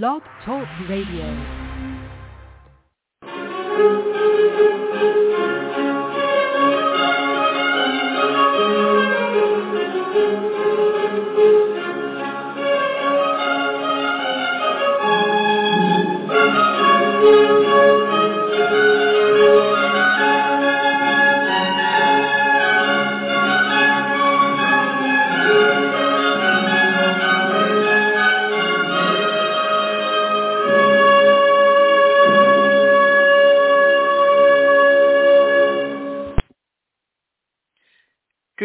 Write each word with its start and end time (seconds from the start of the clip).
Blog 0.00 0.22
Talk 0.42 0.66
Radio. 0.88 1.62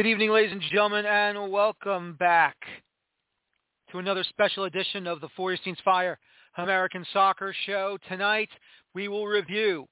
Good 0.08 0.12
evening, 0.12 0.32
ladies 0.32 0.54
and 0.54 0.62
gentlemen, 0.62 1.06
and 1.06 1.52
welcome 1.52 2.14
back 2.14 2.56
to 3.92 3.98
another 3.98 4.24
special 4.24 4.64
edition 4.64 5.06
of 5.06 5.20
the 5.20 5.28
Feuerstein's 5.36 5.82
Fire 5.84 6.18
American 6.58 7.06
Soccer 7.12 7.54
Show. 7.66 7.98
Tonight, 8.08 8.48
we 8.96 9.10
will 9.10 9.28
review 9.28 9.86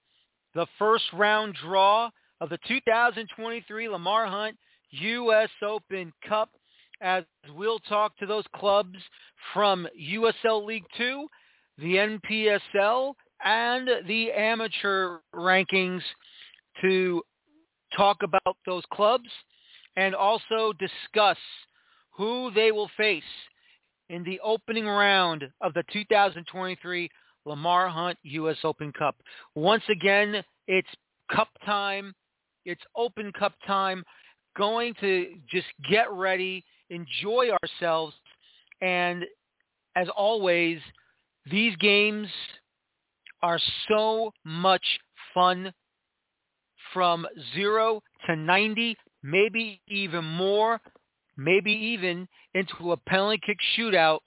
the 0.53 0.67
first 0.79 1.03
round 1.11 1.57
draw 1.61 2.09
of 2.39 2.47
the 2.47 2.57
2023 2.65 3.89
Lamar 3.89 4.25
Hunt 4.25 4.55
U.S. 4.91 5.49
Open 5.61 6.13
Cup 6.25 6.49
as 7.01 7.25
we'll 7.53 7.79
talk 7.79 8.15
to 8.15 8.25
those 8.25 8.45
clubs 8.55 8.97
from 9.53 9.85
USL 10.01 10.65
League 10.65 10.85
Two, 10.97 11.27
the 11.77 11.95
NPSL, 11.95 13.15
and 13.43 13.89
the 14.07 14.31
amateur 14.31 15.17
rankings 15.35 16.03
to 16.79 17.21
talk 17.97 18.19
about 18.23 18.55
those 18.65 18.83
clubs 18.93 19.27
and 19.95 20.13
also 20.15 20.73
discuss 20.73 21.37
who 22.11 22.51
they 22.51 22.71
will 22.71 22.89
face 22.97 23.23
in 24.09 24.23
the 24.23 24.39
opening 24.41 24.85
round 24.85 25.43
of 25.61 25.73
the 25.73 25.83
2023 25.91 27.09
Lamar 27.45 27.89
Hunt 27.89 28.17
U.S. 28.23 28.57
Open 28.63 28.91
Cup. 28.91 29.15
Once 29.55 29.83
again, 29.89 30.43
it's 30.67 30.89
cup 31.31 31.49
time. 31.65 32.13
It's 32.65 32.81
open 32.95 33.31
cup 33.37 33.53
time. 33.67 34.03
Going 34.57 34.93
to 35.01 35.35
just 35.49 35.67
get 35.89 36.11
ready, 36.11 36.63
enjoy 36.89 37.49
ourselves, 37.61 38.15
and 38.81 39.25
as 39.95 40.07
always, 40.15 40.79
these 41.49 41.75
games 41.77 42.27
are 43.41 43.59
so 43.87 44.31
much 44.43 44.85
fun 45.33 45.73
from 46.93 47.27
0 47.53 48.01
to 48.27 48.35
90 48.35 48.97
maybe 49.25 49.81
even 49.87 50.23
more, 50.23 50.79
maybe 51.35 51.71
even 51.71 52.27
into 52.53 52.91
a 52.91 52.97
penalty 52.97 53.39
kick 53.45 53.57
shootout. 53.77 54.19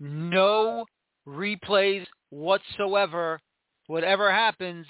No 0.00 0.86
replays 1.28 2.06
whatsoever. 2.30 3.40
Whatever 3.86 4.32
happens, 4.32 4.86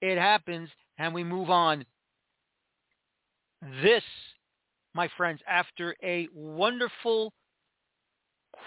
it 0.00 0.18
happens, 0.18 0.68
and 0.98 1.12
we 1.12 1.24
move 1.24 1.50
on. 1.50 1.84
This, 3.82 4.04
my 4.94 5.08
friends, 5.16 5.40
after 5.48 5.96
a 6.02 6.28
wonderful 6.34 7.32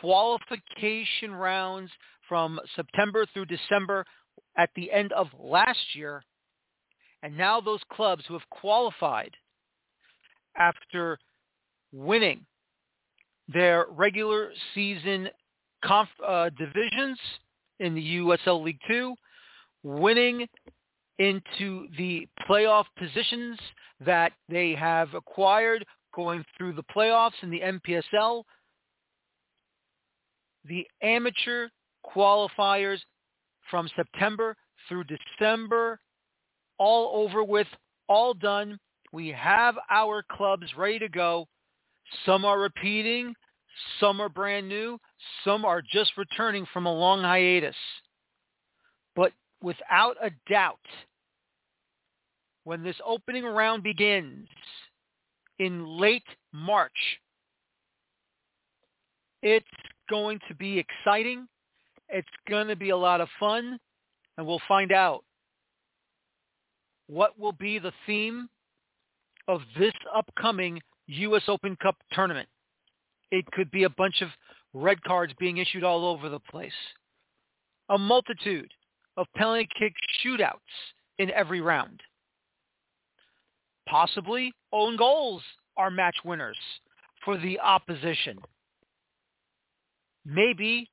qualification 0.01 1.33
rounds 1.33 1.91
from 2.27 2.59
September 2.75 3.25
through 3.33 3.45
December 3.45 4.05
at 4.57 4.69
the 4.75 4.91
end 4.91 5.13
of 5.13 5.27
last 5.39 5.93
year, 5.93 6.23
and 7.21 7.37
now 7.37 7.61
those 7.61 7.81
clubs 7.93 8.23
who 8.27 8.33
have 8.33 8.49
qualified 8.49 9.31
after 10.57 11.17
winning 11.91 12.45
their 13.47 13.85
regular 13.91 14.51
season 14.73 15.29
conf, 15.83 16.09
uh, 16.25 16.49
divisions 16.57 17.17
in 17.79 17.93
the 17.93 18.17
USL 18.17 18.63
League 18.63 18.79
Two, 18.87 19.15
winning 19.83 20.47
into 21.19 21.87
the 21.97 22.27
playoff 22.49 22.85
positions 22.97 23.57
that 24.05 24.33
they 24.49 24.73
have 24.73 25.13
acquired 25.13 25.85
going 26.15 26.43
through 26.57 26.73
the 26.73 26.83
playoffs 26.95 27.41
in 27.43 27.49
the 27.49 27.61
NPSL. 27.61 28.43
The 30.65 30.85
amateur 31.01 31.67
qualifiers 32.05 32.97
from 33.69 33.89
September 33.95 34.55
through 34.87 35.03
December, 35.05 35.99
all 36.77 37.23
over 37.23 37.43
with, 37.43 37.67
all 38.07 38.33
done. 38.33 38.77
We 39.15 39.29
have 39.29 39.75
our 39.89 40.25
clubs 40.29 40.65
ready 40.77 40.99
to 40.99 41.07
go. 41.07 41.47
Some 42.25 42.43
are 42.43 42.59
repeating. 42.59 43.33
Some 44.01 44.19
are 44.19 44.27
brand 44.27 44.67
new. 44.67 44.99
Some 45.45 45.63
are 45.63 45.81
just 45.81 46.17
returning 46.17 46.67
from 46.73 46.85
a 46.85 46.93
long 46.93 47.21
hiatus. 47.21 47.77
But 49.15 49.31
without 49.63 50.17
a 50.21 50.31
doubt, 50.49 50.85
when 52.65 52.83
this 52.83 52.97
opening 53.05 53.45
round 53.45 53.83
begins 53.83 54.49
in 55.59 55.97
late 55.97 56.27
March, 56.51 56.91
it's 59.41 59.65
going 60.09 60.39
to 60.49 60.55
be 60.55 60.77
exciting. 60.77 61.47
It's 62.09 62.27
going 62.49 62.67
to 62.67 62.75
be 62.75 62.89
a 62.89 62.97
lot 62.97 63.21
of 63.21 63.29
fun. 63.39 63.79
And 64.37 64.45
we'll 64.45 64.61
find 64.67 64.91
out 64.91 65.23
what 67.07 67.39
will 67.39 67.53
be 67.53 67.79
the 67.79 67.93
theme 68.05 68.49
of 69.47 69.61
this 69.77 69.93
upcoming 70.13 70.81
U.S. 71.07 71.43
Open 71.47 71.75
Cup 71.81 71.95
tournament. 72.11 72.49
It 73.31 73.45
could 73.51 73.71
be 73.71 73.83
a 73.83 73.89
bunch 73.89 74.21
of 74.21 74.29
red 74.73 75.01
cards 75.03 75.33
being 75.39 75.57
issued 75.57 75.83
all 75.83 76.05
over 76.05 76.29
the 76.29 76.39
place. 76.39 76.71
A 77.89 77.97
multitude 77.97 78.71
of 79.17 79.27
penalty 79.35 79.67
kick 79.77 79.93
shootouts 80.23 80.53
in 81.17 81.31
every 81.31 81.61
round. 81.61 82.01
Possibly 83.87 84.51
own 84.73 84.97
goals 84.97 85.41
are 85.77 85.91
match 85.91 86.15
winners 86.25 86.57
for 87.23 87.37
the 87.37 87.59
opposition. 87.59 88.39
Maybe 90.25 90.89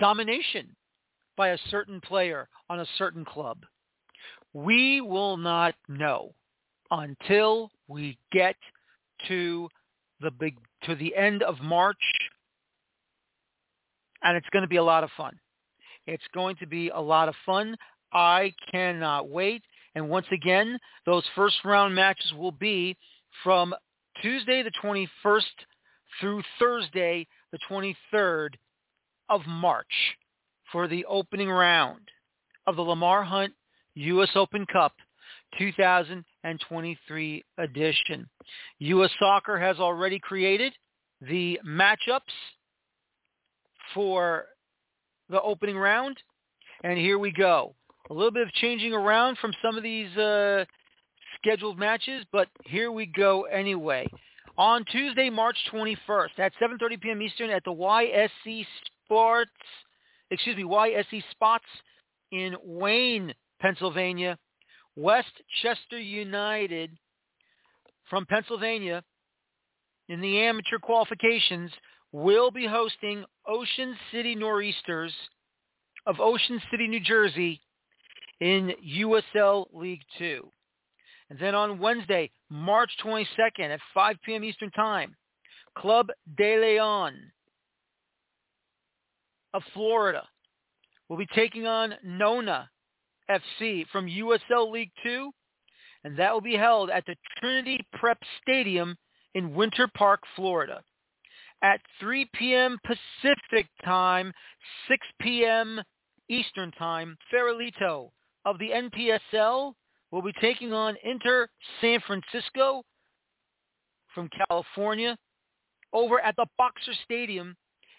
domination 0.00 0.74
by 1.36 1.50
a 1.50 1.58
certain 1.70 2.00
player 2.00 2.48
on 2.68 2.80
a 2.80 2.86
certain 2.98 3.24
club. 3.24 3.58
We 4.52 5.00
will 5.00 5.36
not 5.36 5.74
know 5.88 6.34
until 6.92 7.70
we 7.88 8.16
get 8.30 8.56
to 9.26 9.68
the 10.20 10.30
big 10.30 10.56
to 10.84 10.94
the 10.94 11.14
end 11.16 11.42
of 11.42 11.60
March 11.60 11.96
and 14.22 14.36
it's 14.36 14.48
going 14.52 14.62
to 14.62 14.68
be 14.68 14.76
a 14.76 14.82
lot 14.84 15.04
of 15.04 15.10
fun. 15.16 15.38
It's 16.06 16.22
going 16.34 16.56
to 16.56 16.66
be 16.66 16.88
a 16.88 17.00
lot 17.00 17.28
of 17.28 17.34
fun. 17.44 17.76
I 18.12 18.54
cannot 18.70 19.28
wait. 19.28 19.62
And 19.94 20.08
once 20.08 20.26
again, 20.32 20.78
those 21.06 21.24
first 21.34 21.56
round 21.64 21.94
matches 21.94 22.32
will 22.34 22.52
be 22.52 22.96
from 23.42 23.74
Tuesday 24.20 24.62
the 24.62 24.72
21st 24.82 25.42
through 26.20 26.42
Thursday 26.58 27.26
the 27.52 27.58
23rd 27.70 28.50
of 29.28 29.40
March 29.46 29.86
for 30.70 30.88
the 30.88 31.04
opening 31.06 31.50
round 31.50 32.00
of 32.66 32.76
the 32.76 32.82
Lamar 32.82 33.22
Hunt 33.22 33.52
U.S. 33.94 34.30
Open 34.34 34.66
Cup 34.66 34.92
2023 36.42 37.44
edition. 37.58 38.28
U.S. 38.78 39.10
Soccer 39.18 39.58
has 39.58 39.78
already 39.78 40.18
created 40.18 40.72
the 41.20 41.58
matchups 41.66 42.20
for 43.94 44.46
the 45.30 45.40
opening 45.40 45.76
round. 45.76 46.16
And 46.84 46.98
here 46.98 47.18
we 47.18 47.32
go. 47.32 47.74
A 48.10 48.14
little 48.14 48.32
bit 48.32 48.46
of 48.46 48.52
changing 48.54 48.92
around 48.92 49.38
from 49.38 49.52
some 49.62 49.76
of 49.76 49.82
these 49.82 50.14
uh, 50.16 50.64
scheduled 51.38 51.78
matches, 51.78 52.24
but 52.32 52.48
here 52.64 52.90
we 52.90 53.06
go 53.06 53.42
anyway. 53.44 54.06
On 54.58 54.84
Tuesday, 54.84 55.30
March 55.30 55.56
21st 55.72 56.38
at 56.38 56.52
7.30 56.60 57.00
p.m. 57.00 57.22
Eastern 57.22 57.50
at 57.50 57.64
the 57.64 57.72
YSC 57.72 58.66
Sports, 59.04 59.50
excuse 60.30 60.56
me, 60.56 60.64
YSC 60.64 61.22
Spots 61.30 61.64
in 62.32 62.56
Wayne, 62.62 63.32
Pennsylvania, 63.60 64.36
West 64.96 65.32
Chester 65.62 65.98
United 65.98 66.90
from 68.10 68.26
Pennsylvania 68.26 69.02
in 70.08 70.20
the 70.20 70.40
amateur 70.40 70.78
qualifications 70.78 71.70
will 72.12 72.50
be 72.50 72.66
hosting 72.66 73.24
Ocean 73.46 73.96
City 74.12 74.34
Nor'easters 74.34 75.12
of 76.06 76.20
Ocean 76.20 76.60
City, 76.70 76.88
New 76.88 77.00
Jersey 77.00 77.60
in 78.40 78.72
USL 78.98 79.66
League 79.72 80.02
Two. 80.18 80.50
And 81.30 81.38
then 81.38 81.54
on 81.54 81.78
Wednesday, 81.78 82.30
March 82.50 82.90
22nd 83.02 83.70
at 83.70 83.80
5 83.94 84.16
p.m. 84.24 84.44
Eastern 84.44 84.70
Time, 84.72 85.16
Club 85.78 86.08
de 86.36 86.58
Lyon 86.58 87.14
of 89.54 89.62
Florida 89.72 90.28
will 91.08 91.16
be 91.16 91.26
taking 91.34 91.66
on 91.66 91.94
Nona 92.04 92.68
FC 93.30 93.86
from 93.90 94.06
USL 94.06 94.70
League 94.70 94.92
Two, 95.02 95.30
and 96.04 96.16
that 96.18 96.32
will 96.32 96.40
be 96.40 96.56
held 96.56 96.90
at 96.90 97.04
the 97.06 97.16
Trinity 97.38 97.84
Prep 97.94 98.18
Stadium 98.42 98.96
in 99.34 99.54
Winter 99.54 99.88
Park, 99.96 100.20
Florida. 100.36 100.82
At 101.62 101.80
3 102.00 102.28
p.m. 102.34 102.78
Pacific 102.84 103.68
time, 103.84 104.32
6 104.88 105.06
p.m. 105.20 105.80
Eastern 106.28 106.72
time, 106.72 107.16
Farolito 107.32 108.10
of 108.44 108.58
the 108.58 108.70
NPSL 108.70 109.74
will 110.10 110.22
be 110.22 110.32
taking 110.40 110.72
on 110.72 110.96
Inter 111.04 111.48
San 111.80 112.00
Francisco 112.06 112.82
from 114.14 114.28
California 114.48 115.16
over 115.92 116.20
at 116.20 116.34
the 116.36 116.46
Boxer 116.58 116.92
Stadium 117.04 117.54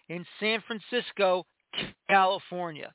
in 0.10 0.26
San 0.40 0.62
Francisco, 0.68 1.46
California 2.10 2.94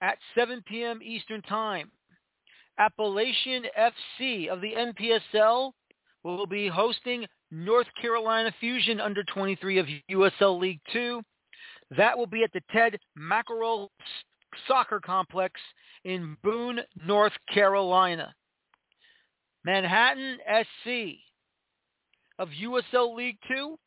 at 0.00 0.18
7 0.34 0.62
p.m. 0.66 1.00
Eastern 1.02 1.42
Time. 1.42 1.90
Appalachian 2.78 3.64
FC 3.78 4.48
of 4.48 4.60
the 4.60 4.72
NPSL 4.72 5.72
will 6.24 6.46
be 6.46 6.68
hosting 6.68 7.26
North 7.50 7.86
Carolina 8.00 8.52
Fusion 8.58 9.00
under 9.00 9.22
23 9.24 9.78
of 9.78 9.86
USL 10.10 10.58
League 10.58 10.80
2. 10.92 11.22
That 11.96 12.16
will 12.18 12.26
be 12.26 12.42
at 12.42 12.52
the 12.52 12.62
Ted 12.72 12.98
Mackorell 13.16 13.88
Soccer 14.66 15.00
Complex 15.00 15.60
in 16.04 16.36
Boone, 16.42 16.80
North 17.06 17.32
Carolina. 17.52 18.34
Manhattan 19.64 20.38
SC 20.46 21.18
of 22.38 22.48
USL 22.60 23.14
League 23.14 23.38
2 23.48 23.78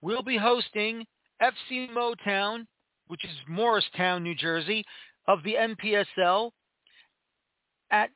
will 0.00 0.22
be 0.22 0.36
hosting 0.36 1.04
FC 1.42 1.88
Motown, 1.90 2.66
which 3.08 3.24
is 3.24 3.30
Morristown, 3.48 4.22
New 4.22 4.34
Jersey, 4.34 4.84
of 5.28 5.42
the 5.42 5.54
NPSL 5.54 6.50
at 7.90 8.10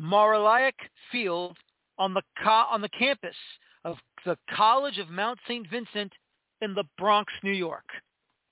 Marillac 0.00 0.72
Field 1.10 1.56
on 1.98 2.14
the 2.14 2.22
co- 2.42 2.66
on 2.70 2.80
the 2.80 2.88
campus 2.88 3.36
of 3.84 3.96
the 4.24 4.36
College 4.54 4.98
of 4.98 5.10
Mount 5.10 5.38
St. 5.46 5.68
Vincent 5.68 6.12
in 6.60 6.74
the 6.74 6.84
Bronx, 6.98 7.32
New 7.42 7.52
York, 7.52 7.84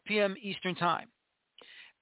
p.m. 0.07 0.35
Eastern 0.43 0.75
Time. 0.75 1.09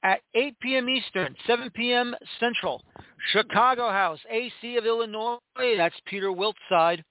At 0.02 0.20
8 0.34 0.58
p.m. 0.60 0.88
Eastern, 0.88 1.34
7 1.46 1.70
p.m. 1.70 2.14
Central, 2.38 2.84
Chicago 3.32 3.90
House, 3.90 4.20
AC 4.30 4.76
of 4.76 4.86
Illinois, 4.86 5.38
that's 5.76 5.96
Peter 6.06 6.30
Wilt's 6.30 6.58
side, 6.68 7.02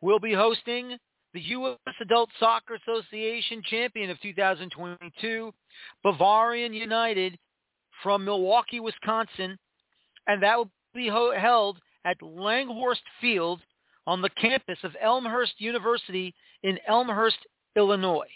will 0.00 0.18
be 0.18 0.32
hosting 0.32 0.96
the 1.34 1.40
U.S. 1.40 1.94
Adult 2.00 2.30
Soccer 2.40 2.74
Association 2.74 3.62
champion 3.68 4.10
of 4.10 4.20
2022, 4.20 5.52
Bavarian 6.02 6.72
United 6.72 7.38
from 8.02 8.24
Milwaukee, 8.24 8.80
Wisconsin, 8.80 9.58
and 10.26 10.42
that 10.42 10.56
will 10.56 10.70
be 10.94 11.06
held 11.06 11.78
at 12.04 12.20
Langhorst 12.22 13.02
Field 13.20 13.60
on 14.06 14.20
the 14.20 14.30
campus 14.30 14.78
of 14.82 14.96
Elmhurst 15.00 15.54
University 15.58 16.34
in 16.62 16.78
Elmhurst, 16.88 17.38
Illinois. 17.76 18.28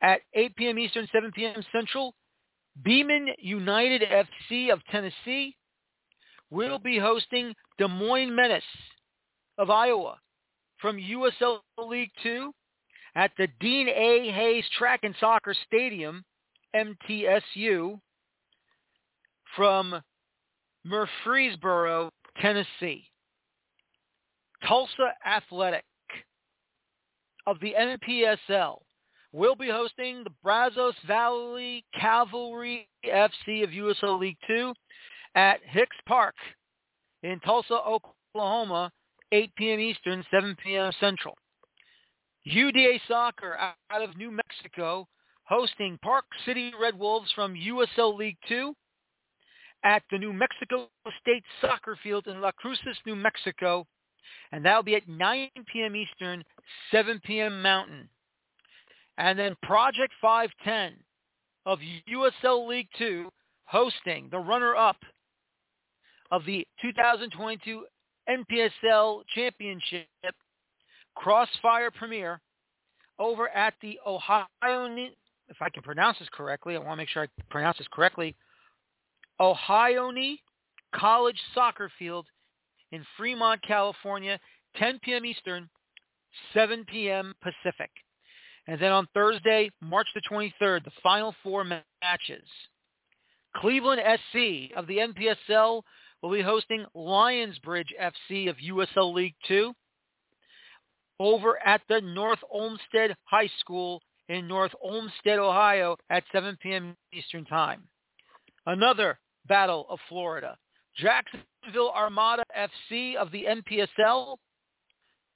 At 0.00 0.20
8 0.34 0.56
p.m. 0.56 0.78
Eastern, 0.78 1.08
7 1.12 1.32
p.m. 1.32 1.62
Central, 1.72 2.14
Beeman 2.84 3.28
United 3.38 4.02
FC 4.02 4.72
of 4.72 4.84
Tennessee 4.86 5.56
will 6.50 6.78
be 6.78 6.98
hosting 6.98 7.52
Des 7.78 7.88
Moines 7.88 8.34
Menace 8.34 8.62
of 9.58 9.70
Iowa 9.70 10.18
from 10.80 10.96
USL 10.96 11.58
League 11.78 12.12
Two 12.22 12.52
at 13.16 13.32
the 13.36 13.48
Dean 13.60 13.88
A. 13.88 14.30
Hayes 14.30 14.64
Track 14.78 15.00
and 15.02 15.14
Soccer 15.18 15.54
Stadium, 15.66 16.24
MTSU, 16.76 17.98
from 19.56 20.00
Murfreesboro, 20.84 22.10
Tennessee. 22.40 23.10
Tulsa 24.66 25.12
Athletic 25.26 25.84
of 27.46 27.58
the 27.60 27.74
NPSL 27.78 28.78
will 29.32 29.54
be 29.54 29.68
hosting 29.68 30.24
the 30.24 30.30
Brazos 30.42 30.94
Valley 31.06 31.84
Cavalry 31.98 32.88
FC 33.04 33.62
of 33.62 33.70
USL 33.70 34.18
League 34.18 34.38
Two 34.46 34.72
at 35.34 35.60
Hicks 35.64 35.96
Park 36.06 36.34
in 37.22 37.38
Tulsa, 37.40 37.74
Oklahoma 37.74 38.90
8 39.32 39.54
p.m. 39.56 39.80
Eastern, 39.80 40.24
7 40.30 40.56
p.m. 40.64 40.90
Central. 41.00 41.36
UDA 42.46 42.98
Soccer 43.06 43.56
out 43.58 44.02
of 44.02 44.16
New 44.16 44.30
Mexico 44.30 45.06
hosting 45.44 45.98
Park 46.02 46.24
City 46.46 46.72
Red 46.80 46.98
Wolves 46.98 47.30
from 47.34 47.54
USL 47.54 48.16
League 48.16 48.38
2 48.48 48.74
at 49.84 50.02
the 50.10 50.18
New 50.18 50.32
Mexico 50.32 50.88
State 51.20 51.44
Soccer 51.60 51.98
Field 52.02 52.26
in 52.26 52.40
La 52.40 52.52
Cruces, 52.52 52.96
New 53.06 53.16
Mexico. 53.16 53.86
And 54.52 54.64
that'll 54.64 54.82
be 54.82 54.96
at 54.96 55.08
9 55.08 55.48
p.m. 55.72 55.96
Eastern, 55.96 56.44
7 56.90 57.20
p.m. 57.24 57.62
Mountain. 57.62 58.08
And 59.16 59.38
then 59.38 59.56
Project 59.62 60.12
510 60.20 60.98
of 61.66 61.78
USL 62.10 62.68
League 62.68 62.88
2 62.98 63.30
hosting 63.64 64.28
the 64.30 64.38
runner-up 64.38 64.96
of 66.30 66.44
the 66.44 66.66
2022 66.82 67.84
NPSL 68.28 69.22
Championship 69.34 70.06
Crossfire 71.14 71.90
Premier 71.90 72.40
over 73.18 73.48
at 73.48 73.74
the 73.82 73.98
Ohio, 74.06 74.46
if 74.62 75.56
I 75.60 75.70
can 75.70 75.82
pronounce 75.82 76.18
this 76.18 76.28
correctly, 76.32 76.76
I 76.76 76.78
want 76.78 76.92
to 76.92 76.96
make 76.96 77.08
sure 77.08 77.24
I 77.24 77.42
pronounce 77.50 77.78
this 77.78 77.88
correctly, 77.90 78.36
Ohlone 79.40 80.38
College 80.94 81.40
Soccer 81.54 81.90
Field 81.98 82.26
in 82.92 83.04
Fremont, 83.16 83.60
California, 83.62 84.38
10 84.76 85.00
p.m. 85.02 85.24
Eastern, 85.24 85.68
7 86.54 86.84
p.m. 86.90 87.34
Pacific. 87.42 87.90
And 88.66 88.80
then 88.80 88.92
on 88.92 89.08
Thursday, 89.14 89.70
March 89.80 90.06
the 90.14 90.22
23rd, 90.30 90.84
the 90.84 90.90
final 91.02 91.34
four 91.42 91.64
matches. 91.64 92.48
Cleveland 93.56 94.00
SC 94.04 94.76
of 94.76 94.86
the 94.86 94.98
NPSL 94.98 95.82
will 96.22 96.32
be 96.32 96.42
hosting 96.42 96.84
Lionsbridge 96.94 97.92
FC 98.00 98.48
of 98.50 98.56
USL 98.56 99.14
League 99.14 99.34
Two 99.46 99.72
over 101.18 101.58
at 101.66 101.80
the 101.88 102.00
North 102.00 102.38
Olmsted 102.50 103.14
High 103.24 103.50
School 103.60 104.02
in 104.28 104.46
North 104.46 104.72
Olmsted, 104.82 105.38
Ohio 105.38 105.96
at 106.10 106.22
7 106.30 106.56
p.m. 106.62 106.96
Eastern 107.12 107.44
Time. 107.46 107.82
Another 108.66 109.18
Battle 109.48 109.86
of 109.88 109.98
Florida. 110.08 110.56
Jacksonville 110.96 111.92
Armada 111.94 112.44
FC 112.56 113.16
of 113.16 113.30
the 113.32 113.44
NPSL. 113.44 114.36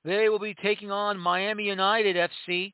They 0.04 0.28
will 0.28 0.38
be 0.38 0.54
taking 0.62 0.90
on 0.90 1.18
Miami 1.18 1.64
United 1.64 2.16
FC 2.16 2.72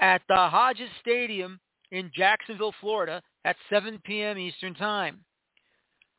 at 0.00 0.22
the 0.28 0.36
Hodges 0.36 0.90
Stadium 1.00 1.58
in 1.90 2.10
Jacksonville, 2.14 2.74
Florida 2.80 3.22
at 3.44 3.56
7 3.70 4.00
p.m. 4.04 4.38
Eastern 4.38 4.74
Time. 4.74 5.24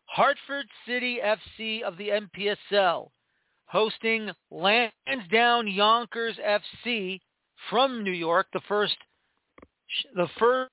Hartford 0.05 0.67
City 0.85 1.19
FC 1.23 1.81
of 1.81 1.97
the 1.97 2.09
NPSL 2.09 3.09
hosting 3.67 4.31
Lansdowne 4.51 5.67
Yonkers 5.67 6.37
FC 6.37 7.19
from 7.69 8.03
New 8.03 8.11
York, 8.11 8.47
the 8.53 8.61
first 8.67 8.95
the 10.15 10.27
first 10.39 10.69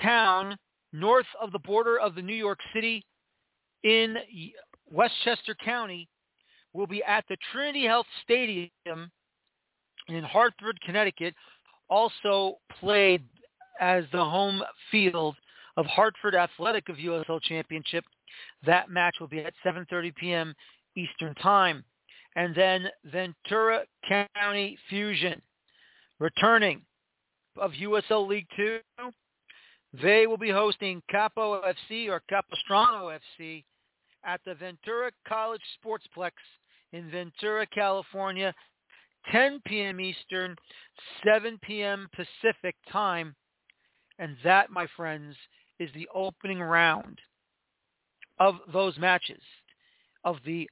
town 0.00 0.56
north 0.92 1.26
of 1.40 1.52
the 1.52 1.58
border 1.58 1.98
of 1.98 2.14
the 2.14 2.22
New 2.22 2.34
York 2.34 2.58
City 2.74 3.04
in 3.82 4.16
Westchester 4.90 5.54
County 5.54 6.08
will 6.72 6.86
be 6.86 7.02
at 7.04 7.24
the 7.28 7.36
Trinity 7.52 7.84
Health 7.84 8.06
Stadium 8.22 9.10
in 10.08 10.24
Hartford, 10.24 10.78
Connecticut, 10.84 11.34
also 11.88 12.58
played 12.80 13.22
as 13.80 14.04
the 14.12 14.24
home 14.24 14.62
field 14.90 15.36
of 15.76 15.86
Hartford 15.86 16.34
Athletic 16.34 16.88
of 16.88 16.96
USL 16.96 17.40
Championship 17.42 18.04
that 18.64 18.90
match 18.90 19.16
will 19.20 19.28
be 19.28 19.40
at 19.40 19.54
7.30 19.64 20.14
p.m. 20.14 20.54
Eastern 20.96 21.34
Time. 21.36 21.84
And 22.34 22.54
then 22.54 22.88
Ventura 23.04 23.82
County 24.08 24.78
Fusion, 24.88 25.42
returning 26.18 26.82
of 27.58 27.72
USL 27.72 28.26
League 28.26 28.46
Two. 28.56 28.78
They 30.00 30.26
will 30.26 30.38
be 30.38 30.50
hosting 30.50 31.02
Capo 31.10 31.60
FC 31.62 32.08
or 32.08 32.22
Capistrano 32.28 33.10
FC 33.40 33.64
at 34.24 34.40
the 34.46 34.54
Ventura 34.54 35.10
College 35.28 35.60
Sportsplex 35.84 36.32
in 36.92 37.10
Ventura, 37.10 37.66
California, 37.66 38.54
10 39.30 39.60
p.m. 39.66 40.00
Eastern, 40.00 40.56
7 41.24 41.58
p.m. 41.62 42.08
Pacific 42.14 42.74
time. 42.90 43.34
And 44.18 44.36
that, 44.44 44.70
my 44.70 44.86
friends, 44.96 45.36
is 45.78 45.90
the 45.94 46.08
opening 46.14 46.60
round 46.60 47.18
of 48.38 48.56
those 48.72 48.96
matches 48.98 49.42
of 50.24 50.36
the 50.44 50.68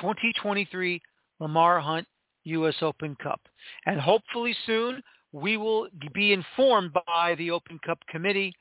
2023 0.00 1.00
Lamar 1.40 1.80
Hunt 1.80 2.06
U.S. 2.44 2.74
Open 2.82 3.16
Cup. 3.22 3.40
And 3.86 4.00
hopefully 4.00 4.54
soon 4.66 5.02
we 5.32 5.56
will 5.56 5.88
be 6.12 6.32
informed 6.32 6.92
by 6.92 7.34
the 7.36 7.50
Open 7.50 7.78
Cup 7.84 7.98
committee 8.08 8.54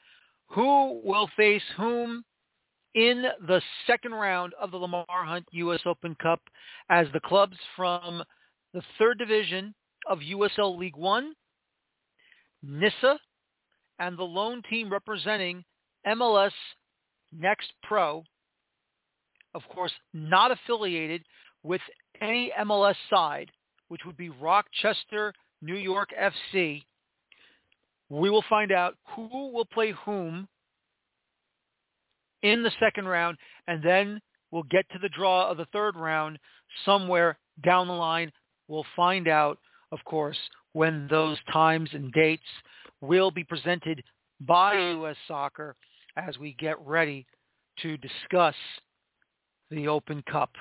who 0.48 1.02
will 1.04 1.30
face 1.38 1.64
whom 1.78 2.24
in 2.94 3.24
the 3.48 3.62
second 3.88 4.14
round 4.14 4.54
of 4.60 4.72
the 4.72 4.78
Lamar 4.78 5.06
Hunt 5.10 5.46
U.S. 5.52 5.82
Open 5.86 6.16
Cup 6.16 6.42
as 6.90 7.08
the 7.14 7.22
clubs 7.22 7.58
from 7.76 8.24
the 8.74 8.82
third 8.98 9.18
division 9.18 9.74
of 10.10 10.20
USL 10.20 10.78
League 10.78 10.98
One, 10.98 11.34
NISA, 12.64 13.18
and 14.00 14.18
the 14.18 14.24
lone 14.24 14.62
team 14.70 14.92
representing 14.92 15.64
MLS 16.08 16.52
Next 17.32 17.72
Pro, 17.84 18.24
of 19.54 19.62
course, 19.74 19.92
not 20.14 20.52
affiliated 20.52 21.24
with 21.64 21.82
any 22.22 22.52
MLS 22.62 22.96
side, 23.10 23.52
which 23.88 24.02
would 24.06 24.18
be 24.18 24.30
Rochester, 24.30 25.34
New 25.62 25.76
York 25.76 26.10
FC. 26.20 26.84
We 28.10 28.30
will 28.30 28.44
find 28.50 28.72
out 28.72 28.96
who 29.16 29.52
will 29.52 29.66
play 29.66 29.92
whom 30.06 30.48
in 32.42 32.64
the 32.64 32.72
second 32.80 33.08
round, 33.08 33.38
and 33.68 33.84
then 33.84 34.20
we'll 34.52 34.64
get 34.64 34.90
to 34.92 35.00
the 35.00 35.10
draw 35.10 35.50
of 35.50 35.58
the 35.58 35.68
third 35.72 35.96
round 35.96 36.40
somewhere 36.86 37.38
down 37.64 37.88
the 37.88 37.94
line. 37.94 38.32
We'll 38.68 38.86
find 38.96 39.28
out, 39.28 39.60
of 39.92 40.00
course, 40.06 40.38
when 40.74 41.08
those 41.10 41.38
times 41.52 41.90
and 41.94 42.12
dates 42.12 42.44
will 43.02 43.32
be 43.32 43.44
presented 43.44 44.04
by 44.42 44.74
U.S. 44.74 45.16
Soccer 45.28 45.76
as 46.18 46.38
we 46.38 46.54
get 46.60 46.80
ready 46.86 47.26
to 47.82 47.98
discuss 47.98 48.56
the 49.70 49.88
Open 49.88 50.24
Cup. 50.30 50.52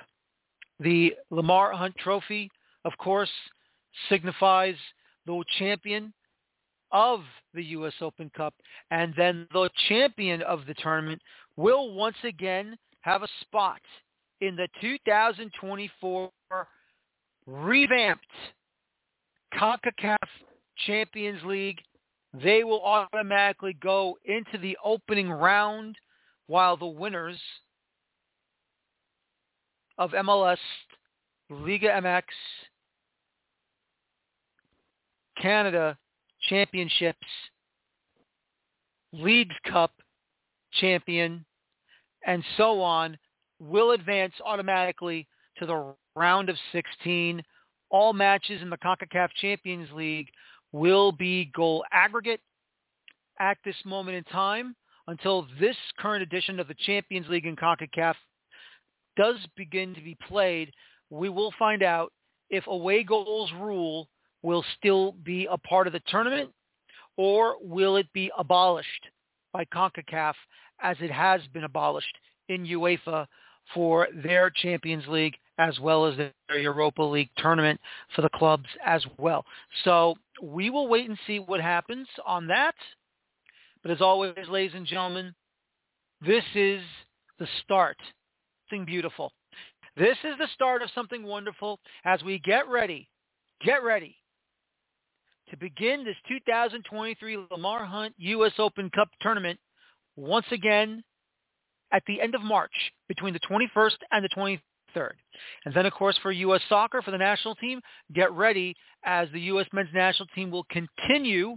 The 0.78 1.14
Lamar 1.30 1.72
Hunt 1.72 1.94
Trophy, 1.98 2.50
of 2.84 2.92
course, 2.98 3.30
signifies 4.08 4.76
the 5.26 5.42
champion 5.58 6.12
of 6.92 7.20
the 7.54 7.64
U.S. 7.64 7.94
Open 8.00 8.30
Cup, 8.36 8.54
and 8.90 9.14
then 9.16 9.46
the 9.52 9.70
champion 9.88 10.42
of 10.42 10.66
the 10.66 10.74
tournament 10.74 11.20
will 11.56 11.94
once 11.94 12.16
again 12.24 12.76
have 13.02 13.22
a 13.22 13.28
spot 13.42 13.80
in 14.40 14.56
the 14.56 14.68
2024 14.80 16.30
revamped 17.46 18.24
CONCACAF 19.54 20.16
Champions 20.86 21.42
League. 21.44 21.78
They 22.42 22.64
will 22.64 22.82
automatically 22.82 23.76
go 23.80 24.16
into 24.24 24.58
the 24.60 24.76
opening 24.84 25.30
round 25.30 25.96
while 26.46 26.76
the 26.76 26.86
winners 26.86 27.38
of 29.98 30.12
MLS, 30.12 30.58
Liga 31.50 31.88
MX, 31.88 32.22
Canada 35.40 35.96
Championships, 36.48 37.26
Leagues 39.12 39.56
Cup 39.70 39.92
champion, 40.74 41.44
and 42.26 42.44
so 42.56 42.80
on 42.80 43.18
will 43.58 43.92
advance 43.92 44.34
automatically 44.44 45.26
to 45.58 45.66
the 45.66 45.94
round 46.14 46.48
of 46.48 46.56
16. 46.72 47.42
All 47.90 48.12
matches 48.12 48.62
in 48.62 48.70
the 48.70 48.78
CONCACAF 48.78 49.28
Champions 49.40 49.88
League 49.92 50.28
will 50.72 51.12
be 51.12 51.50
goal 51.54 51.84
aggregate 51.92 52.40
at 53.40 53.58
this 53.64 53.76
moment 53.84 54.16
in 54.16 54.24
time 54.24 54.76
until 55.08 55.46
this 55.58 55.76
current 55.98 56.22
edition 56.22 56.60
of 56.60 56.68
the 56.68 56.76
Champions 56.86 57.26
League 57.28 57.46
in 57.46 57.56
CONCACAF 57.56 58.14
does 59.16 59.36
begin 59.56 59.94
to 59.94 60.00
be 60.00 60.16
played. 60.28 60.72
We 61.10 61.28
will 61.28 61.52
find 61.58 61.82
out 61.82 62.12
if 62.48 62.66
away 62.66 63.02
goals 63.02 63.50
rule 63.58 64.08
will 64.42 64.64
still 64.78 65.12
be 65.24 65.46
a 65.50 65.58
part 65.58 65.86
of 65.86 65.92
the 65.92 66.02
tournament 66.06 66.50
or 67.16 67.56
will 67.60 67.96
it 67.96 68.10
be 68.12 68.30
abolished 68.38 69.06
by 69.52 69.64
CONCACAF 69.66 70.34
as 70.80 70.96
it 71.00 71.10
has 71.10 71.40
been 71.52 71.64
abolished 71.64 72.16
in 72.48 72.64
UEFA 72.64 73.26
for 73.74 74.08
their 74.22 74.50
Champions 74.50 75.06
League 75.06 75.36
as 75.58 75.78
well 75.78 76.06
as 76.06 76.16
their 76.16 76.58
Europa 76.58 77.02
League 77.02 77.28
tournament 77.36 77.78
for 78.16 78.22
the 78.22 78.30
clubs 78.30 78.66
as 78.84 79.04
well. 79.18 79.44
So 79.84 80.14
we 80.42 80.70
will 80.70 80.88
wait 80.88 81.08
and 81.08 81.18
see 81.26 81.38
what 81.38 81.60
happens 81.60 82.08
on 82.24 82.46
that. 82.46 82.74
But 83.82 83.92
as 83.92 84.00
always, 84.00 84.34
ladies 84.48 84.74
and 84.74 84.86
gentlemen, 84.86 85.34
this 86.26 86.44
is 86.54 86.80
the 87.38 87.46
start. 87.62 87.98
Something 88.68 88.86
beautiful. 88.86 89.32
This 89.96 90.16
is 90.24 90.38
the 90.38 90.48
start 90.54 90.82
of 90.82 90.90
something 90.94 91.22
wonderful 91.22 91.80
as 92.04 92.22
we 92.22 92.38
get 92.38 92.68
ready, 92.68 93.08
get 93.62 93.82
ready 93.82 94.16
to 95.50 95.56
begin 95.56 96.04
this 96.04 96.16
2023 96.28 97.46
Lamar 97.50 97.84
Hunt 97.84 98.14
U.S. 98.18 98.52
Open 98.58 98.88
Cup 98.90 99.08
tournament 99.20 99.58
once 100.16 100.46
again 100.52 101.02
at 101.92 102.02
the 102.06 102.20
end 102.20 102.34
of 102.34 102.42
March 102.42 102.72
between 103.08 103.34
the 103.34 103.40
21st 103.40 103.96
and 104.12 104.24
the 104.24 104.28
23rd. 104.96 105.10
And 105.64 105.74
then, 105.74 105.86
of 105.86 105.92
course, 105.92 106.16
for 106.22 106.30
U.S. 106.30 106.60
soccer, 106.68 107.02
for 107.02 107.10
the 107.10 107.18
national 107.18 107.56
team, 107.56 107.80
get 108.14 108.32
ready 108.32 108.76
as 109.04 109.28
the 109.32 109.40
U.S. 109.42 109.66
men's 109.72 109.88
national 109.92 110.28
team 110.34 110.50
will 110.50 110.66
continue 110.70 111.56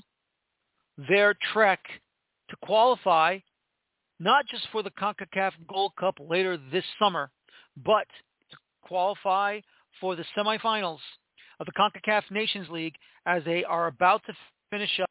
their 1.08 1.36
trek 1.54 1.80
to 2.50 2.56
qualify 2.64 3.38
not 4.20 4.46
just 4.48 4.68
for 4.72 4.82
the 4.82 4.92
CONCACAF 4.92 5.52
Gold 5.68 5.94
Cup 6.00 6.16
later 6.20 6.58
this 6.72 6.86
summer, 6.98 7.30
but 7.84 8.08
to 8.52 8.58
qualify 8.82 9.60
for 10.00 10.16
the 10.16 10.24
semifinals 10.38 11.00
of 11.60 11.66
the 11.66 11.72
CONCACAF 11.74 12.24
Nations 12.32 12.70
League 12.70 12.96
as 13.26 13.44
they 13.46 13.64
are 13.64 13.88
about 13.88 14.22
to 14.26 14.34
finish 14.70 15.00
up 15.02 15.10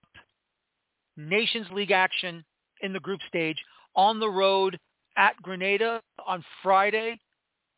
Nations 1.17 1.67
League 1.73 1.91
action 1.91 2.45
in 2.81 2.93
the 2.93 3.01
group 3.01 3.21
stage 3.29 3.57
on 3.95 4.19
the 4.19 4.29
road 4.29 4.79
at 5.17 5.37
Grenada 5.43 6.01
on 6.27 6.45
Friday, 6.63 7.19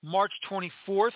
March 0.03 0.33
24th, 0.51 1.11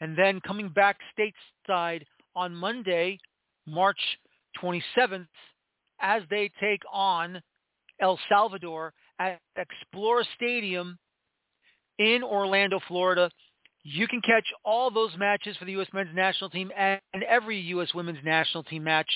and 0.00 0.16
then 0.16 0.40
coming 0.40 0.68
back 0.68 0.98
stateside 1.18 2.02
on 2.36 2.54
Monday, 2.54 3.18
March 3.66 3.98
27th, 4.62 5.26
as 6.00 6.22
they 6.30 6.50
take 6.60 6.82
on 6.92 7.40
El 8.00 8.18
Salvador 8.28 8.92
at 9.18 9.40
Exploria 9.58 10.24
Stadium 10.36 10.98
in 11.98 12.22
Orlando, 12.22 12.80
Florida. 12.86 13.30
You 13.90 14.06
can 14.06 14.20
catch 14.20 14.44
all 14.66 14.90
those 14.90 15.16
matches 15.16 15.56
for 15.56 15.64
the 15.64 15.72
U.S. 15.72 15.88
men's 15.94 16.14
national 16.14 16.50
team 16.50 16.70
and 16.76 17.00
every 17.26 17.58
U.S. 17.58 17.94
women's 17.94 18.22
national 18.22 18.62
team 18.64 18.84
match 18.84 19.08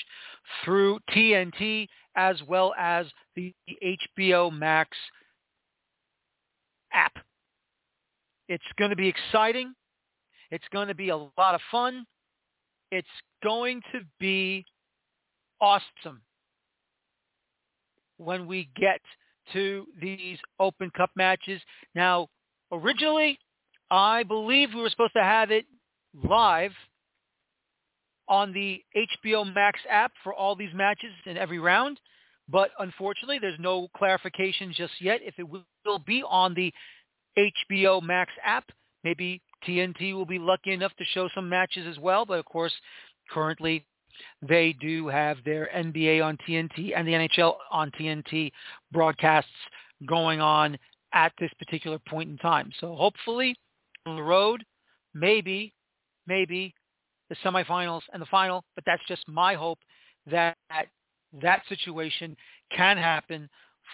through 0.65 0.99
TNT 1.11 1.87
as 2.15 2.41
well 2.47 2.73
as 2.77 3.05
the 3.35 3.53
HBO 3.83 4.51
Max 4.51 4.97
app. 6.91 7.13
It's 8.49 8.63
going 8.79 8.89
to 8.89 8.95
be 8.95 9.07
exciting. 9.07 9.73
It's 10.49 10.65
going 10.73 10.87
to 10.87 10.95
be 10.95 11.09
a 11.09 11.17
lot 11.17 11.53
of 11.53 11.61
fun. 11.69 12.05
It's 12.91 13.07
going 13.43 13.79
to 13.91 13.99
be 14.19 14.65
awesome 15.61 16.21
when 18.17 18.47
we 18.47 18.69
get 18.75 19.01
to 19.53 19.85
these 20.01 20.39
Open 20.59 20.89
Cup 20.97 21.11
matches. 21.15 21.61
Now, 21.93 22.27
originally, 22.71 23.37
I 23.93 24.23
believe 24.23 24.69
we 24.73 24.81
were 24.81 24.89
supposed 24.89 25.13
to 25.13 25.23
have 25.23 25.51
it 25.51 25.65
live 26.27 26.71
on 28.27 28.51
the 28.51 28.81
HBO 28.97 29.53
Max 29.53 29.79
app 29.87 30.11
for 30.23 30.33
all 30.33 30.55
these 30.55 30.73
matches 30.73 31.11
in 31.27 31.37
every 31.37 31.59
round. 31.59 31.99
But 32.49 32.71
unfortunately, 32.79 33.37
there's 33.37 33.59
no 33.59 33.89
clarification 33.95 34.73
just 34.75 34.93
yet 34.99 35.19
if 35.21 35.35
it 35.37 35.47
will 35.47 35.99
be 36.07 36.23
on 36.27 36.55
the 36.55 36.73
HBO 37.37 38.01
Max 38.01 38.31
app. 38.43 38.65
Maybe 39.03 39.43
TNT 39.67 40.15
will 40.15 40.25
be 40.25 40.39
lucky 40.39 40.71
enough 40.71 40.95
to 40.97 41.05
show 41.13 41.29
some 41.35 41.47
matches 41.47 41.85
as 41.87 41.99
well. 41.99 42.25
But 42.25 42.39
of 42.39 42.45
course, 42.45 42.73
currently 43.29 43.85
they 44.41 44.73
do 44.73 45.07
have 45.07 45.37
their 45.45 45.69
NBA 45.75 46.25
on 46.25 46.39
TNT 46.47 46.97
and 46.97 47.07
the 47.07 47.11
NHL 47.11 47.57
on 47.69 47.91
TNT 47.91 48.51
broadcasts 48.91 49.51
going 50.07 50.41
on 50.41 50.79
at 51.13 51.31
this 51.39 51.51
particular 51.59 51.99
point 52.09 52.31
in 52.31 52.37
time. 52.39 52.71
So 52.79 52.95
hopefully 52.95 53.55
the 54.05 54.21
road, 54.21 54.63
maybe, 55.13 55.73
maybe 56.27 56.73
the 57.29 57.35
semifinals 57.43 58.01
and 58.11 58.21
the 58.21 58.27
final, 58.27 58.63
but 58.75 58.83
that's 58.85 59.01
just 59.07 59.27
my 59.27 59.55
hope 59.55 59.79
that 60.29 60.57
that 61.41 61.61
situation 61.67 62.35
can 62.75 62.97
happen 62.97 63.49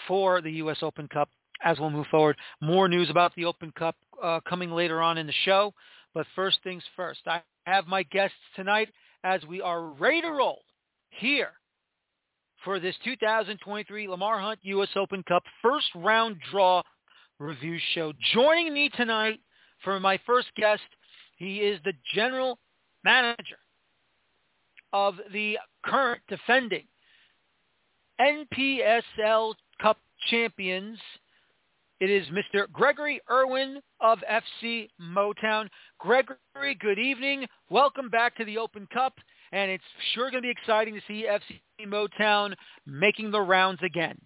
for 0.07 0.41
the 0.41 0.51
U.S. 0.53 0.77
Open 0.81 1.07
Cup 1.07 1.29
as 1.63 1.79
we'll 1.79 1.89
move 1.89 2.07
forward. 2.09 2.37
More 2.61 2.87
news 2.87 3.09
about 3.09 3.33
the 3.35 3.45
Open 3.45 3.71
Cup 3.77 3.95
uh, 4.21 4.39
coming 4.47 4.71
later 4.71 5.01
on 5.01 5.17
in 5.17 5.27
the 5.27 5.33
show. 5.43 5.73
But 6.13 6.25
first 6.35 6.59
things 6.63 6.83
first, 6.95 7.21
I 7.27 7.41
have 7.65 7.87
my 7.87 8.03
guests 8.03 8.37
tonight 8.55 8.89
as 9.23 9.43
we 9.45 9.61
are 9.61 9.83
ready 9.83 10.21
to 10.21 10.31
roll 10.31 10.61
here 11.09 11.51
for 12.63 12.79
this 12.79 12.95
2023 13.03 14.07
Lamar 14.07 14.39
Hunt 14.39 14.59
U.S. 14.63 14.89
Open 14.95 15.23
Cup 15.23 15.43
first 15.61 15.87
round 15.95 16.37
draw 16.51 16.81
review 17.39 17.77
show. 17.93 18.11
Joining 18.33 18.73
me 18.73 18.89
tonight 18.95 19.39
for 19.83 19.99
my 19.99 20.19
first 20.25 20.47
guest, 20.55 20.81
he 21.37 21.57
is 21.57 21.79
the 21.83 21.93
general 22.13 22.59
manager 23.03 23.57
of 24.93 25.15
the 25.31 25.57
current 25.83 26.21
defending 26.27 26.85
NPSL 28.19 29.53
Cup 29.81 29.97
champions. 30.29 30.97
It 31.99 32.09
is 32.09 32.25
Mr. 32.27 32.71
Gregory 32.71 33.21
Irwin 33.29 33.81
of 34.01 34.19
FC 34.29 34.89
Motown. 35.01 35.67
Gregory, 35.99 36.75
good 36.79 36.99
evening. 36.99 37.45
Welcome 37.69 38.09
back 38.09 38.35
to 38.37 38.45
the 38.45 38.57
Open 38.57 38.87
Cup, 38.93 39.13
and 39.51 39.69
it's 39.69 39.83
sure 40.13 40.31
going 40.31 40.43
to 40.43 40.47
be 40.47 40.51
exciting 40.51 40.95
to 40.95 41.01
see 41.07 41.27
FC 41.27 41.87
Motown 41.87 42.53
making 42.85 43.31
the 43.31 43.41
rounds 43.41 43.79
again. 43.83 44.17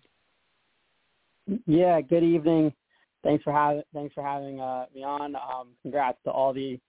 Yeah, 1.65 1.99
good 2.01 2.23
evening. 2.23 2.73
Thanks 3.23 3.43
for 3.43 3.53
having 3.53 3.83
thanks 3.93 4.13
for 4.13 4.23
having 4.23 4.59
uh, 4.59 4.85
me 4.93 5.03
on. 5.03 5.35
Um, 5.35 5.69
congrats 5.81 6.17
to 6.25 6.31
all 6.31 6.53
the 6.53 6.79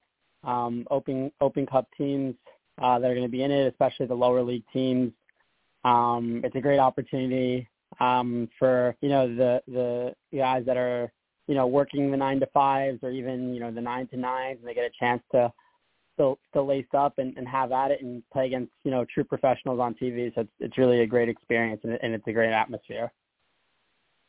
um, 0.42 0.86
Open 0.90 1.30
Open 1.40 1.66
Cup 1.66 1.86
teams 1.96 2.34
uh, 2.82 2.98
that 2.98 3.10
are 3.10 3.14
going 3.14 3.26
to 3.26 3.30
be 3.30 3.42
in 3.42 3.50
it, 3.50 3.68
especially 3.68 4.06
the 4.06 4.14
lower 4.14 4.42
league 4.42 4.64
teams. 4.72 5.12
Um, 5.84 6.40
it's 6.44 6.56
a 6.56 6.60
great 6.60 6.78
opportunity 6.78 7.68
um, 8.00 8.48
for 8.58 8.96
you 9.00 9.08
know 9.08 9.28
the 9.28 9.62
the 9.68 10.14
guys 10.36 10.64
that 10.66 10.76
are 10.76 11.12
you 11.46 11.54
know 11.54 11.66
working 11.66 12.10
the 12.10 12.16
nine 12.16 12.40
to 12.40 12.46
fives 12.46 12.98
or 13.02 13.10
even 13.10 13.54
you 13.54 13.60
know 13.60 13.70
the 13.70 13.80
nine 13.80 14.08
to 14.08 14.16
nines, 14.16 14.58
and 14.58 14.68
they 14.68 14.74
get 14.74 14.84
a 14.84 14.98
chance 14.98 15.22
to 15.32 15.52
still 16.14 16.38
still 16.50 16.66
lace 16.66 16.86
up 16.96 17.18
and, 17.18 17.36
and 17.36 17.46
have 17.46 17.70
at 17.70 17.90
it 17.90 18.02
and 18.02 18.22
play 18.32 18.46
against 18.46 18.72
you 18.82 18.90
know 18.90 19.04
true 19.12 19.24
professionals 19.24 19.78
on 19.78 19.94
TV. 19.94 20.34
So 20.34 20.42
it's 20.42 20.50
it's 20.58 20.78
really 20.78 21.00
a 21.00 21.06
great 21.06 21.28
experience 21.28 21.80
and, 21.84 21.98
and 22.02 22.12
it's 22.12 22.26
a 22.26 22.32
great 22.32 22.52
atmosphere. 22.52 23.12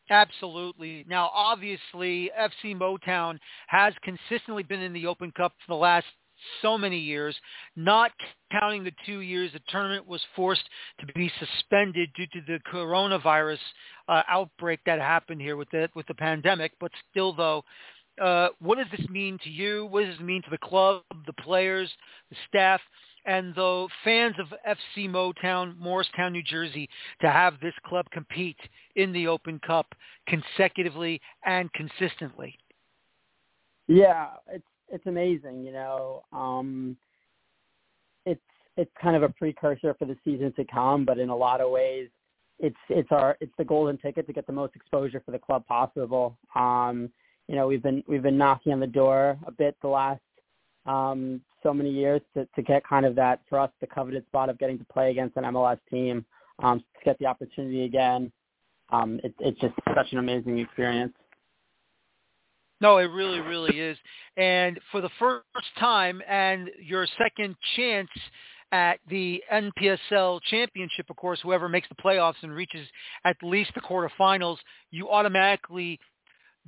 Absolutely. 0.10 1.04
Now, 1.08 1.32
obviously, 1.34 2.30
FC 2.40 2.76
Motown 2.76 3.40
has 3.68 3.94
consistently 4.04 4.64
been 4.64 4.82
in 4.82 4.94
the 4.94 5.08
Open 5.08 5.32
Cup 5.32 5.54
for 5.66 5.74
the 5.74 5.80
last 5.80 6.06
so 6.62 6.78
many 6.78 7.00
years, 7.00 7.36
not 7.76 8.12
counting 8.52 8.84
the 8.84 8.92
two 9.06 9.20
years 9.20 9.52
the 9.54 9.60
tournament 9.70 10.06
was 10.06 10.22
forced 10.36 10.64
to 11.00 11.06
be 11.14 11.32
suspended 11.40 12.10
due 12.16 12.28
to 12.28 12.42
the 12.46 12.60
coronavirus 12.72 13.58
uh, 14.08 14.22
outbreak 14.30 14.80
that 14.86 15.00
happened 15.00 15.42
here 15.42 15.56
with 15.56 15.70
the 15.72 15.90
with 15.96 16.06
the 16.08 16.14
pandemic. 16.14 16.74
But 16.80 16.92
still, 17.10 17.34
though, 17.34 17.64
uh, 18.22 18.50
what 18.60 18.78
does 18.78 18.88
this 18.96 19.08
mean 19.10 19.40
to 19.44 19.50
you? 19.50 19.88
What 19.88 20.06
does 20.06 20.18
this 20.18 20.26
mean 20.26 20.42
to 20.44 20.50
the 20.50 20.58
club, 20.58 21.04
the 21.26 21.34
players, 21.34 21.92
the 22.30 22.38
staff, 22.48 22.82
and 23.26 23.54
the 23.56 23.88
fans 24.04 24.36
of 24.40 24.48
FC 24.68 25.10
Motown, 25.10 25.78
Morristown, 25.78 26.34
New 26.34 26.44
Jersey, 26.44 26.90
to 27.22 27.30
have 27.30 27.60
this 27.60 27.74
club 27.86 28.06
compete 28.12 28.60
in 28.96 29.12
the 29.12 29.28
Open 29.28 29.60
Cup 29.66 29.88
consecutively 30.28 31.22
and 31.46 31.72
consistently? 31.74 32.58
Yeah, 33.88 34.30
it's 34.52 34.66
it's 34.90 35.06
amazing. 35.08 35.64
You 35.64 35.74
know, 35.74 36.24
um, 36.32 36.98
it's 38.26 38.42
it's 38.78 38.92
kind 39.02 39.16
of 39.16 39.24
a 39.24 39.30
precursor 39.30 39.96
for 39.98 40.06
the 40.06 40.18
season 40.24 40.54
to 40.54 40.66
come, 40.66 41.06
but 41.06 41.20
in 41.20 41.30
a 41.30 41.36
lot 41.36 41.62
of 41.62 41.72
ways, 41.72 42.10
it's 42.60 42.76
it's 42.90 43.12
our 43.12 43.38
it's 43.42 43.54
the 43.58 43.66
golden 43.66 43.98
ticket 43.98 44.28
to 44.28 44.34
get 44.34 44.48
the 44.48 44.54
most 44.54 44.76
exposure 44.76 45.22
for 45.26 45.32
the 45.32 45.40
club 45.40 45.66
possible. 45.68 46.38
Um, 46.56 47.10
you 47.48 47.56
know, 47.56 47.68
we've 47.68 47.84
been 47.84 48.04
we've 48.08 48.24
been 48.24 48.38
knocking 48.38 48.74
on 48.74 48.80
the 48.80 48.88
door 48.88 49.38
a 49.46 49.52
bit 49.52 49.76
the 49.82 49.88
last 49.88 50.22
um, 50.86 51.42
so 51.66 51.74
many 51.74 51.90
years 51.90 52.22
to, 52.36 52.48
to 52.56 52.62
get 52.62 52.88
kind 52.88 53.06
of 53.06 53.16
that 53.16 53.42
for 53.50 53.60
us 53.60 53.72
the 53.82 53.88
coveted 53.88 54.26
spot 54.28 54.50
of 54.50 54.60
getting 54.60 54.78
to 54.78 54.86
play 54.86 55.10
against 55.10 55.36
an 55.36 55.44
MLS 55.46 55.80
team 55.90 56.24
um, 56.60 56.80
to 56.80 57.06
get 57.06 57.18
the 57.20 57.26
opportunity 57.26 57.84
again. 57.86 58.32
Um, 58.92 59.20
it, 59.24 59.34
it's 59.40 59.60
just 59.60 59.74
such 59.96 60.12
an 60.12 60.20
amazing 60.20 60.60
experience. 60.60 61.14
No, 62.82 62.98
it 62.98 63.06
really, 63.06 63.40
really 63.40 63.80
is. 63.80 63.98
And 64.38 64.80
for 64.92 65.02
the 65.02 65.10
first 65.18 65.44
time 65.80 66.22
and 66.28 66.70
your 66.80 67.08
second 67.18 67.56
chance 67.76 68.10
at 68.72 69.00
the 69.10 69.42
NPSL 69.52 70.42
championship, 70.50 71.10
of 71.10 71.16
course, 71.16 71.40
whoever 71.42 71.68
makes 71.68 71.88
the 71.90 71.96
playoffs 71.96 72.36
and 72.44 72.54
reaches 72.54 72.88
at 73.24 73.38
least 73.42 73.72
the 73.74 73.82
quarterfinals, 73.82 74.58
you 74.92 75.10
automatically 75.10 76.00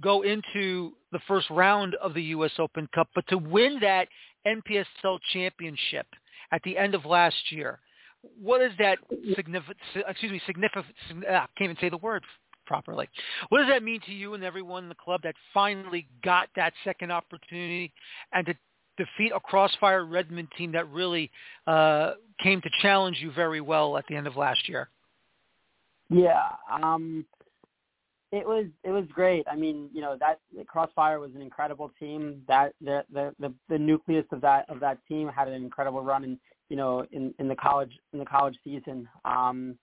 go 0.01 0.23
into 0.23 0.93
the 1.11 1.19
first 1.27 1.49
round 1.49 1.95
of 1.95 2.13
the 2.13 2.23
U.S. 2.23 2.51
Open 2.59 2.87
Cup. 2.93 3.09
But 3.15 3.27
to 3.29 3.37
win 3.37 3.79
that 3.81 4.07
NPSL 4.45 5.19
championship 5.33 6.07
at 6.51 6.61
the 6.63 6.77
end 6.77 6.95
of 6.95 7.05
last 7.05 7.51
year, 7.51 7.79
what 8.41 8.61
is 8.61 8.71
that 8.79 8.99
significant? 9.35 9.77
Excuse 10.07 10.31
me, 10.31 10.41
significant. 10.45 10.85
Ah, 11.29 11.43
I 11.43 11.47
can't 11.57 11.71
even 11.71 11.77
say 11.79 11.89
the 11.89 11.97
word 11.97 12.23
properly. 12.65 13.07
What 13.49 13.59
does 13.59 13.69
that 13.69 13.83
mean 13.83 14.01
to 14.05 14.11
you 14.11 14.33
and 14.33 14.43
everyone 14.43 14.83
in 14.83 14.89
the 14.89 14.95
club 14.95 15.21
that 15.23 15.35
finally 15.53 16.07
got 16.23 16.49
that 16.55 16.73
second 16.83 17.11
opportunity 17.11 17.93
and 18.33 18.45
to 18.45 18.53
defeat 18.97 19.31
a 19.33 19.39
Crossfire 19.39 20.05
Redmond 20.05 20.49
team 20.57 20.71
that 20.73 20.89
really 20.89 21.31
uh, 21.65 22.13
came 22.41 22.61
to 22.61 22.69
challenge 22.81 23.17
you 23.21 23.31
very 23.31 23.61
well 23.61 23.97
at 23.97 24.05
the 24.07 24.15
end 24.15 24.27
of 24.27 24.35
last 24.35 24.67
year? 24.67 24.89
Yeah, 26.09 26.49
um, 26.81 27.25
it 28.31 28.45
was 28.45 28.65
it 28.83 28.91
was 28.91 29.05
great. 29.13 29.45
I 29.49 29.55
mean, 29.55 29.89
you 29.93 30.01
know 30.01 30.17
that 30.19 30.39
Crossfire 30.67 31.19
was 31.19 31.31
an 31.35 31.41
incredible 31.41 31.91
team. 31.99 32.41
That 32.47 32.73
the 32.81 33.03
the 33.11 33.33
the, 33.39 33.53
the 33.69 33.77
nucleus 33.77 34.25
of 34.31 34.41
that 34.41 34.69
of 34.69 34.79
that 34.81 34.97
team 35.07 35.29
had 35.29 35.47
an 35.47 35.53
incredible 35.53 36.01
run 36.01 36.23
in 36.23 36.39
you 36.69 36.75
know 36.75 37.05
in 37.11 37.33
in 37.39 37.47
the 37.47 37.55
college 37.55 37.91
in 38.13 38.19
the 38.19 38.25
college 38.25 38.57
season. 38.63 39.07
Um, 39.23 39.77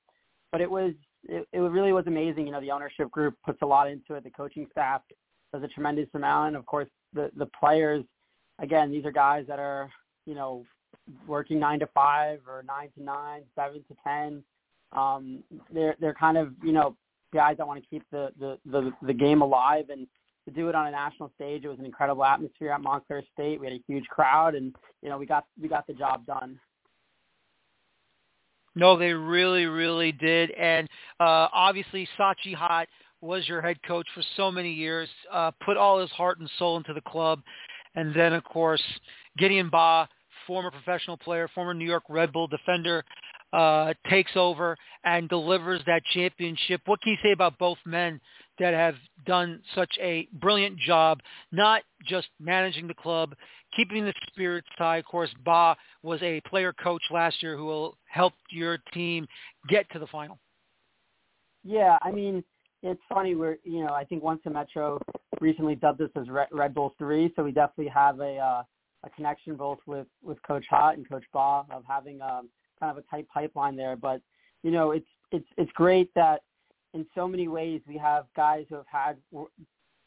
but 0.52 0.60
it 0.60 0.70
was 0.70 0.92
it, 1.24 1.48
it 1.52 1.58
really 1.58 1.92
was 1.92 2.06
amazing. 2.06 2.46
You 2.46 2.52
know, 2.52 2.60
the 2.60 2.70
ownership 2.70 3.10
group 3.10 3.34
puts 3.44 3.62
a 3.62 3.66
lot 3.66 3.88
into 3.88 4.14
it. 4.14 4.24
The 4.24 4.30
coaching 4.30 4.66
staff 4.70 5.00
does 5.52 5.62
a 5.62 5.68
tremendous 5.68 6.08
amount. 6.14 6.48
And 6.48 6.56
of 6.56 6.66
course, 6.66 6.88
the 7.14 7.30
the 7.36 7.46
players, 7.58 8.04
again, 8.60 8.90
these 8.90 9.06
are 9.06 9.12
guys 9.12 9.46
that 9.48 9.58
are 9.58 9.90
you 10.26 10.34
know 10.34 10.66
working 11.26 11.58
nine 11.58 11.80
to 11.80 11.86
five 11.88 12.40
or 12.46 12.62
nine 12.62 12.90
to 12.96 13.02
nine, 13.02 13.42
seven 13.54 13.84
to 13.88 13.96
ten. 14.06 14.42
Um, 14.92 15.42
they're 15.72 15.96
they're 15.98 16.14
kind 16.14 16.36
of 16.36 16.52
you 16.62 16.72
know 16.72 16.94
guys 17.34 17.56
that 17.58 17.66
want 17.66 17.82
to 17.82 17.88
keep 17.88 18.02
the 18.10 18.30
the 18.38 18.58
the, 18.64 18.92
the 19.02 19.12
game 19.12 19.42
alive 19.42 19.86
and 19.90 20.06
to 20.46 20.50
do 20.50 20.68
it 20.68 20.74
on 20.74 20.86
a 20.86 20.90
national 20.90 21.30
stage. 21.34 21.64
It 21.64 21.68
was 21.68 21.78
an 21.78 21.86
incredible 21.86 22.24
atmosphere 22.24 22.70
at 22.70 22.80
Montclair 22.80 23.22
State. 23.32 23.60
We 23.60 23.66
had 23.66 23.74
a 23.74 23.82
huge 23.86 24.04
crowd, 24.06 24.54
and 24.54 24.74
you 25.02 25.08
know 25.08 25.18
we 25.18 25.26
got 25.26 25.44
we 25.60 25.68
got 25.68 25.86
the 25.86 25.94
job 25.94 26.26
done. 26.26 26.58
No, 28.76 28.98
they 28.98 29.12
really, 29.12 29.66
really 29.66 30.12
did. 30.12 30.50
And 30.52 30.88
uh, 31.20 31.48
obviously, 31.52 32.08
Sachi 32.18 32.56
Hatt 32.56 32.88
was 33.20 33.46
your 33.48 33.62
head 33.62 33.78
coach 33.86 34.06
for 34.14 34.22
so 34.36 34.50
many 34.50 34.72
years, 34.72 35.08
uh, 35.32 35.52
put 35.64 35.76
all 35.76 36.00
his 36.00 36.10
heart 36.10 36.40
and 36.40 36.50
soul 36.58 36.76
into 36.76 36.92
the 36.92 37.00
club. 37.02 37.40
And 37.94 38.12
then, 38.14 38.32
of 38.32 38.42
course, 38.42 38.82
Gideon 39.38 39.70
Baah, 39.70 40.08
former 40.46 40.70
professional 40.70 41.16
player, 41.16 41.48
former 41.54 41.72
New 41.72 41.86
York 41.86 42.02
Red 42.08 42.32
Bull 42.32 42.48
defender, 42.48 43.04
uh, 43.54 43.94
takes 44.10 44.32
over 44.34 44.76
and 45.04 45.28
delivers 45.28 45.80
that 45.86 46.02
championship. 46.12 46.80
What 46.86 47.00
can 47.00 47.12
you 47.12 47.18
say 47.22 47.32
about 47.32 47.56
both 47.58 47.78
men 47.86 48.20
that 48.58 48.74
have 48.74 48.96
done 49.26 49.60
such 49.74 49.92
a 50.00 50.28
brilliant 50.32 50.78
job, 50.78 51.20
not 51.52 51.82
just 52.06 52.28
managing 52.40 52.88
the 52.88 52.94
club, 52.94 53.34
keeping 53.76 54.04
the 54.04 54.14
spirits 54.28 54.66
high. 54.76 54.98
Of 54.98 55.04
course, 55.04 55.30
Baah 55.44 55.76
was 56.02 56.20
a 56.22 56.40
player 56.42 56.72
coach 56.72 57.02
last 57.10 57.42
year 57.42 57.56
who 57.56 57.64
will 57.64 57.96
help 58.06 58.34
your 58.50 58.78
team 58.92 59.26
get 59.68 59.90
to 59.92 59.98
the 59.98 60.06
final. 60.06 60.38
Yeah, 61.64 61.98
I 62.02 62.10
mean, 62.10 62.44
it's 62.82 63.00
funny. 63.08 63.34
We're 63.34 63.56
you 63.64 63.84
know 63.84 63.92
I 63.92 64.04
think 64.04 64.22
Once 64.22 64.40
the 64.44 64.50
Metro 64.50 65.00
recently 65.40 65.74
dubbed 65.74 65.98
this 65.98 66.10
as 66.16 66.26
Red, 66.28 66.74
Bull 66.74 66.94
Three, 66.98 67.32
so 67.34 67.42
we 67.42 67.52
definitely 67.52 67.92
have 67.92 68.20
a 68.20 68.36
uh, 68.36 68.62
a 69.04 69.10
connection 69.10 69.56
both 69.56 69.78
with 69.86 70.06
with 70.22 70.38
Coach 70.42 70.66
Hatt 70.68 70.96
and 70.96 71.08
Coach 71.08 71.24
Baah 71.32 71.64
of 71.72 71.82
having 71.88 72.20
um, 72.20 72.48
kind 72.80 72.96
of 72.96 72.98
a 72.98 73.06
tight 73.10 73.26
pipeline 73.32 73.76
there. 73.76 73.96
But 73.96 74.20
you 74.62 74.70
know, 74.70 74.92
it's 74.92 75.06
it's 75.30 75.48
it's 75.56 75.72
great 75.72 76.12
that 76.14 76.42
in 76.92 77.06
so 77.14 77.26
many 77.26 77.48
ways 77.48 77.80
we 77.86 77.96
have 77.98 78.26
guys 78.36 78.66
who 78.68 78.76
have 78.76 78.86
had 78.86 79.16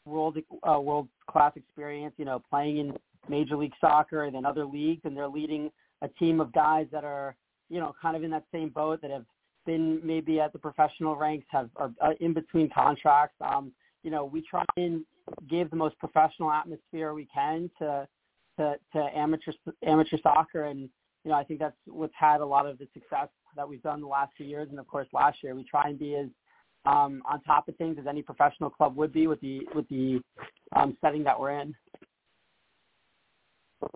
world 0.04 0.38
uh, 0.68 0.80
world 0.80 1.08
class 1.30 1.52
experience. 1.56 2.14
You 2.16 2.24
know, 2.24 2.42
playing 2.50 2.78
in 2.78 2.96
Major 3.28 3.56
League 3.56 3.74
Soccer 3.80 4.24
and 4.24 4.34
then 4.34 4.44
other 4.44 4.64
leagues, 4.64 5.02
and 5.04 5.16
they're 5.16 5.28
leading 5.28 5.70
a 6.02 6.08
team 6.08 6.40
of 6.40 6.52
guys 6.52 6.86
that 6.92 7.04
are, 7.04 7.34
you 7.68 7.80
know, 7.80 7.94
kind 8.00 8.16
of 8.16 8.22
in 8.22 8.30
that 8.30 8.44
same 8.52 8.68
boat 8.68 9.02
that 9.02 9.10
have 9.10 9.24
been 9.66 10.00
maybe 10.04 10.40
at 10.40 10.52
the 10.52 10.58
professional 10.58 11.16
ranks, 11.16 11.46
have 11.50 11.68
are 11.76 11.92
uh, 12.00 12.10
in 12.20 12.32
between 12.32 12.70
contracts. 12.70 13.36
Um, 13.40 13.72
you 14.02 14.10
know, 14.10 14.24
we 14.24 14.42
try 14.42 14.64
and 14.76 15.04
give 15.48 15.70
the 15.70 15.76
most 15.76 15.98
professional 15.98 16.50
atmosphere 16.50 17.12
we 17.12 17.26
can 17.32 17.70
to 17.78 18.08
to, 18.58 18.76
to 18.92 18.98
amateur 19.16 19.52
amateur 19.84 20.16
soccer, 20.22 20.64
and 20.64 20.88
you 21.24 21.30
know, 21.30 21.36
I 21.36 21.44
think 21.44 21.60
that's 21.60 21.76
what's 21.86 22.14
had 22.18 22.40
a 22.40 22.46
lot 22.46 22.66
of 22.66 22.78
the 22.78 22.88
success 22.94 23.28
that 23.56 23.68
we've 23.68 23.82
done 23.82 24.00
the 24.00 24.06
last 24.06 24.32
few 24.36 24.46
years, 24.46 24.68
and 24.70 24.78
of 24.78 24.86
course 24.86 25.08
last 25.12 25.38
year. 25.42 25.54
We 25.54 25.64
try 25.64 25.88
and 25.88 25.98
be 25.98 26.16
as 26.16 26.28
um, 26.86 27.22
on 27.28 27.42
top 27.42 27.68
of 27.68 27.76
things 27.76 27.96
as 28.00 28.06
any 28.06 28.22
professional 28.22 28.70
club 28.70 28.96
would 28.96 29.12
be 29.12 29.26
with 29.26 29.40
the 29.40 29.60
with 29.74 29.88
the 29.88 30.20
um, 30.76 30.96
setting 31.00 31.24
that 31.24 31.38
we're 31.38 31.60
in. 31.60 31.74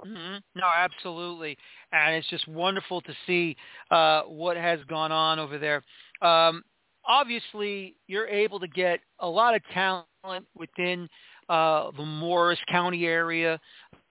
Mm-hmm. 0.07 0.37
No, 0.55 0.67
absolutely, 0.75 1.57
and 1.93 2.15
it's 2.15 2.29
just 2.29 2.47
wonderful 2.49 3.01
to 3.03 3.15
see 3.27 3.57
uh, 3.91 4.23
what 4.23 4.57
has 4.57 4.81
gone 4.89 5.13
on 5.13 5.39
over 5.39 5.59
there. 5.59 5.83
Um, 6.21 6.63
obviously, 7.05 7.97
you're 8.07 8.29
able 8.29 8.61
to 8.61 8.69
get 8.69 9.01
a 9.21 9.29
lot 9.29 9.55
of 9.55 9.63
talent 9.73 10.47
within 10.57 11.09
uh, 11.49 11.91
the 11.97 12.05
Morris 12.05 12.61
County 12.69 13.07
area, 13.07 13.61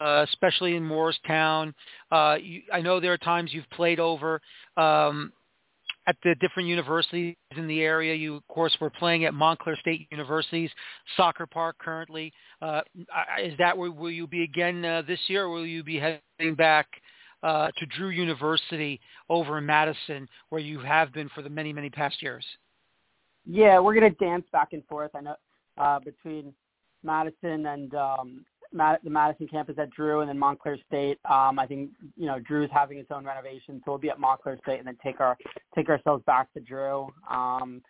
uh, 0.02 0.26
especially 0.28 0.76
in 0.76 0.84
Morristown. 0.84 1.74
Uh, 2.12 2.38
you, 2.42 2.62
I 2.74 2.82
know 2.82 3.00
there 3.00 3.14
are 3.14 3.18
times 3.18 3.54
you've 3.54 3.70
played 3.70 4.00
over 4.00 4.42
um, 4.78 5.32
at 6.08 6.16
the 6.24 6.36
different 6.42 6.68
universities 6.68 7.36
in 7.56 7.68
the 7.68 7.82
area. 7.82 8.16
You, 8.16 8.36
of 8.36 8.48
course, 8.48 8.76
were 8.82 8.90
playing 8.90 9.26
at 9.26 9.34
Montclair 9.34 9.78
State 9.80 10.08
University's 10.12 10.72
soccer 11.16 11.46
park 11.46 11.78
currently. 11.80 12.34
Uh, 12.62 12.82
is 13.42 13.54
that 13.60 13.78
where 13.78 13.92
will 13.92 14.12
you 14.12 14.28
be 14.28 14.44
again 14.44 14.84
uh, 14.84 15.04
this 15.08 15.20
year, 15.28 15.46
or 15.46 15.50
will 15.50 15.66
you 15.66 15.84
be 15.84 16.00
heading 16.00 16.56
back 16.56 16.88
uh, 17.44 17.70
to 17.78 17.86
Drew 17.86 18.10
University 18.10 19.00
over 19.30 19.60
in 19.60 19.66
Madison, 19.66 20.28
where 20.50 20.62
you 20.62 20.80
have 20.80 21.14
been 21.14 21.30
for 21.30 21.42
the 21.42 21.50
many, 21.50 21.74
many 21.74 21.90
past 21.90 22.22
years? 22.22 22.46
Yeah, 23.46 23.80
we're 23.80 23.96
going 23.96 24.12
to 24.12 24.24
dance 24.24 24.46
back 24.52 24.70
and 24.74 24.86
forth. 24.86 25.12
I 25.16 25.22
know 25.22 25.36
uh, 25.78 26.00
between 26.00 26.54
Madison 27.04 27.66
and 27.66 27.94
um, 27.96 28.46
the 28.74 29.10
Madison 29.10 29.48
campus 29.48 29.76
at 29.78 29.90
Drew 29.92 30.22
and 30.22 30.30
then 30.30 30.40
Montclair 30.40 30.78
State. 30.88 31.20
Um, 31.30 31.60
I 31.60 31.66
think 31.68 31.92
you 32.16 32.26
know 32.26 32.40
Drew's 32.40 32.70
having 32.74 32.98
its 32.98 33.12
own 33.12 33.26
renovation, 33.26 33.82
so 33.84 33.92
we'll 33.92 33.98
be 33.98 34.10
at 34.10 34.20
Montclair 34.20 34.58
State 34.64 34.80
and 34.80 34.88
then 34.88 34.98
take 35.04 35.20
our 35.20 35.38
take 35.76 35.90
ourselves 35.90 36.24
back 36.26 36.52
to 36.54 36.60
Drew. 36.60 37.08
Um, 37.30 37.82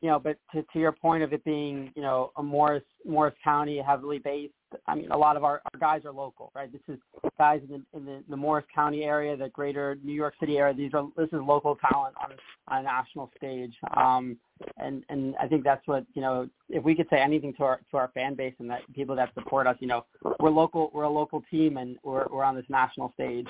you 0.00 0.08
know, 0.08 0.18
but 0.18 0.36
to, 0.52 0.62
to 0.72 0.78
your 0.78 0.92
point 0.92 1.22
of 1.22 1.32
it 1.32 1.44
being, 1.44 1.92
you 1.96 2.02
know, 2.02 2.30
a 2.36 2.42
Morris 2.42 2.84
Morris 3.04 3.34
County 3.42 3.78
heavily 3.78 4.18
based. 4.18 4.52
I 4.86 4.94
mean, 4.94 5.10
a 5.10 5.16
lot 5.16 5.36
of 5.36 5.44
our, 5.44 5.62
our 5.64 5.80
guys 5.80 6.04
are 6.04 6.12
local, 6.12 6.52
right? 6.54 6.70
This 6.70 6.80
is 6.88 6.98
guys 7.38 7.60
in 7.68 7.84
the 7.92 7.98
in 7.98 8.04
the, 8.04 8.22
the 8.28 8.36
Morris 8.36 8.64
County 8.74 9.04
area, 9.04 9.36
the 9.36 9.48
greater 9.48 9.96
New 10.02 10.12
York 10.12 10.34
City 10.40 10.58
area. 10.58 10.74
These 10.74 10.92
are 10.94 11.08
this 11.16 11.28
is 11.28 11.40
local 11.42 11.76
talent 11.90 12.14
on 12.22 12.32
on 12.68 12.80
a 12.80 12.82
national 12.82 13.30
stage. 13.36 13.72
Um, 13.96 14.36
and 14.76 15.04
and 15.08 15.34
I 15.40 15.46
think 15.46 15.64
that's 15.64 15.86
what 15.86 16.04
you 16.14 16.22
know. 16.22 16.48
If 16.68 16.84
we 16.84 16.94
could 16.94 17.06
say 17.10 17.18
anything 17.18 17.54
to 17.54 17.64
our 17.64 17.80
to 17.90 17.96
our 17.96 18.10
fan 18.14 18.34
base 18.34 18.54
and 18.58 18.68
that 18.70 18.80
people 18.94 19.16
that 19.16 19.32
support 19.34 19.66
us, 19.66 19.76
you 19.80 19.88
know, 19.88 20.04
we're 20.40 20.50
local. 20.50 20.90
We're 20.92 21.04
a 21.04 21.10
local 21.10 21.42
team, 21.50 21.76
and 21.76 21.96
we're 22.02 22.26
we're 22.30 22.44
on 22.44 22.54
this 22.54 22.66
national 22.68 23.12
stage. 23.14 23.48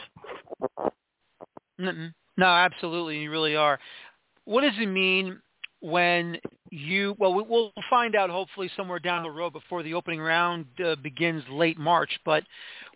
No, 2.36 2.46
absolutely, 2.46 3.18
you 3.18 3.30
really 3.30 3.56
are. 3.56 3.78
What 4.44 4.60
does 4.60 4.74
it 4.78 4.86
mean 4.86 5.40
when 5.80 6.38
you 6.70 7.14
well 7.18 7.34
we'll 7.34 7.72
find 7.88 8.14
out 8.14 8.30
hopefully 8.30 8.70
somewhere 8.76 8.98
down 8.98 9.22
the 9.22 9.30
road 9.30 9.52
before 9.52 9.82
the 9.82 9.94
opening 9.94 10.20
round 10.20 10.66
uh, 10.84 10.96
begins 10.96 11.42
late 11.50 11.78
March. 11.78 12.10
But 12.24 12.44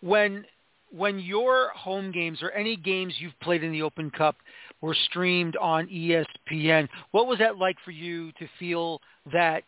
when 0.01 0.45
when 0.91 1.19
your 1.19 1.71
home 1.75 2.13
games 2.13 2.43
or 2.43 2.51
any 2.51 2.77
games 2.77 3.15
you've 3.19 3.39
played 3.41 3.65
in 3.65 3.73
the 3.73 3.83
Open 3.83 4.11
Cup 4.11 4.37
were 4.81 4.97
streamed 5.07 5.57
on 5.57 5.87
ESPN 5.87 6.89
what 7.13 7.27
was 7.27 7.39
that 7.39 7.59
like 7.59 7.77
for 7.85 7.93
you 7.93 8.33
to 8.33 8.47
feel 8.59 9.01
that 9.33 9.63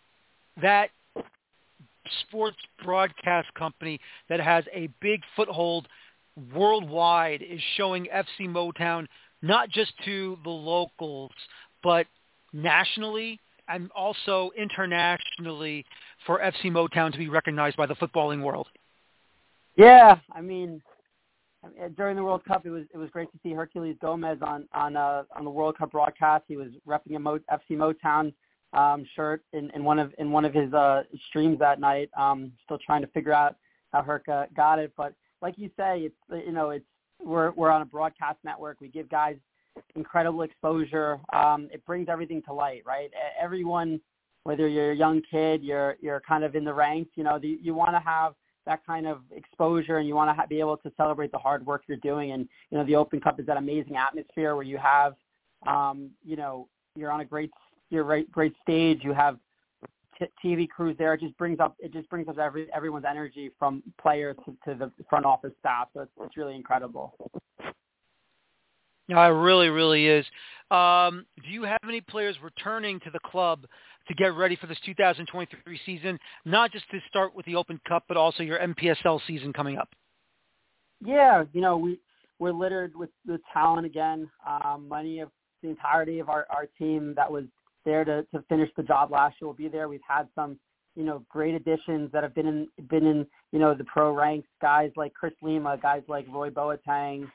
that 0.61 0.91
sports 2.29 2.59
broadcast 2.85 3.53
company 3.55 3.99
that 4.29 4.41
has 4.41 4.65
a 4.75 4.89
big 5.01 5.21
foothold 5.35 5.89
worldwide 6.53 7.43
is 7.43 7.61
showing 7.77 8.07
FC 8.15 8.49
Motown 8.49 9.07
not 9.41 9.71
just 9.71 9.93
to 10.05 10.37
the 10.45 10.51
locals 10.51 11.31
but 11.83 12.07
nationally 12.53 13.41
and 13.69 13.91
also 13.93 14.51
internationally 14.57 15.85
for 16.27 16.41
FC 16.41 16.65
Motown 16.67 17.13
to 17.13 17.19
be 17.19 17.29
recognized 17.29 17.77
by 17.77 17.87
the 17.87 17.95
footballing 17.95 18.43
world? 18.43 18.69
Yeah, 19.77 20.19
I 20.33 20.41
mean, 20.41 20.81
during 21.97 22.17
the 22.17 22.23
World 22.23 22.45
Cup, 22.45 22.67
it 22.67 22.71
was 22.71 22.85
it 22.93 22.99
was 22.99 23.11
great 23.11 23.31
to 23.33 23.39
see 23.43 23.51
Herculez 23.51 23.99
Gomez 24.01 24.39
on 24.43 24.69
on 24.73 24.97
uh, 24.97 25.25
on 25.35 25.45
the 25.45 25.51
World 25.51 25.77
Cup 25.79 25.93
broadcast. 25.93 26.45
He 26.47 26.57
was 26.57 26.69
repping 26.87 27.17
a 27.17 27.19
Mo, 27.19 27.39
FC 27.51 27.73
Motown 27.73 28.33
um, 28.73 29.07
shirt 29.15 29.43
in, 29.53 29.71
in 29.71 29.85
one 29.85 29.99
of 29.99 30.13
in 30.19 30.31
one 30.31 30.45
of 30.45 30.55
his 30.55 30.73
uh, 30.73 31.03
streams 31.29 31.59
that 31.59 31.81
night. 31.81 32.11
Um, 32.17 32.53
still 32.65 32.79
trying 32.85 33.03
to 33.03 33.09
figure 33.09 33.33
out 33.33 33.57
how 33.93 34.03
Herca 34.03 34.49
got 34.57 34.79
it, 34.79 34.93
but 34.97 35.15
like 35.41 35.55
you 35.57 35.71
say, 35.77 36.01
it's 36.01 36.47
you 36.47 36.53
know 36.53 36.71
it's 36.71 36.85
we're 37.25 37.53
we're 37.53 37.71
on 37.71 37.83
a 37.83 37.87
broadcast 37.87 38.39
network. 38.45 38.81
We 38.81 38.89
give 38.89 39.09
guys 39.09 39.37
incredible 39.95 40.43
exposure. 40.43 41.19
Um, 41.33 41.69
it 41.73 41.85
brings 41.87 42.09
everything 42.09 42.43
to 42.43 42.53
light, 42.53 42.83
right? 42.87 43.11
Everyone, 43.41 44.01
whether 44.45 44.69
you're 44.69 44.93
a 44.93 44.97
young 44.97 45.23
kid, 45.31 45.63
you're 45.63 45.97
you're 46.01 46.21
kind 46.21 46.45
of 46.45 46.55
in 46.55 46.65
the 46.65 46.75
ranks. 46.75 47.11
You 47.15 47.25
know, 47.25 47.39
the, 47.39 47.59
you 47.61 47.75
want 47.75 47.93
to 47.93 48.01
have 48.01 48.35
that 48.67 48.85
kind 48.87 49.07
of 49.07 49.21
exposure, 49.31 49.99
and 49.99 50.09
you 50.09 50.15
want 50.15 50.31
to 50.31 50.35
ha- 50.35 50.47
be 50.47 50.61
able 50.61 50.77
to 50.79 50.93
celebrate 50.97 51.33
the 51.33 51.39
hard 51.39 51.65
work 51.67 51.83
you're 51.87 51.99
doing. 51.99 52.33
And 52.33 52.49
you 52.71 52.79
know, 52.79 52.85
the 52.85 52.97
Open 52.97 53.21
Cup 53.21 53.39
is 53.41 53.47
that 53.47 53.57
amazing 53.57 53.97
atmosphere 53.97 54.55
where 54.55 54.65
you 54.65 54.79
have, 54.79 55.15
um, 55.67 56.11
you 56.25 56.37
know, 56.37 56.69
you're 56.97 57.11
on 57.11 57.21
a 57.21 57.25
great 57.25 57.51
you're 57.91 58.05
right 58.05 58.31
great 58.31 58.55
stage. 58.63 59.01
You 59.03 59.13
have 59.13 59.39
t- 60.19 60.27
TV 60.45 60.69
crews 60.69 60.97
there. 60.99 61.15
It 61.15 61.21
just 61.21 61.37
brings 61.37 61.61
up 61.61 61.77
it 61.79 61.93
just 61.93 62.09
brings 62.09 62.29
up 62.29 62.39
every 62.39 62.69
everyone's 62.75 63.07
energy 63.09 63.51
from 63.59 63.83
players 64.01 64.37
to, 64.45 64.57
to 64.67 64.79
the 64.79 64.93
front 65.09 65.25
office 65.25 65.53
staff. 65.61 65.89
So 65.95 66.01
it's, 66.01 66.13
it's 66.21 66.37
really 66.37 66.55
incredible. 66.55 67.15
No, 69.09 69.21
it 69.21 69.29
really, 69.29 69.69
really 69.69 70.07
is. 70.07 70.25
Um, 70.71 71.27
do 71.43 71.51
you 71.51 71.63
have 71.65 71.79
any 71.87 72.01
players 72.01 72.37
returning 72.43 73.01
to 73.01 73.11
the 73.11 73.21
club 73.21 73.67
to 74.09 74.15
get 74.15 74.35
ready 74.35 74.57
for 74.57 74.67
this 74.67 74.79
2023 74.85 75.81
season, 75.85 76.19
not 76.45 76.73
just 76.73 76.89
to 76.91 76.99
start 77.09 77.35
with 77.35 77.47
the 77.47 77.55
Open 77.55 77.81
Cup, 77.87 78.05
but 78.09 78.17
also 78.17 78.43
your 78.43 78.59
NPSL 78.59 79.21
season 79.27 79.53
coming 79.53 79.79
up? 79.79 79.89
Yeah, 81.05 81.45
you 81.53 81.61
know, 81.61 81.77
we 81.77 82.01
we're 82.39 82.53
littered 82.53 82.97
with 82.97 83.11
the 83.27 83.39
talent 83.53 83.87
again. 83.87 84.29
Um, 84.47 84.89
many 84.91 85.21
of 85.21 85.31
the 85.63 85.69
entirety 85.69 86.19
of 86.19 86.29
our, 86.29 86.47
our 86.51 86.67
team 86.79 87.15
that 87.17 87.31
was 87.31 87.45
there 87.85 88.05
to, 88.05 88.25
to 88.35 88.43
finish 88.49 88.71
the 88.77 88.83
job 88.83 89.13
last 89.13 89.37
year 89.41 89.47
will 89.47 89.55
be 89.55 89.69
there. 89.69 89.89
We've 89.89 90.01
had 90.07 90.27
some, 90.35 90.59
you 90.97 91.05
know, 91.05 91.25
great 91.29 91.55
additions 91.55 92.11
that 92.13 92.23
have 92.23 92.35
been 92.35 92.47
in 92.47 92.69
been 92.89 93.07
in, 93.07 93.27
you 93.53 93.59
know, 93.59 93.75
the 93.75 93.85
pro 93.85 94.15
ranks, 94.15 94.49
guys 94.61 94.91
like 94.97 95.15
Chris 95.15 95.33
Lima, 95.43 95.79
guys 95.81 96.03
like 96.09 96.27
Roy 96.29 96.51
Boateng, 96.51 97.31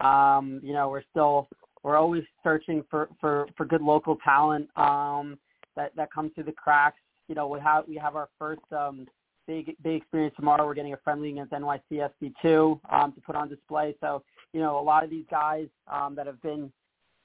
um, 0.00 0.60
you 0.62 0.72
know, 0.72 0.88
we're 0.88 1.04
still 1.10 1.48
we're 1.82 1.96
always 1.96 2.24
searching 2.42 2.84
for 2.90 3.08
for 3.20 3.46
for 3.56 3.64
good 3.64 3.82
local 3.82 4.16
talent 4.24 4.68
um, 4.76 5.38
that 5.76 5.94
that 5.96 6.12
comes 6.12 6.32
through 6.34 6.44
the 6.44 6.52
cracks. 6.52 7.00
You 7.28 7.34
know, 7.34 7.48
we 7.48 7.60
have 7.60 7.84
we 7.88 7.96
have 7.96 8.16
our 8.16 8.28
first 8.38 8.60
um, 8.72 9.06
big 9.46 9.76
big 9.82 10.02
experience 10.02 10.34
tomorrow. 10.36 10.66
We're 10.66 10.74
getting 10.74 10.94
a 10.94 10.98
friendly 10.98 11.30
against 11.30 11.52
NYCFC 11.52 12.32
two 12.42 12.80
um, 12.90 13.12
to 13.12 13.20
put 13.20 13.36
on 13.36 13.48
display. 13.48 13.94
So 14.00 14.22
you 14.52 14.60
know, 14.60 14.78
a 14.78 14.82
lot 14.82 15.04
of 15.04 15.10
these 15.10 15.26
guys 15.30 15.68
um, 15.90 16.14
that 16.16 16.26
have 16.26 16.40
been 16.42 16.72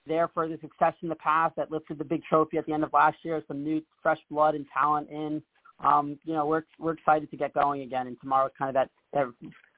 there 0.07 0.29
for 0.33 0.47
the 0.47 0.57
success 0.61 0.93
in 1.01 1.09
the 1.09 1.15
past 1.15 1.55
that 1.55 1.71
lifted 1.71 1.97
the 1.97 2.03
big 2.03 2.23
trophy 2.23 2.57
at 2.57 2.65
the 2.65 2.73
end 2.73 2.83
of 2.83 2.93
last 2.93 3.17
year, 3.23 3.41
some 3.47 3.63
new 3.63 3.81
fresh 4.01 4.19
blood 4.29 4.55
and 4.55 4.65
talent 4.73 5.09
in. 5.09 5.41
Um, 5.83 6.17
you 6.23 6.33
know, 6.33 6.45
we're 6.45 6.63
we're 6.79 6.93
excited 6.93 7.29
to 7.31 7.37
get 7.37 7.53
going 7.53 7.81
again, 7.81 8.07
and 8.07 8.17
tomorrow's 8.21 8.51
kind 8.57 8.69
of 8.69 8.75
that 8.75 8.89
that 9.13 9.27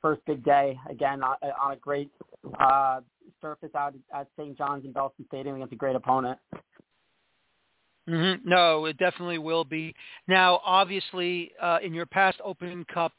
first 0.01 0.21
big 0.25 0.43
day 0.43 0.77
again 0.89 1.23
on, 1.23 1.35
a 1.43 1.75
great 1.75 2.09
uh, 2.59 3.01
surface 3.41 3.71
out 3.75 3.93
at 4.13 4.27
St. 4.37 4.57
John's 4.57 4.85
in 4.85 4.93
Belson 4.93 5.25
Stadium 5.27 5.55
against 5.55 5.73
a 5.73 5.77
great 5.77 5.95
opponent. 5.95 6.39
Mm-hmm. 8.09 8.47
No, 8.47 8.85
it 8.85 8.97
definitely 8.97 9.37
will 9.37 9.65
be. 9.65 9.93
Now, 10.27 10.61
obviously, 10.65 11.51
uh, 11.61 11.79
in 11.83 11.93
your 11.93 12.05
past 12.05 12.37
Open 12.43 12.85
Cup 12.93 13.11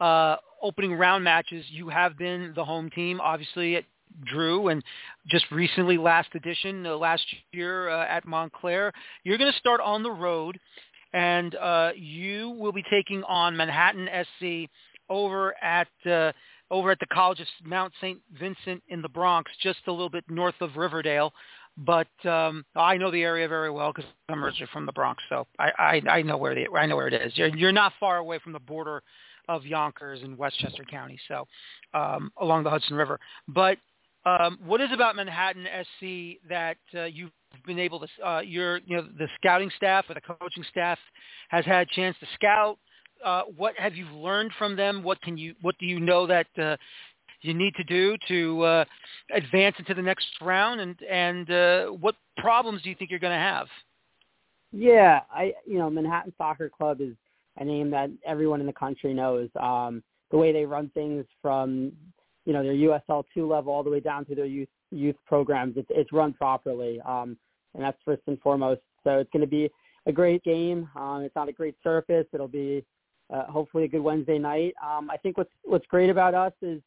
uh, 0.00 0.36
opening 0.60 0.94
round 0.94 1.22
matches, 1.22 1.64
you 1.70 1.88
have 1.88 2.18
been 2.18 2.52
the 2.56 2.64
home 2.64 2.90
team. 2.90 3.20
Obviously, 3.20 3.76
at 3.76 3.84
Drew, 4.24 4.68
and 4.68 4.82
just 5.28 5.46
recently, 5.50 5.96
last 5.96 6.28
edition, 6.34 6.86
uh, 6.86 6.96
last 6.96 7.24
year 7.52 7.88
uh, 7.88 8.06
at 8.06 8.26
Montclair. 8.26 8.92
You're 9.22 9.38
going 9.38 9.52
to 9.52 9.58
start 9.58 9.80
on 9.80 10.02
the 10.02 10.10
road, 10.10 10.58
and 11.12 11.54
uh, 11.54 11.90
you 11.94 12.50
will 12.50 12.72
be 12.72 12.84
taking 12.90 13.22
on 13.24 13.56
Manhattan 13.56 14.08
SC 14.24 14.68
over 15.12 15.54
at 15.62 15.88
uh, 16.10 16.32
over 16.70 16.90
at 16.90 16.98
the 16.98 17.06
College 17.12 17.40
of 17.40 17.46
Mount 17.64 17.92
St. 18.00 18.18
Vincent 18.40 18.82
in 18.88 19.02
the 19.02 19.08
Bronx, 19.08 19.52
just 19.62 19.80
a 19.86 19.92
little 19.92 20.08
bit 20.08 20.24
north 20.28 20.54
of 20.60 20.76
Riverdale. 20.76 21.32
But 21.76 22.08
um, 22.26 22.64
I 22.74 22.96
know 22.96 23.10
the 23.10 23.22
area 23.22 23.48
very 23.48 23.70
well 23.70 23.92
because 23.94 24.10
I'm 24.28 24.44
originally 24.44 24.70
from 24.72 24.86
the 24.86 24.92
Bronx, 24.92 25.22
so 25.28 25.46
I, 25.58 25.70
I, 25.78 26.10
I 26.10 26.22
know 26.22 26.36
where 26.36 26.54
the 26.54 26.66
I 26.76 26.86
know 26.86 26.96
where 26.96 27.08
it 27.08 27.14
is. 27.14 27.32
You're, 27.36 27.54
you're 27.56 27.72
not 27.72 27.92
far 28.00 28.18
away 28.18 28.38
from 28.38 28.52
the 28.52 28.60
border 28.60 29.02
of 29.48 29.64
Yonkers 29.64 30.20
and 30.22 30.36
Westchester 30.36 30.84
County, 30.84 31.18
so 31.28 31.46
um, 31.94 32.30
along 32.40 32.64
the 32.64 32.70
Hudson 32.70 32.96
River. 32.96 33.18
But 33.48 33.78
um, 34.24 34.58
what 34.64 34.80
is 34.80 34.90
about 34.92 35.16
Manhattan 35.16 35.66
SC 35.82 36.38
that 36.48 36.76
uh, 36.94 37.04
you've 37.04 37.30
been 37.66 37.78
able 37.78 38.00
to, 38.00 38.06
uh, 38.24 38.40
your, 38.40 38.78
you 38.86 38.96
know, 38.96 39.08
the 39.18 39.26
scouting 39.36 39.70
staff 39.76 40.04
or 40.08 40.14
the 40.14 40.20
coaching 40.20 40.64
staff 40.70 40.98
has 41.48 41.64
had 41.64 41.88
a 41.88 41.94
chance 41.94 42.16
to 42.20 42.26
scout? 42.34 42.78
Uh, 43.24 43.42
what 43.56 43.74
have 43.76 43.94
you 43.94 44.06
learned 44.06 44.52
from 44.58 44.76
them? 44.76 45.02
What 45.02 45.20
can 45.22 45.36
you, 45.36 45.54
what 45.62 45.76
do 45.78 45.86
you 45.86 46.00
know 46.00 46.26
that 46.26 46.46
uh, 46.60 46.76
you 47.42 47.54
need 47.54 47.74
to 47.74 47.84
do 47.84 48.16
to 48.28 48.62
uh, 48.62 48.84
advance 49.32 49.76
into 49.78 49.94
the 49.94 50.02
next 50.02 50.26
round, 50.40 50.80
and 50.80 50.96
and 51.02 51.50
uh, 51.50 51.86
what 51.86 52.14
problems 52.38 52.82
do 52.82 52.88
you 52.88 52.96
think 52.96 53.10
you're 53.10 53.20
going 53.20 53.32
to 53.32 53.38
have? 53.38 53.66
Yeah, 54.72 55.20
I, 55.30 55.52
you 55.66 55.78
know, 55.78 55.90
Manhattan 55.90 56.32
Soccer 56.38 56.70
Club 56.70 57.00
is 57.00 57.14
a 57.58 57.64
name 57.64 57.90
that 57.90 58.10
everyone 58.24 58.60
in 58.60 58.66
the 58.66 58.72
country 58.72 59.12
knows. 59.12 59.50
Um, 59.60 60.02
the 60.30 60.38
way 60.38 60.52
they 60.52 60.64
run 60.64 60.90
things 60.94 61.26
from, 61.42 61.92
you 62.46 62.54
know, 62.54 62.62
their 62.62 62.72
USL 62.72 63.24
two 63.34 63.46
level 63.46 63.72
all 63.72 63.82
the 63.82 63.90
way 63.90 64.00
down 64.00 64.24
to 64.26 64.34
their 64.34 64.46
youth 64.46 64.68
youth 64.90 65.16
programs, 65.26 65.76
it's 65.76 65.88
it's 65.90 66.12
run 66.12 66.32
properly, 66.32 67.00
um, 67.06 67.36
and 67.74 67.82
that's 67.82 67.98
first 68.04 68.22
and 68.26 68.40
foremost. 68.40 68.80
So 69.04 69.18
it's 69.18 69.30
going 69.32 69.42
to 69.42 69.46
be 69.46 69.70
a 70.06 70.12
great 70.12 70.42
game. 70.42 70.88
Um, 70.96 71.22
it's 71.22 71.36
on 71.36 71.48
a 71.48 71.52
great 71.52 71.76
surface. 71.82 72.26
It'll 72.32 72.48
be 72.48 72.84
uh, 73.30 73.44
hopefully 73.44 73.84
a 73.84 73.88
good 73.88 74.00
Wednesday 74.00 74.38
night. 74.38 74.74
Um, 74.82 75.10
I 75.10 75.16
think 75.16 75.36
what's 75.36 75.52
what's 75.64 75.86
great 75.86 76.10
about 76.10 76.34
us 76.34 76.52
is, 76.62 76.80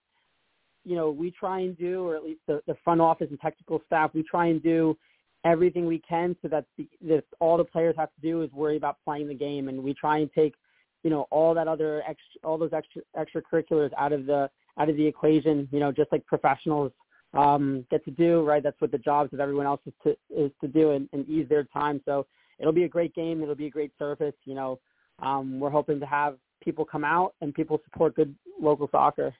you 0.84 0.96
know, 0.96 1.12
we 1.12 1.32
try 1.32 1.60
and 1.60 1.78
do, 1.78 2.08
or 2.08 2.16
at 2.16 2.24
least 2.24 2.42
the, 2.48 2.62
the 2.68 2.76
front 2.84 3.02
office 3.02 3.28
and 3.30 3.40
technical 3.40 3.82
staff, 3.86 4.12
we 4.14 4.24
try 4.24 4.48
and 4.48 4.62
do 4.62 4.98
everything 5.44 5.86
we 5.86 6.00
can 6.00 6.36
so 6.42 6.48
that 6.48 6.66
the, 6.78 6.88
the, 7.02 7.24
all 7.40 7.56
the 7.56 7.64
players 7.64 7.96
have 7.98 8.10
to 8.16 8.22
do 8.22 8.42
is 8.42 8.52
worry 8.52 8.78
about 8.78 8.98
playing 9.06 9.28
the 9.28 9.34
game, 9.34 9.70
and 9.70 9.82
we 9.82 9.94
try 9.94 10.18
and 10.18 10.30
take, 10.34 10.56
you 11.04 11.10
know, 11.10 11.28
all 11.30 11.54
that 11.54 11.68
other 11.68 12.02
extra, 12.08 12.42
all 12.44 12.58
those 12.58 12.74
extra 12.74 13.02
extracurriculars 13.16 13.92
out 13.98 14.12
of 14.12 14.26
the 14.26 14.50
out 14.78 14.90
of 14.90 14.98
the 14.98 15.06
equation. 15.06 15.68
You 15.72 15.80
know, 15.80 15.92
just 15.92 16.12
like 16.12 16.26
professionals 16.26 16.92
um, 17.34 17.86
get 17.92 18.04
to 18.06 18.12
do, 18.12 18.44
right? 18.44 18.64
That's 18.64 18.80
what 18.80 18.92
the 18.92 18.98
jobs 18.98 19.34
of 19.34 19.40
everyone 19.40 19.66
else 19.66 19.82
is 19.86 19.94
to 20.04 20.18
is 20.30 20.52
to 20.62 20.68
do 20.68 20.92
and, 20.92 21.08
and 21.14 21.28
ease 21.30 21.48
their 21.48 21.64
time. 21.66 22.02
So 22.06 22.26
it'll 22.60 22.74
be 22.74 22.86
a 22.86 22.90
great 22.90 23.14
game. 23.14 23.44
It'll 23.44 23.56
be 23.56 23.68
a 23.68 23.72
great 23.72 23.92
surface. 24.00 24.34
You 24.46 24.56
know, 24.56 24.80
um, 25.20 25.60
we're 25.60 25.70
hoping 25.70 26.00
to 26.00 26.06
have 26.06 26.36
people 26.64 26.86
come 26.86 27.04
out 27.04 27.34
and 27.42 27.54
people 27.54 27.80
support 27.86 28.16
good 28.16 28.36
local 28.62 28.90
soccer. 28.92 29.34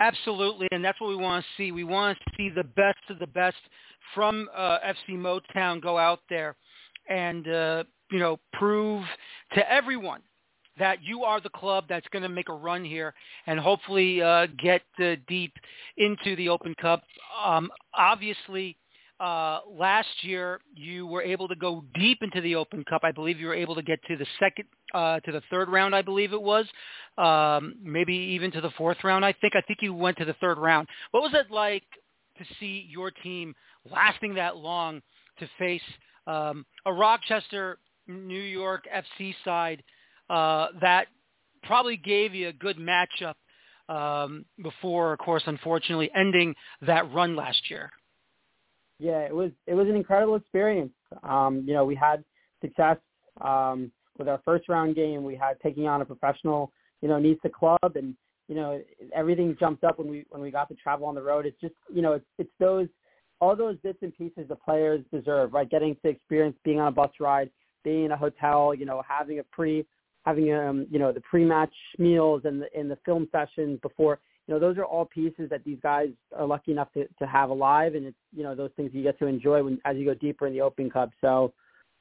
Absolutely, 0.00 0.66
and 0.72 0.84
that's 0.84 1.00
what 1.00 1.10
we 1.10 1.16
want 1.16 1.44
to 1.44 1.48
see. 1.56 1.70
We 1.70 1.84
want 1.84 2.18
to 2.18 2.24
see 2.36 2.48
the 2.48 2.64
best 2.64 2.98
of 3.08 3.20
the 3.20 3.26
best 3.26 3.56
from 4.14 4.48
uh, 4.54 4.78
FC 4.80 5.10
Motown 5.16 5.80
go 5.80 5.96
out 5.96 6.20
there 6.28 6.56
and 7.08 7.46
uh, 7.46 7.84
you 8.10 8.18
know 8.18 8.40
prove 8.52 9.04
to 9.54 9.72
everyone 9.72 10.20
that 10.78 11.02
you 11.02 11.22
are 11.22 11.40
the 11.40 11.50
club 11.50 11.84
that's 11.88 12.06
going 12.08 12.22
to 12.22 12.28
make 12.28 12.48
a 12.48 12.52
run 12.52 12.84
here 12.84 13.14
and 13.46 13.60
hopefully 13.60 14.22
uh, 14.22 14.46
get 14.58 14.82
uh, 15.00 15.14
deep 15.28 15.52
into 15.98 16.34
the 16.36 16.48
Open 16.48 16.74
Cup. 16.80 17.02
Um, 17.44 17.70
obviously, 17.94 18.76
uh, 19.22 19.60
last 19.70 20.08
year 20.22 20.60
you 20.74 21.06
were 21.06 21.22
able 21.22 21.46
to 21.46 21.54
go 21.54 21.84
deep 21.94 22.18
into 22.22 22.40
the 22.40 22.56
Open 22.56 22.84
Cup. 22.84 23.02
I 23.04 23.12
believe 23.12 23.38
you 23.38 23.46
were 23.46 23.54
able 23.54 23.76
to 23.76 23.82
get 23.82 24.00
to 24.08 24.16
the 24.16 24.26
second, 24.40 24.64
uh, 24.92 25.20
to 25.20 25.30
the 25.30 25.42
third 25.48 25.68
round. 25.68 25.94
I 25.94 26.02
believe 26.02 26.32
it 26.32 26.42
was, 26.42 26.66
um, 27.18 27.76
maybe 27.80 28.14
even 28.14 28.50
to 28.50 28.60
the 28.60 28.70
fourth 28.70 28.98
round. 29.04 29.24
I 29.24 29.32
think. 29.40 29.54
I 29.54 29.60
think 29.60 29.78
you 29.80 29.94
went 29.94 30.18
to 30.18 30.24
the 30.24 30.34
third 30.34 30.58
round. 30.58 30.88
What 31.12 31.22
was 31.22 31.34
it 31.34 31.52
like 31.52 31.84
to 32.38 32.44
see 32.58 32.88
your 32.90 33.12
team 33.12 33.54
lasting 33.88 34.34
that 34.34 34.56
long 34.56 35.00
to 35.38 35.48
face 35.56 35.82
um, 36.26 36.66
a 36.84 36.92
Rochester, 36.92 37.78
New 38.08 38.42
York 38.42 38.84
FC 38.92 39.34
side 39.44 39.84
uh, 40.30 40.68
that 40.80 41.06
probably 41.62 41.96
gave 41.96 42.34
you 42.34 42.48
a 42.48 42.52
good 42.52 42.76
matchup 42.76 43.34
um, 43.88 44.44
before, 44.60 45.12
of 45.12 45.20
course, 45.20 45.44
unfortunately 45.46 46.10
ending 46.16 46.56
that 46.80 47.12
run 47.12 47.36
last 47.36 47.70
year? 47.70 47.92
Yeah, 49.02 49.18
it 49.18 49.34
was 49.34 49.50
it 49.66 49.74
was 49.74 49.88
an 49.88 49.96
incredible 49.96 50.36
experience. 50.36 50.92
Um, 51.24 51.64
you 51.66 51.74
know, 51.74 51.84
we 51.84 51.96
had 51.96 52.22
success 52.60 52.98
um, 53.40 53.90
with 54.16 54.28
our 54.28 54.40
first 54.44 54.68
round 54.68 54.94
game. 54.94 55.24
We 55.24 55.34
had 55.34 55.54
taking 55.60 55.88
on 55.88 56.00
a 56.00 56.04
professional, 56.04 56.72
you 57.00 57.08
know, 57.08 57.18
NISA 57.18 57.48
club, 57.48 57.96
and 57.96 58.14
you 58.46 58.54
know 58.54 58.80
everything 59.12 59.56
jumped 59.58 59.82
up 59.82 59.98
when 59.98 60.08
we 60.08 60.24
when 60.30 60.40
we 60.40 60.52
got 60.52 60.68
to 60.68 60.76
travel 60.76 61.06
on 61.06 61.16
the 61.16 61.22
road. 61.22 61.46
It's 61.46 61.60
just 61.60 61.74
you 61.92 62.00
know 62.00 62.12
it's 62.12 62.24
it's 62.38 62.52
those 62.60 62.86
all 63.40 63.56
those 63.56 63.76
bits 63.78 63.98
and 64.02 64.16
pieces 64.16 64.46
the 64.48 64.54
players 64.54 65.04
deserve, 65.12 65.52
right? 65.52 65.68
Getting 65.68 65.96
to 66.04 66.08
experience 66.08 66.56
being 66.64 66.78
on 66.78 66.86
a 66.86 66.92
bus 66.92 67.10
ride, 67.18 67.50
being 67.82 68.04
in 68.04 68.12
a 68.12 68.16
hotel, 68.16 68.72
you 68.72 68.86
know, 68.86 69.02
having 69.06 69.40
a 69.40 69.44
pre 69.50 69.84
having 70.24 70.54
um 70.54 70.86
you 70.92 71.00
know 71.00 71.10
the 71.10 71.22
pre-match 71.22 71.74
meals 71.98 72.42
and 72.44 72.62
the 72.62 72.78
in 72.78 72.88
the 72.88 72.98
film 73.04 73.26
sessions 73.32 73.80
before 73.82 74.20
you 74.46 74.54
know, 74.54 74.60
those 74.60 74.76
are 74.76 74.84
all 74.84 75.04
pieces 75.04 75.48
that 75.50 75.64
these 75.64 75.78
guys 75.82 76.08
are 76.36 76.46
lucky 76.46 76.72
enough 76.72 76.92
to, 76.94 77.06
to 77.18 77.26
have 77.26 77.50
alive, 77.50 77.94
and 77.94 78.06
it's 78.06 78.16
you 78.34 78.42
know 78.42 78.54
those 78.54 78.70
things 78.76 78.90
you 78.92 79.02
get 79.02 79.18
to 79.20 79.26
enjoy 79.26 79.62
when 79.62 79.80
as 79.84 79.96
you 79.96 80.04
go 80.04 80.14
deeper 80.14 80.46
in 80.46 80.52
the 80.52 80.60
Open 80.60 80.90
Cup. 80.90 81.10
So, 81.20 81.52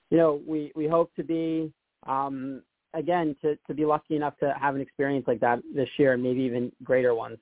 you 0.10 0.18
know, 0.18 0.42
we 0.48 0.72
we 0.76 0.88
hope 0.88 1.14
to 1.16 1.24
be 1.24 1.72
um, 2.08 2.64
again 2.96 3.36
to 3.44 3.58
to 3.68 3.74
be 3.74 3.86
lucky 3.86 4.16
enough 4.16 4.38
to 4.40 4.56
have 4.60 4.74
an 4.74 4.82
experience 4.82 5.26
like 5.28 5.40
that 5.42 5.60
this 5.74 5.90
year, 5.98 6.14
and 6.14 6.24
maybe 6.24 6.42
even 6.42 6.72
greater 6.84 7.14
ones. 7.14 7.38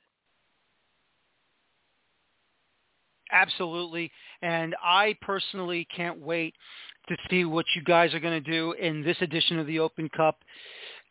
Absolutely, 3.31 4.12
and 4.41 4.75
I 4.83 5.15
personally 5.21 5.88
can't 5.95 6.19
wait 6.19 6.55
to 7.07 7.15
see 7.29 7.45
what 7.45 7.65
you 7.75 7.83
guys 7.83 8.13
are 8.13 8.19
going 8.19 8.43
to 8.43 8.51
do 8.51 8.73
in 8.73 9.01
this 9.01 9.17
edition 9.21 9.59
of 9.59 9.67
the 9.67 9.79
Open 9.79 10.09
Cup 10.09 10.39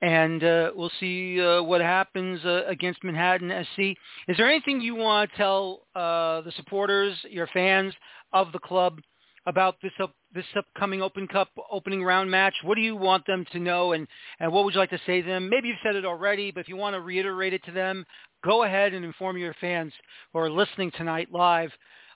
and 0.00 0.44
uh, 0.44 0.70
we'll 0.74 0.92
see 1.00 1.40
uh, 1.40 1.62
what 1.62 1.80
happens 1.80 2.44
uh, 2.44 2.62
against 2.66 3.02
Manhattan 3.02 3.52
SC. 3.72 3.80
Is 4.28 4.36
there 4.36 4.48
anything 4.48 4.80
you 4.80 4.94
want 4.94 5.30
to 5.30 5.36
tell 5.36 5.86
uh, 5.94 6.40
the 6.42 6.52
supporters, 6.56 7.16
your 7.28 7.48
fans 7.48 7.92
of 8.32 8.52
the 8.52 8.60
club 8.60 9.00
about 9.46 9.76
this 9.82 9.92
up, 10.00 10.14
this 10.34 10.44
upcoming 10.56 11.02
Open 11.02 11.26
Cup 11.26 11.48
opening 11.70 12.04
round 12.04 12.30
match? 12.30 12.54
What 12.62 12.76
do 12.76 12.80
you 12.80 12.94
want 12.94 13.26
them 13.26 13.44
to 13.52 13.58
know, 13.58 13.92
and, 13.92 14.06
and 14.38 14.52
what 14.52 14.64
would 14.64 14.74
you 14.74 14.80
like 14.80 14.90
to 14.90 15.00
say 15.04 15.20
to 15.20 15.26
them? 15.26 15.48
Maybe 15.48 15.68
you've 15.68 15.78
said 15.82 15.96
it 15.96 16.04
already, 16.04 16.52
but 16.52 16.60
if 16.60 16.68
you 16.68 16.76
want 16.76 16.94
to 16.94 17.00
reiterate 17.00 17.52
it 17.52 17.64
to 17.64 17.72
them, 17.72 18.04
go 18.44 18.62
ahead 18.62 18.94
and 18.94 19.04
inform 19.04 19.36
your 19.36 19.54
fans 19.60 19.92
who 20.32 20.38
are 20.38 20.50
listening 20.50 20.92
tonight 20.96 21.28
live 21.32 21.70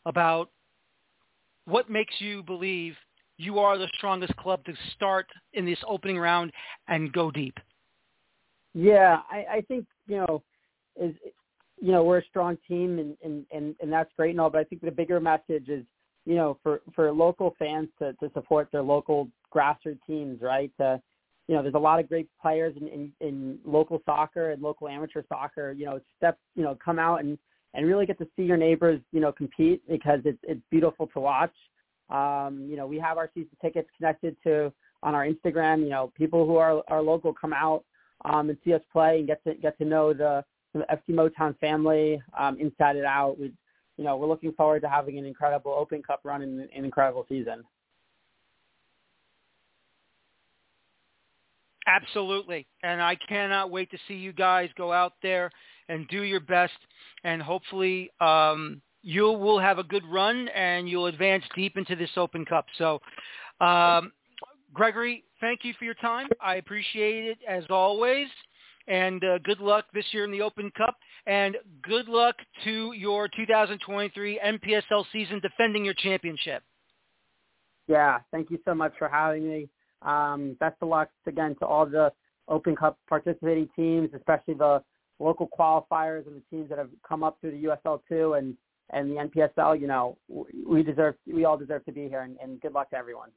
about 0.07 0.51
what 1.65 1.91
makes 1.91 2.15
you 2.21 2.43
believe 2.43 2.95
you 3.39 3.59
are 3.59 3.79
the 3.79 3.89
strongest 3.95 4.37
club 4.37 4.65
to 4.65 4.75
start 4.95 5.27
in 5.55 5.65
this 5.65 5.79
opening 5.89 6.19
round 6.19 6.53
and 6.89 7.13
go 7.13 7.31
deep. 7.31 7.59
Yeah, 8.75 9.19
I, 9.31 9.57
I 9.57 9.61
think 9.63 9.87
you 10.07 10.17
know 10.17 10.43
is 11.01 11.15
you 11.81 11.93
know 11.93 12.05
we're 12.05 12.19
a 12.19 12.25
strong 12.25 12.57
team 12.67 12.99
and, 12.99 13.17
and 13.23 13.45
and 13.51 13.75
and 13.81 13.93
that's 13.93 14.11
great 14.17 14.31
and 14.31 14.41
all, 14.41 14.51
but 14.51 14.59
I 14.61 14.65
think 14.65 14.83
the 14.83 14.91
bigger 14.91 15.21
message 15.21 15.69
is 15.69 15.85
you 16.25 16.35
know 16.35 16.59
for 16.63 16.81
for 16.95 17.11
local 17.13 17.55
fans 17.59 17.89
to 17.99 18.13
to 18.15 18.31
support 18.33 18.69
their 18.73 18.83
local 18.83 19.29
grassroots 19.55 19.99
teams, 20.07 20.41
right? 20.41 20.71
To 20.79 21.01
you 21.49 21.57
know, 21.57 21.63
there's 21.63 21.75
a 21.75 21.79
lot 21.79 21.99
of 21.99 22.09
great 22.09 22.29
players 22.41 22.75
in, 22.81 22.89
in, 22.89 23.13
in 23.21 23.59
local 23.65 24.01
soccer 24.07 24.53
and 24.53 24.63
local 24.63 24.89
amateur 24.89 25.23
soccer. 25.29 25.73
You 25.73 25.87
know, 25.87 26.01
step 26.17 26.39
you 26.55 26.63
know 26.63 26.77
come 26.83 26.99
out 26.99 27.21
and 27.21 27.37
and 27.75 27.87
really 27.87 28.07
get 28.07 28.19
to 28.19 28.29
see 28.37 28.43
your 28.43 28.57
neighbors 28.57 29.01
you 29.13 29.21
know 29.21 29.33
compete 29.33 29.83
because 29.89 30.21
it's 30.25 30.39
it's 30.43 30.63
beautiful 30.71 31.09
to 31.09 31.21
watch. 31.21 31.55
Um, 32.11 32.67
you 32.71 32.77
know, 32.77 32.87
we 32.87 32.99
have 32.99 33.17
our 33.19 33.31
season 33.35 33.57
tickets 33.61 33.89
connected 33.97 34.37
to 34.45 34.73
on 35.03 35.15
our 35.15 35.27
Instagram. 35.27 35.81
You 35.81 35.91
know, 35.91 36.13
people 36.17 36.47
who 36.47 36.57
are 36.57 36.83
are 36.89 37.03
local 37.03 37.35
come 37.35 37.53
out 37.53 37.85
um, 38.25 38.49
and 38.51 38.59
see 38.65 38.75
us 38.75 38.81
play 38.93 39.19
and 39.19 39.27
get 39.27 39.43
to 39.45 39.55
get 39.55 39.77
to 39.79 39.85
know 39.85 40.13
the, 40.13 40.45
the 40.75 40.81
FC 40.93 41.11
Motown 41.15 41.59
family 41.59 42.23
um, 42.39 42.59
inside 42.59 42.97
and 42.97 43.07
out. 43.07 43.39
We, 43.39 43.53
you 43.97 44.05
know, 44.05 44.17
we're 44.17 44.29
looking 44.29 44.53
forward 44.53 44.81
to 44.83 44.89
having 44.89 45.19
an 45.19 45.25
incredible 45.25 45.73
Open 45.73 46.03
Cup 46.03 46.21
run 46.25 46.43
and 46.43 46.61
an 46.61 46.85
incredible 46.85 47.27
season. 47.29 47.63
Absolutely, 51.87 52.67
and 52.83 53.03
I 53.03 53.17
cannot 53.29 53.71
wait 53.71 53.91
to 53.91 53.99
see 54.07 54.15
you 54.15 54.33
guys 54.33 54.71
go 54.77 54.93
out 54.93 55.15
there 55.23 55.51
and 55.89 56.07
do 56.09 56.23
your 56.23 56.41
best, 56.41 56.73
and 57.25 57.43
hopefully 57.43 58.11
um, 58.21 58.81
you 59.03 59.25
will 59.25 59.59
have 59.59 59.79
a 59.79 59.85
good 59.85 60.05
run 60.07 60.49
and 60.49 60.89
you'll 60.89 61.07
advance 61.07 61.45
deep 61.55 61.77
into 61.77 61.97
this 61.97 62.11
Open 62.17 62.45
Cup. 62.45 62.67
So, 62.79 63.01
um, 63.61 64.13
Gregory, 64.75 65.25
thank 65.41 65.65
you 65.65 65.75
for 65.79 65.85
your 65.85 65.95
time. 65.95 66.29
I 66.41 66.57
appreciate 66.57 67.27
it 67.27 67.39
as 67.49 67.65
always. 67.69 68.29
And 68.89 69.23
uh, 69.23 69.39
good 69.39 69.61
luck 69.61 69.85
this 69.95 70.05
year 70.13 70.25
in 70.25 70.31
the 70.31 70.43
Open 70.43 70.71
Cup. 70.77 70.97
And 71.27 71.57
good 71.83 72.09
luck 72.09 72.35
to 72.65 72.93
your 72.93 73.29
2023 73.29 74.41
NPSL 74.45 75.05
season 75.13 75.41
defending 75.41 75.85
your 75.85 75.95
championship. 75.95 76.63
Yeah, 77.87 78.19
thank 78.31 78.51
you 78.51 78.59
so 78.65 78.75
much 78.75 78.93
for 78.99 79.09
having 79.09 79.49
me. 79.49 79.69
Um, 80.03 80.57
best 80.59 80.77
of 80.81 80.89
luck 80.89 81.11
again 81.27 81.55
to 81.61 81.67
all 81.67 81.87
the 81.87 82.13
Open 82.49 82.75
Cup 82.75 82.99
participating 83.09 83.69
teams, 83.77 84.11
especially 84.17 84.55
the 84.55 84.83
local 85.21 85.49
qualifiers 85.49 86.27
and 86.27 86.37
the 86.37 86.43
teams 86.51 86.69
that 86.71 86.79
have 86.79 86.91
come 87.07 87.23
up 87.23 87.39
through 87.41 87.53
the 87.53 87.69
USL2 87.69 88.39
and, 88.39 88.57
and 88.91 89.11
the 89.11 89.17
NPSL. 89.17 89.81
You 89.81 89.87
know, 89.87 90.19
we 90.67 90.83
deserve, 90.83 91.15
we 91.27 91.45
all 91.45 91.57
deserve 91.57 91.85
to 91.85 91.93
be 91.93 92.09
here, 92.09 92.23
and, 92.23 92.37
and 92.43 92.61
good 92.61 92.73
luck 92.73 92.91
to 92.91 92.97
everyone. 92.97 93.31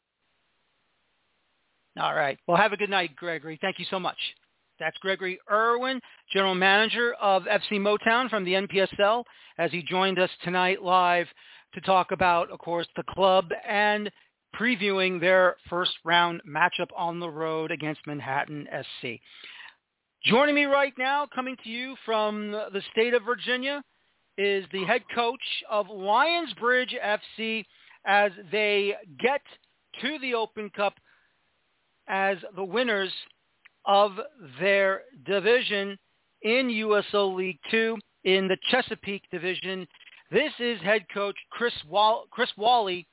All 1.99 2.13
right. 2.13 2.37
Well, 2.47 2.57
have 2.57 2.73
a 2.73 2.77
good 2.77 2.89
night, 2.89 3.15
Gregory. 3.15 3.57
Thank 3.61 3.79
you 3.79 3.85
so 3.89 3.99
much. 3.99 4.17
That's 4.79 4.97
Gregory 4.97 5.39
Irwin, 5.49 6.01
General 6.33 6.55
Manager 6.55 7.13
of 7.21 7.43
FC 7.43 7.73
Motown 7.73 8.29
from 8.29 8.43
the 8.43 8.53
NPSL, 8.53 9.23
as 9.57 9.71
he 9.71 9.81
joined 9.81 10.19
us 10.19 10.29
tonight 10.43 10.81
live 10.81 11.27
to 11.73 11.81
talk 11.81 12.11
about, 12.11 12.51
of 12.51 12.59
course, 12.59 12.87
the 12.97 13.03
club 13.03 13.49
and 13.67 14.11
previewing 14.59 15.19
their 15.19 15.55
first 15.69 15.91
round 16.03 16.41
matchup 16.47 16.89
on 16.95 17.19
the 17.19 17.29
road 17.29 17.71
against 17.71 18.05
Manhattan 18.05 18.67
SC. 18.71 19.19
Joining 20.25 20.55
me 20.55 20.65
right 20.65 20.93
now, 20.97 21.27
coming 21.33 21.55
to 21.63 21.69
you 21.69 21.95
from 22.05 22.51
the 22.51 22.81
state 22.91 23.13
of 23.13 23.23
Virginia, 23.23 23.81
is 24.37 24.65
the 24.73 24.83
head 24.83 25.01
coach 25.13 25.39
of 25.69 25.87
Lionsbridge 25.87 26.93
FC 27.37 27.63
as 28.05 28.31
they 28.51 28.95
get 29.19 29.41
to 30.01 30.19
the 30.19 30.33
Open 30.33 30.69
Cup 30.71 30.95
as 32.07 32.37
the 32.55 32.63
winners 32.63 33.11
of 33.85 34.11
their 34.59 35.01
division 35.25 35.97
in 36.41 36.67
USL 36.69 37.35
League 37.35 37.59
Two 37.69 37.97
in 38.23 38.47
the 38.47 38.57
Chesapeake 38.69 39.23
Division. 39.31 39.87
This 40.31 40.51
is 40.59 40.79
head 40.81 41.05
coach 41.13 41.35
Chris 41.51 41.73
Wall- 41.87 42.25
Chris 42.31 42.49
Whalley 42.57 43.07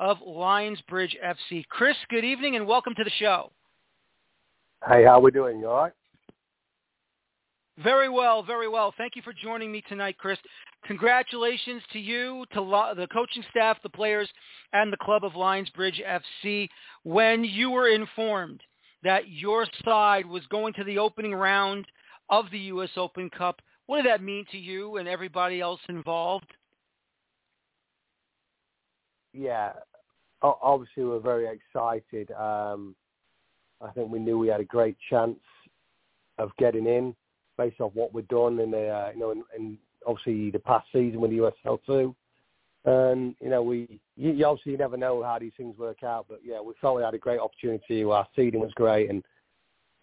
of 0.00 0.18
Lionsbridge 0.18 1.14
FC. 1.24 1.64
Chris, 1.68 1.96
good 2.10 2.24
evening 2.24 2.56
and 2.56 2.66
welcome 2.66 2.94
to 2.94 3.04
the 3.04 3.10
show. 3.10 3.50
Hey, 4.86 5.04
how 5.04 5.12
are 5.12 5.20
we 5.20 5.30
doing? 5.30 5.58
You 5.58 5.70
all 5.70 5.84
right? 5.84 5.92
Very 7.82 8.08
well, 8.08 8.42
very 8.42 8.68
well. 8.68 8.94
Thank 8.96 9.16
you 9.16 9.22
for 9.22 9.32
joining 9.32 9.72
me 9.72 9.82
tonight, 9.88 10.16
Chris. 10.18 10.38
Congratulations 10.86 11.82
to 11.92 11.98
you, 11.98 12.44
to 12.52 12.60
the 12.96 13.08
coaching 13.12 13.42
staff, 13.50 13.78
the 13.82 13.88
players, 13.88 14.28
and 14.72 14.92
the 14.92 14.96
club 14.98 15.24
of 15.24 15.32
Lionsbridge 15.32 16.00
FC. 16.44 16.68
When 17.02 17.42
you 17.42 17.70
were 17.70 17.88
informed 17.88 18.60
that 19.02 19.28
your 19.28 19.66
side 19.84 20.24
was 20.24 20.46
going 20.50 20.72
to 20.74 20.84
the 20.84 20.98
opening 20.98 21.34
round 21.34 21.86
of 22.30 22.44
the 22.52 22.58
U.S. 22.58 22.90
Open 22.96 23.28
Cup, 23.28 23.60
what 23.86 23.96
did 23.96 24.06
that 24.06 24.22
mean 24.22 24.44
to 24.52 24.58
you 24.58 24.98
and 24.98 25.08
everybody 25.08 25.60
else 25.60 25.80
involved? 25.88 26.52
Yeah, 29.32 29.72
obviously 30.42 31.04
we're 31.04 31.18
very 31.18 31.48
excited. 31.48 32.30
Um, 32.30 32.94
I 33.80 33.90
think 33.90 34.12
we 34.12 34.20
knew 34.20 34.38
we 34.38 34.48
had 34.48 34.60
a 34.60 34.64
great 34.64 34.96
chance 35.10 35.40
of 36.38 36.50
getting 36.56 36.86
in 36.86 37.16
based 37.56 37.80
off 37.80 37.92
what 37.94 38.12
we've 38.12 38.28
done 38.28 38.58
in 38.60 38.70
the 38.70 38.88
uh, 38.88 39.10
you 39.14 39.20
know 39.20 39.30
in, 39.30 39.42
in 39.56 39.78
obviously 40.06 40.50
the 40.50 40.58
past 40.58 40.86
season 40.92 41.20
with 41.20 41.30
the 41.30 41.38
USL 41.38 41.78
two. 41.86 42.14
And 42.84 43.34
you 43.40 43.48
know 43.48 43.62
we 43.62 44.00
you, 44.16 44.32
you 44.32 44.46
obviously 44.46 44.72
you 44.72 44.78
never 44.78 44.96
know 44.96 45.22
how 45.22 45.38
these 45.38 45.52
things 45.56 45.78
work 45.78 46.02
out, 46.02 46.26
but 46.28 46.40
yeah, 46.44 46.60
we 46.60 46.74
felt 46.80 46.96
we 46.96 47.02
had 47.02 47.14
a 47.14 47.18
great 47.18 47.40
opportunity. 47.40 48.04
Our 48.04 48.26
seeding 48.36 48.60
was 48.60 48.72
great, 48.74 49.08
and 49.08 49.24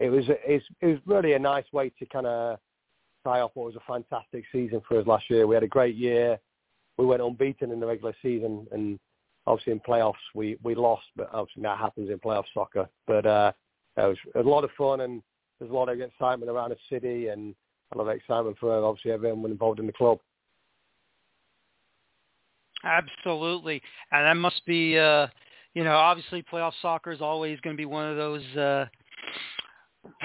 it 0.00 0.10
was 0.10 0.24
it 0.28 0.62
was 0.82 0.98
really 1.06 1.34
a 1.34 1.38
nice 1.38 1.70
way 1.72 1.90
to 1.98 2.06
kind 2.06 2.26
of 2.26 2.58
tie 3.24 3.40
off 3.40 3.52
what 3.54 3.66
was 3.66 3.76
a 3.76 3.92
fantastic 3.92 4.44
season 4.50 4.82
for 4.86 4.98
us 4.98 5.06
last 5.06 5.30
year. 5.30 5.46
We 5.46 5.54
had 5.54 5.62
a 5.62 5.68
great 5.68 5.94
year. 5.94 6.38
We 6.98 7.06
went 7.06 7.22
unbeaten 7.22 7.70
in 7.70 7.78
the 7.78 7.86
regular 7.86 8.14
season, 8.20 8.66
and 8.72 8.98
obviously 9.46 9.72
in 9.72 9.80
playoffs 9.80 10.14
we 10.34 10.58
we 10.62 10.74
lost, 10.74 11.06
but 11.16 11.30
obviously 11.32 11.62
that 11.62 11.78
happens 11.78 12.10
in 12.10 12.18
playoff 12.18 12.44
soccer. 12.52 12.88
But 13.06 13.26
uh, 13.26 13.52
it 13.96 14.02
was 14.02 14.16
a 14.34 14.40
lot 14.42 14.64
of 14.64 14.70
fun, 14.76 15.02
and 15.02 15.22
there's 15.62 15.70
a 15.70 15.74
lot 15.74 15.88
of 15.88 16.00
excitement 16.00 16.50
around 16.50 16.70
the 16.70 16.76
city 16.90 17.28
and 17.28 17.54
a 17.94 17.98
lot 17.98 18.08
of 18.08 18.16
excitement 18.16 18.56
for 18.58 18.84
obviously 18.84 19.12
everyone 19.12 19.48
involved 19.48 19.78
in 19.78 19.86
the 19.86 19.92
club. 19.92 20.18
Absolutely, 22.82 23.80
and 24.10 24.26
that 24.26 24.36
must 24.36 24.60
be, 24.66 24.98
uh, 24.98 25.28
you 25.74 25.84
know, 25.84 25.92
obviously 25.92 26.44
playoff 26.52 26.72
soccer 26.82 27.12
is 27.12 27.20
always 27.20 27.60
going 27.60 27.76
to 27.76 27.80
be 27.80 27.84
one 27.84 28.10
of 28.10 28.16
those 28.16 28.56
uh, 28.56 28.86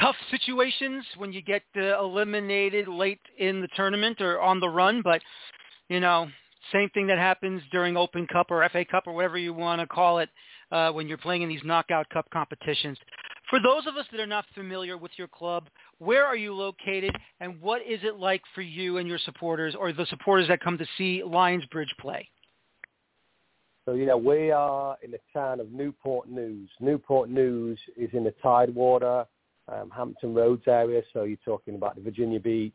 tough 0.02 0.16
situations 0.32 1.06
when 1.18 1.32
you 1.32 1.44
get 1.44 1.62
uh, 1.78 2.00
eliminated 2.00 2.88
late 2.88 3.22
in 3.38 3.62
the 3.62 3.68
tournament 3.76 4.20
or 4.22 4.42
on 4.42 4.60
the 4.60 4.68
run. 4.68 5.04
But 5.04 5.22
you 5.88 6.00
know, 6.00 6.28
same 6.74 6.90
thing 6.96 7.06
that 7.08 7.20
happens 7.20 7.62
during 7.72 7.96
Open 7.96 8.26
Cup 8.26 8.48
or 8.50 8.68
FA 8.70 8.86
Cup 8.86 9.04
or 9.06 9.14
whatever 9.14 9.38
you 9.38 9.54
want 9.54 9.82
to 9.82 9.88
call 9.88 10.18
it 10.18 10.30
uh, 10.72 10.92
when 10.92 11.08
you're 11.08 11.20
playing 11.20 11.44
in 11.44 11.50
these 11.50 11.64
knockout 11.64 12.10
cup 12.10 12.28
competitions. 12.32 12.98
For 13.50 13.60
those 13.62 13.88
of 13.88 13.96
us 13.96 14.06
that 14.12 14.20
are 14.20 14.28
not 14.28 14.46
familiar 14.54 14.98
with 14.98 15.12
your 15.18 15.28
club, 15.28 15.70
where 16.00 16.26
are 16.26 16.36
you 16.36 16.54
located 16.54 17.16
and 17.40 17.62
what 17.62 17.82
is 17.82 18.00
it 18.04 18.18
like 18.18 18.42
for 18.54 18.62
you 18.62 18.98
and 18.98 19.08
your 19.08 19.20
supporters 19.20 19.74
or 19.74 19.94
the 19.94 20.06
supporters 20.08 20.50
that 20.50 20.60
come 20.60 20.78
to 20.78 20.86
see 20.98 21.24
Lionsbridge 21.26 21.96
play? 22.00 22.28
So, 23.86 23.94
yeah, 23.94 24.16
we 24.16 24.52
are 24.52 24.98
in 25.02 25.12
the 25.12 25.20
town 25.32 25.62
of 25.62 25.72
Newport 25.72 26.30
News. 26.30 26.70
Newport 26.82 27.30
News 27.30 27.80
is 27.96 28.10
in 28.12 28.26
the 28.26 28.34
Tidewater, 28.44 29.26
um, 29.70 29.90
Hampton 29.96 30.34
Roads 30.34 30.64
area. 30.68 31.02
So 31.14 31.24
you're 31.24 31.38
talking 31.46 31.76
about 31.76 31.96
the 31.96 32.02
Virginia 32.02 32.42
Beach, 32.42 32.74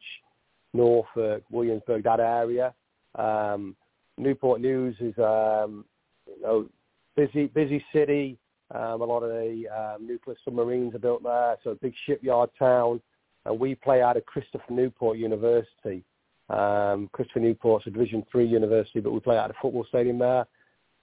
Norfolk, 0.72 1.42
Williamsburg, 1.50 2.04
that 2.04 2.20
area. 2.20 2.72
Um, 3.14 3.76
Newport 4.16 4.62
News 4.62 4.96
is, 5.00 5.12
um, 5.18 5.84
you 6.26 6.42
know, 6.42 6.66
busy, 7.14 7.46
busy 7.46 7.84
city. 7.92 8.38
Um, 8.74 9.02
a 9.02 9.04
lot 9.04 9.22
of 9.22 9.30
the 9.30 9.66
um, 9.68 10.06
nuclear 10.06 10.36
submarines 10.44 10.94
are 10.94 10.98
built 10.98 11.22
there, 11.22 11.56
so 11.62 11.70
a 11.70 11.74
big 11.74 11.94
shipyard 12.06 12.50
town. 12.58 13.00
And 13.44 13.58
we 13.58 13.74
play 13.74 14.02
out 14.02 14.16
of 14.16 14.24
Christopher 14.24 14.72
Newport 14.72 15.18
University. 15.18 16.04
Um, 16.48 17.10
Christopher 17.12 17.40
Newport's 17.40 17.86
a 17.86 17.90
Division 17.90 18.24
Three 18.30 18.46
university, 18.46 19.00
but 19.00 19.12
we 19.12 19.20
play 19.20 19.36
out 19.36 19.50
of 19.50 19.56
the 19.56 19.58
football 19.60 19.84
stadium 19.88 20.18
there. 20.18 20.46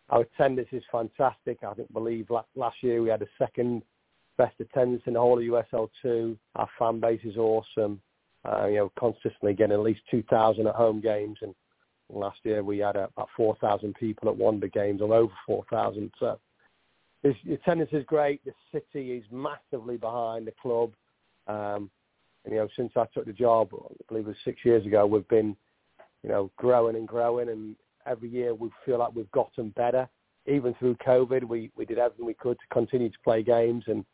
Our 0.09 0.21
attendance 0.21 0.69
is 0.71 0.83
fantastic. 0.91 1.59
I 1.63 1.73
think, 1.73 1.91
believe 1.93 2.27
last 2.55 2.77
year 2.81 3.01
we 3.01 3.09
had 3.09 3.19
the 3.19 3.27
second 3.37 3.83
best 4.37 4.59
attendance 4.59 5.03
in 5.05 5.13
the 5.13 5.19
whole 5.19 5.37
of 5.37 5.45
USL 5.45 5.89
two. 6.01 6.37
Our 6.55 6.69
fan 6.79 6.99
base 6.99 7.21
is 7.23 7.37
awesome. 7.37 8.01
Uh, 8.45 8.67
you 8.67 8.77
know, 8.77 8.91
consistently 8.97 9.53
getting 9.53 9.73
at 9.73 9.81
least 9.81 9.99
2,000 10.09 10.65
at 10.65 10.73
home 10.73 11.01
games, 11.01 11.37
and 11.41 11.53
last 12.09 12.39
year 12.43 12.63
we 12.63 12.79
had 12.79 12.95
uh, 12.95 13.07
about 13.15 13.27
4,000 13.35 13.93
people 13.95 14.29
at 14.29 14.35
one 14.35 14.55
of 14.55 14.61
the 14.61 14.69
games, 14.69 15.01
or 15.01 15.13
over 15.13 15.33
4,000. 15.45 16.09
So 16.19 16.39
the 17.23 17.53
attendance 17.53 17.89
is 17.91 18.05
great. 18.05 18.41
The 18.45 18.53
city 18.71 19.11
is 19.13 19.23
massively 19.31 19.97
behind 19.97 20.47
the 20.47 20.53
club. 20.61 20.91
Um, 21.47 21.89
and, 22.45 22.53
you 22.53 22.59
know, 22.59 22.69
since 22.75 22.91
I 22.95 23.05
took 23.13 23.25
the 23.25 23.33
job, 23.33 23.69
I 23.73 23.93
believe 24.07 24.25
it 24.25 24.29
was 24.29 24.37
six 24.45 24.63
years 24.63 24.85
ago, 24.85 25.05
we've 25.05 25.27
been, 25.27 25.55
you 26.23 26.29
know, 26.29 26.51
growing 26.57 26.95
and 26.95 27.07
growing. 27.07 27.49
And 27.49 27.75
every 28.05 28.29
year 28.29 28.53
we 28.53 28.69
feel 28.85 28.99
like 28.99 29.15
we've 29.15 29.31
gotten 29.31 29.69
better. 29.69 30.07
Even 30.45 30.73
through 30.75 30.95
COVID, 31.05 31.43
we, 31.43 31.71
we 31.75 31.85
did 31.85 31.99
everything 31.99 32.25
we 32.25 32.33
could 32.33 32.57
to 32.59 32.73
continue 32.73 33.09
to 33.09 33.19
play 33.23 33.43
games. 33.43 33.83
And 33.87 34.05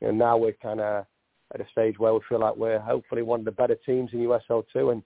you 0.00 0.08
know, 0.08 0.14
now 0.14 0.36
we're 0.36 0.52
kind 0.52 0.80
of 0.80 1.06
at 1.54 1.60
a 1.60 1.66
stage 1.70 1.98
where 1.98 2.12
we 2.12 2.20
feel 2.28 2.40
like 2.40 2.56
we're 2.56 2.80
hopefully 2.80 3.22
one 3.22 3.40
of 3.40 3.46
the 3.46 3.52
better 3.52 3.76
teams 3.86 4.10
in 4.12 4.20
USL 4.20 4.64
too. 4.72 4.90
And 4.90 5.02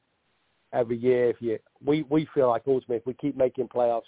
every 0.72 0.96
year, 0.96 1.28
if 1.28 1.36
you, 1.40 1.58
we, 1.84 2.02
we 2.08 2.26
feel 2.34 2.48
like 2.48 2.62
ultimately 2.66 2.96
if 2.96 3.06
we 3.06 3.14
keep 3.14 3.36
making 3.36 3.68
playoffs, 3.68 4.02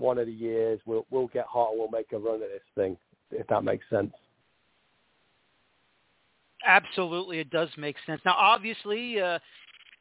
one 0.00 0.18
of 0.18 0.26
the 0.26 0.32
years 0.32 0.80
we'll 0.86 1.06
we'll 1.10 1.28
get 1.28 1.46
hot 1.46 1.70
and 1.70 1.78
we'll 1.78 1.90
make 1.90 2.12
a 2.12 2.18
run 2.18 2.42
at 2.42 2.48
this 2.48 2.62
thing, 2.74 2.96
if 3.30 3.46
that 3.48 3.62
makes 3.62 3.84
sense. 3.90 4.12
Absolutely, 6.66 7.38
it 7.38 7.50
does 7.50 7.68
make 7.78 7.96
sense. 8.06 8.20
Now, 8.24 8.34
obviously, 8.36 9.20
uh, 9.20 9.38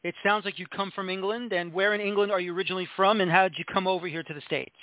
it 0.04 0.16
sounds 0.24 0.46
like 0.46 0.60
you 0.60 0.66
come 0.68 0.92
from 0.92 1.10
England. 1.10 1.54
And 1.54 1.74
where 1.74 1.94
in 1.94 2.02
England 2.02 2.32
are 2.32 2.40
you 2.40 2.54
originally 2.54 2.88
from, 2.96 3.22
and 3.22 3.32
how 3.32 3.44
did 3.44 3.58
you 3.58 3.66
come 3.72 3.88
over 3.88 4.08
here 4.08 4.24
to 4.24 4.34
the 4.34 4.42
states? 4.42 4.76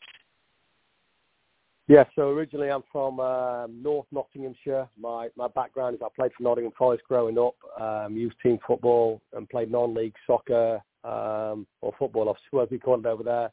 Yeah, 1.89 2.05
so 2.17 2.31
originally 2.31 2.69
I'm 2.69 2.83
from 2.91 3.21
um, 3.21 3.81
North 3.83 4.07
Nottinghamshire. 4.11 4.89
My 4.99 5.29
my 5.37 5.49
background 5.49 5.95
is 5.95 6.01
I 6.05 6.09
played 6.17 6.33
for 6.37 6.43
Nottingham 6.43 6.73
Forest 6.77 7.05
growing 7.07 7.39
up, 7.39 7.55
um, 7.81 8.17
youth 8.17 8.33
team 8.43 8.59
football, 8.67 9.21
and 9.35 9.49
played 9.49 9.71
non-league 9.71 10.15
soccer 10.27 10.81
um, 11.05 11.67
or 11.83 11.95
football, 11.99 12.29
as 12.31 12.69
we 12.71 12.79
call 12.79 12.99
it 12.99 13.07
over 13.07 13.23
there 13.23 13.51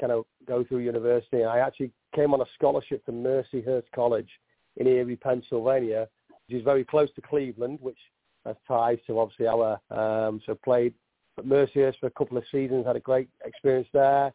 kind 0.00 0.12
of 0.12 0.24
go 0.46 0.64
through 0.64 0.78
university. 0.78 1.44
I 1.44 1.58
actually 1.58 1.90
came 2.14 2.34
on 2.34 2.40
a 2.40 2.46
scholarship 2.54 3.04
to 3.06 3.12
Mercyhurst 3.12 3.90
College 3.94 4.28
in 4.76 4.86
Erie, 4.86 5.16
Pennsylvania, 5.16 6.08
which 6.28 6.58
is 6.58 6.64
very 6.64 6.84
close 6.84 7.08
to 7.14 7.20
Cleveland, 7.20 7.78
which 7.80 7.98
has 8.44 8.56
ties 8.68 8.98
to 9.06 9.18
obviously 9.18 9.46
our 9.46 9.80
um, 9.90 10.40
so 10.46 10.54
played 10.64 10.94
at 11.38 11.44
Mercyhurst 11.44 11.98
for 11.98 12.06
a 12.06 12.10
couple 12.10 12.38
of 12.38 12.44
seasons, 12.50 12.86
had 12.86 12.96
a 12.96 13.00
great 13.00 13.28
experience 13.44 13.88
there. 13.92 14.32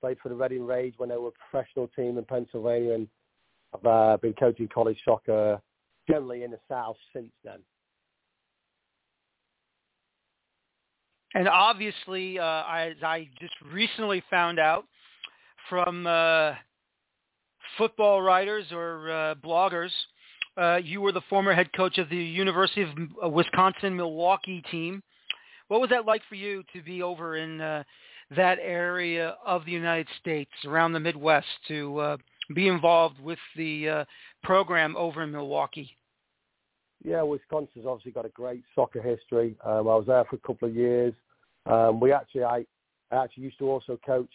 Played 0.00 0.18
for 0.22 0.28
the 0.28 0.34
Reading 0.34 0.66
Rage 0.66 0.94
when 0.98 1.08
they 1.08 1.16
were 1.16 1.28
a 1.28 1.50
professional 1.50 1.88
team 1.88 2.18
in 2.18 2.24
Pennsylvania, 2.24 2.94
and 2.94 3.08
I've 3.74 3.86
uh, 3.86 4.16
been 4.20 4.34
coaching 4.34 4.68
college 4.68 4.98
soccer 5.04 5.60
generally 6.08 6.42
in 6.42 6.50
the 6.50 6.58
South 6.68 6.96
since 7.14 7.32
then. 7.44 7.60
And 11.36 11.48
obviously, 11.48 12.38
uh, 12.38 12.42
I, 12.42 12.94
I 13.02 13.28
just 13.38 13.52
recently 13.70 14.22
found 14.30 14.58
out 14.58 14.86
from 15.68 16.06
uh, 16.06 16.52
football 17.76 18.22
writers 18.22 18.64
or 18.72 19.10
uh, 19.10 19.34
bloggers, 19.34 19.90
uh, 20.56 20.76
you 20.76 21.02
were 21.02 21.12
the 21.12 21.20
former 21.28 21.52
head 21.52 21.70
coach 21.74 21.98
of 21.98 22.08
the 22.08 22.16
University 22.16 22.80
of 22.84 22.88
uh, 23.22 23.28
Wisconsin 23.28 23.94
Milwaukee 23.94 24.62
team. 24.70 25.02
What 25.68 25.82
was 25.82 25.90
that 25.90 26.06
like 26.06 26.22
for 26.26 26.36
you 26.36 26.62
to 26.74 26.82
be 26.82 27.02
over 27.02 27.36
in 27.36 27.60
uh, 27.60 27.82
that 28.34 28.56
area 28.62 29.36
of 29.44 29.66
the 29.66 29.72
United 29.72 30.06
States, 30.18 30.50
around 30.66 30.94
the 30.94 31.00
Midwest, 31.00 31.48
to 31.68 31.98
uh, 31.98 32.16
be 32.54 32.66
involved 32.66 33.20
with 33.20 33.38
the 33.56 33.88
uh, 33.90 34.04
program 34.42 34.96
over 34.96 35.22
in 35.22 35.32
Milwaukee? 35.32 35.98
Yeah, 37.04 37.20
Wisconsin's 37.20 37.84
obviously 37.86 38.12
got 38.12 38.24
a 38.24 38.30
great 38.30 38.62
soccer 38.74 39.02
history. 39.02 39.54
Um, 39.66 39.80
I 39.80 39.96
was 39.96 40.06
there 40.06 40.24
for 40.24 40.36
a 40.36 40.38
couple 40.38 40.66
of 40.66 40.74
years. 40.74 41.12
Um, 41.66 42.00
we 42.00 42.12
actually, 42.12 42.44
I, 42.44 42.64
I 43.10 43.24
actually 43.24 43.44
used 43.44 43.58
to 43.58 43.70
also 43.70 43.98
coach 44.04 44.30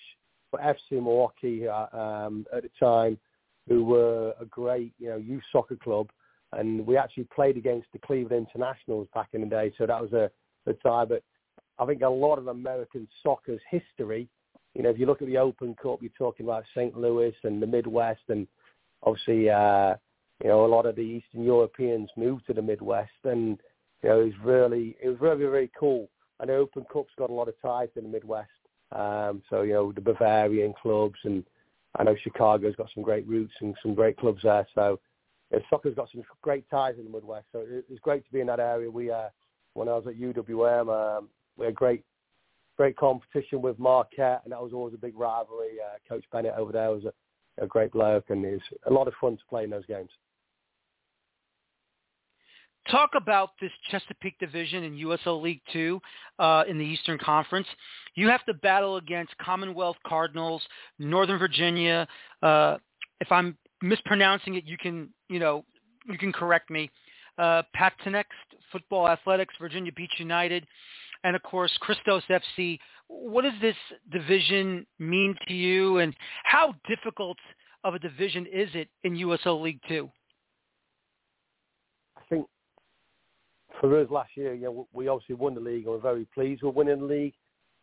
for 0.50 0.60
FC 0.60 0.92
Milwaukee 0.92 1.68
uh, 1.68 1.88
um, 1.98 2.46
at 2.56 2.64
the 2.64 2.70
time, 2.80 3.18
who 3.68 3.84
were 3.84 4.34
a 4.40 4.46
great, 4.46 4.94
you 5.00 5.10
know, 5.10 5.18
youth 5.18 5.44
soccer 5.52 5.78
club, 5.78 6.10
and 6.54 6.86
we 6.86 6.98
actually 6.98 7.28
played 7.34 7.58
against 7.58 7.88
the 7.94 8.00
Cleveland 8.00 8.48
Internationals 8.48 9.08
back 9.14 9.30
in 9.34 9.42
the 9.42 9.48
day. 9.48 9.72
So 9.78 9.86
that 9.86 10.02
was 10.02 10.12
a, 10.14 10.30
a 10.70 10.74
time. 10.74 11.08
But 11.08 11.24
I 11.80 11.86
think 11.86 12.02
a 12.02 12.10
lot 12.10 12.38
of 12.38 12.48
American 12.48 13.08
soccer's 13.24 13.62
history, 13.70 14.28
you 14.74 14.84
know, 14.84 14.90
if 14.90 15.00
you 15.00 15.06
look 15.06 15.22
at 15.22 15.28
the 15.28 15.38
Open 15.38 15.76
Cup, 15.82 16.00
you're 16.02 16.12
talking 16.18 16.46
about 16.46 16.64
St. 16.76 16.98
Louis 16.98 17.34
and 17.44 17.62
the 17.62 17.68
Midwest, 17.68 18.22
and 18.28 18.48
obviously, 19.04 19.50
uh, 19.50 19.96
you 20.44 20.50
know, 20.50 20.66
a 20.66 20.68
lot 20.68 20.86
of 20.86 20.96
the 20.96 21.02
Eastern 21.02 21.44
Europeans 21.44 22.10
moved 22.18 22.48
to 22.48 22.54
the 22.54 22.62
Midwest, 22.62 23.12
and 23.24 23.58
you 24.04 24.10
know, 24.10 24.22
it 24.22 24.26
was 24.26 24.34
really, 24.44 24.98
it 25.02 25.08
was 25.10 25.22
really, 25.22 25.44
really 25.44 25.72
cool 25.80 26.10
I 26.42 26.46
know 26.46 26.56
Open 26.56 26.86
Cup's 26.92 27.14
got 27.18 27.30
a 27.30 27.34
lot 27.34 27.48
of 27.48 27.54
ties 27.62 27.90
in 27.96 28.04
the 28.04 28.10
Midwest. 28.10 28.50
Um, 28.92 29.42
so, 29.50 29.62
you 29.62 29.74
know, 29.74 29.92
the 29.92 30.02
Bavarian 30.02 30.74
clubs 30.82 31.20
and 31.24 31.46
I 31.98 32.04
know 32.04 32.16
Chicago's 32.24 32.76
got 32.76 32.90
some 32.94 33.04
great 33.04 33.28
roots 33.28 33.54
and 33.60 33.76
some 33.82 33.94
great 33.94 34.18
clubs 34.18 34.42
there. 34.44 34.66
So 34.74 35.00
you 35.52 35.58
know, 35.58 35.64
soccer's 35.70 35.96
got 35.96 36.10
some 36.12 36.24
great 36.42 36.70
ties 36.70 36.96
in 36.98 37.04
the 37.04 37.10
Midwest. 37.10 37.46
So 37.52 37.66
it's 37.68 38.00
great 38.00 38.26
to 38.26 38.32
be 38.32 38.40
in 38.40 38.48
that 38.48 38.60
area. 38.60 38.90
We, 38.90 39.12
uh, 39.12 39.28
when 39.74 39.88
I 39.88 39.94
was 39.94 40.08
at 40.08 40.20
UWM. 40.20 41.18
Um, 41.18 41.30
we 41.58 41.66
had 41.66 41.76
great, 41.76 42.04
great 42.78 42.96
competition 42.98 43.62
with 43.62 43.80
Marquette, 43.80 44.42
and 44.44 44.52
that 44.52 44.62
was 44.62 44.74
always 44.74 44.94
a 44.94 44.98
big 44.98 45.18
rivalry. 45.18 45.78
Uh, 45.84 45.98
Coach 46.08 46.26
Bennett 46.32 46.56
over 46.58 46.72
there 46.72 46.92
was 46.92 47.04
a, 47.06 47.64
a 47.64 47.68
great 47.68 47.92
bloke, 47.92 48.26
and 48.30 48.44
it 48.46 48.54
was 48.54 48.80
a 48.88 48.92
lot 48.92 49.08
of 49.08 49.14
fun 49.20 49.38
to 49.38 49.44
play 49.50 49.64
in 49.64 49.70
those 49.70 49.86
games. 49.86 50.10
Talk 52.90 53.12
about 53.16 53.52
this 53.62 53.72
Chesapeake 53.90 54.40
division 54.40 54.84
in 54.84 54.94
USL 54.94 55.42
League 55.42 55.62
Two 55.72 56.02
uh, 56.40 56.64
in 56.68 56.80
the 56.80 56.86
Eastern 56.86 57.20
Conference. 57.20 57.68
You 58.16 58.28
have 58.28 58.44
to 58.46 58.56
battle 58.56 58.98
against 58.98 59.38
Commonwealth 59.38 59.98
Cardinals, 60.06 60.64
Northern 60.98 61.38
Virginia. 61.38 62.08
Uh, 62.42 62.78
if 63.20 63.32
I'm 63.32 63.56
mispronouncing 63.84 64.56
it, 64.56 64.66
you 64.66 64.78
can 64.78 65.10
you 65.30 65.40
know 65.40 65.64
you 66.08 66.18
can 66.18 66.34
correct 66.34 66.72
me. 66.72 66.90
Uh, 67.38 67.62
Patuxent 67.76 68.26
Football 68.72 69.08
Athletics, 69.08 69.54
Virginia 69.60 69.92
Beach 69.92 70.14
United, 70.18 70.66
and 71.24 71.36
of 71.36 71.44
course 71.44 71.72
Christos 71.82 72.24
FC. 72.30 72.80
What 73.08 73.44
does 73.44 73.54
this 73.62 73.76
division 74.12 74.88
mean 74.98 75.36
to 75.48 75.54
you, 75.54 76.00
and 76.00 76.16
how 76.44 76.74
difficult 76.88 77.38
of 77.84 77.94
a 77.94 78.00
division 78.00 78.48
is 78.48 78.70
it 78.74 78.88
in 79.04 79.14
USL 79.14 79.62
League 79.62 79.82
Two? 79.88 80.10
I 82.18 82.22
think 82.28 82.48
for 83.82 84.00
us 84.00 84.08
last 84.12 84.30
year, 84.36 84.54
you 84.54 84.62
know, 84.62 84.88
we 84.94 85.08
obviously 85.08 85.36
won 85.36 85.56
the 85.56 85.60
league 85.60 85.86
and 85.86 85.94
we're 85.94 86.00
very 86.00 86.26
pleased 86.34 86.62
with 86.62 86.76
winning 86.76 87.00
the 87.00 87.06
league. 87.06 87.34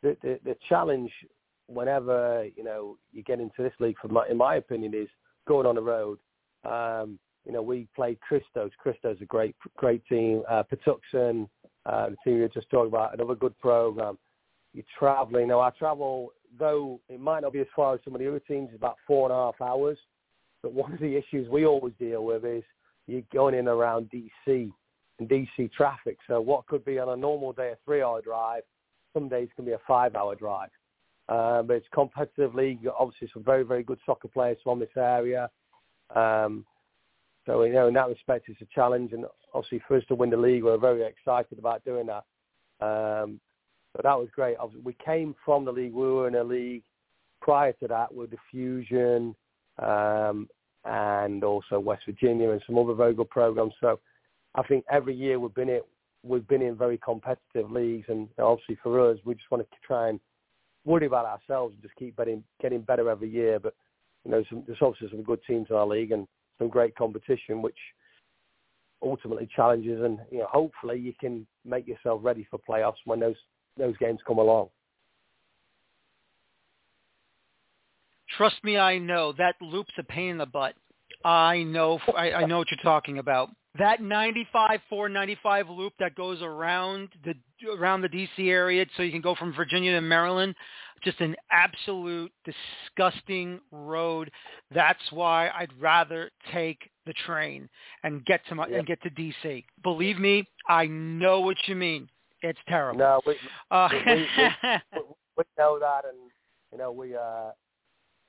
The, 0.02 0.16
the, 0.22 0.38
the 0.44 0.56
challenge 0.68 1.10
whenever, 1.66 2.46
you 2.56 2.62
know, 2.62 2.96
you 3.12 3.24
get 3.24 3.40
into 3.40 3.62
this 3.62 3.72
league, 3.80 3.96
for 4.00 4.06
my, 4.06 4.26
in 4.28 4.36
my 4.36 4.56
opinion, 4.56 4.94
is 4.94 5.08
going 5.46 5.66
on 5.66 5.74
the 5.74 5.82
road. 5.82 6.18
Um, 6.64 7.18
you 7.44 7.52
know, 7.52 7.62
we 7.62 7.88
played 7.96 8.20
Christos. 8.20 8.70
Christos 8.78 9.16
a 9.20 9.24
great, 9.24 9.56
great 9.76 10.06
team. 10.06 10.44
Uh, 10.48 10.62
Patuxent, 10.62 11.48
uh, 11.84 12.10
the 12.10 12.16
team 12.24 12.36
you 12.36 12.42
were 12.42 12.48
just 12.48 12.70
talking 12.70 12.88
about, 12.88 13.14
another 13.14 13.34
good 13.34 13.58
program. 13.58 14.16
You're 14.74 14.84
traveling. 14.96 15.48
Now, 15.48 15.60
our 15.60 15.72
travel, 15.72 16.32
though 16.60 17.00
it 17.08 17.18
might 17.18 17.40
not 17.40 17.52
be 17.52 17.60
as 17.60 17.66
far 17.74 17.94
as 17.94 18.00
some 18.04 18.14
of 18.14 18.20
the 18.20 18.28
other 18.28 18.40
teams, 18.40 18.68
is 18.68 18.76
about 18.76 18.98
four 19.04 19.28
and 19.28 19.32
a 19.32 19.36
half 19.36 19.60
hours. 19.60 19.98
But 20.62 20.74
one 20.74 20.92
of 20.92 21.00
the 21.00 21.16
issues 21.16 21.48
we 21.48 21.66
always 21.66 21.94
deal 21.98 22.24
with 22.24 22.44
is 22.44 22.62
you're 23.08 23.22
going 23.32 23.54
in 23.54 23.66
around 23.66 24.10
DC 24.10 24.70
DC 25.26 25.72
traffic. 25.72 26.18
So 26.26 26.40
what 26.40 26.66
could 26.66 26.84
be 26.84 26.98
on 26.98 27.08
a 27.08 27.16
normal 27.16 27.52
day 27.52 27.70
a 27.72 27.76
three-hour 27.84 28.22
drive, 28.22 28.62
some 29.14 29.28
days 29.28 29.48
can 29.56 29.64
be 29.64 29.72
a 29.72 29.80
five-hour 29.86 30.36
drive. 30.36 30.70
Um, 31.28 31.66
but 31.66 31.74
it's 31.74 31.86
competitive 31.92 32.54
league. 32.54 32.86
Obviously, 32.98 33.28
some 33.32 33.44
very, 33.44 33.62
very 33.62 33.82
good 33.82 33.98
soccer 34.06 34.28
players 34.28 34.56
from 34.64 34.78
this 34.78 34.88
area. 34.96 35.50
Um, 36.14 36.64
so, 37.44 37.62
you 37.64 37.72
know, 37.72 37.88
in 37.88 37.94
that 37.94 38.08
respect, 38.08 38.48
it's 38.48 38.60
a 38.62 38.66
challenge. 38.74 39.12
And 39.12 39.26
obviously, 39.52 39.82
for 39.86 39.96
us 39.96 40.04
to 40.08 40.14
win 40.14 40.30
the 40.30 40.36
league, 40.36 40.64
we're 40.64 40.78
very 40.78 41.02
excited 41.02 41.58
about 41.58 41.84
doing 41.84 42.06
that. 42.06 42.24
Um, 42.80 43.40
but 43.94 44.04
that 44.04 44.18
was 44.18 44.28
great. 44.34 44.56
Obviously, 44.58 44.84
we 44.84 44.96
came 45.04 45.34
from 45.44 45.64
the 45.64 45.72
league. 45.72 45.92
We 45.92 46.06
were 46.06 46.28
in 46.28 46.34
a 46.36 46.44
league 46.44 46.84
prior 47.40 47.72
to 47.72 47.88
that 47.88 48.14
with 48.14 48.30
the 48.30 48.36
Fusion 48.50 49.34
um, 49.78 50.48
and 50.84 51.44
also 51.44 51.78
West 51.78 52.02
Virginia 52.06 52.50
and 52.50 52.62
some 52.66 52.78
other 52.78 52.94
very 52.94 53.14
good 53.14 53.30
programs. 53.30 53.74
So 53.80 54.00
I 54.58 54.62
think 54.64 54.84
every 54.90 55.14
year 55.14 55.38
we've 55.38 55.54
been 55.54 55.68
in, 55.68 55.80
we've 56.24 56.46
been 56.48 56.62
in 56.62 56.76
very 56.76 56.98
competitive 56.98 57.70
leagues, 57.70 58.06
and 58.08 58.28
obviously 58.40 58.76
for 58.82 59.08
us, 59.08 59.16
we 59.24 59.34
just 59.34 59.48
want 59.52 59.62
to 59.62 59.76
try 59.86 60.08
and 60.08 60.18
worry 60.84 61.06
about 61.06 61.26
ourselves 61.26 61.74
and 61.74 61.82
just 61.82 61.94
keep 61.94 62.16
getting 62.16 62.42
getting 62.60 62.80
better 62.80 63.08
every 63.08 63.30
year. 63.30 63.60
But 63.60 63.74
you 64.24 64.32
know, 64.32 64.42
some, 64.50 64.64
there's 64.66 64.82
obviously 64.82 65.10
some 65.10 65.22
good 65.22 65.38
teams 65.46 65.68
in 65.70 65.76
our 65.76 65.86
league 65.86 66.10
and 66.10 66.26
some 66.58 66.68
great 66.68 66.96
competition, 66.96 67.62
which 67.62 67.76
ultimately 69.00 69.48
challenges 69.54 70.02
and 70.02 70.18
you 70.32 70.38
know 70.38 70.48
hopefully 70.50 70.98
you 70.98 71.12
can 71.20 71.46
make 71.64 71.86
yourself 71.86 72.20
ready 72.24 72.44
for 72.50 72.58
playoffs 72.68 72.96
when 73.04 73.20
those 73.20 73.36
those 73.76 73.96
games 73.98 74.18
come 74.26 74.38
along. 74.38 74.68
Trust 78.36 78.56
me, 78.64 78.76
I 78.76 78.98
know 78.98 79.32
that 79.38 79.54
loop's 79.60 79.94
a 79.98 80.02
pain 80.02 80.30
in 80.30 80.38
the 80.38 80.46
butt. 80.46 80.74
I 81.24 81.62
know 81.62 82.00
I, 82.16 82.32
I 82.32 82.44
know 82.44 82.58
what 82.58 82.72
you're 82.72 82.82
talking 82.82 83.18
about 83.18 83.50
that 83.76 84.02
95 84.02 84.80
495 84.88 85.68
loop 85.68 85.92
that 85.98 86.14
goes 86.14 86.40
around 86.42 87.08
the 87.24 87.34
around 87.76 88.00
the 88.02 88.08
DC 88.08 88.48
area 88.48 88.86
so 88.96 89.02
you 89.02 89.12
can 89.12 89.20
go 89.20 89.34
from 89.34 89.52
Virginia 89.52 89.92
to 89.92 90.00
Maryland 90.00 90.54
just 91.04 91.20
an 91.20 91.36
absolute 91.52 92.32
disgusting 92.44 93.60
road. 93.70 94.30
That's 94.74 95.00
why 95.10 95.50
I'd 95.50 95.70
rather 95.80 96.30
take 96.52 96.90
the 97.06 97.12
train 97.24 97.68
and 98.02 98.24
get 98.26 98.40
to 98.48 98.54
my 98.54 98.66
yeah. 98.68 98.78
and 98.78 98.86
get 98.86 99.00
to 99.02 99.10
DC 99.10 99.64
believe 99.82 100.18
me 100.18 100.46
I 100.68 100.86
know 100.86 101.40
what 101.40 101.56
you 101.66 101.74
mean. 101.74 102.08
It's 102.42 102.58
terrible. 102.68 102.98
No 102.98 103.20
we 103.26 103.36
uh, 103.70 103.88
we, 103.92 103.98
we, 104.04 104.14
we, 104.92 105.00
we 105.38 105.44
know 105.58 105.78
that 105.78 106.04
and 106.04 106.30
you 106.72 106.78
know 106.78 106.92
we 106.92 107.14
uh 107.14 107.50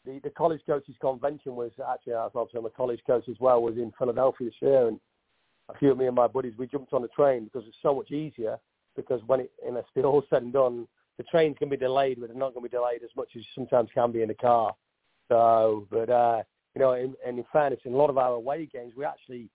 the, 0.05 0.19
the 0.23 0.29
college 0.29 0.61
coaches 0.65 0.95
convention 1.01 1.55
was 1.55 1.71
actually 1.91 2.13
I 2.13 2.23
was 2.23 2.31
also 2.35 2.65
a 2.65 2.69
college 2.69 3.01
coach 3.05 3.27
as 3.29 3.35
well 3.39 3.61
was 3.61 3.75
in 3.75 3.91
Philadelphia 3.97 4.47
this 4.47 4.55
year 4.61 4.87
and 4.87 4.99
a 5.69 5.77
few 5.77 5.91
of 5.91 5.97
me 5.97 6.07
and 6.07 6.15
my 6.15 6.27
buddies, 6.27 6.53
we 6.57 6.67
jumped 6.67 6.93
on 6.93 7.01
the 7.01 7.07
train 7.09 7.45
because 7.45 7.67
it's 7.67 7.77
so 7.81 7.93
much 7.95 8.11
easier. 8.11 8.57
Because 8.95 9.21
when 9.27 9.41
it, 9.41 9.51
and 9.65 9.77
it's 9.77 9.87
all 10.03 10.23
said 10.29 10.43
and 10.43 10.51
done, 10.51 10.87
the 11.17 11.23
trains 11.25 11.57
can 11.59 11.69
be 11.69 11.77
delayed, 11.77 12.19
but 12.19 12.29
they're 12.29 12.37
not 12.37 12.53
going 12.53 12.65
to 12.65 12.69
be 12.69 12.75
delayed 12.75 13.03
as 13.03 13.09
much 13.15 13.29
as 13.37 13.43
sometimes 13.53 13.89
can 13.93 14.11
be 14.11 14.21
in 14.21 14.29
the 14.29 14.33
car. 14.33 14.73
So, 15.29 15.87
but 15.91 16.09
uh, 16.09 16.43
you 16.75 16.81
know, 16.81 16.93
in, 16.93 17.13
and 17.25 17.37
in 17.37 17.45
fairness, 17.53 17.79
in 17.85 17.93
a 17.93 17.97
lot 17.97 18.09
of 18.09 18.17
our 18.17 18.33
away 18.33 18.67
games, 18.71 18.93
we 18.97 19.05
actually 19.05 19.47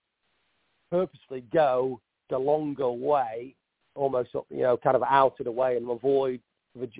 purposely 0.90 1.42
go 1.52 2.00
the 2.30 2.38
longer 2.38 2.90
way, 2.90 3.54
almost 3.94 4.30
you 4.50 4.62
know, 4.62 4.76
kind 4.76 4.96
of 4.96 5.02
out 5.02 5.34
of 5.40 5.44
the 5.44 5.52
way, 5.52 5.76
and 5.76 5.90
avoid 5.90 6.40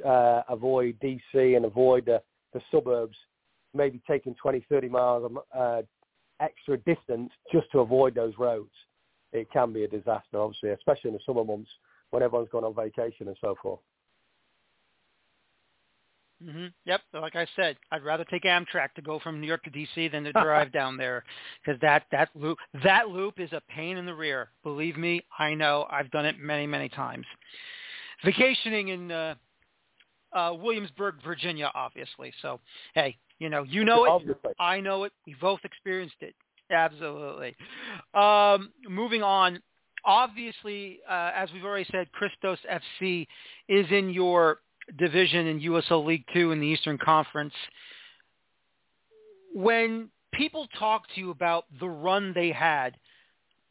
uh, 0.05 0.43
avoid 0.49 0.97
DC 1.03 1.57
and 1.57 1.65
avoid 1.65 2.07
the, 2.07 2.23
the 2.53 2.61
suburbs, 2.71 3.17
maybe 3.75 4.01
taking 4.09 4.35
20, 4.35 4.65
30 4.69 4.89
miles 4.89 5.33
uh, 5.57 5.83
extra 6.41 6.77
distance 6.79 7.31
just 7.53 7.71
to 7.73 7.81
avoid 7.81 8.15
those 8.15 8.35
roads 8.39 8.71
it 9.35 9.51
can 9.51 9.73
be 9.73 9.85
a 9.85 9.89
disaster, 9.89 10.39
obviously, 10.39 10.71
especially 10.71 11.09
in 11.09 11.15
the 11.15 11.21
summer 11.27 11.45
months 11.45 11.71
when 12.11 12.23
everyone's 12.23 12.49
gone 12.51 12.65
on 12.65 12.75
vacation 12.75 13.27
and 13.27 13.37
so 13.41 13.57
forth. 13.61 13.81
Mm-hmm. 16.43 16.67
Yep. 16.85 17.01
Like 17.15 17.37
I 17.37 17.47
said, 17.57 17.77
I'd 17.91 18.05
rather 18.05 18.25
take 18.25 18.45
Amtrak 18.45 18.93
to 18.97 19.03
go 19.03 19.19
from 19.19 19.41
New 19.41 19.47
York 19.47 19.65
to 19.65 19.71
DC 19.71 20.13
than 20.13 20.25
to 20.25 20.33
drive 20.43 20.73
down 20.73 20.97
there 20.97 21.25
because 21.65 21.81
that 21.81 22.05
that 22.13 22.29
loop 22.35 22.59
that 22.83 23.09
loop 23.09 23.41
is 23.41 23.53
a 23.53 23.63
pain 23.69 23.97
in 23.97 24.07
the 24.07 24.15
rear. 24.15 24.51
Believe 24.63 24.97
me, 24.97 25.23
I 25.39 25.55
know. 25.55 25.87
I've 25.91 26.11
done 26.11 26.27
it 26.27 26.39
many 26.39 26.67
many 26.67 26.89
times. 26.89 27.25
Vacationing 28.25 28.89
in 28.89 29.11
uh, 29.11 29.35
uh, 30.33 30.53
Williamsburg, 30.55 31.17
Virginia, 31.25 31.71
obviously. 31.75 32.33
So 32.43 32.61
hey, 32.95 33.17
you 33.39 33.49
know, 33.49 33.63
you 33.63 33.85
know 33.85 34.05
it. 34.17 34.37
I 34.59 34.81
know 34.81 35.05
it. 35.05 35.13
We 35.27 35.35
both 35.41 35.61
experienced 35.65 36.17
it. 36.21 36.35
Absolutely. 36.75 37.55
Um, 38.15 38.73
moving 38.89 39.23
on. 39.23 39.61
Obviously, 40.05 40.99
uh, 41.09 41.31
as 41.35 41.49
we've 41.53 41.65
already 41.65 41.89
said, 41.91 42.13
Christos 42.13 42.59
FC 42.71 43.27
is 43.69 43.87
in 43.91 44.11
your 44.11 44.59
division 44.99 45.47
in 45.47 45.61
USL 45.61 46.05
League 46.05 46.27
Two 46.35 46.53
in 46.53 46.61
the 46.61 46.67
Eastern 46.67 46.99
Conference. 46.99 47.55
When 49.55 50.11
people 50.35 50.69
talk 50.79 51.07
to 51.15 51.21
you 51.21 51.31
about 51.31 51.65
the 51.81 51.89
run 51.89 52.33
they 52.35 52.53
had 52.53 52.95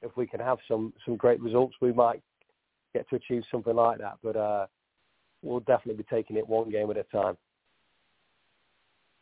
if 0.03 0.17
we 0.17 0.27
can 0.27 0.41
have 0.41 0.59
some, 0.69 0.93
some 1.05 1.17
great 1.17 1.41
results, 1.41 1.77
we 1.81 1.93
might 1.93 2.23
get 2.93 3.09
to 3.09 3.17
achieve 3.17 3.43
something 3.51 3.75
like 3.75 3.99
that. 3.99 4.19
But 4.23 4.37
uh, 4.37 4.67
we'll 5.43 5.61
definitely 5.61 6.03
be 6.03 6.15
taking 6.15 6.37
it 6.37 6.47
one 6.47 6.71
game 6.71 6.91
at 6.91 6.99
a 6.99 7.05
time 7.05 7.37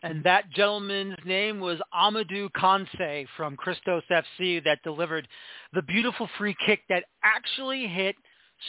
and 0.03 0.25
that 0.25 0.51
gentleman's 0.51 1.19
name 1.25 1.61
was 1.61 1.79
Amadou 1.95 2.51
Kansé 2.53 3.27
from 3.37 3.57
Christos 3.57 4.03
FC 4.11 4.63
that 4.65 4.83
delivered 4.83 5.29
the 5.75 5.83
beautiful 5.83 6.29
free 6.39 6.57
kick 6.65 6.81
that 6.89 7.05
actually 7.23 7.87
hit 7.87 8.17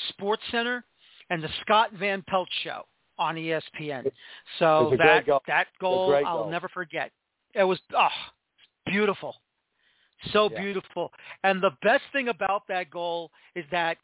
Sports 0.10 0.44
Center 0.52 0.84
and 1.30 1.44
the 1.44 1.50
Scott 1.62 1.92
Van 1.94 2.24
Pelt 2.28 2.50
show 2.64 2.84
on 3.18 3.36
ESPN. 3.36 4.12
So 4.60 4.94
that 4.98 5.26
goal. 5.26 5.42
that 5.48 5.68
goal 5.80 6.16
I'll 6.26 6.44
goal. 6.44 6.52
never 6.52 6.68
forget. 6.70 7.12
It 7.54 7.64
was 7.64 7.80
oh 7.96 8.08
beautiful. 8.86 9.36
So 10.34 10.50
yeah. 10.52 10.62
beautiful. 10.62 11.12
And 11.44 11.62
the 11.62 11.72
best 11.82 12.04
thing 12.14 12.28
about 12.30 12.64
that 12.68 12.92
goal 12.92 13.32
is 13.56 13.66
that 13.72 13.98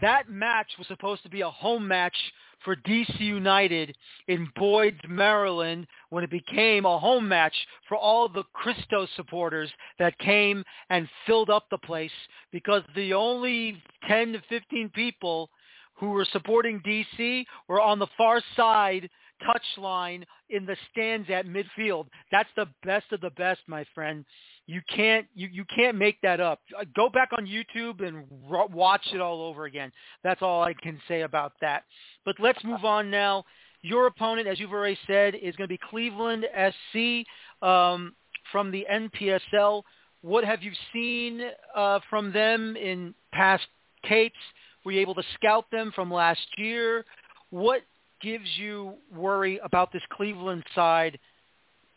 that 0.00 0.28
match 0.28 0.68
was 0.78 0.86
supposed 0.86 1.22
to 1.22 1.28
be 1.28 1.40
a 1.40 1.50
home 1.50 1.86
match 1.86 2.16
for 2.64 2.76
DC 2.76 3.20
United 3.20 3.96
in 4.26 4.48
Boyds, 4.56 5.00
Maryland, 5.08 5.86
when 6.10 6.24
it 6.24 6.30
became 6.30 6.84
a 6.84 6.98
home 6.98 7.28
match 7.28 7.54
for 7.88 7.96
all 7.96 8.28
the 8.28 8.42
Christos 8.52 9.08
supporters 9.16 9.70
that 9.98 10.18
came 10.18 10.64
and 10.90 11.08
filled 11.26 11.50
up 11.50 11.66
the 11.70 11.78
place 11.78 12.12
because 12.52 12.82
the 12.94 13.14
only 13.14 13.80
10 14.08 14.32
to 14.32 14.42
15 14.48 14.90
people 14.90 15.50
who 15.94 16.10
were 16.10 16.26
supporting 16.32 16.80
DC 16.80 17.44
were 17.68 17.80
on 17.80 17.98
the 17.98 18.06
far 18.16 18.40
side 18.56 19.08
touchline 19.42 20.24
in 20.50 20.66
the 20.66 20.76
stands 20.90 21.28
at 21.30 21.46
midfield. 21.46 22.06
That's 22.32 22.48
the 22.56 22.66
best 22.84 23.12
of 23.12 23.20
the 23.20 23.30
best, 23.30 23.60
my 23.66 23.84
friend. 23.94 24.24
You 24.68 24.82
can't 24.94 25.26
you, 25.34 25.48
you 25.50 25.64
can't 25.74 25.96
make 25.96 26.20
that 26.20 26.40
up. 26.40 26.60
Uh, 26.78 26.84
go 26.94 27.08
back 27.08 27.30
on 27.32 27.46
YouTube 27.46 28.06
and 28.06 28.24
watch 28.70 29.00
it 29.14 29.20
all 29.20 29.40
over 29.40 29.64
again. 29.64 29.90
That's 30.22 30.42
all 30.42 30.62
I 30.62 30.74
can 30.74 31.00
say 31.08 31.22
about 31.22 31.54
that. 31.62 31.84
But 32.26 32.36
let's 32.38 32.62
move 32.62 32.84
on 32.84 33.10
now. 33.10 33.46
Your 33.80 34.06
opponent, 34.08 34.46
as 34.46 34.60
you've 34.60 34.72
already 34.72 34.98
said, 35.06 35.34
is 35.34 35.56
going 35.56 35.68
to 35.68 35.68
be 35.68 35.80
Cleveland 35.88 36.44
SC 36.54 37.26
um, 37.66 38.12
from 38.52 38.70
the 38.70 38.84
NPSL. 38.92 39.84
What 40.20 40.44
have 40.44 40.62
you 40.62 40.72
seen 40.92 41.40
uh, 41.74 42.00
from 42.10 42.30
them 42.30 42.76
in 42.76 43.14
past 43.32 43.64
tapes? 44.06 44.36
Were 44.84 44.92
you 44.92 45.00
able 45.00 45.14
to 45.14 45.22
scout 45.34 45.64
them 45.72 45.92
from 45.94 46.12
last 46.12 46.46
year? 46.58 47.06
What 47.48 47.80
gives 48.20 48.48
you 48.58 48.96
worry 49.14 49.60
about 49.64 49.94
this 49.94 50.02
Cleveland 50.12 50.64
side 50.74 51.18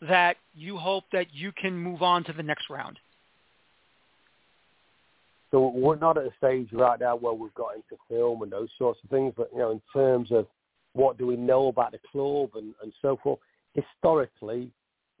that 0.08 0.36
you 0.54 0.76
hope 0.76 1.04
that 1.12 1.26
you 1.32 1.52
can 1.52 1.76
move 1.76 2.02
on 2.02 2.24
to 2.24 2.32
the 2.32 2.42
next 2.42 2.68
round? 2.70 2.98
So 5.50 5.68
we're 5.68 5.96
not 5.96 6.16
at 6.16 6.24
a 6.24 6.30
stage 6.38 6.68
right 6.72 6.98
now 6.98 7.14
where 7.16 7.34
we've 7.34 7.54
got 7.54 7.74
into 7.74 8.02
film 8.08 8.42
and 8.42 8.50
those 8.50 8.70
sorts 8.78 8.98
of 9.04 9.10
things, 9.10 9.34
but 9.36 9.50
you 9.52 9.58
know, 9.58 9.70
in 9.70 9.82
terms 9.92 10.32
of 10.32 10.46
what 10.94 11.18
do 11.18 11.26
we 11.26 11.36
know 11.36 11.68
about 11.68 11.92
the 11.92 11.98
club 12.10 12.50
and, 12.54 12.74
and 12.82 12.92
so 13.02 13.18
forth, 13.22 13.38
historically, 13.74 14.70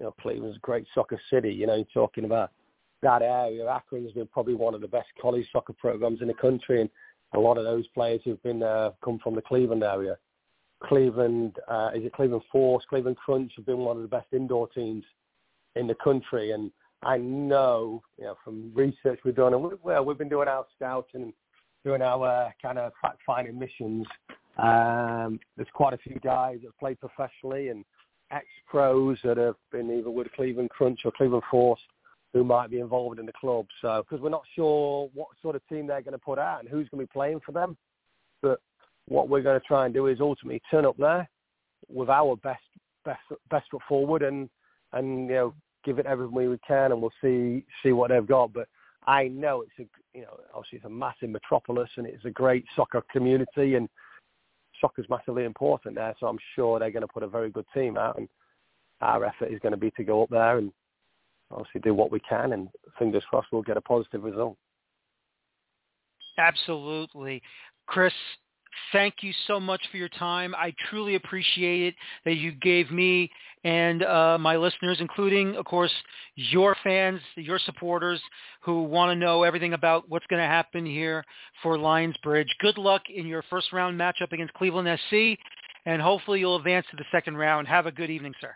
you 0.00 0.06
know, 0.06 0.14
Cleveland's 0.20 0.56
a 0.56 0.60
great 0.60 0.86
soccer 0.94 1.20
city. 1.30 1.52
You 1.52 1.66
know, 1.66 1.74
you're 1.74 1.84
talking 1.92 2.24
about 2.24 2.50
that 3.02 3.22
area. 3.22 3.66
Akron's 3.66 4.12
been 4.12 4.26
probably 4.26 4.54
one 4.54 4.74
of 4.74 4.80
the 4.80 4.88
best 4.88 5.08
college 5.20 5.46
soccer 5.52 5.74
programs 5.74 6.22
in 6.22 6.28
the 6.28 6.34
country, 6.34 6.80
and 6.80 6.90
a 7.34 7.38
lot 7.38 7.58
of 7.58 7.64
those 7.64 7.86
players 7.88 8.20
who've 8.24 8.42
been 8.42 8.62
uh, 8.62 8.90
come 9.04 9.18
from 9.22 9.34
the 9.34 9.42
Cleveland 9.42 9.82
area. 9.82 10.16
Cleveland, 10.82 11.56
uh, 11.68 11.90
is 11.94 12.04
it 12.04 12.12
Cleveland 12.12 12.42
Force, 12.50 12.84
Cleveland 12.88 13.16
Crunch 13.16 13.52
have 13.56 13.66
been 13.66 13.78
one 13.78 13.96
of 13.96 14.02
the 14.02 14.08
best 14.08 14.26
indoor 14.32 14.68
teams 14.68 15.04
in 15.76 15.86
the 15.86 15.94
country. 15.96 16.52
And 16.52 16.70
I 17.02 17.18
know, 17.18 18.02
you 18.18 18.24
know, 18.24 18.36
from 18.44 18.70
research 18.74 19.20
we've 19.24 19.34
done, 19.34 19.54
and 19.54 19.62
we, 19.62 19.70
well, 19.82 20.04
we've 20.04 20.18
been 20.18 20.28
doing 20.28 20.48
our 20.48 20.66
scouting 20.76 21.22
and 21.22 21.32
doing 21.84 22.02
our 22.02 22.26
uh, 22.26 22.50
kind 22.60 22.78
of 22.78 22.92
fact-finding 23.00 23.58
missions. 23.58 24.06
Um, 24.58 25.40
there's 25.56 25.68
quite 25.72 25.94
a 25.94 25.98
few 25.98 26.18
guys 26.22 26.58
that 26.62 26.78
play 26.78 26.94
professionally 26.94 27.68
and 27.68 27.84
ex-pros 28.30 29.18
that 29.24 29.36
have 29.36 29.56
been 29.70 29.90
either 29.90 30.10
with 30.10 30.30
Cleveland 30.32 30.70
Crunch 30.70 31.00
or 31.04 31.12
Cleveland 31.12 31.44
Force 31.50 31.80
who 32.32 32.44
might 32.44 32.70
be 32.70 32.80
involved 32.80 33.18
in 33.18 33.26
the 33.26 33.32
club. 33.32 33.66
So, 33.80 34.02
because 34.02 34.22
we're 34.22 34.30
not 34.30 34.44
sure 34.54 35.10
what 35.14 35.28
sort 35.42 35.56
of 35.56 35.66
team 35.68 35.86
they're 35.86 36.02
going 36.02 36.12
to 36.12 36.18
put 36.18 36.38
out 36.38 36.60
and 36.60 36.68
who's 36.68 36.88
going 36.88 37.02
to 37.02 37.06
be 37.06 37.12
playing 37.12 37.40
for 37.44 37.52
them. 37.52 37.76
But 38.40 38.60
what 39.08 39.28
we're 39.28 39.42
going 39.42 39.60
to 39.60 39.66
try 39.66 39.84
and 39.84 39.94
do 39.94 40.06
is 40.06 40.20
ultimately 40.20 40.60
turn 40.70 40.86
up 40.86 40.96
there 40.96 41.28
with 41.88 42.08
our 42.08 42.36
best 42.36 42.62
best 43.04 43.20
best 43.50 43.66
foot 43.70 43.82
forward 43.88 44.22
and 44.22 44.48
and 44.92 45.28
you 45.28 45.34
know 45.34 45.54
give 45.84 45.98
it 45.98 46.06
everything 46.06 46.34
we 46.34 46.58
can 46.66 46.92
and 46.92 47.00
we'll 47.00 47.12
see 47.20 47.64
see 47.82 47.92
what 47.92 48.10
they've 48.10 48.26
got. 48.26 48.52
But 48.52 48.68
I 49.06 49.28
know 49.28 49.62
it's 49.62 49.78
a 49.78 50.18
you 50.18 50.22
know 50.22 50.38
obviously 50.54 50.76
it's 50.76 50.86
a 50.86 50.90
massive 50.90 51.30
metropolis 51.30 51.90
and 51.96 52.06
it's 52.06 52.24
a 52.24 52.30
great 52.30 52.64
soccer 52.76 53.02
community 53.12 53.74
and 53.74 53.88
soccer's 54.80 55.08
massively 55.08 55.44
important 55.44 55.94
there. 55.94 56.14
So 56.20 56.26
I'm 56.26 56.38
sure 56.54 56.78
they're 56.78 56.90
going 56.90 57.06
to 57.06 57.12
put 57.12 57.22
a 57.22 57.28
very 57.28 57.50
good 57.50 57.66
team 57.74 57.96
out 57.96 58.18
and 58.18 58.28
our 59.00 59.24
effort 59.24 59.50
is 59.50 59.58
going 59.60 59.72
to 59.72 59.78
be 59.78 59.90
to 59.92 60.04
go 60.04 60.22
up 60.22 60.30
there 60.30 60.58
and 60.58 60.72
obviously 61.50 61.80
do 61.80 61.94
what 61.94 62.10
we 62.10 62.20
can 62.20 62.52
and 62.52 62.68
fingers 62.98 63.24
crossed 63.28 63.48
we'll 63.52 63.62
get 63.62 63.76
a 63.76 63.80
positive 63.80 64.22
result. 64.22 64.56
Absolutely. 66.38 67.42
Chris, 67.86 68.12
thank 68.92 69.16
you 69.22 69.32
so 69.46 69.58
much 69.60 69.80
for 69.90 69.96
your 69.96 70.08
time. 70.08 70.54
I 70.54 70.74
truly 70.90 71.14
appreciate 71.14 71.82
it 71.88 71.94
that 72.24 72.36
you 72.36 72.52
gave 72.52 72.90
me 72.90 73.30
and 73.64 74.02
uh, 74.02 74.38
my 74.40 74.56
listeners, 74.56 74.98
including, 75.00 75.56
of 75.56 75.64
course, 75.64 75.92
your 76.34 76.76
fans, 76.82 77.20
your 77.36 77.58
supporters 77.60 78.20
who 78.62 78.82
want 78.82 79.10
to 79.10 79.16
know 79.16 79.44
everything 79.44 79.72
about 79.72 80.08
what's 80.08 80.26
going 80.26 80.42
to 80.42 80.48
happen 80.48 80.84
here 80.84 81.24
for 81.62 81.76
Lionsbridge. 81.76 82.48
Good 82.60 82.78
luck 82.78 83.02
in 83.14 83.26
your 83.26 83.42
first 83.48 83.72
round 83.72 83.98
matchup 83.98 84.32
against 84.32 84.52
Cleveland 84.54 84.88
SC, 85.08 85.38
and 85.86 86.02
hopefully 86.02 86.40
you'll 86.40 86.56
advance 86.56 86.86
to 86.90 86.96
the 86.96 87.04
second 87.12 87.36
round. 87.36 87.68
Have 87.68 87.86
a 87.86 87.92
good 87.92 88.10
evening, 88.10 88.34
sir. 88.40 88.54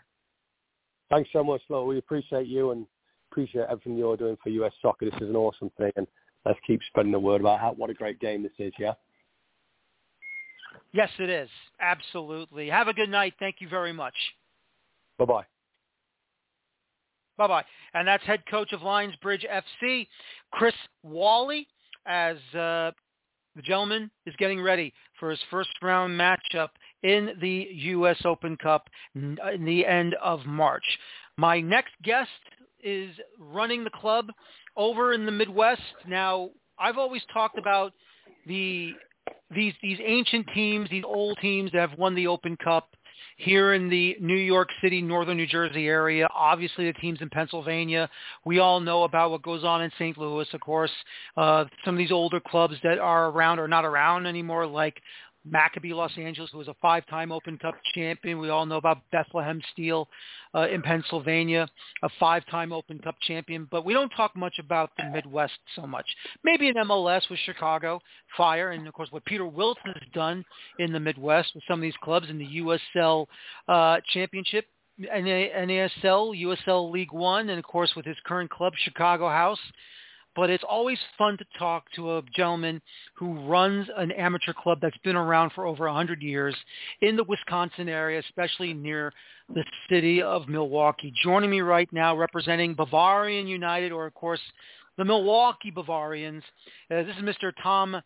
Thanks 1.09 1.29
so 1.31 1.43
much, 1.43 1.61
Flo. 1.67 1.85
We 1.85 1.99
appreciate 1.99 2.47
you 2.47 2.71
and 2.71 2.85
appreciate 3.31 3.65
everything 3.69 3.97
you're 3.97 4.17
doing 4.17 4.37
for 4.43 4.49
U.S. 4.49 4.73
soccer. 4.81 5.05
This 5.05 5.21
is 5.21 5.29
an 5.29 5.37
awesome 5.37 5.71
thing, 5.77 5.91
and 5.95 6.05
let's 6.45 6.59
keep 6.67 6.81
spreading 6.87 7.13
the 7.13 7.19
word 7.19 7.39
about 7.39 7.61
how, 7.61 7.73
what 7.73 7.89
a 7.89 7.93
great 7.93 8.19
game 8.19 8.43
this 8.43 8.51
is, 8.59 8.73
yeah? 8.77 8.93
Yes, 10.93 11.09
it 11.19 11.29
is. 11.29 11.49
Absolutely. 11.79 12.69
Have 12.69 12.87
a 12.87 12.93
good 12.93 13.09
night. 13.09 13.33
Thank 13.39 13.57
you 13.59 13.69
very 13.69 13.93
much. 13.93 14.15
Bye-bye. 15.17 15.43
Bye-bye. 17.37 17.63
And 17.93 18.07
that's 18.07 18.23
head 18.23 18.43
coach 18.49 18.73
of 18.73 18.81
Lionsbridge 18.81 19.45
FC, 19.83 20.07
Chris 20.51 20.73
Whalley, 21.03 21.67
as 22.05 22.37
uh, 22.53 22.91
the 23.55 23.61
gentleman 23.63 24.09
is 24.25 24.35
getting 24.37 24.61
ready 24.61 24.93
for 25.19 25.29
his 25.29 25.39
first 25.51 25.69
round 25.81 26.19
matchup 26.19 26.69
in 27.03 27.31
the 27.41 27.67
U.S. 27.71 28.17
Open 28.25 28.57
Cup 28.57 28.87
in 29.15 29.37
the 29.65 29.85
end 29.85 30.15
of 30.23 30.45
March. 30.45 30.83
My 31.37 31.59
next 31.59 31.93
guest 32.03 32.29
is 32.83 33.11
running 33.39 33.83
the 33.83 33.89
club 33.89 34.31
over 34.75 35.13
in 35.13 35.25
the 35.25 35.31
Midwest. 35.31 35.81
Now, 36.07 36.49
I've 36.79 36.97
always 36.97 37.21
talked 37.33 37.57
about 37.57 37.93
the 38.45 38.93
these 39.53 39.73
these 39.81 39.99
ancient 40.03 40.47
teams, 40.53 40.89
these 40.89 41.03
old 41.05 41.37
teams 41.41 41.71
that 41.71 41.89
have 41.89 41.97
won 41.97 42.15
the 42.15 42.27
Open 42.27 42.57
Cup 42.57 42.89
here 43.37 43.73
in 43.73 43.87
the 43.87 44.17
New 44.19 44.35
York 44.35 44.69
City, 44.81 45.01
northern 45.01 45.37
New 45.37 45.47
Jersey 45.47 45.87
area. 45.87 46.27
Obviously, 46.35 46.85
the 46.85 46.93
teams 46.93 47.21
in 47.21 47.29
Pennsylvania. 47.29 48.09
We 48.45 48.59
all 48.59 48.79
know 48.79 49.03
about 49.03 49.31
what 49.31 49.43
goes 49.43 49.63
on 49.63 49.83
in 49.83 49.91
St. 49.97 50.17
Louis, 50.17 50.47
of 50.53 50.59
course. 50.59 50.91
Uh, 51.37 51.65
some 51.85 51.93
of 51.95 51.99
these 51.99 52.11
older 52.11 52.39
clubs 52.39 52.75
that 52.83 52.97
are 52.97 53.29
around 53.29 53.59
are 53.59 53.67
not 53.67 53.85
around 53.85 54.25
anymore, 54.25 54.65
like 54.65 55.01
Maccabi 55.51 55.93
Los 55.93 56.11
Angeles, 56.17 56.49
who 56.51 56.57
was 56.57 56.67
a 56.67 56.75
five-time 56.81 57.31
Open 57.31 57.57
Cup 57.57 57.75
champion. 57.93 58.39
We 58.39 58.49
all 58.49 58.65
know 58.65 58.77
about 58.77 58.99
Bethlehem 59.11 59.61
Steel 59.71 60.07
uh, 60.55 60.67
in 60.67 60.81
Pennsylvania, 60.81 61.67
a 62.03 62.09
five-time 62.19 62.73
Open 62.73 62.99
Cup 62.99 63.15
champion. 63.21 63.67
But 63.69 63.85
we 63.85 63.93
don't 63.93 64.09
talk 64.09 64.35
much 64.35 64.55
about 64.59 64.91
the 64.97 65.05
Midwest 65.05 65.57
so 65.75 65.87
much. 65.87 66.05
Maybe 66.43 66.67
in 66.67 66.75
MLS 66.75 67.29
with 67.29 67.39
Chicago 67.39 67.99
Fire, 68.35 68.71
and 68.71 68.87
of 68.87 68.93
course 68.93 69.11
what 69.11 69.25
Peter 69.25 69.45
Wilson 69.45 69.93
has 69.93 70.09
done 70.13 70.43
in 70.79 70.91
the 70.91 70.99
Midwest 70.99 71.51
with 71.55 71.63
some 71.67 71.79
of 71.79 71.83
these 71.83 71.97
clubs 72.03 72.29
in 72.29 72.37
the 72.37 72.79
USL 72.95 73.27
uh, 73.67 73.97
Championship. 74.13 74.65
NASL, 74.99 76.33
USL 76.41 76.91
League 76.91 77.13
One, 77.13 77.49
and 77.49 77.59
of 77.59 77.65
course 77.65 77.93
with 77.95 78.03
his 78.03 78.17
current 78.25 78.49
club, 78.49 78.73
Chicago 78.83 79.29
House 79.29 79.59
but 80.37 80.51
it's 80.51 80.63
always 80.69 80.99
fun 81.17 81.35
to 81.35 81.45
talk 81.57 81.91
to 81.95 82.17
a 82.17 82.21
gentleman 82.33 82.79
who 83.15 83.33
runs 83.49 83.87
an 83.97 84.11
amateur 84.11 84.53
club 84.53 84.77
that's 84.79 84.97
been 84.99 85.15
around 85.15 85.51
for 85.53 85.65
over 85.65 85.87
100 85.87 86.21
years 86.21 86.55
in 87.01 87.17
the 87.17 87.23
Wisconsin 87.23 87.89
area, 87.89 88.19
especially 88.19 88.71
near 88.71 89.11
the 89.53 89.63
city 89.89 90.21
of 90.21 90.47
Milwaukee. 90.47 91.11
Joining 91.23 91.49
me 91.49 91.61
right 91.61 91.91
now 91.91 92.15
representing 92.15 92.75
Bavarian 92.75 93.47
United, 93.47 93.91
or 93.91 94.05
of 94.05 94.13
course 94.13 94.39
the 94.99 95.05
Milwaukee 95.05 95.71
Bavarians. 95.71 96.43
Uh, 96.91 97.01
this 97.01 97.15
is 97.17 97.23
Mr. 97.23 97.51
Tom 97.63 97.99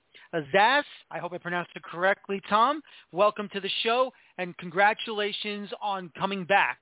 Zas. 0.54 0.86
I 1.12 1.20
hope 1.20 1.34
I 1.34 1.38
pronounced 1.38 1.72
it 1.76 1.84
correctly. 1.84 2.42
Tom, 2.50 2.82
welcome 3.12 3.50
to 3.52 3.60
the 3.60 3.70
show 3.84 4.10
and 4.38 4.58
congratulations 4.58 5.70
on 5.82 6.10
coming 6.18 6.46
back 6.46 6.80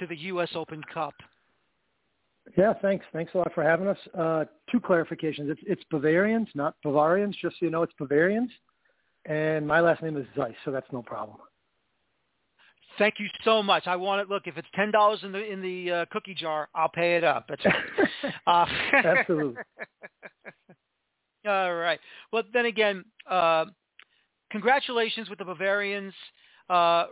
to 0.00 0.08
the 0.08 0.16
U.S. 0.16 0.50
Open 0.56 0.82
Cup. 0.92 1.14
Yeah, 2.56 2.72
thanks. 2.80 3.04
Thanks 3.12 3.34
a 3.34 3.38
lot 3.38 3.52
for 3.54 3.62
having 3.62 3.88
us. 3.88 3.98
Uh, 4.16 4.44
two 4.70 4.80
clarifications. 4.80 5.50
It's, 5.50 5.60
it's 5.66 5.82
Bavarians, 5.90 6.48
not 6.54 6.74
Bavarians, 6.82 7.36
just 7.40 7.56
so 7.58 7.66
you 7.66 7.70
know 7.70 7.82
it's 7.82 7.92
Bavarians. 7.98 8.50
And 9.26 9.66
my 9.66 9.80
last 9.80 10.02
name 10.02 10.16
is 10.16 10.26
Zaiss, 10.36 10.54
so 10.64 10.70
that's 10.70 10.90
no 10.92 11.02
problem. 11.02 11.38
Thank 12.98 13.14
you 13.18 13.28
so 13.44 13.62
much. 13.62 13.86
I 13.86 13.94
want 13.96 14.22
it. 14.22 14.28
Look, 14.28 14.46
if 14.46 14.56
it's 14.56 14.66
ten 14.74 14.90
dollars 14.90 15.20
in 15.22 15.30
the 15.30 15.44
in 15.44 15.60
the 15.62 15.92
uh, 15.92 16.04
cookie 16.10 16.34
jar, 16.34 16.68
I'll 16.74 16.88
pay 16.88 17.16
it 17.16 17.24
up. 17.24 17.48
That's 17.48 17.62
uh, 18.46 18.66
absolutely. 18.92 19.62
All 21.46 21.74
right. 21.74 22.00
Well, 22.32 22.42
then 22.52 22.66
again, 22.66 23.04
uh, 23.30 23.66
congratulations 24.50 25.30
with 25.30 25.38
the 25.38 25.44
Bavarians 25.44 26.14
uh, 26.68 27.06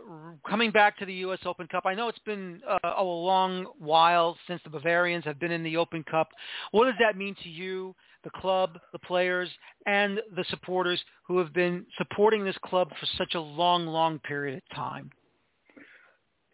coming 0.47 0.71
back 0.71 0.97
to 0.99 1.05
the 1.05 1.13
U.S. 1.15 1.39
Open 1.45 1.67
Cup, 1.67 1.85
I 1.85 1.95
know 1.95 2.07
it's 2.07 2.19
been 2.19 2.61
uh, 2.67 2.93
a 2.97 3.03
long 3.03 3.65
while 3.79 4.37
since 4.47 4.61
the 4.63 4.69
Bavarians 4.69 5.25
have 5.25 5.39
been 5.39 5.51
in 5.51 5.63
the 5.63 5.77
Open 5.77 6.03
Cup. 6.03 6.29
What 6.71 6.85
does 6.85 6.95
that 6.99 7.17
mean 7.17 7.35
to 7.43 7.49
you, 7.49 7.95
the 8.23 8.29
club, 8.29 8.77
the 8.91 8.99
players, 8.99 9.49
and 9.85 10.19
the 10.35 10.45
supporters 10.49 11.01
who 11.27 11.39
have 11.39 11.53
been 11.53 11.85
supporting 11.97 12.43
this 12.43 12.57
club 12.63 12.89
for 12.99 13.07
such 13.17 13.33
a 13.35 13.39
long, 13.39 13.87
long 13.87 14.19
period 14.19 14.57
of 14.57 14.75
time? 14.75 15.11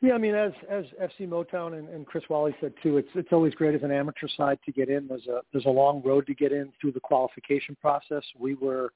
Yeah, 0.03 0.15
I 0.15 0.17
mean, 0.17 0.35
as 0.35 0.51
as 0.69 0.83
FC 1.01 1.29
Motown 1.29 1.79
and, 1.79 1.87
and 1.87 2.05
Chris 2.05 2.25
Whalley 2.29 2.53
said 2.59 2.73
too, 2.83 2.97
it's 2.97 3.07
it's 3.15 3.29
always 3.31 3.53
great 3.53 3.73
as 3.73 3.83
an 3.83 3.91
amateur 3.91 4.27
side 4.35 4.59
to 4.65 4.71
get 4.73 4.89
in. 4.89 5.07
There's 5.07 5.27
a 5.27 5.39
there's 5.53 5.65
a 5.65 5.69
long 5.69 6.01
road 6.03 6.27
to 6.27 6.33
get 6.33 6.51
in 6.51 6.73
through 6.81 6.91
the 6.91 6.99
qualification 6.99 7.77
process. 7.79 8.21
We 8.37 8.55
were 8.55 8.91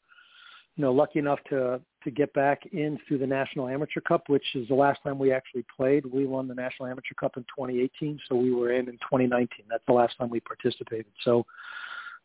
you 0.78 0.84
know, 0.84 0.94
lucky 0.94 1.20
enough 1.20 1.40
to 1.50 1.82
to 2.04 2.12
get 2.12 2.32
back 2.34 2.62
in 2.72 2.98
through 3.08 3.18
the 3.18 3.28
National 3.28 3.68
Amateur 3.68 4.00
Cup, 4.00 4.30
which 4.30 4.46
is 4.56 4.68
the 4.68 4.76
last 4.76 5.02
time 5.04 5.18
we 5.18 5.32
actually 5.34 5.66
played. 5.76 6.06
We 6.06 6.26
won 6.26 6.48
the 6.48 6.54
National 6.54 6.88
Amateur 6.88 7.16
Cup 7.20 7.36
in 7.36 7.44
2018, 7.44 8.20
so 8.30 8.36
we 8.36 8.54
were 8.54 8.72
in 8.72 8.88
in 8.88 8.94
2019. 8.94 9.66
That's 9.70 9.84
the 9.88 9.94
last 9.94 10.18
time 10.18 10.30
we 10.30 10.40
participated. 10.40 11.08
So 11.24 11.46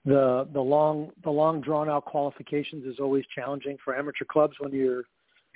the 0.04 0.46
the 0.52 0.60
long 0.60 1.10
the 1.24 1.30
long 1.30 1.62
drawn 1.62 1.88
out 1.88 2.04
qualifications 2.04 2.84
is 2.84 3.00
always 3.00 3.24
challenging 3.34 3.78
for 3.82 3.96
amateur 3.96 4.26
clubs 4.26 4.54
when 4.60 4.72
you're 4.72 5.04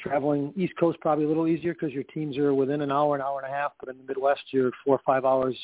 traveling 0.01 0.55
East 0.57 0.73
Coast. 0.81 0.99
Probably 1.01 1.27
a 1.27 1.29
little 1.29 1.47
easier 1.47 1.75
because 1.75 1.93
your 1.93 2.05
teams 2.05 2.39
are 2.39 2.55
within 2.55 2.81
an 2.81 2.91
hour, 2.91 3.15
an 3.15 3.21
hour 3.21 3.43
and 3.45 3.53
a 3.53 3.55
half. 3.55 3.73
But 3.79 3.91
in 3.91 3.99
the 3.99 4.05
Midwest, 4.05 4.43
you're 4.53 4.73
four 4.85 4.97
or 4.97 5.03
five 5.05 5.27
hours 5.27 5.57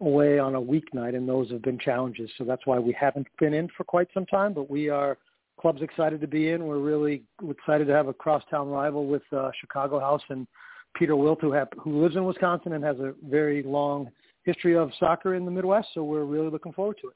away 0.00 0.38
on 0.38 0.54
a 0.54 0.60
weeknight, 0.60 1.16
and 1.16 1.26
those 1.26 1.50
have 1.50 1.62
been 1.62 1.78
challenges. 1.78 2.30
So 2.36 2.44
that's 2.44 2.66
why 2.66 2.78
we 2.78 2.92
haven't 2.92 3.26
been 3.40 3.54
in 3.54 3.68
for 3.74 3.84
quite 3.84 4.08
some 4.12 4.26
time. 4.26 4.52
But 4.52 4.70
we 4.70 4.90
are 4.90 5.16
club's 5.60 5.82
excited 5.82 6.20
to 6.20 6.26
be 6.26 6.50
in. 6.50 6.64
We're 6.64 6.78
really 6.78 7.22
excited 7.48 7.86
to 7.86 7.92
have 7.92 8.08
a 8.08 8.14
crosstown 8.14 8.68
rival 8.68 9.06
with 9.06 9.22
uh, 9.32 9.50
Chicago 9.60 9.98
House 10.00 10.22
and 10.30 10.46
Peter 10.94 11.16
Wilt, 11.16 11.40
who, 11.40 11.52
have, 11.52 11.68
who 11.78 12.02
lives 12.02 12.16
in 12.16 12.24
Wisconsin 12.24 12.72
and 12.72 12.82
has 12.82 12.98
a 12.98 13.14
very 13.28 13.62
long 13.62 14.08
history 14.44 14.76
of 14.76 14.90
soccer 14.98 15.34
in 15.34 15.44
the 15.44 15.50
Midwest. 15.50 15.88
So 15.94 16.04
we're 16.04 16.24
really 16.24 16.50
looking 16.50 16.72
forward 16.72 16.96
to 17.02 17.08
it. 17.08 17.14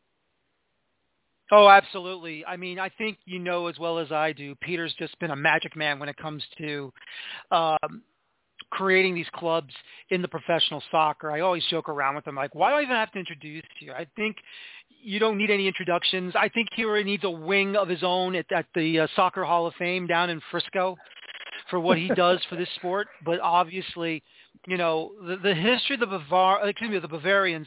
Oh, 1.51 1.69
absolutely. 1.69 2.47
I 2.47 2.57
mean, 2.57 2.79
I 2.79 2.89
think 2.89 3.19
you 3.27 3.39
know 3.39 3.67
as 3.67 3.79
well 3.79 3.99
as 3.99 4.11
I 4.11 4.33
do, 4.33 4.55
Peter's 4.63 4.95
just 4.99 5.19
been 5.19 5.33
a 5.33 5.37
magic 5.37 5.77
man 5.77 5.99
when 5.99 6.09
it 6.09 6.17
comes 6.17 6.43
to 6.59 6.93
um, 7.51 8.03
creating 8.71 9.15
these 9.15 9.27
clubs 9.35 9.73
in 10.09 10.23
the 10.23 10.29
professional 10.29 10.83
soccer. 10.91 11.31
I 11.31 11.41
always 11.41 11.63
joke 11.71 11.91
around 11.91 12.17
with 12.17 12.27
him 12.27 12.35
like, 12.35 12.55
why 12.55 12.71
do 12.71 12.77
I 12.77 12.83
even 12.83 12.97
have 12.97 13.13
to 13.13 13.19
introduce 13.19 13.65
you? 13.81 13.93
I 13.93 14.07
think 14.17 14.37
you 15.03 15.19
don't 15.19 15.37
need 15.37 15.51
any 15.51 15.67
introductions. 15.67 16.33
I 16.37 16.49
think 16.49 16.69
he 16.75 16.85
already 16.85 17.05
needs 17.05 17.25
a 17.25 17.31
wing 17.31 17.77
of 17.77 17.89
his 17.89 18.03
own 18.03 18.35
at, 18.35 18.51
at 18.53 18.67
the 18.75 19.01
uh, 19.01 19.07
Soccer 19.17 19.45
Hall 19.45 19.67
of 19.67 19.75
Fame 19.75 20.07
down 20.07 20.31
in 20.31 20.41
Frisco 20.51 20.97
for 21.71 21.81
what 21.81 21.99
he 21.99 22.09
does 22.09 22.41
for 22.49 22.57
this 22.57 22.69
sport. 22.77 23.09
But 23.25 23.41
obviously, 23.41 24.23
you 24.67 24.77
know, 24.77 25.13
the, 25.27 25.37
the 25.37 25.55
history 25.55 25.95
of 25.95 26.01
the 26.01 26.07
Bavar, 26.07 26.67
excuse 26.67 26.91
me, 26.91 26.99
the 26.99 27.09
Bavarians, 27.09 27.67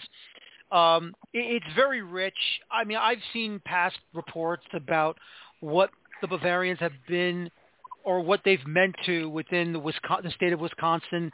um, 0.71 1.13
it, 1.33 1.61
it's 1.63 1.75
very 1.75 2.01
rich. 2.01 2.33
I 2.71 2.83
mean, 2.83 2.97
I've 2.97 3.19
seen 3.33 3.61
past 3.65 3.97
reports 4.13 4.65
about 4.73 5.17
what 5.59 5.89
the 6.21 6.27
Bavarians 6.27 6.79
have 6.79 6.93
been 7.07 7.49
or 8.03 8.21
what 8.21 8.41
they've 8.45 8.65
meant 8.67 8.95
to 9.05 9.29
within 9.29 9.73
the, 9.73 9.79
Wisconsin, 9.79 10.25
the 10.25 10.31
state 10.31 10.53
of 10.53 10.59
Wisconsin, 10.59 11.31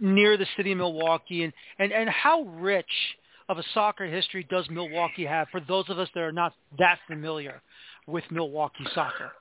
near 0.00 0.36
the 0.36 0.46
city 0.56 0.72
of 0.72 0.78
Milwaukee, 0.78 1.44
and, 1.44 1.52
and, 1.78 1.92
and 1.92 2.08
how 2.08 2.42
rich 2.42 2.86
of 3.48 3.58
a 3.58 3.62
soccer 3.74 4.06
history 4.06 4.46
does 4.50 4.68
Milwaukee 4.70 5.26
have 5.26 5.48
for 5.50 5.60
those 5.60 5.84
of 5.88 5.98
us 5.98 6.08
that 6.14 6.20
are 6.20 6.32
not 6.32 6.54
that 6.78 6.98
familiar 7.06 7.60
with 8.06 8.24
Milwaukee 8.30 8.86
soccer? 8.94 9.32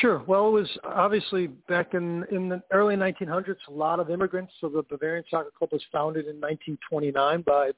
Sure. 0.00 0.22
Well, 0.26 0.48
it 0.48 0.52
was 0.52 0.78
obviously 0.84 1.48
back 1.48 1.94
in 1.94 2.24
in 2.30 2.48
the 2.48 2.62
early 2.70 2.94
1900s. 2.94 3.56
A 3.68 3.72
lot 3.72 3.98
of 3.98 4.10
immigrants. 4.10 4.52
So 4.60 4.68
the 4.68 4.84
Bavarian 4.88 5.24
Soccer 5.28 5.50
Club 5.58 5.70
was 5.72 5.82
founded 5.90 6.26
in 6.26 6.40
1929 6.40 7.42
by 7.42 7.70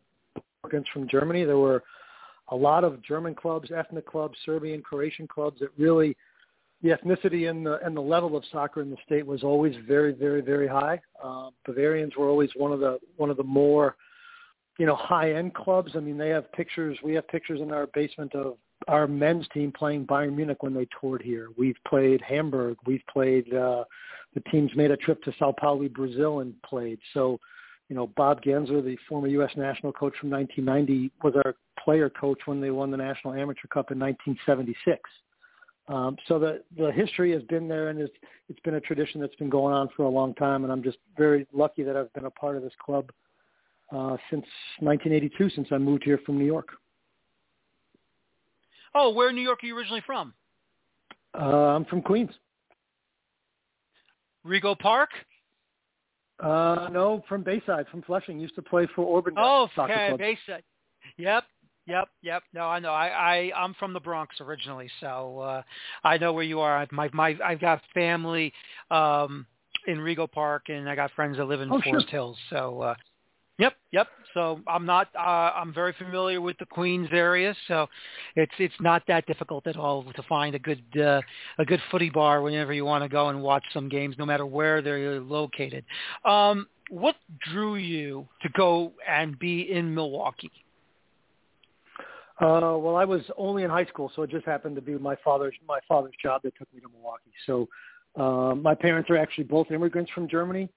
immigrants 0.62 0.90
from 0.92 1.08
Germany. 1.08 1.44
There 1.44 1.58
were 1.58 1.82
a 2.48 2.56
lot 2.56 2.84
of 2.84 3.02
German 3.02 3.34
clubs, 3.34 3.70
ethnic 3.74 4.06
clubs, 4.06 4.36
Serbian, 4.44 4.82
Croatian 4.82 5.26
clubs 5.26 5.60
that 5.60 5.70
really 5.78 6.14
the 6.82 6.90
ethnicity 6.90 7.48
and 7.48 7.64
the 7.64 7.78
and 7.84 7.96
the 7.96 8.02
level 8.02 8.36
of 8.36 8.44
soccer 8.52 8.82
in 8.82 8.90
the 8.90 8.98
state 9.06 9.26
was 9.26 9.42
always 9.42 9.74
very, 9.88 10.12
very, 10.12 10.42
very 10.42 10.68
high. 10.68 11.00
Uh, 11.22 11.48
Bavarians 11.64 12.14
were 12.16 12.28
always 12.28 12.50
one 12.54 12.70
of 12.70 12.80
the 12.80 12.98
one 13.16 13.30
of 13.30 13.38
the 13.38 13.44
more 13.44 13.96
you 14.78 14.86
know 14.86 14.96
high 14.96 15.32
end 15.32 15.54
clubs. 15.54 15.92
I 15.94 16.00
mean, 16.00 16.18
they 16.18 16.30
have 16.30 16.50
pictures. 16.52 16.98
We 17.02 17.14
have 17.14 17.26
pictures 17.28 17.60
in 17.60 17.72
our 17.72 17.86
basement 17.88 18.34
of 18.34 18.56
our 18.88 19.06
men's 19.06 19.46
team 19.54 19.72
playing 19.72 20.06
Bayern 20.06 20.34
Munich 20.34 20.62
when 20.62 20.74
they 20.74 20.86
toured 21.00 21.22
here. 21.22 21.48
We've 21.56 21.76
played 21.86 22.20
Hamburg. 22.20 22.76
We've 22.86 23.04
played. 23.10 23.52
uh 23.54 23.84
The 24.34 24.40
teams 24.50 24.70
made 24.74 24.90
a 24.90 24.96
trip 24.96 25.22
to 25.22 25.32
Sao 25.38 25.52
Paulo, 25.52 25.88
Brazil, 25.88 26.40
and 26.40 26.60
played. 26.62 26.98
So, 27.12 27.38
you 27.88 27.96
know, 27.96 28.08
Bob 28.08 28.42
Gansler, 28.42 28.84
the 28.84 28.98
former 29.08 29.28
U.S. 29.28 29.52
national 29.56 29.92
coach 29.92 30.14
from 30.20 30.30
1990, 30.30 31.12
was 31.22 31.34
our 31.44 31.54
player 31.82 32.10
coach 32.10 32.40
when 32.46 32.60
they 32.60 32.70
won 32.70 32.90
the 32.90 32.96
National 32.96 33.34
Amateur 33.34 33.68
Cup 33.68 33.90
in 33.90 33.98
1976. 33.98 34.98
Um, 35.86 36.16
so 36.26 36.38
the 36.38 36.62
the 36.76 36.90
history 36.90 37.30
has 37.32 37.42
been 37.42 37.68
there, 37.68 37.90
and 37.90 38.00
it's 38.00 38.16
it's 38.48 38.60
been 38.60 38.74
a 38.74 38.80
tradition 38.80 39.20
that's 39.20 39.36
been 39.36 39.50
going 39.50 39.74
on 39.74 39.88
for 39.96 40.04
a 40.04 40.08
long 40.08 40.34
time. 40.34 40.64
And 40.64 40.72
I'm 40.72 40.82
just 40.82 40.98
very 41.16 41.46
lucky 41.52 41.82
that 41.84 41.96
I've 41.96 42.12
been 42.14 42.24
a 42.24 42.30
part 42.30 42.56
of 42.56 42.62
this 42.62 42.72
club 42.84 43.10
uh, 43.94 44.16
since 44.30 44.46
1982, 44.80 45.50
since 45.50 45.68
I 45.70 45.78
moved 45.78 46.02
here 46.04 46.18
from 46.26 46.38
New 46.38 46.44
York. 46.44 46.68
Oh, 48.94 49.10
where 49.10 49.30
in 49.30 49.36
New 49.36 49.42
York 49.42 49.62
are 49.62 49.66
you 49.66 49.76
originally 49.76 50.02
from? 50.04 50.34
Uh, 51.38 51.74
I'm 51.74 51.84
from 51.84 52.02
Queens. 52.02 52.30
Rego 54.46 54.78
Park? 54.78 55.10
Uh, 56.40 56.88
no, 56.92 57.24
from 57.28 57.42
Bayside, 57.42 57.86
from 57.90 58.02
Flushing. 58.02 58.38
Used 58.38 58.54
to 58.56 58.62
play 58.62 58.86
for 58.94 59.16
Auburn. 59.16 59.34
Oh, 59.36 59.68
okay, 59.78 60.14
Bayside. 60.18 60.62
Yep, 61.16 61.44
Yep, 61.86 62.08
yep. 62.22 62.42
No, 62.54 62.62
I 62.62 62.78
know. 62.78 62.92
I, 62.92 63.08
I 63.08 63.52
I'm 63.54 63.74
from 63.74 63.92
the 63.92 64.00
Bronx 64.00 64.36
originally, 64.40 64.88
so 65.00 65.40
uh 65.40 65.62
I 66.02 66.16
know 66.16 66.32
where 66.32 66.44
you 66.44 66.60
are. 66.60 66.86
My 66.90 67.10
my 67.12 67.36
I've 67.44 67.60
got 67.60 67.82
family 67.92 68.52
um 68.90 69.46
in 69.86 69.98
Rego 69.98 70.30
Park 70.30 70.70
and 70.70 70.88
I 70.88 70.94
got 70.94 71.10
friends 71.12 71.36
that 71.36 71.44
live 71.44 71.60
in 71.60 71.70
oh, 71.70 71.80
Forest 71.82 72.08
sure. 72.08 72.18
Hills. 72.18 72.38
So 72.48 72.80
uh 72.80 72.94
Yep, 73.58 73.74
yep. 73.92 74.08
So 74.34 74.60
I'm 74.66 74.84
not 74.84 75.08
uh 75.16 75.52
I'm 75.54 75.72
very 75.72 75.92
familiar 75.92 76.40
with 76.40 76.58
the 76.58 76.66
Queens 76.66 77.08
area, 77.12 77.54
so 77.68 77.86
it's 78.34 78.52
it's 78.58 78.74
not 78.80 79.02
that 79.06 79.26
difficult 79.26 79.66
at 79.68 79.76
all 79.76 80.02
to 80.02 80.22
find 80.24 80.56
a 80.56 80.58
good 80.58 80.82
uh 81.00 81.20
a 81.58 81.64
good 81.64 81.80
footy 81.90 82.10
bar 82.10 82.42
whenever 82.42 82.72
you 82.72 82.84
want 82.84 83.04
to 83.04 83.08
go 83.08 83.28
and 83.28 83.40
watch 83.40 83.64
some 83.72 83.88
games 83.88 84.16
no 84.18 84.26
matter 84.26 84.44
where 84.44 84.82
they're 84.82 85.20
located. 85.20 85.84
Um 86.24 86.66
what 86.90 87.14
drew 87.52 87.76
you 87.76 88.26
to 88.42 88.48
go 88.50 88.92
and 89.08 89.38
be 89.38 89.70
in 89.72 89.94
Milwaukee? 89.94 90.50
Uh, 92.40 92.76
well, 92.76 92.96
I 92.96 93.04
was 93.04 93.22
only 93.38 93.62
in 93.62 93.70
high 93.70 93.86
school, 93.86 94.10
so 94.16 94.22
it 94.22 94.30
just 94.30 94.44
happened 94.44 94.74
to 94.74 94.82
be 94.82 94.98
my 94.98 95.16
father's 95.24 95.54
my 95.68 95.78
father's 95.86 96.14
job 96.20 96.42
that 96.42 96.54
took 96.58 96.72
me 96.74 96.80
to 96.80 96.88
Milwaukee. 96.88 97.32
So 97.46 97.68
Uh, 98.16 98.54
my 98.54 98.74
parents 98.74 99.10
are 99.10 99.16
actually 99.16 99.42
both 99.44 99.70
immigrants 99.72 100.10
from 100.12 100.28
Germany. 100.28 100.68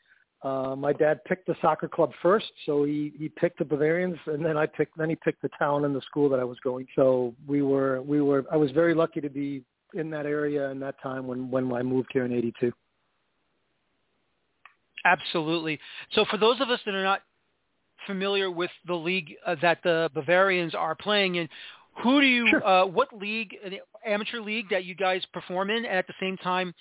My 0.43 0.93
dad 0.93 1.23
picked 1.25 1.47
the 1.47 1.55
soccer 1.61 1.87
club 1.87 2.11
first, 2.21 2.51
so 2.65 2.83
he 2.83 3.13
he 3.17 3.29
picked 3.29 3.59
the 3.59 3.65
Bavarians, 3.65 4.17
and 4.27 4.45
then 4.45 4.57
I 4.57 4.65
picked 4.65 4.97
then 4.97 5.09
he 5.09 5.15
picked 5.15 5.41
the 5.41 5.49
town 5.57 5.85
and 5.85 5.95
the 5.95 6.01
school 6.01 6.29
that 6.29 6.39
I 6.39 6.43
was 6.43 6.57
going. 6.63 6.87
So 6.95 7.33
we 7.47 7.61
were 7.61 8.01
we 8.01 8.21
were 8.21 8.45
I 8.51 8.57
was 8.57 8.71
very 8.71 8.93
lucky 8.93 9.21
to 9.21 9.29
be 9.29 9.63
in 9.93 10.09
that 10.11 10.25
area 10.25 10.69
in 10.69 10.79
that 10.79 10.95
time 11.01 11.27
when 11.27 11.49
when 11.49 11.71
I 11.73 11.81
moved 11.81 12.09
here 12.13 12.25
in 12.25 12.31
'82. 12.31 12.71
Absolutely. 15.05 15.79
So 16.11 16.25
for 16.29 16.37
those 16.37 16.59
of 16.59 16.69
us 16.69 16.79
that 16.85 16.93
are 16.93 17.03
not 17.03 17.21
familiar 18.05 18.51
with 18.51 18.71
the 18.85 18.95
league 18.95 19.33
uh, 19.45 19.55
that 19.61 19.79
the 19.83 20.09
Bavarians 20.13 20.75
are 20.75 20.95
playing 20.95 21.35
in, 21.35 21.49
who 22.03 22.21
do 22.21 22.27
you, 22.27 22.47
sure. 22.49 22.65
uh, 22.65 22.85
what 22.85 23.11
league, 23.17 23.55
amateur 24.05 24.39
league 24.39 24.69
that 24.69 24.85
you 24.85 24.95
guys 24.95 25.23
perform 25.33 25.69
in, 25.69 25.77
and 25.77 25.97
at 25.97 26.07
the 26.07 26.13
same 26.19 26.37
time, 26.37 26.73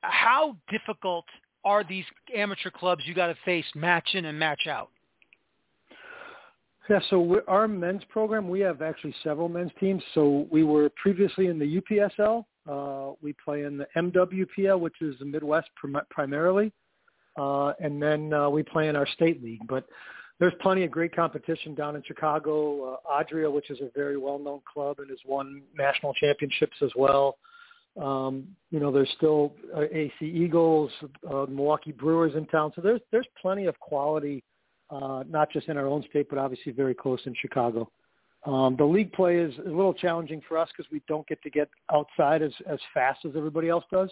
how 0.00 0.56
difficult 0.70 1.24
are 1.68 1.84
these 1.84 2.04
amateur 2.34 2.70
clubs 2.70 3.02
you 3.06 3.14
got 3.14 3.26
to 3.26 3.36
face 3.44 3.66
match 3.74 4.14
in 4.14 4.24
and 4.24 4.38
match 4.38 4.66
out? 4.66 4.88
Yeah, 6.88 7.00
so 7.10 7.42
our 7.46 7.68
men's 7.68 8.02
program, 8.08 8.48
we 8.48 8.60
have 8.60 8.80
actually 8.80 9.14
several 9.22 9.50
men's 9.50 9.70
teams. 9.78 10.02
So 10.14 10.46
we 10.50 10.64
were 10.64 10.88
previously 10.96 11.48
in 11.48 11.58
the 11.58 11.80
UPSL. 11.80 12.44
Uh, 12.66 13.12
we 13.20 13.34
play 13.44 13.64
in 13.64 13.76
the 13.76 13.86
MWPL, 13.94 14.80
which 14.80 15.02
is 15.02 15.14
the 15.18 15.26
Midwest 15.26 15.68
prim- 15.76 16.00
primarily, 16.08 16.72
uh, 17.38 17.72
and 17.80 18.02
then 18.02 18.32
uh, 18.32 18.48
we 18.48 18.62
play 18.62 18.88
in 18.88 18.96
our 18.96 19.06
state 19.06 19.42
league. 19.42 19.60
But 19.68 19.84
there's 20.40 20.54
plenty 20.62 20.84
of 20.84 20.90
great 20.90 21.14
competition 21.14 21.74
down 21.74 21.94
in 21.96 22.02
Chicago. 22.06 22.94
Uh, 22.94 23.20
Adria, 23.20 23.50
which 23.50 23.70
is 23.70 23.80
a 23.80 23.90
very 23.94 24.16
well-known 24.16 24.60
club 24.72 24.98
and 25.00 25.10
has 25.10 25.18
won 25.26 25.60
national 25.76 26.14
championships 26.14 26.76
as 26.82 26.90
well. 26.96 27.36
Um, 28.00 28.48
you 28.70 28.80
know, 28.80 28.92
there's 28.92 29.10
still 29.16 29.54
uh, 29.76 29.82
AC 29.90 30.14
Eagles, 30.20 30.90
uh, 31.28 31.46
Milwaukee 31.48 31.92
Brewers 31.92 32.34
in 32.36 32.46
town. 32.46 32.72
So 32.76 32.82
there's 32.82 33.00
there's 33.10 33.26
plenty 33.40 33.66
of 33.66 33.78
quality, 33.80 34.44
uh, 34.90 35.24
not 35.28 35.50
just 35.50 35.68
in 35.68 35.76
our 35.76 35.86
own 35.86 36.04
state, 36.08 36.28
but 36.28 36.38
obviously 36.38 36.72
very 36.72 36.94
close 36.94 37.20
in 37.26 37.34
Chicago. 37.40 37.90
Um, 38.46 38.76
the 38.76 38.84
league 38.84 39.12
play 39.12 39.36
is, 39.36 39.52
a 39.58 39.68
little 39.68 39.92
challenging 39.92 40.40
for 40.48 40.58
us 40.58 40.68
because 40.76 40.90
we 40.92 41.02
don't 41.08 41.26
get 41.26 41.42
to 41.42 41.50
get 41.50 41.68
outside 41.92 42.42
as 42.42 42.52
as 42.70 42.78
fast 42.94 43.24
as 43.24 43.32
everybody 43.36 43.68
else 43.68 43.84
does. 43.90 44.10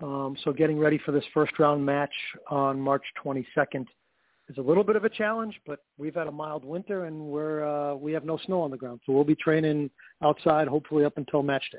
Um, 0.00 0.36
so 0.44 0.52
getting 0.52 0.78
ready 0.78 0.98
for 1.04 1.10
this 1.10 1.24
first 1.34 1.58
round 1.58 1.84
match 1.84 2.14
on 2.50 2.80
March 2.80 3.02
22nd 3.24 3.84
is 4.48 4.56
a 4.56 4.62
little 4.62 4.84
bit 4.84 4.94
of 4.94 5.04
a 5.04 5.08
challenge, 5.08 5.60
but 5.66 5.80
we've 5.98 6.14
had 6.14 6.28
a 6.28 6.32
mild 6.32 6.64
winter 6.64 7.06
and 7.06 7.20
we're 7.20 7.64
uh, 7.64 7.94
we 7.94 8.12
have 8.12 8.24
no 8.24 8.38
snow 8.46 8.60
on 8.60 8.70
the 8.70 8.76
ground, 8.76 9.00
so 9.04 9.12
we'll 9.12 9.24
be 9.24 9.34
training 9.34 9.90
outside 10.22 10.68
hopefully 10.68 11.04
up 11.04 11.16
until 11.16 11.42
match 11.42 11.64
day. 11.72 11.78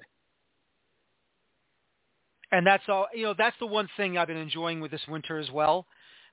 And 2.51 2.65
that's 2.65 2.83
all. 2.87 3.07
You 3.13 3.23
know, 3.23 3.35
that's 3.37 3.55
the 3.59 3.65
one 3.65 3.87
thing 3.97 4.17
I've 4.17 4.27
been 4.27 4.37
enjoying 4.37 4.81
with 4.81 4.91
this 4.91 5.01
winter 5.07 5.37
as 5.37 5.51
well, 5.51 5.85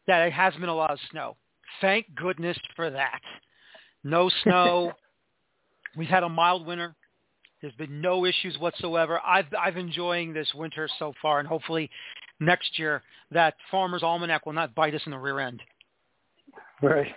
that 0.06 0.26
it 0.26 0.32
has 0.32 0.54
been 0.54 0.68
a 0.68 0.74
lot 0.74 0.90
of 0.90 0.98
snow. 1.10 1.36
Thank 1.80 2.06
goodness 2.14 2.58
for 2.74 2.90
that. 2.90 3.20
No 4.02 4.30
snow. 4.42 4.92
We've 5.96 6.08
had 6.08 6.22
a 6.22 6.28
mild 6.28 6.66
winter. 6.66 6.94
There's 7.60 7.74
been 7.74 8.00
no 8.00 8.24
issues 8.26 8.58
whatsoever. 8.58 9.20
I've 9.26 9.46
I've 9.58 9.76
enjoying 9.76 10.32
this 10.32 10.48
winter 10.54 10.88
so 10.98 11.12
far, 11.20 11.38
and 11.38 11.48
hopefully 11.48 11.90
next 12.40 12.78
year 12.78 13.02
that 13.30 13.54
Farmer's 13.70 14.02
Almanac 14.02 14.46
will 14.46 14.52
not 14.52 14.74
bite 14.74 14.94
us 14.94 15.02
in 15.06 15.12
the 15.12 15.18
rear 15.18 15.40
end. 15.40 15.62
Right. 16.82 17.14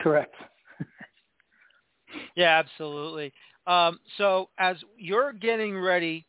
Correct. 0.00 0.34
yeah, 2.36 2.58
absolutely. 2.58 3.32
Um, 3.66 4.00
so 4.16 4.48
as 4.58 4.76
you're 4.96 5.32
getting 5.32 5.78
ready 5.78 6.26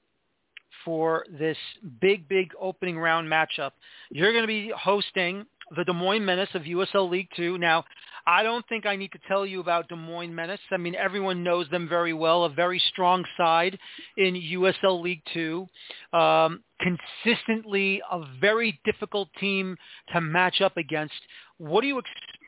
for 0.83 1.25
this 1.37 1.57
big, 1.99 2.27
big 2.27 2.51
opening 2.59 2.97
round 2.97 3.27
matchup, 3.27 3.71
you're 4.09 4.31
going 4.31 4.43
to 4.43 4.47
be 4.47 4.71
hosting 4.77 5.45
the 5.75 5.83
Des 5.83 5.93
Moines 5.93 6.25
Menace 6.25 6.49
of 6.53 6.63
USL 6.63 7.09
League 7.09 7.29
Two. 7.35 7.57
Now, 7.57 7.85
I 8.27 8.43
don't 8.43 8.67
think 8.67 8.85
I 8.85 8.95
need 8.95 9.11
to 9.13 9.19
tell 9.27 9.45
you 9.45 9.61
about 9.61 9.87
Des 9.87 9.95
Moines 9.95 10.33
Menace. 10.33 10.59
I 10.71 10.77
mean, 10.77 10.95
everyone 10.95 11.43
knows 11.43 11.69
them 11.69 11.87
very 11.87 12.13
well. 12.13 12.43
A 12.43 12.49
very 12.49 12.81
strong 12.91 13.23
side 13.37 13.77
in 14.17 14.35
USL 14.35 15.01
League 15.01 15.23
Two. 15.33 15.67
Um, 16.13 16.63
consistently 16.79 18.01
a 18.11 18.21
very 18.39 18.79
difficult 18.85 19.29
team 19.39 19.77
to 20.13 20.21
match 20.21 20.61
up 20.61 20.77
against. 20.77 21.13
What 21.57 21.83
are 21.83 21.87
you 21.87 22.01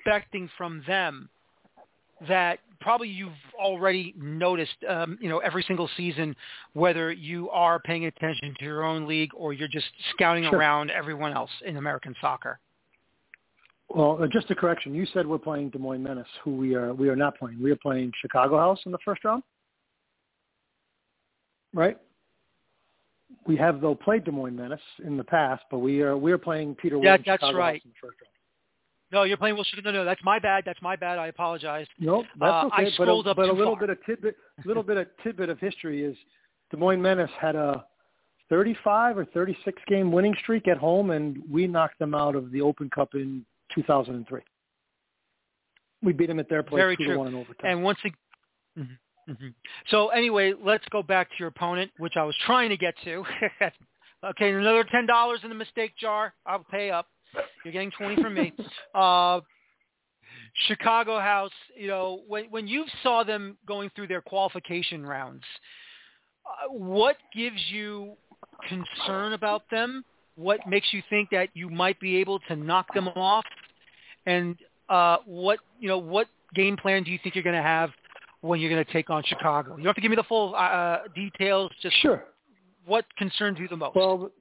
expecting 0.05 0.49
from 0.57 0.83
them 0.87 1.29
that 2.27 2.59
probably 2.83 3.07
you've 3.07 3.31
already 3.57 4.13
noticed, 4.17 4.75
um, 4.87 5.17
you 5.21 5.29
know, 5.29 5.39
every 5.39 5.63
single 5.63 5.89
season, 5.95 6.35
whether 6.73 7.11
you 7.11 7.49
are 7.49 7.79
paying 7.79 8.05
attention 8.05 8.53
to 8.59 8.65
your 8.65 8.83
own 8.83 9.07
league 9.07 9.31
or 9.35 9.53
you're 9.53 9.69
just 9.69 9.87
scouting 10.11 10.43
sure. 10.43 10.59
around 10.59 10.91
everyone 10.91 11.33
else 11.33 11.49
in 11.65 11.77
American 11.77 12.13
soccer? 12.19 12.59
Well, 13.89 14.19
uh, 14.21 14.27
just 14.31 14.49
a 14.51 14.55
correction. 14.55 14.93
You 14.93 15.05
said 15.13 15.25
we're 15.25 15.37
playing 15.37 15.69
Des 15.69 15.77
Moines 15.77 16.03
Menace, 16.03 16.27
who 16.43 16.55
we 16.55 16.75
are. 16.75 16.93
We 16.93 17.09
are 17.09 17.15
not 17.15 17.37
playing. 17.37 17.61
We 17.61 17.71
are 17.71 17.77
playing 17.77 18.11
Chicago 18.21 18.57
House 18.57 18.79
in 18.85 18.91
the 18.91 18.97
first 19.05 19.23
round, 19.23 19.43
right? 21.73 21.97
We 23.45 23.55
have 23.57 23.81
though 23.81 23.95
played 23.95 24.23
Des 24.23 24.31
Moines 24.31 24.55
Menace 24.55 24.79
in 25.05 25.15
the 25.15 25.23
past, 25.23 25.63
but 25.69 25.79
we 25.79 26.01
are 26.01 26.17
we 26.17 26.31
are 26.31 26.37
playing 26.37 26.75
Peter 26.75 26.97
yeah, 26.97 27.13
Wood 27.13 27.23
that's 27.25 27.41
Chicago 27.41 27.57
right. 27.57 27.73
House 27.75 27.81
in 27.85 27.91
the 27.91 28.07
first 28.07 28.17
round. 28.21 28.29
No, 29.13 29.23
you're 29.23 29.37
playing 29.37 29.55
Will 29.55 29.65
No, 29.83 29.91
no, 29.91 30.03
that's 30.03 30.21
my 30.23 30.39
bad. 30.39 30.63
That's 30.65 30.81
my 30.81 30.95
bad. 30.95 31.19
I 31.19 31.27
apologize. 31.27 31.85
No, 31.99 32.23
that's 32.39 32.51
uh, 32.51 32.67
okay. 32.67 32.87
I 32.87 32.91
scrolled 32.91 33.25
but 33.25 33.29
a, 33.29 33.31
up 33.31 33.37
but 33.37 33.49
a 33.49 33.53
little 33.53 33.75
far. 33.75 33.81
bit 33.81 33.89
of 33.91 34.03
tidbit, 34.05 34.35
a 34.63 34.67
little 34.67 34.81
bit 34.81 34.97
of 34.97 35.07
tidbit 35.23 35.49
of 35.49 35.59
history 35.59 36.03
is 36.03 36.17
Des 36.71 36.77
Moines 36.77 37.01
Menace 37.01 37.29
had 37.39 37.55
a 37.55 37.85
35 38.49 39.19
or 39.19 39.25
36 39.25 39.81
game 39.87 40.11
winning 40.11 40.35
streak 40.41 40.67
at 40.67 40.77
home, 40.77 41.11
and 41.11 41.37
we 41.49 41.67
knocked 41.67 41.99
them 41.99 42.15
out 42.15 42.35
of 42.35 42.51
the 42.51 42.61
Open 42.61 42.89
Cup 42.89 43.13
in 43.13 43.45
2003. 43.75 44.41
We 46.01 46.11
beat 46.11 46.27
them 46.27 46.39
at 46.39 46.49
their 46.49 46.63
place 46.63 46.79
Very 46.79 46.97
two 46.97 47.05
true. 47.05 47.13
to 47.13 47.19
one 47.19 47.27
in 47.27 47.35
overtime. 47.35 47.71
And 47.71 47.83
once 47.83 47.99
again, 48.03 48.17
mm-hmm, 48.79 49.31
mm-hmm. 49.31 49.47
so 49.89 50.09
anyway, 50.09 50.53
let's 50.59 50.83
go 50.91 51.03
back 51.03 51.29
to 51.29 51.35
your 51.37 51.49
opponent, 51.49 51.91
which 51.97 52.13
I 52.17 52.23
was 52.23 52.35
trying 52.47 52.69
to 52.69 52.77
get 52.77 52.95
to. 53.03 53.23
okay, 54.25 54.51
another 54.51 54.83
ten 54.91 55.05
dollars 55.05 55.41
in 55.43 55.49
the 55.49 55.55
mistake 55.55 55.93
jar. 55.97 56.33
I'll 56.47 56.65
pay 56.69 56.89
up. 56.89 57.07
You're 57.63 57.73
getting 57.73 57.91
twenty 57.91 58.21
from 58.21 58.33
me. 58.33 58.53
Uh, 58.95 59.41
Chicago 60.67 61.19
House, 61.19 61.51
you 61.75 61.87
know, 61.87 62.21
when 62.27 62.45
when 62.51 62.67
you 62.67 62.85
saw 63.01 63.23
them 63.23 63.57
going 63.67 63.89
through 63.95 64.07
their 64.07 64.21
qualification 64.21 65.05
rounds, 65.05 65.43
uh, 66.45 66.71
what 66.71 67.17
gives 67.35 67.59
you 67.69 68.13
concern 68.67 69.33
about 69.33 69.63
them? 69.71 70.03
What 70.35 70.59
makes 70.67 70.87
you 70.91 71.01
think 71.09 71.29
that 71.31 71.49
you 71.53 71.69
might 71.69 71.99
be 71.99 72.17
able 72.17 72.39
to 72.41 72.55
knock 72.55 72.93
them 72.93 73.07
off? 73.09 73.45
And 74.25 74.55
uh, 74.89 75.17
what 75.25 75.59
you 75.79 75.87
know, 75.87 75.97
what 75.97 76.27
game 76.53 76.77
plan 76.77 77.03
do 77.03 77.11
you 77.11 77.19
think 77.21 77.35
you're 77.35 77.43
going 77.43 77.55
to 77.55 77.61
have 77.61 77.89
when 78.41 78.59
you're 78.59 78.69
going 78.69 78.83
to 78.83 78.93
take 78.93 79.09
on 79.09 79.23
Chicago? 79.25 79.71
You 79.71 79.83
don't 79.83 79.87
have 79.87 79.95
to 79.95 80.01
give 80.01 80.11
me 80.11 80.15
the 80.15 80.23
full 80.23 80.55
uh, 80.55 80.99
details. 81.15 81.71
Just 81.81 81.99
sure. 82.01 82.25
What 82.85 83.05
concerns 83.17 83.57
you 83.59 83.67
the 83.67 83.77
most? 83.77 83.95
Well, 83.95 84.31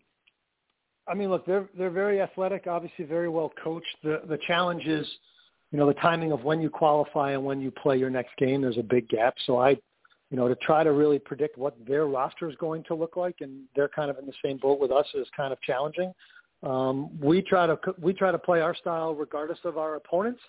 I 1.09 1.15
mean, 1.15 1.31
look, 1.31 1.45
they're 1.47 1.69
they're 1.77 1.91
very 1.91 2.21
athletic, 2.21 2.67
obviously 2.67 3.05
very 3.05 3.29
well 3.29 3.53
coached. 3.63 3.97
The 4.03 4.23
the 4.29 4.39
challenge 4.47 4.87
is, 4.87 5.07
you 5.71 5.79
know, 5.79 5.87
the 5.87 5.95
timing 5.95 6.33
of 6.33 6.45
when 6.45 6.61
you 6.61 6.71
qualify 6.71 7.33
and 7.33 7.45
when 7.45 7.61
you 7.61 7.71
play 7.71 7.97
your 7.97 8.11
next 8.11 8.37
game. 8.39 8.63
There's 8.63 8.79
a 8.79 8.83
big 8.83 9.09
gap. 9.09 9.35
So 9.47 9.59
I, 9.59 9.71
you 10.31 10.37
know, 10.37 10.49
to 10.49 10.55
try 10.57 10.85
to 10.85 10.93
really 10.93 11.19
predict 11.19 11.59
what 11.59 11.75
their 11.87 12.07
roster 12.07 12.49
is 12.49 12.57
going 12.57 12.85
to 12.85 12.95
look 12.95 13.17
like, 13.17 13.37
and 13.41 13.65
they're 13.75 13.89
kind 13.89 14.11
of 14.11 14.19
in 14.19 14.27
the 14.27 14.33
same 14.45 14.59
boat 14.59 14.79
with 14.79 14.93
us, 14.93 15.07
is 15.15 15.27
kind 15.37 15.53
of 15.53 15.61
challenging. 15.63 16.13
Um, 16.63 17.19
we 17.21 17.43
try 17.43 17.67
to 17.67 17.77
we 18.01 18.13
try 18.13 18.31
to 18.31 18.39
play 18.39 18.61
our 18.61 18.75
style 18.75 19.15
regardless 19.15 19.59
of 19.65 19.79
our 19.79 19.97
opponents. 19.97 20.41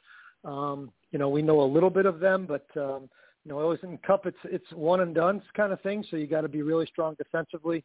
Um, 0.46 0.92
you 1.12 1.20
know, 1.20 1.30
we 1.30 1.42
know 1.42 1.62
a 1.62 1.66
little 1.66 1.90
bit 1.90 2.06
of 2.06 2.20
them, 2.20 2.46
but 2.46 2.68
um, 2.78 3.10
you 3.44 3.52
know, 3.52 3.60
always 3.60 3.80
in 3.82 3.98
cup 4.00 4.26
it's 4.28 4.38
it's 4.46 4.72
one 4.74 5.02
and 5.02 5.16
done 5.16 5.42
kind 5.56 5.74
of 5.74 5.82
thing. 5.82 6.06
So 6.12 6.18
you 6.18 6.28
got 6.28 6.42
to 6.42 6.48
be 6.50 6.62
really 6.62 6.86
strong 6.86 7.16
defensively. 7.16 7.84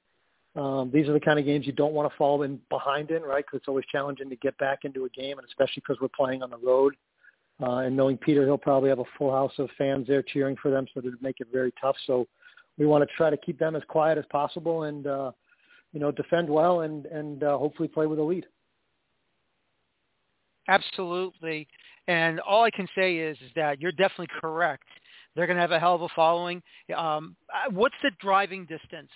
Um, 0.57 0.91
these 0.93 1.09
are 1.09 1.13
the 1.13 1.21
kind 1.21 1.39
of 1.39 1.45
games 1.45 1.67
you 1.67 1.73
don't 1.73 1.93
want 1.93 2.11
to 2.11 2.17
fall 2.17 2.43
in 2.43 2.61
behind 2.69 3.11
in, 3.11 3.23
right? 3.23 3.45
Because 3.45 3.59
it's 3.59 3.69
always 3.69 3.85
challenging 3.93 4.29
to 4.31 4.37
get 4.37 4.57
back 4.59 4.81
into 4.85 5.05
a 5.05 5.09
game, 5.11 5.39
and 5.39 5.47
especially 5.47 5.83
because 5.87 5.99
we're 6.01 6.09
playing 6.09 6.43
on 6.43 6.51
the 6.51 6.59
road. 6.59 6.97
Uh, 7.61 7.79
and 7.79 7.97
knowing 7.97 8.17
Peter, 8.17 8.45
he'll 8.45 8.59
probably 8.59 8.89
have 8.89 9.01
a 9.01 9.05
full 9.17 9.33
house 9.33 9.53
of 9.59 9.69
fans 9.77 10.07
there 10.07 10.23
cheering 10.23 10.57
for 10.61 10.71
them, 10.71 10.87
so 10.95 11.01
to 11.01 11.13
make 11.21 11.41
it 11.41 11.49
very 11.53 11.73
tough. 11.81 11.97
So 12.07 12.27
we 12.77 12.87
want 12.87 13.09
to 13.09 13.17
try 13.17 13.31
to 13.31 13.37
keep 13.37 13.59
them 13.59 13.77
as 13.77 13.83
quiet 13.89 14.17
as 14.17 14.25
possible 14.31 14.85
and 14.85 15.07
uh, 15.07 15.33
you 15.93 16.01
know 16.01 16.13
defend 16.13 16.49
well 16.49 16.83
and 16.83 17.07
and 17.07 17.43
uh, 17.43 17.59
hopefully 17.59 17.89
play 17.89 18.07
with 18.07 18.19
a 18.19 18.23
lead. 18.23 18.47
Absolutely. 20.69 21.67
And 22.07 22.41
all 22.41 22.63
I 22.63 22.71
can 22.71 22.87
say 22.95 23.17
is, 23.17 23.37
is 23.39 23.51
that 23.57 23.81
you're 23.81 23.93
definitely 23.93 24.29
correct. 24.41 24.85
They're 25.35 25.47
going 25.47 25.57
to 25.57 25.63
have 25.63 25.73
a 25.73 25.79
hell 25.79 25.95
of 25.95 26.03
a 26.03 26.09
following. 26.15 26.63
Um, 26.95 27.37
what's 27.71 27.95
the 28.03 28.11
driving 28.21 28.67
distance 28.67 29.11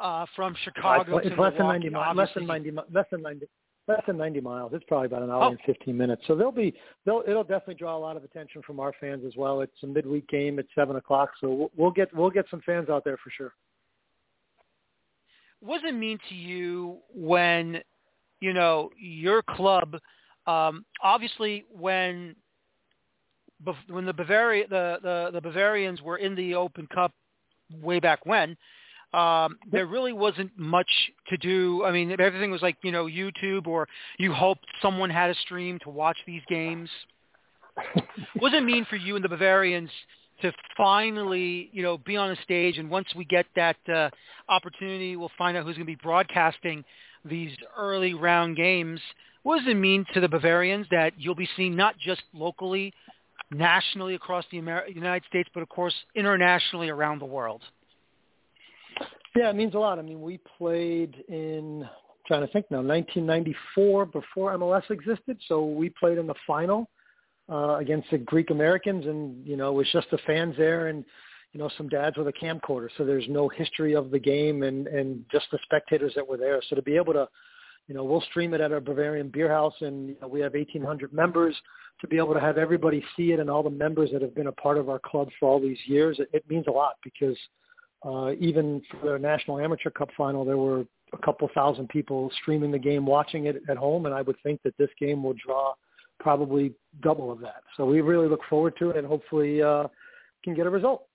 uh, 0.00 0.26
from 0.34 0.54
Chicago 0.64 1.18
it's, 1.18 1.38
less 1.38 1.52
than 1.58 1.66
90 1.66 1.90
miles. 1.90 2.16
Less 2.16 2.28
than 2.34 2.46
90. 2.46 2.70
Less 2.92 3.06
than 3.10 3.22
90. 3.22 3.46
Less 3.88 4.02
than 4.06 4.16
90 4.16 4.40
miles. 4.40 4.72
It's 4.74 4.84
probably 4.86 5.06
about 5.06 5.22
an 5.22 5.30
hour 5.30 5.44
Oh. 5.44 5.48
and 5.48 5.58
15 5.66 5.96
minutes. 5.96 6.22
So 6.26 6.34
they'll 6.36 6.52
be. 6.52 6.74
They'll. 7.04 7.22
It'll 7.26 7.42
definitely 7.42 7.74
draw 7.74 7.96
a 7.96 7.98
lot 7.98 8.16
of 8.16 8.24
attention 8.24 8.62
from 8.62 8.78
our 8.80 8.92
fans 9.00 9.24
as 9.26 9.36
well. 9.36 9.60
It's 9.62 9.82
a 9.82 9.86
midweek 9.86 10.28
game 10.28 10.58
at 10.58 10.66
seven 10.74 10.96
o'clock, 10.96 11.30
so 11.40 11.48
we'll, 11.48 11.70
we'll 11.76 11.90
get 11.90 12.14
we'll 12.14 12.30
get 12.30 12.46
some 12.50 12.60
fans 12.64 12.88
out 12.88 13.04
there 13.04 13.16
for 13.16 13.30
sure. 13.30 13.52
what 15.60 15.82
does 15.82 15.90
it 15.90 15.94
mean 15.94 16.18
to 16.28 16.34
you 16.34 16.98
when, 17.14 17.80
you 18.40 18.52
know, 18.52 18.90
your 18.98 19.42
club, 19.42 19.96
um, 20.46 20.84
obviously 21.02 21.64
when 21.70 22.34
when 23.88 24.06
the 24.06 24.12
Bavaria 24.14 24.66
the, 24.68 24.98
the, 25.02 25.30
the 25.34 25.40
Bavarians 25.40 26.00
were 26.00 26.16
in 26.16 26.34
the 26.34 26.54
Open 26.54 26.86
Cup 26.86 27.12
way 27.82 28.00
back 28.00 28.24
when, 28.24 28.56
um, 29.12 29.58
there 29.70 29.86
really 29.86 30.12
wasn't 30.12 30.56
much 30.56 30.90
to 31.28 31.36
do. 31.36 31.84
I 31.84 31.92
mean, 31.92 32.12
everything 32.12 32.50
was 32.50 32.62
like 32.62 32.76
you 32.82 32.92
know 32.92 33.06
YouTube, 33.06 33.66
or 33.66 33.88
you 34.18 34.32
hoped 34.32 34.66
someone 34.80 35.10
had 35.10 35.30
a 35.30 35.34
stream 35.34 35.78
to 35.80 35.90
watch 35.90 36.18
these 36.26 36.42
games. 36.48 36.88
what 38.38 38.50
does 38.50 38.58
it 38.58 38.64
mean 38.64 38.86
for 38.88 38.96
you 38.96 39.16
and 39.16 39.24
the 39.24 39.28
Bavarians 39.28 39.90
to 40.42 40.52
finally, 40.76 41.70
you 41.72 41.82
know, 41.82 41.98
be 41.98 42.16
on 42.16 42.30
a 42.30 42.36
stage? 42.42 42.78
And 42.78 42.90
once 42.90 43.08
we 43.16 43.24
get 43.24 43.46
that 43.56 43.76
uh, 43.92 44.10
opportunity, 44.48 45.16
we'll 45.16 45.30
find 45.36 45.56
out 45.56 45.64
who's 45.64 45.76
going 45.76 45.86
to 45.86 45.92
be 45.92 45.98
broadcasting 46.02 46.84
these 47.24 47.52
early 47.76 48.14
round 48.14 48.56
games. 48.56 49.00
What 49.42 49.58
does 49.58 49.68
it 49.68 49.74
mean 49.76 50.04
to 50.14 50.20
the 50.20 50.28
Bavarians 50.28 50.86
that 50.90 51.14
you'll 51.16 51.34
be 51.34 51.48
seen 51.56 51.74
not 51.74 51.98
just 51.98 52.22
locally, 52.34 52.92
nationally 53.50 54.14
across 54.14 54.44
the 54.50 54.58
Amer- 54.58 54.86
United 54.88 55.26
States, 55.28 55.48
but 55.52 55.62
of 55.62 55.68
course 55.68 55.94
internationally 56.14 56.88
around 56.90 57.20
the 57.20 57.26
world? 57.26 57.62
Yeah, 59.36 59.50
it 59.50 59.56
means 59.56 59.74
a 59.74 59.78
lot. 59.78 59.98
I 59.98 60.02
mean, 60.02 60.20
we 60.20 60.40
played 60.58 61.16
in 61.28 61.84
I'm 61.84 62.24
trying 62.26 62.46
to 62.46 62.52
think 62.52 62.66
now, 62.70 62.78
1994 62.78 64.06
before 64.06 64.56
MLS 64.56 64.88
existed. 64.90 65.38
So 65.48 65.64
we 65.64 65.90
played 65.90 66.18
in 66.18 66.26
the 66.26 66.34
final 66.46 66.88
uh, 67.48 67.76
against 67.76 68.10
the 68.10 68.18
Greek 68.18 68.50
Americans, 68.50 69.06
and 69.06 69.46
you 69.46 69.56
know, 69.56 69.70
it 69.70 69.74
was 69.74 69.88
just 69.92 70.10
the 70.10 70.18
fans 70.26 70.54
there 70.56 70.88
and 70.88 71.04
you 71.52 71.60
know 71.60 71.70
some 71.76 71.88
dads 71.88 72.16
with 72.16 72.28
a 72.28 72.32
camcorder. 72.32 72.88
So 72.96 73.04
there's 73.04 73.26
no 73.28 73.48
history 73.48 73.94
of 73.94 74.10
the 74.10 74.18
game 74.18 74.62
and 74.62 74.86
and 74.88 75.24
just 75.30 75.46
the 75.52 75.58
spectators 75.62 76.12
that 76.16 76.26
were 76.26 76.36
there. 76.36 76.60
So 76.68 76.76
to 76.76 76.82
be 76.82 76.96
able 76.96 77.12
to 77.14 77.28
you 77.90 77.96
know, 77.96 78.04
we'll 78.04 78.20
stream 78.20 78.54
it 78.54 78.60
at 78.60 78.70
our 78.70 78.78
Bavarian 78.78 79.30
Beer 79.30 79.50
House, 79.50 79.74
and 79.80 80.10
you 80.10 80.16
know, 80.22 80.28
we 80.28 80.38
have 80.40 80.52
1,800 80.54 81.12
members. 81.12 81.56
To 82.02 82.06
be 82.06 82.18
able 82.18 82.34
to 82.34 82.40
have 82.40 82.56
everybody 82.56 83.04
see 83.16 83.32
it 83.32 83.40
and 83.40 83.50
all 83.50 83.64
the 83.64 83.68
members 83.68 84.10
that 84.12 84.22
have 84.22 84.32
been 84.32 84.46
a 84.46 84.52
part 84.52 84.78
of 84.78 84.88
our 84.88 85.00
club 85.00 85.28
for 85.38 85.48
all 85.48 85.60
these 85.60 85.76
years, 85.86 86.20
it, 86.20 86.30
it 86.32 86.48
means 86.48 86.66
a 86.68 86.70
lot 86.70 86.94
because 87.02 87.36
uh, 88.04 88.32
even 88.38 88.82
for 88.90 89.12
the 89.12 89.18
National 89.18 89.58
Amateur 89.58 89.90
Cup 89.90 90.08
final, 90.16 90.44
there 90.44 90.56
were 90.56 90.84
a 91.12 91.18
couple 91.18 91.48
thousand 91.54 91.88
people 91.88 92.30
streaming 92.40 92.70
the 92.70 92.78
game, 92.78 93.04
watching 93.04 93.46
it 93.46 93.62
at 93.68 93.76
home, 93.76 94.06
and 94.06 94.14
I 94.14 94.22
would 94.22 94.36
think 94.42 94.60
that 94.64 94.76
this 94.78 94.90
game 94.98 95.22
will 95.22 95.34
draw 95.34 95.74
probably 96.18 96.72
double 97.02 97.32
of 97.32 97.40
that. 97.40 97.62
So 97.76 97.84
we 97.84 98.00
really 98.00 98.28
look 98.28 98.40
forward 98.48 98.74
to 98.78 98.90
it, 98.90 98.96
and 98.96 99.06
hopefully 99.06 99.62
uh, 99.62 99.88
can 100.44 100.54
get 100.54 100.66
a 100.66 100.70
result. 100.70 101.06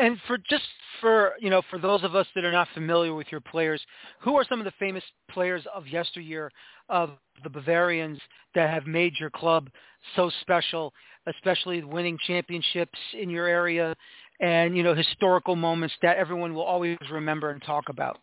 And 0.00 0.18
for 0.26 0.38
just 0.38 0.64
for 1.00 1.32
you 1.38 1.50
know, 1.50 1.62
for 1.70 1.78
those 1.78 2.02
of 2.02 2.14
us 2.14 2.26
that 2.34 2.44
are 2.44 2.52
not 2.52 2.68
familiar 2.74 3.14
with 3.14 3.26
your 3.30 3.40
players, 3.40 3.80
who 4.20 4.34
are 4.36 4.44
some 4.48 4.58
of 4.58 4.64
the 4.64 4.72
famous 4.78 5.04
players 5.30 5.64
of 5.74 5.86
yesteryear 5.86 6.50
of 6.88 7.10
the 7.44 7.50
Bavarians 7.50 8.18
that 8.54 8.70
have 8.70 8.86
made 8.86 9.14
your 9.20 9.30
club 9.30 9.68
so 10.14 10.30
special, 10.40 10.92
especially 11.26 11.82
winning 11.84 12.18
championships 12.26 12.98
in 13.18 13.28
your 13.28 13.46
area 13.46 13.94
and 14.40 14.76
you 14.76 14.82
know 14.82 14.94
historical 14.94 15.56
moments 15.56 15.94
that 16.02 16.16
everyone 16.16 16.54
will 16.54 16.62
always 16.62 16.98
remember 17.10 17.50
and 17.50 17.62
talk 17.62 17.84
about. 17.88 18.18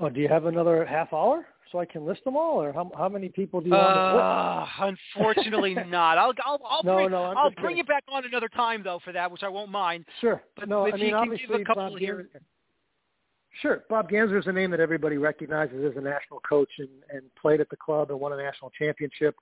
Oh, 0.00 0.08
do 0.08 0.20
you 0.20 0.28
have 0.28 0.46
another 0.46 0.84
half 0.86 1.12
hour 1.12 1.46
so 1.70 1.78
I 1.78 1.84
can 1.84 2.04
list 2.04 2.24
them 2.24 2.36
all, 2.36 2.60
or 2.60 2.72
how, 2.72 2.90
how 2.96 3.08
many 3.08 3.28
people 3.28 3.60
do 3.60 3.68
you 3.68 3.74
uh, 3.74 4.66
want 4.78 4.96
to 5.06 5.20
Unfortunately, 5.20 5.74
not. 5.88 6.18
I'll 6.18 6.32
I'll, 6.44 6.60
I'll 6.68 6.82
no, 6.82 6.94
bring, 6.96 7.10
no, 7.10 7.22
I'll 7.22 7.50
bring 7.50 7.62
kidding. 7.62 7.76
you 7.78 7.84
back 7.84 8.04
on 8.08 8.24
another 8.24 8.48
time 8.48 8.82
though 8.82 9.00
for 9.04 9.12
that, 9.12 9.30
which 9.30 9.42
I 9.42 9.48
won't 9.48 9.70
mind. 9.70 10.04
Sure, 10.20 10.42
but 10.56 10.68
no, 10.68 10.86
if 10.86 10.94
I 10.94 10.96
mean 10.96 11.06
you 11.06 11.14
can 11.14 11.30
give 11.48 11.60
a 11.60 11.64
couple 11.64 11.90
Bob 11.90 11.98
here. 11.98 12.28
Sure, 13.62 13.84
Bob 13.90 14.08
Gansler 14.08 14.38
is 14.38 14.46
a 14.46 14.52
name 14.52 14.70
that 14.70 14.80
everybody 14.80 15.16
recognizes 15.16 15.84
as 15.84 15.96
a 15.96 16.00
national 16.00 16.40
coach 16.48 16.70
and, 16.78 16.88
and 17.12 17.22
played 17.40 17.60
at 17.60 17.68
the 17.68 17.76
club 17.76 18.10
and 18.10 18.18
won 18.18 18.32
a 18.32 18.36
national 18.36 18.70
championship. 18.70 19.34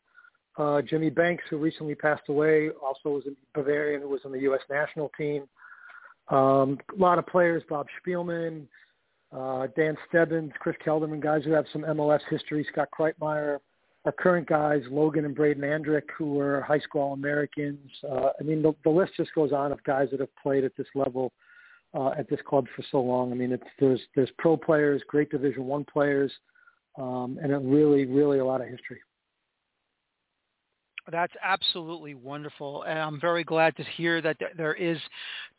Uh, 0.59 0.83
Jimmy 0.83 1.09
Banks, 1.09 1.45
who 1.49 1.57
recently 1.57 1.95
passed 1.95 2.29
away, 2.29 2.71
also 2.83 3.11
was 3.11 3.25
a 3.27 3.31
Bavarian 3.55 4.03
who 4.03 4.09
was 4.09 4.21
on 4.25 4.33
the 4.33 4.41
U.S. 4.41 4.61
national 4.69 5.11
team. 5.17 5.45
Um, 6.31 6.79
a 6.95 7.01
lot 7.01 7.19
of 7.19 7.27
players, 7.27 7.63
Bob 7.69 7.87
Spielman, 8.05 8.67
uh, 9.33 9.69
Dan 9.77 9.97
Stebbins, 10.09 10.53
Chris 10.59 10.77
Kelderman, 10.85 11.21
guys 11.21 11.43
who 11.45 11.53
have 11.53 11.67
some 11.73 11.83
MLS 11.83 12.21
history, 12.29 12.67
Scott 12.73 12.89
Kreitmeyer, 12.99 13.59
our 14.05 14.13
current 14.13 14.49
guys, 14.49 14.83
Logan 14.91 15.25
and 15.25 15.35
Braden 15.35 15.63
Andrick, 15.63 16.11
who 16.17 16.35
were 16.35 16.63
high 16.63 16.81
school 16.81 17.13
Americans. 17.13 17.91
Uh, 18.03 18.31
I 18.41 18.43
mean, 18.43 18.61
the, 18.63 18.75
the 18.85 18.91
list 18.91 19.13
just 19.17 19.35
goes 19.35 19.53
on 19.53 19.71
of 19.71 19.83
guys 19.85 20.09
that 20.11 20.21
have 20.21 20.35
played 20.43 20.65
at 20.65 20.77
this 20.77 20.87
level 20.95 21.33
uh, 21.95 22.11
at 22.19 22.29
this 22.29 22.41
club 22.47 22.67
for 22.75 22.83
so 22.91 23.01
long. 23.01 23.33
I 23.33 23.35
mean, 23.35 23.53
it's, 23.53 23.63
there's 23.79 24.01
there's 24.15 24.31
pro 24.39 24.57
players, 24.57 25.03
great 25.09 25.31
Division 25.31 25.65
One 25.67 25.85
players, 25.85 26.33
um, 26.99 27.39
and 27.43 27.53
a 27.53 27.59
really, 27.59 28.07
really 28.07 28.39
a 28.39 28.45
lot 28.45 28.61
of 28.61 28.69
history. 28.69 28.99
That's 31.11 31.33
absolutely 31.43 32.15
wonderful, 32.15 32.83
and 32.83 32.99
I'm 32.99 33.21
very 33.21 33.45
glad 33.45 33.77
to 33.77 33.85
hear 33.97 34.21
that 34.21 34.37
there 34.57 34.75
is 34.75 34.99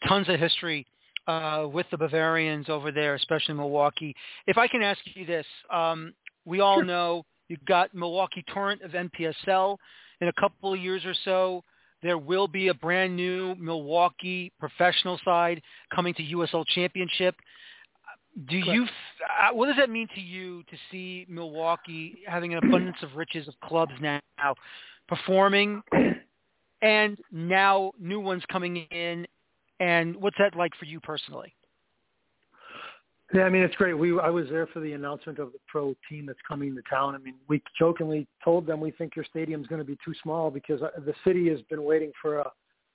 tons 0.07 0.29
of 0.29 0.39
history 0.39 0.85
uh, 1.27 1.67
with 1.71 1.87
the 1.91 1.97
Bavarians 1.97 2.69
over 2.69 2.91
there, 2.91 3.15
especially 3.15 3.55
Milwaukee. 3.55 4.15
If 4.47 4.57
I 4.57 4.67
can 4.67 4.83
ask 4.83 4.99
you 5.15 5.25
this, 5.25 5.45
um, 5.71 6.13
we 6.45 6.59
all 6.59 6.77
sure. 6.77 6.85
know 6.85 7.25
you've 7.47 7.65
got 7.65 7.93
Milwaukee 7.93 8.43
Torrent 8.53 8.81
of 8.83 8.91
NPSL. 8.91 9.77
In 10.21 10.27
a 10.27 10.33
couple 10.33 10.73
of 10.73 10.79
years 10.79 11.05
or 11.05 11.13
so, 11.25 11.63
there 12.03 12.17
will 12.17 12.47
be 12.47 12.67
a 12.67 12.73
brand 12.73 13.15
new 13.15 13.55
Milwaukee 13.55 14.51
professional 14.59 15.19
side 15.25 15.61
coming 15.93 16.13
to 16.15 16.23
USL 16.23 16.65
Championship. 16.67 17.35
Do 18.47 18.57
you? 18.57 18.83
Uh, 18.83 19.53
what 19.53 19.65
does 19.67 19.75
that 19.77 19.89
mean 19.89 20.07
to 20.15 20.21
you 20.21 20.63
to 20.63 20.77
see 20.91 21.25
Milwaukee 21.27 22.19
having 22.27 22.53
an 22.53 22.63
abundance 22.63 22.97
of 23.01 23.15
riches 23.15 23.47
of 23.47 23.53
clubs 23.67 23.91
now? 23.99 24.19
Performing 25.09 25.81
and 26.81 27.17
now 27.31 27.91
new 27.99 28.19
ones 28.19 28.43
coming 28.49 28.77
in 28.91 29.27
and 29.79 30.15
what's 30.15 30.37
that 30.37 30.55
like 30.55 30.71
for 30.79 30.85
you 30.85 30.99
personally? 30.99 31.53
Yeah 33.33 33.43
i 33.43 33.49
mean 33.49 33.63
it's 33.63 33.75
great. 33.75 33.93
We 33.93 34.17
i 34.19 34.29
was 34.29 34.45
there 34.49 34.67
for 34.67 34.79
the 34.79 34.93
announcement 34.93 35.39
of 35.39 35.51
the 35.51 35.59
pro 35.67 35.95
team 36.07 36.27
that's 36.27 36.39
coming 36.47 36.75
to 36.75 36.81
town. 36.89 37.15
I 37.15 37.17
mean 37.17 37.35
we 37.47 37.61
jokingly 37.77 38.27
told 38.43 38.65
them 38.65 38.79
we 38.79 38.91
think 38.91 39.15
your 39.15 39.25
stadium's 39.25 39.67
going 39.67 39.79
to 39.79 39.85
be 39.85 39.97
too 40.05 40.13
small 40.23 40.49
because 40.49 40.81
uh, 40.81 40.89
the 41.05 41.13
city 41.25 41.49
has 41.49 41.59
been 41.69 41.83
waiting 41.83 42.11
for 42.21 42.39
a 42.39 42.51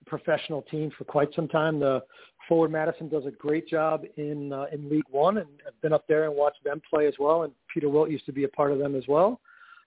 professional 0.06 0.62
team 0.62 0.90
for 0.98 1.04
quite 1.04 1.28
some 1.34 1.48
time. 1.48 1.80
The 1.80 2.02
forward 2.48 2.70
madison 2.70 3.08
does 3.08 3.26
a 3.26 3.30
great 3.30 3.66
job 3.68 4.04
in 4.16 4.52
uh, 4.52 4.66
in 4.72 4.88
league 4.88 5.04
one 5.10 5.38
and 5.38 5.48
i've 5.66 5.80
been 5.80 5.92
up 5.92 6.06
there 6.08 6.24
and 6.24 6.34
watched 6.34 6.62
them 6.64 6.80
play 6.88 7.06
as 7.06 7.14
well 7.18 7.42
and 7.42 7.52
peter 7.72 7.88
wilt 7.88 8.10
used 8.10 8.26
to 8.26 8.32
be 8.32 8.44
a 8.44 8.48
part 8.48 8.70
of 8.70 8.78
them 8.78 8.94
as 8.94 9.04
well 9.08 9.40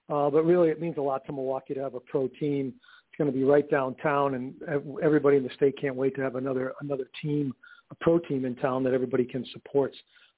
uh, 0.10 0.30
but 0.30 0.44
really, 0.46 0.70
it 0.70 0.82
means 0.82 0.98
a 0.98 1.02
lot 1.02 1.26
to 1.26 1.34
Milwaukee 1.34 1.74
to 1.74 1.82
have 1.82 1.96
a 1.96 2.00
pro 2.00 2.28
team. 2.28 2.74
It's 3.10 3.18
going 3.18 3.32
to 3.32 3.38
be 3.38 3.44
right 3.44 3.70
downtown, 3.70 4.36
and 4.36 4.54
everybody 5.02 5.38
in 5.38 5.44
the 5.44 5.54
state 5.56 5.80
can't 5.80 5.96
wait 5.96 6.16
to 6.16 6.22
have 6.22 6.36
another 6.36 6.74
another 6.82 7.10
team, 7.22 7.54
a 7.92 7.96
pro 7.96 8.20
team 8.20 8.46
in 8.46 8.56
town 8.56 8.84
that 8.84 8.94
everybody 8.94 9.26
can 9.26 9.46
support. 9.52 9.94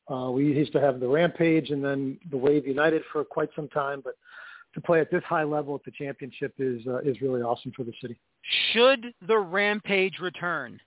Uh, 0.10 0.32
we 0.32 0.46
used 0.46 0.72
to 0.74 0.82
have 0.82 1.00
the 1.00 1.08
Rampage 1.08 1.70
and 1.70 1.84
then 1.84 2.18
the 2.32 2.38
Wave 2.38 2.66
United 2.66 3.04
for 3.12 3.24
quite 3.24 3.50
some 3.56 3.68
time, 3.70 4.02
but 4.04 4.16
to 4.74 4.82
play 4.82 5.00
at 5.00 5.12
this 5.12 5.24
high 5.24 5.44
level 5.44 5.76
at 5.76 5.84
the 5.84 5.92
championship 5.92 6.54
is 6.58 6.86
uh, 6.88 7.00
is 7.00 7.22
really 7.22 7.42
awesome 7.42 7.72
for 7.76 7.84
the 7.84 7.94
city. 8.02 8.20
Should 8.72 9.14
the 9.28 9.38
Rampage 9.38 10.20
return? 10.20 10.80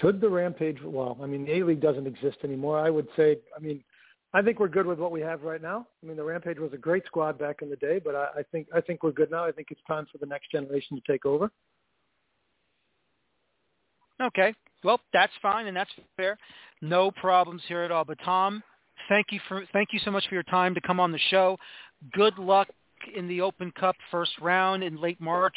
Should 0.00 0.20
the 0.20 0.28
Rampage? 0.28 0.78
Well, 0.82 1.18
I 1.22 1.26
mean, 1.26 1.44
the 1.44 1.58
A 1.58 1.64
League 1.64 1.80
doesn't 1.80 2.06
exist 2.06 2.38
anymore. 2.44 2.78
I 2.78 2.90
would 2.90 3.08
say, 3.16 3.38
I 3.56 3.60
mean, 3.60 3.82
I 4.36 4.42
think 4.42 4.60
we're 4.60 4.68
good 4.68 4.84
with 4.84 4.98
what 4.98 5.12
we 5.12 5.22
have 5.22 5.44
right 5.44 5.62
now. 5.62 5.86
I 6.02 6.06
mean, 6.06 6.18
the 6.18 6.22
Rampage 6.22 6.58
was 6.58 6.74
a 6.74 6.76
great 6.76 7.06
squad 7.06 7.38
back 7.38 7.62
in 7.62 7.70
the 7.70 7.76
day, 7.76 7.98
but 8.04 8.14
I, 8.14 8.40
I 8.40 8.42
think 8.52 8.66
I 8.74 8.82
think 8.82 9.02
we're 9.02 9.12
good 9.12 9.30
now. 9.30 9.46
I 9.46 9.50
think 9.50 9.68
it's 9.70 9.80
time 9.88 10.06
for 10.12 10.18
the 10.18 10.26
next 10.26 10.50
generation 10.50 10.94
to 10.94 11.10
take 11.10 11.24
over. 11.24 11.50
Okay, 14.22 14.52
well, 14.84 15.00
that's 15.14 15.32
fine 15.40 15.68
and 15.68 15.76
that's 15.76 15.90
fair. 16.18 16.36
No 16.82 17.10
problems 17.10 17.62
here 17.66 17.80
at 17.80 17.90
all. 17.90 18.04
But 18.04 18.18
Tom, 18.26 18.62
thank 19.08 19.28
you 19.30 19.40
for 19.48 19.64
thank 19.72 19.94
you 19.94 20.00
so 20.04 20.10
much 20.10 20.28
for 20.28 20.34
your 20.34 20.42
time 20.42 20.74
to 20.74 20.82
come 20.82 21.00
on 21.00 21.12
the 21.12 21.20
show. 21.30 21.56
Good 22.12 22.36
luck 22.38 22.68
in 23.14 23.28
the 23.28 23.40
Open 23.40 23.72
Cup 23.72 23.96
first 24.10 24.32
round 24.42 24.84
in 24.84 25.00
late 25.00 25.18
March, 25.18 25.56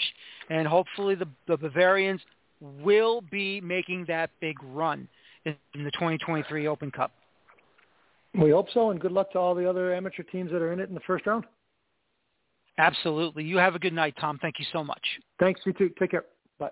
and 0.50 0.66
hopefully 0.66 1.16
the, 1.16 1.28
the 1.50 1.58
Bavarians 1.58 2.22
will 2.62 3.20
be 3.30 3.60
making 3.60 4.06
that 4.08 4.30
big 4.40 4.56
run 4.64 5.10
in, 5.44 5.54
in 5.76 5.84
the 5.84 5.92
2023 5.92 6.66
Open 6.66 6.92
Cup. 6.92 7.12
We 8.38 8.52
hope 8.52 8.68
so, 8.74 8.92
and 8.92 9.00
good 9.00 9.12
luck 9.12 9.32
to 9.32 9.40
all 9.40 9.56
the 9.56 9.68
other 9.70 9.94
amateur 9.94 10.24
teams 10.24 10.52
that 10.52 10.62
are 10.62 10.72
in 10.72 10.80
it 10.80 10.90
in 10.90 10.96
the 10.96 11.02
first 11.02 11.26
round. 11.26 11.46
Absolutely. 12.78 13.44
You 13.44 13.58
have 13.58 13.76
a 13.76 13.80
good 13.80 13.94
night, 13.94 14.16
Tom. 14.20 14.40
Thank 14.42 14.60
you 14.60 14.66
so 14.72 14.84
much. 14.84 15.02
Thanks, 15.40 15.62
you 15.66 15.74
too. 15.74 15.90
Take 16.00 16.12
care. 16.12 16.26
Bye. 16.60 16.70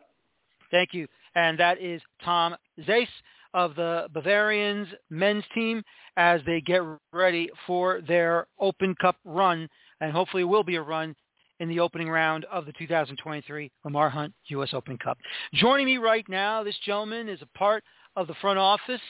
Thank 0.71 0.93
you. 0.93 1.07
And 1.35 1.59
that 1.59 1.81
is 1.81 2.01
Tom 2.23 2.55
Zaiss 2.87 3.07
of 3.53 3.75
the 3.75 4.07
Bavarians 4.13 4.87
men's 5.09 5.43
team 5.53 5.83
as 6.15 6.41
they 6.45 6.61
get 6.61 6.81
ready 7.11 7.49
for 7.65 8.01
their 8.07 8.47
Open 8.59 8.95
Cup 9.01 9.17
run, 9.25 9.67
and 9.99 10.11
hopefully 10.11 10.43
it 10.43 10.47
will 10.47 10.63
be 10.63 10.75
a 10.75 10.81
run 10.81 11.15
in 11.59 11.69
the 11.69 11.79
opening 11.79 12.09
round 12.09 12.45
of 12.51 12.65
the 12.65 12.73
2023 12.73 13.71
Lamar 13.83 14.09
Hunt 14.09 14.33
U.S. 14.47 14.69
Open 14.73 14.97
Cup. 14.97 15.17
Joining 15.53 15.87
me 15.87 15.97
right 15.97 16.27
now, 16.29 16.63
this 16.63 16.77
gentleman 16.85 17.27
is 17.27 17.41
a 17.41 17.57
part 17.57 17.83
of 18.15 18.27
the 18.27 18.35
front 18.35 18.59
office 18.59 19.01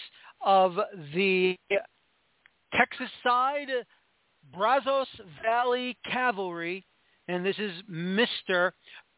of 0.45 0.75
the 1.13 1.57
Texas 2.73 3.09
side, 3.23 3.69
Brazos 4.53 5.07
Valley 5.43 5.97
Cavalry, 6.11 6.85
and 7.27 7.45
this 7.45 7.57
is 7.57 7.71
Mr. 7.89 8.71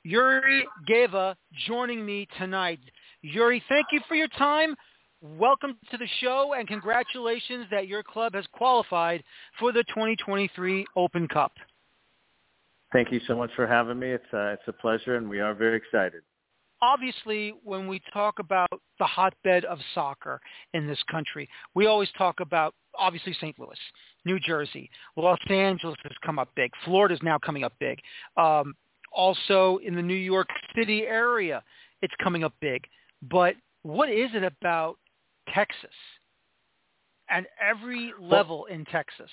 Yuri 0.03 0.65
Geva 0.87 1.35
joining 1.67 2.05
me 2.05 2.27
tonight. 2.37 2.79
Yuri, 3.21 3.63
thank 3.69 3.87
you 3.91 4.01
for 4.07 4.15
your 4.15 4.27
time. 4.29 4.75
Welcome 5.21 5.77
to 5.91 5.97
the 5.97 6.07
show, 6.21 6.53
and 6.57 6.67
congratulations 6.67 7.65
that 7.71 7.87
your 7.87 8.03
club 8.03 8.33
has 8.35 8.45
qualified 8.53 9.23
for 9.59 9.73
the 9.73 9.83
2023 9.89 10.85
Open 10.95 11.27
Cup. 11.27 11.51
Thank 12.93 13.11
you 13.11 13.19
so 13.27 13.35
much 13.35 13.51
for 13.55 13.67
having 13.67 13.99
me. 13.99 14.11
It's 14.11 14.33
uh, 14.33 14.53
it's 14.53 14.63
a 14.67 14.73
pleasure, 14.73 15.17
and 15.17 15.29
we 15.29 15.39
are 15.41 15.53
very 15.53 15.77
excited. 15.77 16.21
Obviously, 16.81 17.53
when 17.63 17.87
we 17.87 18.01
talk 18.13 18.39
about 18.39 18.69
the 18.99 19.05
hotbed 19.05 19.65
of 19.65 19.79
soccer 19.93 20.39
in 20.73 20.87
this 20.87 21.01
country, 21.11 21.49
we 21.75 21.87
always 21.87 22.09
talk 22.17 22.39
about 22.39 22.73
obviously 22.97 23.33
St. 23.33 23.57
Louis, 23.59 23.77
New 24.25 24.39
Jersey, 24.39 24.89
Los 25.17 25.39
Angeles 25.49 25.97
has 26.03 26.13
come 26.25 26.39
up 26.39 26.49
big, 26.55 26.71
Florida 26.85 27.13
is 27.13 27.21
now 27.21 27.37
coming 27.37 27.63
up 27.63 27.73
big. 27.79 27.99
Um, 28.37 28.75
also 29.11 29.79
in 29.85 29.95
the 29.95 30.01
New 30.01 30.13
York 30.13 30.47
City 30.75 31.03
area, 31.03 31.63
it's 32.01 32.13
coming 32.23 32.43
up 32.43 32.53
big. 32.61 32.85
But 33.29 33.55
what 33.83 34.09
is 34.09 34.29
it 34.33 34.43
about 34.43 34.97
Texas 35.53 35.89
and 37.29 37.45
every 37.61 38.13
level 38.19 38.65
in 38.65 38.85
Texas 38.85 39.29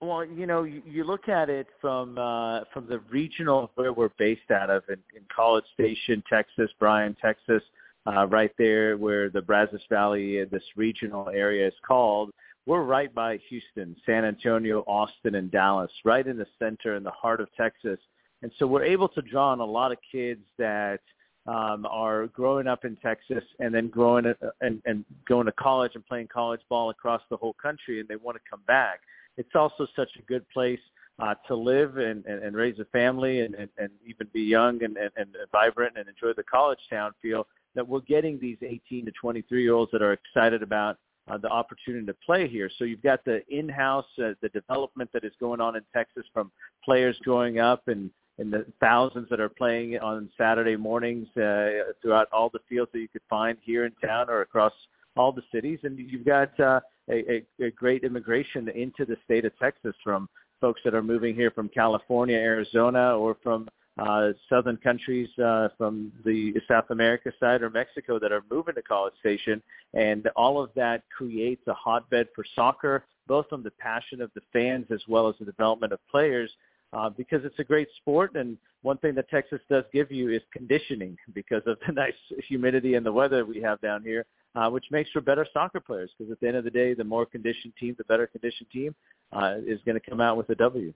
well, 0.00 0.24
you 0.24 0.46
know, 0.46 0.64
you, 0.64 0.82
you 0.86 1.04
look 1.04 1.28
at 1.28 1.48
it 1.48 1.68
from 1.80 2.18
uh, 2.18 2.60
from 2.72 2.86
the 2.86 2.98
regional 3.10 3.70
where 3.76 3.92
we're 3.92 4.10
based 4.18 4.50
out 4.50 4.68
of 4.68 4.82
in, 4.88 4.98
in 5.14 5.22
College 5.34 5.64
Station, 5.74 6.22
Texas, 6.28 6.70
Bryan, 6.78 7.16
Texas, 7.20 7.62
uh, 8.06 8.26
right 8.26 8.52
there 8.58 8.96
where 8.98 9.30
the 9.30 9.40
Brazos 9.40 9.80
Valley, 9.88 10.44
this 10.44 10.62
regional 10.76 11.28
area 11.30 11.66
is 11.66 11.74
called. 11.86 12.30
We're 12.66 12.82
right 12.82 13.14
by 13.14 13.38
Houston, 13.48 13.96
San 14.04 14.24
Antonio, 14.24 14.80
Austin, 14.86 15.36
and 15.36 15.50
Dallas, 15.50 15.90
right 16.04 16.26
in 16.26 16.36
the 16.36 16.46
center, 16.58 16.96
in 16.96 17.02
the 17.02 17.10
heart 17.12 17.40
of 17.40 17.48
Texas. 17.56 17.98
And 18.42 18.50
so 18.58 18.66
we're 18.66 18.84
able 18.84 19.08
to 19.08 19.22
draw 19.22 19.52
on 19.52 19.60
a 19.60 19.64
lot 19.64 19.92
of 19.92 19.98
kids 20.12 20.42
that 20.58 21.00
um, 21.46 21.86
are 21.88 22.26
growing 22.26 22.66
up 22.66 22.84
in 22.84 22.96
Texas 22.96 23.44
and 23.60 23.72
then 23.72 23.88
growing 23.88 24.26
uh, 24.26 24.34
and, 24.60 24.82
and 24.84 25.04
going 25.28 25.46
to 25.46 25.52
college 25.52 25.92
and 25.94 26.04
playing 26.04 26.26
college 26.26 26.60
ball 26.68 26.90
across 26.90 27.22
the 27.30 27.36
whole 27.36 27.54
country, 27.54 28.00
and 28.00 28.08
they 28.08 28.16
want 28.16 28.36
to 28.36 28.42
come 28.50 28.62
back 28.66 29.00
it's 29.36 29.54
also 29.54 29.86
such 29.94 30.10
a 30.18 30.22
good 30.22 30.48
place 30.50 30.80
uh, 31.18 31.34
to 31.48 31.54
live 31.54 31.96
and, 31.96 32.24
and, 32.26 32.42
and 32.42 32.56
raise 32.56 32.78
a 32.78 32.84
family 32.86 33.40
and, 33.40 33.54
and, 33.54 33.68
and 33.78 33.90
even 34.06 34.28
be 34.32 34.42
young 34.42 34.82
and, 34.82 34.96
and, 34.96 35.10
and 35.16 35.34
vibrant 35.52 35.96
and 35.96 36.08
enjoy 36.08 36.32
the 36.36 36.42
college 36.42 36.78
town 36.90 37.12
feel 37.22 37.46
that 37.74 37.86
we're 37.86 38.00
getting 38.00 38.38
these 38.38 38.58
18 38.62 39.06
to 39.06 39.12
23 39.12 39.62
year 39.62 39.74
olds 39.74 39.90
that 39.92 40.02
are 40.02 40.12
excited 40.12 40.62
about 40.62 40.98
uh, 41.28 41.36
the 41.38 41.48
opportunity 41.48 42.06
to 42.06 42.14
play 42.24 42.48
here. 42.48 42.70
So 42.78 42.84
you've 42.84 43.02
got 43.02 43.24
the 43.24 43.42
in-house, 43.48 44.06
uh, 44.18 44.32
the 44.42 44.48
development 44.50 45.10
that 45.12 45.24
is 45.24 45.32
going 45.40 45.60
on 45.60 45.76
in 45.76 45.82
Texas 45.94 46.24
from 46.32 46.50
players 46.84 47.18
growing 47.24 47.58
up 47.58 47.88
and, 47.88 48.10
and 48.38 48.52
the 48.52 48.66
thousands 48.80 49.28
that 49.30 49.40
are 49.40 49.48
playing 49.48 49.98
on 49.98 50.28
Saturday 50.38 50.76
mornings 50.76 51.26
uh, 51.36 51.92
throughout 52.02 52.28
all 52.32 52.50
the 52.50 52.60
fields 52.68 52.90
that 52.92 53.00
you 53.00 53.08
could 53.08 53.22
find 53.28 53.58
here 53.62 53.86
in 53.86 53.92
town 54.06 54.28
or 54.28 54.42
across 54.42 54.72
all 55.16 55.32
the 55.32 55.42
cities. 55.52 55.80
And 55.82 55.98
you've 55.98 56.26
got 56.26 56.58
uh, 56.60 56.80
a, 57.10 57.44
a, 57.60 57.66
a 57.66 57.70
great 57.70 58.04
immigration 58.04 58.68
into 58.68 59.04
the 59.04 59.16
state 59.24 59.44
of 59.44 59.56
Texas 59.58 59.94
from 60.02 60.28
folks 60.60 60.80
that 60.84 60.94
are 60.94 61.02
moving 61.02 61.34
here 61.34 61.50
from 61.50 61.68
California, 61.68 62.36
Arizona, 62.36 63.16
or 63.16 63.36
from 63.42 63.68
uh, 63.98 64.32
southern 64.48 64.76
countries 64.76 65.28
uh, 65.38 65.68
from 65.78 66.12
the 66.24 66.54
South 66.68 66.90
America 66.90 67.32
side 67.40 67.62
or 67.62 67.70
Mexico 67.70 68.18
that 68.18 68.32
are 68.32 68.42
moving 68.50 68.74
to 68.74 68.82
College 68.82 69.14
Station. 69.20 69.62
And 69.94 70.28
all 70.36 70.62
of 70.62 70.70
that 70.76 71.02
creates 71.16 71.62
a 71.66 71.74
hotbed 71.74 72.28
for 72.34 72.44
soccer, 72.54 73.04
both 73.26 73.48
from 73.48 73.62
the 73.62 73.70
passion 73.72 74.20
of 74.20 74.30
the 74.34 74.42
fans 74.52 74.86
as 74.90 75.00
well 75.08 75.28
as 75.28 75.34
the 75.38 75.46
development 75.46 75.92
of 75.92 76.00
players. 76.10 76.50
Uh, 76.92 77.10
because 77.10 77.44
it's 77.44 77.58
a 77.58 77.64
great 77.64 77.88
sport, 77.96 78.36
and 78.36 78.56
one 78.82 78.96
thing 78.98 79.14
that 79.14 79.28
Texas 79.28 79.60
does 79.68 79.82
give 79.92 80.12
you 80.12 80.30
is 80.30 80.40
conditioning 80.52 81.16
because 81.34 81.62
of 81.66 81.76
the 81.84 81.92
nice 81.92 82.14
humidity 82.46 82.94
and 82.94 83.04
the 83.04 83.12
weather 83.12 83.44
we 83.44 83.60
have 83.60 83.80
down 83.80 84.02
here 84.02 84.24
uh, 84.56 84.70
which 84.70 84.86
makes 84.90 85.10
for 85.10 85.20
better 85.20 85.46
soccer 85.52 85.80
players 85.80 86.10
because 86.18 86.32
at 86.32 86.40
the 86.40 86.48
end 86.48 86.56
of 86.56 86.64
the 86.64 86.70
day, 86.70 86.94
the 86.94 87.04
more 87.04 87.26
conditioned 87.26 87.74
team, 87.78 87.94
the 87.98 88.04
better 88.04 88.26
conditioned 88.26 88.68
team 88.70 88.94
uh, 89.32 89.56
is 89.66 89.78
going 89.84 90.00
to 90.00 90.10
come 90.10 90.20
out 90.20 90.36
with 90.36 90.48
a 90.48 90.54
W. 90.54 90.92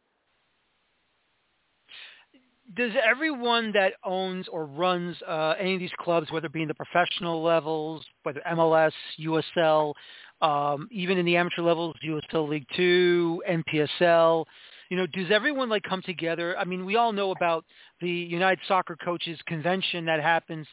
Does 2.75 2.93
everyone 3.05 3.73
that 3.73 3.95
owns 4.05 4.47
or 4.49 4.65
runs 4.65 5.17
uh, 5.29 5.55
any 5.59 5.75
of 5.75 5.81
these 5.81 5.91
clubs, 5.99 6.31
whether 6.31 6.47
it 6.47 6.53
be 6.53 6.63
in 6.63 6.69
the 6.69 6.75
professional 6.75 7.43
levels, 7.43 8.05
whether 8.23 8.41
MLS, 8.53 8.93
USL, 9.21 9.93
um, 10.41 10.89
even 10.91 11.19
in 11.19 11.27
the 11.27 11.37
amateur 11.37 11.63
levels, 11.63 11.97
USL 12.07 12.49
League 12.49 12.67
Two, 12.77 13.43
NPSL, 13.49 14.45
you 14.89 14.97
know, 14.97 15.07
does 15.07 15.31
everyone 15.31 15.69
like 15.69 15.83
come 15.83 16.01
together? 16.03 16.57
I 16.57 16.65
mean, 16.65 16.87
we 16.87 16.97
all 16.97 17.13
know 17.13 17.33
about 17.33 17.65
the 18.01 18.09
United 18.09 18.61
Soccer 18.69 18.97
Coaches 19.05 19.39
Convention 19.47 20.07
that 20.07 20.23
happens 20.23 20.67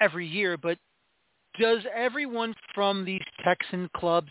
every 0.00 0.26
year, 0.26 0.56
but 0.56 0.78
does 1.58 1.80
everyone 1.94 2.54
from 2.74 3.04
these 3.04 3.22
Texan 3.42 3.88
clubs 3.96 4.28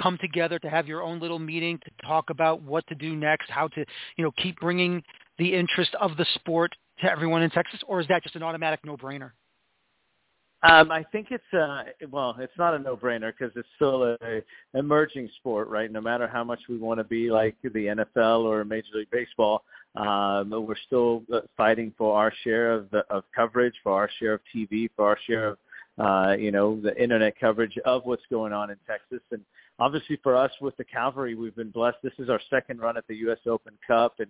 come 0.00 0.18
together 0.20 0.58
to 0.58 0.68
have 0.68 0.86
your 0.86 1.02
own 1.02 1.20
little 1.20 1.38
meeting 1.38 1.78
to 1.84 2.06
talk 2.06 2.30
about 2.30 2.62
what 2.62 2.86
to 2.88 2.94
do 2.94 3.16
next, 3.16 3.50
how 3.50 3.68
to, 3.68 3.84
you 4.16 4.24
know, 4.24 4.32
keep 4.42 4.58
bringing 4.60 5.02
the 5.38 5.54
interest 5.54 5.94
of 6.00 6.16
the 6.16 6.26
sport 6.34 6.72
to 7.00 7.10
everyone 7.10 7.42
in 7.42 7.50
Texas, 7.50 7.80
or 7.86 8.00
is 8.00 8.08
that 8.08 8.22
just 8.22 8.36
an 8.36 8.42
automatic 8.42 8.80
no-brainer? 8.84 9.32
Um, 10.62 10.90
I 10.90 11.04
think 11.12 11.28
it's 11.30 11.44
uh 11.52 11.84
well, 12.10 12.34
it's 12.38 12.56
not 12.58 12.74
a 12.74 12.78
no-brainer 12.78 13.30
because 13.38 13.54
it's 13.56 13.68
still 13.76 14.02
a, 14.02 14.16
a 14.22 14.42
emerging 14.74 15.28
sport, 15.36 15.68
right? 15.68 15.92
No 15.92 16.00
matter 16.00 16.26
how 16.26 16.42
much 16.44 16.60
we 16.68 16.78
want 16.78 16.98
to 16.98 17.04
be 17.04 17.30
like 17.30 17.56
the 17.62 17.70
NFL 17.70 18.44
or 18.44 18.64
Major 18.64 18.88
League 18.94 19.10
Baseball, 19.12 19.62
um, 19.96 20.50
we're 20.50 20.74
still 20.86 21.22
uh, 21.32 21.40
fighting 21.56 21.92
for 21.98 22.16
our 22.16 22.32
share 22.42 22.72
of 22.72 22.90
the, 22.90 23.04
of 23.10 23.24
coverage, 23.34 23.74
for 23.82 23.92
our 23.92 24.10
share 24.18 24.32
of 24.32 24.40
TV, 24.54 24.88
for 24.96 25.06
our 25.06 25.18
share 25.26 25.48
of 25.48 25.58
uh, 25.98 26.36
you 26.38 26.50
know, 26.50 26.78
the 26.80 27.00
internet 27.02 27.38
coverage 27.38 27.78
of 27.84 28.04
what's 28.04 28.22
going 28.30 28.52
on 28.52 28.70
in 28.70 28.76
Texas. 28.86 29.20
And 29.30 29.40
obviously 29.78 30.18
for 30.22 30.36
us 30.36 30.50
with 30.60 30.76
the 30.76 30.84
Cavalry, 30.84 31.34
we've 31.34 31.56
been 31.56 31.70
blessed. 31.70 31.98
This 32.02 32.12
is 32.18 32.28
our 32.28 32.40
second 32.50 32.80
run 32.80 32.96
at 32.96 33.06
the 33.06 33.16
U.S. 33.16 33.38
Open 33.46 33.72
Cup. 33.86 34.16
And, 34.18 34.28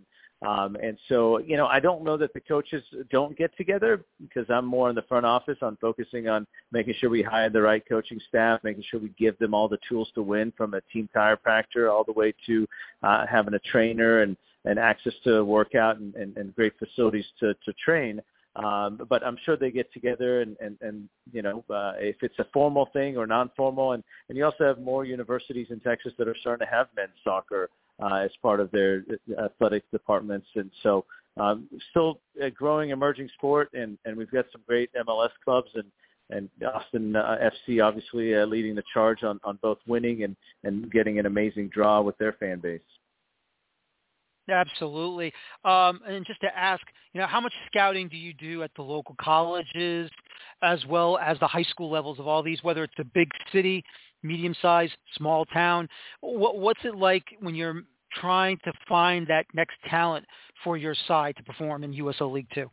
um, 0.48 0.76
and 0.80 0.96
so, 1.08 1.38
you 1.38 1.56
know, 1.56 1.66
I 1.66 1.80
don't 1.80 2.04
know 2.04 2.16
that 2.18 2.32
the 2.34 2.40
coaches 2.40 2.84
don't 3.10 3.36
get 3.36 3.56
together 3.56 4.04
because 4.20 4.46
I'm 4.48 4.64
more 4.64 4.88
in 4.90 4.94
the 4.94 5.02
front 5.02 5.26
office 5.26 5.58
on 5.60 5.76
focusing 5.80 6.28
on 6.28 6.46
making 6.70 6.94
sure 7.00 7.10
we 7.10 7.22
hire 7.22 7.50
the 7.50 7.62
right 7.62 7.82
coaching 7.88 8.20
staff, 8.28 8.60
making 8.62 8.84
sure 8.88 9.00
we 9.00 9.12
give 9.18 9.36
them 9.38 9.52
all 9.52 9.68
the 9.68 9.78
tools 9.88 10.08
to 10.14 10.22
win 10.22 10.52
from 10.56 10.74
a 10.74 10.80
team 10.92 11.08
chiropractor 11.14 11.90
all 11.90 12.04
the 12.04 12.12
way 12.12 12.32
to 12.46 12.66
uh, 13.02 13.26
having 13.26 13.54
a 13.54 13.60
trainer 13.70 14.22
and, 14.22 14.36
and 14.66 14.78
access 14.78 15.14
to 15.24 15.44
workout 15.44 15.98
and, 15.98 16.14
and, 16.14 16.36
and 16.36 16.54
great 16.54 16.74
facilities 16.78 17.26
to, 17.40 17.54
to 17.64 17.72
train. 17.84 18.20
Um, 18.57 19.00
but 19.09 19.24
I'm 19.24 19.36
sure 19.44 19.57
they 19.57 19.70
get 19.70 19.92
together 19.92 20.40
and, 20.40 20.57
and, 20.61 20.78
and 20.80 21.09
you 21.32 21.42
know, 21.42 21.64
uh, 21.68 21.92
if 21.98 22.16
it's 22.22 22.38
a 22.38 22.46
formal 22.52 22.88
thing 22.92 23.16
or 23.16 23.26
non-formal. 23.26 23.92
And, 23.92 24.02
and 24.28 24.38
you 24.38 24.44
also 24.44 24.64
have 24.64 24.80
more 24.80 25.04
universities 25.04 25.66
in 25.70 25.80
Texas 25.80 26.12
that 26.18 26.26
are 26.26 26.36
starting 26.40 26.66
to 26.66 26.72
have 26.72 26.88
men's 26.96 27.11
soccer 27.22 27.68
uh, 28.02 28.14
as 28.16 28.30
part 28.42 28.61
of 28.61 28.70
their 28.70 29.04
uh, 29.36 29.44
athletic 29.44 29.90
departments. 29.90 30.46
And 30.54 30.70
so 30.82 31.04
um, 31.36 31.68
still 31.90 32.20
a 32.40 32.50
growing 32.50 32.90
emerging 32.90 33.28
sport. 33.34 33.70
And, 33.74 33.98
and 34.07 34.16
we've 34.16 34.30
got 34.30 34.46
some 34.52 34.62
great 34.66 34.90
MLS 35.07 35.30
clubs 35.44 35.70
and, 35.74 35.84
and 36.30 36.48
Austin 36.66 37.14
uh, 37.14 37.36
FC 37.68 37.84
obviously 37.84 38.34
uh, 38.34 38.46
leading 38.46 38.74
the 38.74 38.82
charge 38.92 39.22
on, 39.22 39.38
on 39.44 39.59
both 39.61 39.78
winning 39.86 40.24
and, 40.24 40.34
and 40.64 40.90
getting 40.90 41.18
an 41.18 41.26
amazing 41.26 41.68
draw 41.68 42.00
with 42.00 42.16
their 42.16 42.32
fan 42.32 42.61
base. 42.61 42.80
Absolutely. 44.49 45.32
Um, 45.64 46.01
and 46.07 46.24
just 46.24 46.40
to 46.40 46.57
ask, 46.57 46.82
you 47.12 47.20
know, 47.20 47.26
how 47.26 47.40
much 47.40 47.53
scouting 47.66 48.09
do 48.09 48.16
you 48.16 48.32
do 48.32 48.62
at 48.62 48.70
the 48.76 48.82
local 48.82 49.16
colleges 49.20 50.11
as 50.62 50.84
well 50.86 51.18
as 51.18 51.38
the 51.40 51.47
high 51.47 51.64
school 51.64 51.90
levels 51.90 52.18
of 52.18 52.26
all 52.26 52.42
these, 52.42 52.62
whether 52.62 52.84
it's 52.84 52.94
a 52.99 53.05
big 53.05 53.28
city, 53.53 53.82
medium 54.22 54.55
size, 54.62 54.90
small 55.16 55.44
town? 55.47 55.88
What, 56.20 56.59
what's 56.59 56.84
it 56.84 56.97
like 56.97 57.24
when 57.40 57.55
you're 57.55 57.82
trying 58.12 58.59
to 58.64 58.72
find 58.88 59.26
that 59.26 59.47
next 59.55 59.76
talent 59.88 60.24
for 60.62 60.76
your 60.76 60.94
side 61.07 61.36
to 61.36 61.42
perform 61.42 61.84
in 61.84 61.92
USL 61.92 62.32
League 62.32 62.49
Two? 62.55 62.70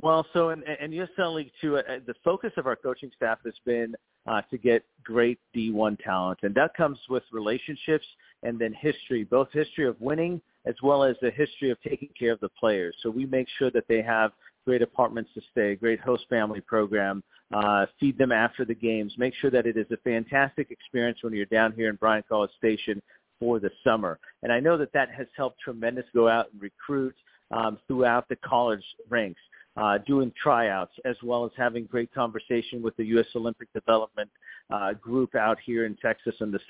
Well, 0.00 0.26
so 0.32 0.50
in, 0.50 0.64
in 0.80 0.90
USL 0.90 1.36
League 1.36 1.52
Two, 1.60 1.76
uh, 1.76 1.82
the 2.06 2.14
focus 2.24 2.52
of 2.56 2.66
our 2.66 2.76
coaching 2.76 3.10
staff 3.14 3.38
has 3.44 3.54
been 3.64 3.94
uh, 4.26 4.42
to 4.50 4.58
get 4.58 4.84
great 5.04 5.38
D1 5.56 6.02
talent, 6.02 6.40
and 6.42 6.54
that 6.56 6.74
comes 6.76 6.98
with 7.08 7.22
relationships 7.32 8.04
and 8.42 8.58
then 8.58 8.72
history, 8.72 9.24
both 9.24 9.48
history 9.52 9.86
of 9.86 10.00
winning 10.00 10.40
as 10.64 10.74
well 10.82 11.02
as 11.02 11.16
the 11.20 11.30
history 11.30 11.70
of 11.70 11.80
taking 11.82 12.10
care 12.18 12.32
of 12.32 12.40
the 12.40 12.48
players. 12.48 12.94
So 13.02 13.10
we 13.10 13.26
make 13.26 13.48
sure 13.58 13.70
that 13.72 13.84
they 13.88 14.02
have 14.02 14.32
great 14.64 14.82
apartments 14.82 15.30
to 15.34 15.40
stay, 15.50 15.74
great 15.74 16.00
host 16.00 16.24
family 16.30 16.60
program, 16.60 17.22
uh, 17.52 17.86
feed 17.98 18.16
them 18.16 18.30
after 18.32 18.64
the 18.64 18.74
games, 18.74 19.12
make 19.18 19.34
sure 19.34 19.50
that 19.50 19.66
it 19.66 19.76
is 19.76 19.86
a 19.90 19.96
fantastic 19.98 20.70
experience 20.70 21.18
when 21.22 21.32
you're 21.32 21.46
down 21.46 21.72
here 21.72 21.90
in 21.90 21.96
Bryan 21.96 22.22
College 22.28 22.50
Station 22.58 23.02
for 23.40 23.58
the 23.58 23.70
summer. 23.82 24.20
And 24.42 24.52
I 24.52 24.60
know 24.60 24.78
that 24.78 24.92
that 24.92 25.10
has 25.10 25.26
helped 25.36 25.58
tremendous 25.60 26.04
go 26.14 26.28
out 26.28 26.46
and 26.52 26.62
recruit 26.62 27.14
um, 27.50 27.78
throughout 27.88 28.28
the 28.28 28.36
college 28.36 28.84
ranks 29.08 29.40
uh, 29.76 29.98
doing 30.06 30.32
tryouts 30.40 30.92
as 31.04 31.16
well 31.22 31.44
as 31.44 31.50
having 31.56 31.84
great 31.86 32.12
conversation 32.12 32.82
with 32.82 32.96
the 32.96 33.04
U.S. 33.06 33.26
Olympic 33.34 33.72
Development 33.72 34.30
uh, 34.72 34.94
group 34.94 35.34
out 35.34 35.58
here 35.64 35.84
in 35.84 35.96
Texas, 35.96 36.34
and 36.40 36.52
the 36.52 36.60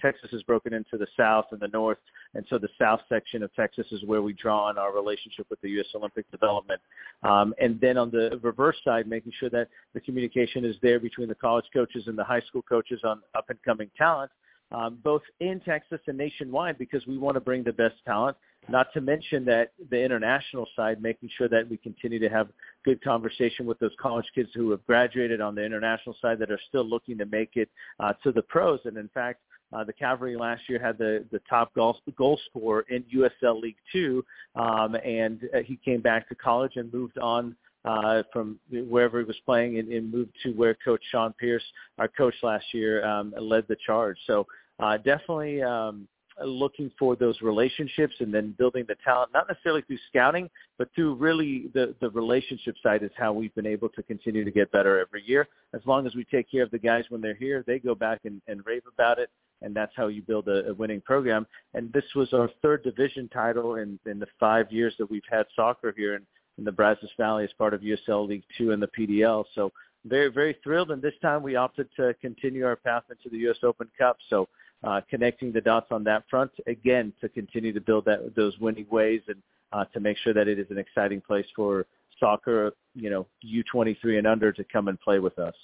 Texas 0.00 0.30
is 0.32 0.42
broken 0.42 0.74
into 0.74 0.98
the 0.98 1.06
south 1.16 1.46
and 1.52 1.60
the 1.60 1.68
north, 1.68 1.98
and 2.34 2.44
so 2.50 2.58
the 2.58 2.68
south 2.78 3.00
section 3.08 3.42
of 3.42 3.54
Texas 3.54 3.86
is 3.92 4.02
where 4.04 4.20
we 4.20 4.32
draw 4.32 4.64
on 4.68 4.78
our 4.78 4.92
relationship 4.92 5.46
with 5.48 5.60
the 5.60 5.68
U.S. 5.70 5.86
Olympic 5.94 6.28
Development, 6.32 6.80
um, 7.22 7.54
and 7.60 7.80
then 7.80 7.96
on 7.96 8.10
the 8.10 8.38
reverse 8.42 8.76
side, 8.84 9.06
making 9.06 9.32
sure 9.38 9.50
that 9.50 9.68
the 9.94 10.00
communication 10.00 10.64
is 10.64 10.74
there 10.82 10.98
between 10.98 11.28
the 11.28 11.34
college 11.36 11.66
coaches 11.72 12.04
and 12.08 12.18
the 12.18 12.24
high 12.24 12.40
school 12.40 12.62
coaches 12.62 13.00
on 13.04 13.22
up 13.36 13.48
and 13.48 13.62
coming 13.62 13.88
talent, 13.96 14.30
um, 14.72 14.98
both 15.04 15.22
in 15.38 15.60
Texas 15.60 16.00
and 16.08 16.18
nationwide, 16.18 16.78
because 16.78 17.06
we 17.06 17.16
want 17.16 17.36
to 17.36 17.40
bring 17.40 17.62
the 17.62 17.72
best 17.72 17.94
talent 18.04 18.36
not 18.68 18.92
to 18.94 19.00
mention 19.00 19.44
that 19.46 19.72
the 19.90 20.02
international 20.02 20.66
side, 20.76 21.02
making 21.02 21.30
sure 21.36 21.48
that 21.48 21.68
we 21.68 21.76
continue 21.76 22.18
to 22.18 22.28
have 22.28 22.48
good 22.84 23.02
conversation 23.02 23.66
with 23.66 23.78
those 23.78 23.94
college 24.00 24.26
kids 24.34 24.50
who 24.54 24.70
have 24.70 24.84
graduated 24.86 25.40
on 25.40 25.54
the 25.54 25.64
international 25.64 26.16
side 26.22 26.38
that 26.38 26.50
are 26.50 26.60
still 26.68 26.84
looking 26.84 27.18
to 27.18 27.26
make 27.26 27.56
it 27.56 27.68
uh, 28.00 28.12
to 28.22 28.30
the 28.30 28.42
pros. 28.42 28.80
And 28.84 28.96
in 28.96 29.08
fact, 29.08 29.40
uh, 29.72 29.82
the 29.84 29.92
Cavalry 29.92 30.36
last 30.36 30.62
year 30.68 30.78
had 30.78 30.98
the 30.98 31.24
the 31.32 31.40
top 31.48 31.74
goal 31.74 31.96
goal 32.16 32.38
scorer 32.50 32.84
in 32.90 33.04
USL 33.14 33.60
League 33.60 33.76
Two, 33.90 34.24
um, 34.54 34.94
and 34.96 35.48
uh, 35.54 35.58
he 35.64 35.76
came 35.76 36.00
back 36.00 36.28
to 36.28 36.34
college 36.34 36.72
and 36.76 36.92
moved 36.92 37.18
on 37.18 37.56
uh, 37.84 38.22
from 38.32 38.58
wherever 38.70 39.18
he 39.18 39.24
was 39.24 39.36
playing 39.44 39.78
and, 39.78 39.88
and 39.90 40.12
moved 40.12 40.32
to 40.42 40.50
where 40.52 40.76
Coach 40.84 41.02
Sean 41.10 41.32
Pierce, 41.32 41.64
our 41.98 42.08
coach 42.08 42.34
last 42.42 42.66
year, 42.72 43.04
um, 43.04 43.34
led 43.38 43.66
the 43.68 43.76
charge. 43.84 44.18
So 44.26 44.46
uh, 44.78 44.98
definitely 44.98 45.62
um, 45.62 46.06
Uh, 46.40 46.44
looking 46.44 46.90
for 46.98 47.14
those 47.14 47.40
relationships 47.42 48.14
and 48.20 48.32
then 48.32 48.54
building 48.58 48.84
the 48.88 48.96
talent, 49.04 49.30
not 49.34 49.46
necessarily 49.48 49.82
through 49.82 49.98
scouting, 50.08 50.48
but 50.78 50.88
through 50.94 51.14
really 51.14 51.68
the, 51.74 51.94
the 52.00 52.08
relationship 52.10 52.74
side 52.82 53.02
is 53.02 53.10
how 53.18 53.32
we've 53.32 53.54
been 53.54 53.66
able 53.66 53.88
to 53.90 54.02
continue 54.02 54.42
to 54.42 54.50
get 54.50 54.72
better 54.72 54.98
every 54.98 55.22
year. 55.26 55.46
As 55.74 55.82
long 55.84 56.06
as 56.06 56.14
we 56.14 56.24
take 56.24 56.50
care 56.50 56.62
of 56.62 56.70
the 56.70 56.78
guys 56.78 57.04
when 57.10 57.20
they're 57.20 57.34
here, 57.34 57.62
they 57.66 57.78
go 57.78 57.94
back 57.94 58.20
and, 58.24 58.40
and 58.48 58.64
rave 58.64 58.82
about 58.92 59.18
it. 59.18 59.28
And 59.60 59.76
that's 59.76 59.92
how 59.94 60.08
you 60.08 60.22
build 60.22 60.48
a, 60.48 60.70
a 60.70 60.74
winning 60.74 61.02
program. 61.02 61.46
And 61.74 61.92
this 61.92 62.04
was 62.16 62.32
our 62.32 62.48
third 62.62 62.82
division 62.82 63.28
title 63.28 63.76
in, 63.76 63.98
in 64.06 64.18
the 64.18 64.26
five 64.40 64.72
years 64.72 64.94
that 64.98 65.10
we've 65.10 65.22
had 65.30 65.44
soccer 65.54 65.92
here 65.94 66.14
in, 66.14 66.22
in 66.56 66.64
the 66.64 66.72
Brazos 66.72 67.10
Valley 67.18 67.44
as 67.44 67.52
part 67.58 67.74
of 67.74 67.82
USL 67.82 68.26
League 68.26 68.44
Two 68.56 68.72
and 68.72 68.82
the 68.82 68.88
PDL. 68.98 69.44
So 69.54 69.70
very, 70.06 70.28
very 70.28 70.56
thrilled. 70.64 70.90
And 70.90 71.02
this 71.02 71.14
time 71.20 71.42
we 71.42 71.56
opted 71.56 71.88
to 71.96 72.14
continue 72.20 72.64
our 72.64 72.76
path 72.76 73.04
into 73.10 73.28
the 73.28 73.38
U.S. 73.42 73.58
Open 73.62 73.88
Cup. 73.98 74.16
So 74.30 74.48
uh, 74.84 75.00
connecting 75.08 75.52
the 75.52 75.60
dots 75.60 75.86
on 75.90 76.04
that 76.04 76.24
front 76.28 76.50
again 76.66 77.12
to 77.20 77.28
continue 77.28 77.72
to 77.72 77.80
build 77.80 78.04
that 78.04 78.34
those 78.34 78.58
winning 78.58 78.86
ways 78.90 79.22
and 79.28 79.36
uh, 79.72 79.84
to 79.86 80.00
make 80.00 80.16
sure 80.18 80.34
that 80.34 80.48
it 80.48 80.58
is 80.58 80.66
an 80.70 80.78
exciting 80.78 81.20
place 81.20 81.46
for 81.54 81.86
soccer, 82.20 82.72
you 82.94 83.10
know, 83.10 83.26
U23 83.44 84.18
and 84.18 84.26
under 84.26 84.52
to 84.52 84.64
come 84.64 84.88
and 84.88 85.00
play 85.00 85.18
with 85.18 85.38
us. 85.38 85.54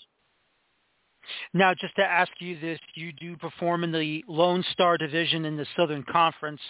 Now, 1.52 1.74
just 1.74 1.94
to 1.96 2.04
ask 2.04 2.30
you 2.38 2.58
this, 2.58 2.78
you 2.94 3.12
do 3.12 3.36
perform 3.36 3.84
in 3.84 3.92
the 3.92 4.24
Lone 4.28 4.64
Star 4.72 4.96
Division 4.96 5.44
in 5.44 5.56
the 5.56 5.66
Southern 5.76 6.02
Conference. 6.04 6.60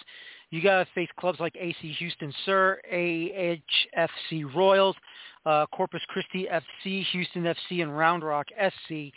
You 0.49 0.61
got 0.61 0.83
to 0.83 0.91
face 0.93 1.09
clubs 1.19 1.39
like 1.39 1.55
AC 1.55 1.93
Houston 1.99 2.33
Sur, 2.45 2.81
AHFC 2.91 4.53
Royals, 4.53 4.95
uh, 5.45 5.65
Corpus 5.67 6.01
Christi 6.09 6.47
FC, 6.51 7.05
Houston 7.11 7.43
FC, 7.43 7.81
and 7.81 7.97
Round 7.97 8.23
Rock 8.23 8.47
SC 8.59 9.13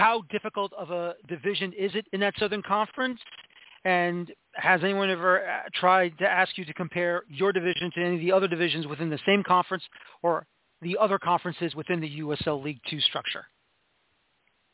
how 0.00 0.22
difficult 0.30 0.72
of 0.72 0.90
a 0.90 1.14
division 1.28 1.74
is 1.74 1.92
it 1.94 2.06
in 2.14 2.20
that 2.20 2.32
Southern 2.38 2.62
Conference? 2.62 3.20
And 3.84 4.32
has 4.54 4.80
anyone 4.82 5.10
ever 5.10 5.46
uh, 5.46 5.68
tried 5.74 6.16
to 6.18 6.26
ask 6.26 6.56
you 6.56 6.64
to 6.64 6.72
compare 6.72 7.22
your 7.28 7.52
division 7.52 7.90
to 7.94 8.00
any 8.02 8.14
of 8.14 8.20
the 8.20 8.32
other 8.32 8.48
divisions 8.48 8.86
within 8.86 9.10
the 9.10 9.18
same 9.26 9.42
conference 9.42 9.82
or 10.22 10.46
the 10.80 10.96
other 10.98 11.18
conferences 11.18 11.74
within 11.74 12.00
the 12.00 12.20
USL 12.20 12.62
League 12.64 12.80
Two 12.88 13.00
structure? 13.00 13.44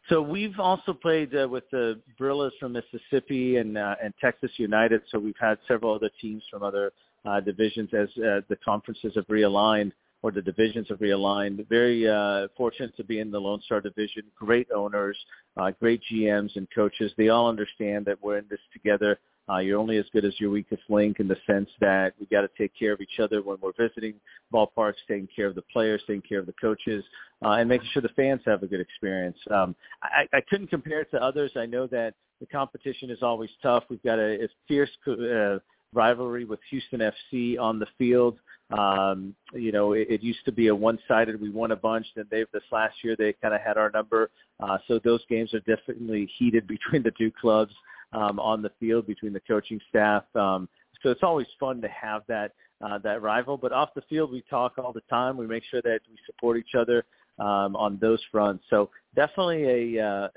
So 0.08 0.22
we've 0.22 0.60
also 0.60 0.92
played 0.92 1.34
uh, 1.34 1.48
with 1.48 1.64
the 1.72 2.00
Brillas 2.20 2.52
from 2.60 2.72
Mississippi 2.72 3.56
and 3.56 3.76
uh, 3.76 3.96
and 4.02 4.14
Texas 4.20 4.52
United. 4.56 5.02
So 5.10 5.18
we've 5.18 5.34
had 5.40 5.58
several 5.66 5.92
other 5.92 6.10
teams 6.20 6.44
from 6.48 6.62
other 6.62 6.92
uh, 7.24 7.40
divisions 7.40 7.90
as 7.92 8.08
uh, 8.18 8.42
the 8.48 8.56
conferences 8.64 9.12
have 9.16 9.26
realigned 9.26 9.90
or 10.22 10.30
the 10.30 10.42
divisions 10.42 10.88
have 10.88 10.98
realigned. 10.98 11.66
Very 11.68 12.08
uh, 12.08 12.48
fortunate 12.56 12.96
to 12.96 13.04
be 13.04 13.20
in 13.20 13.30
the 13.30 13.38
Lone 13.38 13.60
Star 13.62 13.80
division. 13.80 14.22
Great 14.36 14.68
owners, 14.74 15.16
uh, 15.56 15.70
great 15.78 16.00
GMs 16.10 16.56
and 16.56 16.66
coaches. 16.74 17.12
They 17.16 17.28
all 17.28 17.48
understand 17.48 18.06
that 18.06 18.22
we're 18.22 18.38
in 18.38 18.46
this 18.48 18.60
together. 18.72 19.18
Uh, 19.48 19.58
you're 19.58 19.78
only 19.78 19.96
as 19.96 20.06
good 20.12 20.24
as 20.24 20.32
your 20.40 20.50
weakest 20.50 20.82
link 20.88 21.20
in 21.20 21.28
the 21.28 21.36
sense 21.46 21.68
that 21.80 22.14
we 22.18 22.26
got 22.26 22.40
to 22.40 22.48
take 22.58 22.72
care 22.76 22.92
of 22.92 23.00
each 23.00 23.20
other 23.20 23.42
when 23.42 23.56
we're 23.60 23.72
visiting 23.78 24.14
ballparks, 24.52 24.94
taking 25.06 25.28
care 25.34 25.46
of 25.46 25.54
the 25.54 25.62
players, 25.72 26.02
taking 26.06 26.22
care 26.22 26.40
of 26.40 26.46
the 26.46 26.54
coaches, 26.60 27.04
uh, 27.44 27.50
and 27.50 27.68
making 27.68 27.88
sure 27.92 28.02
the 28.02 28.08
fans 28.10 28.40
have 28.44 28.64
a 28.64 28.66
good 28.66 28.80
experience. 28.80 29.38
Um, 29.52 29.76
I, 30.02 30.26
I 30.32 30.40
couldn't 30.50 30.68
compare 30.68 31.00
it 31.02 31.10
to 31.12 31.22
others. 31.22 31.52
I 31.54 31.66
know 31.66 31.86
that 31.88 32.14
the 32.40 32.46
competition 32.46 33.08
is 33.08 33.22
always 33.22 33.50
tough. 33.62 33.84
We've 33.88 34.02
got 34.02 34.18
a, 34.18 34.44
a 34.44 34.48
fierce 34.66 34.90
uh, 35.06 35.58
rivalry 35.92 36.44
with 36.44 36.60
Houston 36.70 37.00
FC 37.00 37.58
on 37.58 37.78
the 37.78 37.86
field. 37.98 38.38
Um, 38.76 39.34
you 39.52 39.70
know, 39.70 39.92
it, 39.92 40.08
it 40.10 40.22
used 40.22 40.44
to 40.44 40.52
be 40.52 40.68
a 40.68 40.74
one-sided. 40.74 41.40
We 41.40 41.50
won 41.50 41.70
a 41.70 41.76
bunch. 41.76 42.06
Then 42.16 42.26
they've 42.30 42.50
this 42.52 42.62
last 42.72 42.96
year 43.02 43.14
they 43.16 43.32
kind 43.34 43.54
of 43.54 43.60
had 43.60 43.76
our 43.78 43.90
number. 43.90 44.30
Uh, 44.58 44.78
so 44.88 44.98
those 45.04 45.20
games 45.28 45.54
are 45.54 45.60
definitely 45.60 46.28
heated 46.38 46.66
between 46.68 47.02
the 47.02 47.12
two 47.12 47.32
clubs 47.40 47.72
um, 48.12 48.40
on 48.40 48.62
the 48.62 48.70
field, 48.80 49.06
between 49.06 49.32
the 49.32 49.40
coaching 49.40 49.80
staff. 49.88 50.24
Um, 50.34 50.68
so 51.02 51.10
it's 51.10 51.22
always 51.22 51.46
fun 51.60 51.80
to 51.82 51.88
have 51.88 52.22
that 52.28 52.52
uh, 52.82 52.98
that 52.98 53.22
rival. 53.22 53.56
But 53.56 53.72
off 53.72 53.94
the 53.94 54.02
field, 54.02 54.30
we 54.30 54.42
talk 54.50 54.74
all 54.78 54.92
the 54.92 55.02
time. 55.08 55.36
We 55.36 55.46
make 55.46 55.62
sure 55.70 55.80
that 55.82 56.00
we 56.10 56.16
support 56.26 56.58
each 56.58 56.74
other 56.78 57.04
um, 57.38 57.76
on 57.76 57.98
those 58.00 58.20
fronts. 58.30 58.64
So 58.70 58.90
definitely 59.14 59.96
a, 59.96 60.04
uh, 60.04 60.28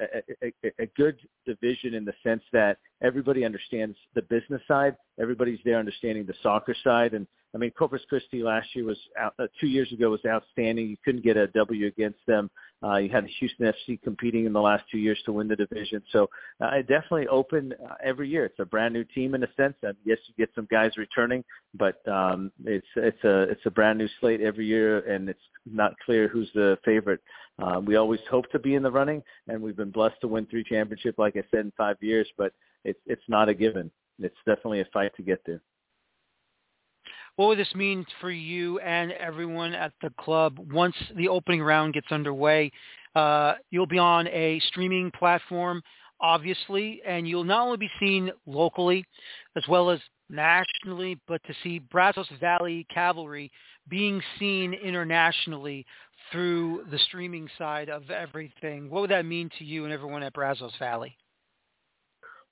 a, 0.42 0.48
a, 0.66 0.84
a 0.84 0.86
good 0.98 1.18
division 1.46 1.94
in 1.94 2.06
the 2.06 2.14
sense 2.24 2.44
that 2.52 2.78
everybody 3.02 3.46
understands 3.46 3.98
the 4.16 4.22
business 4.24 4.62
side. 4.68 4.96
Everybody's 5.20 5.60
there 5.66 5.78
understanding 5.78 6.26
the 6.26 6.34
soccer 6.44 6.76
side, 6.84 7.14
and 7.14 7.28
I 7.54 7.58
mean, 7.58 7.72
Corpus 7.72 8.02
Christi 8.08 8.44
last 8.44 8.68
year 8.76 8.86
was 8.86 8.98
out, 9.18 9.34
uh, 9.40 9.48
two 9.60 9.68
years 9.68 9.92
ago 9.92 10.12
was 10.12 10.20
outstanding. 10.28 10.88
You 10.88 10.98
couldn't 11.04 11.24
get 11.24 11.36
a 11.36 11.48
W 11.48 11.88
against 11.88 12.20
them. 12.28 12.50
Uh, 12.84 12.98
you 12.98 13.10
had 13.10 13.26
the 13.26 13.30
Houston 13.40 13.66
FC 13.66 14.02
competing 14.02 14.46
in 14.46 14.54
the 14.54 14.62
last 14.62 14.84
two 14.92 15.00
years 15.00 15.20
to 15.26 15.34
win 15.34 15.48
the 15.48 15.56
division. 15.56 16.02
So 16.12 16.30
uh, 16.62 16.78
definitely 16.82 17.28
open 17.28 17.74
uh, 17.84 17.96
every 18.04 18.30
year. 18.30 18.46
It's 18.46 18.60
a 18.60 18.66
brand 18.66 18.94
new 18.94 19.04
team 19.04 19.34
in 19.34 19.44
a 19.44 19.48
sense. 19.58 19.76
And 19.82 19.96
yes, 20.06 20.20
you 20.28 20.34
get 20.38 20.54
some 20.54 20.68
guys 20.70 20.92
returning, 20.98 21.44
but 21.74 22.08
um, 22.08 22.52
it's 22.66 22.88
it's 22.96 23.24
a 23.24 23.42
it's 23.44 23.66
a 23.66 23.72
brand 23.72 23.98
new 23.98 24.08
slate 24.20 24.42
every 24.42 24.68
year, 24.68 25.00
and 25.00 25.28
it's 25.28 25.40
not 25.66 25.94
clear 26.06 26.28
who's 26.28 26.50
the 26.54 26.78
favorite. 26.86 27.22
Uh, 27.62 27.82
we 27.84 27.96
always 27.96 28.22
hope 28.30 28.50
to 28.52 28.60
be 28.60 28.76
in 28.76 28.84
the 28.84 28.92
running, 28.92 29.22
and 29.48 29.62
we've 29.62 29.76
been 29.76 29.92
blessed 29.92 30.22
to 30.22 30.28
win 30.28 30.46
three 30.46 30.64
championships, 30.64 31.18
like 31.18 31.36
I 31.36 31.44
said, 31.52 31.62
in 31.62 31.74
five 31.76 31.98
years. 32.00 32.28
But 32.38 32.54
it's 32.86 33.00
it's 33.08 33.28
not 33.28 33.50
a 33.50 33.54
given. 33.54 33.92
It's 34.20 34.38
definitely 34.46 34.82
a 34.82 34.86
fight 34.94 35.16
to 35.18 35.24
get 35.24 35.42
there. 35.46 35.62
What 37.40 37.48
would 37.48 37.58
this 37.58 37.74
mean 37.74 38.06
for 38.20 38.32
you 38.32 38.80
and 38.80 39.14
everyone 39.14 39.74
at 39.74 39.94
the 40.02 40.10
club 40.20 40.60
once 40.74 40.96
the 41.16 41.30
opening 41.30 41.62
round 41.62 41.94
gets 41.94 42.12
underway? 42.12 42.70
Uh, 43.16 43.54
you'll 43.72 43.88
be 43.88 43.98
on 43.98 44.28
a 44.28 44.60
streaming 44.68 45.10
platform, 45.18 45.82
obviously, 46.20 47.02
and 47.08 47.26
you'll 47.26 47.46
not 47.46 47.66
only 47.66 47.78
be 47.78 47.90
seen 47.98 48.30
locally 48.46 49.06
as 49.56 49.64
well 49.70 49.90
as 49.90 50.02
nationally, 50.30 51.18
but 51.30 51.42
to 51.46 51.54
see 51.64 51.80
Brazos 51.80 52.28
Valley 52.42 52.86
Cavalry 52.94 53.50
being 53.88 54.22
seen 54.38 54.74
internationally 54.74 55.86
through 56.34 56.84
the 56.92 57.00
streaming 57.08 57.48
side 57.58 57.88
of 57.88 58.12
everything. 58.12 58.90
What 58.90 59.00
would 59.00 59.12
that 59.12 59.26
mean 59.26 59.50
to 59.60 59.64
you 59.64 59.86
and 59.86 59.94
everyone 59.94 60.24
at 60.24 60.34
Brazos 60.34 60.74
Valley? 60.78 61.16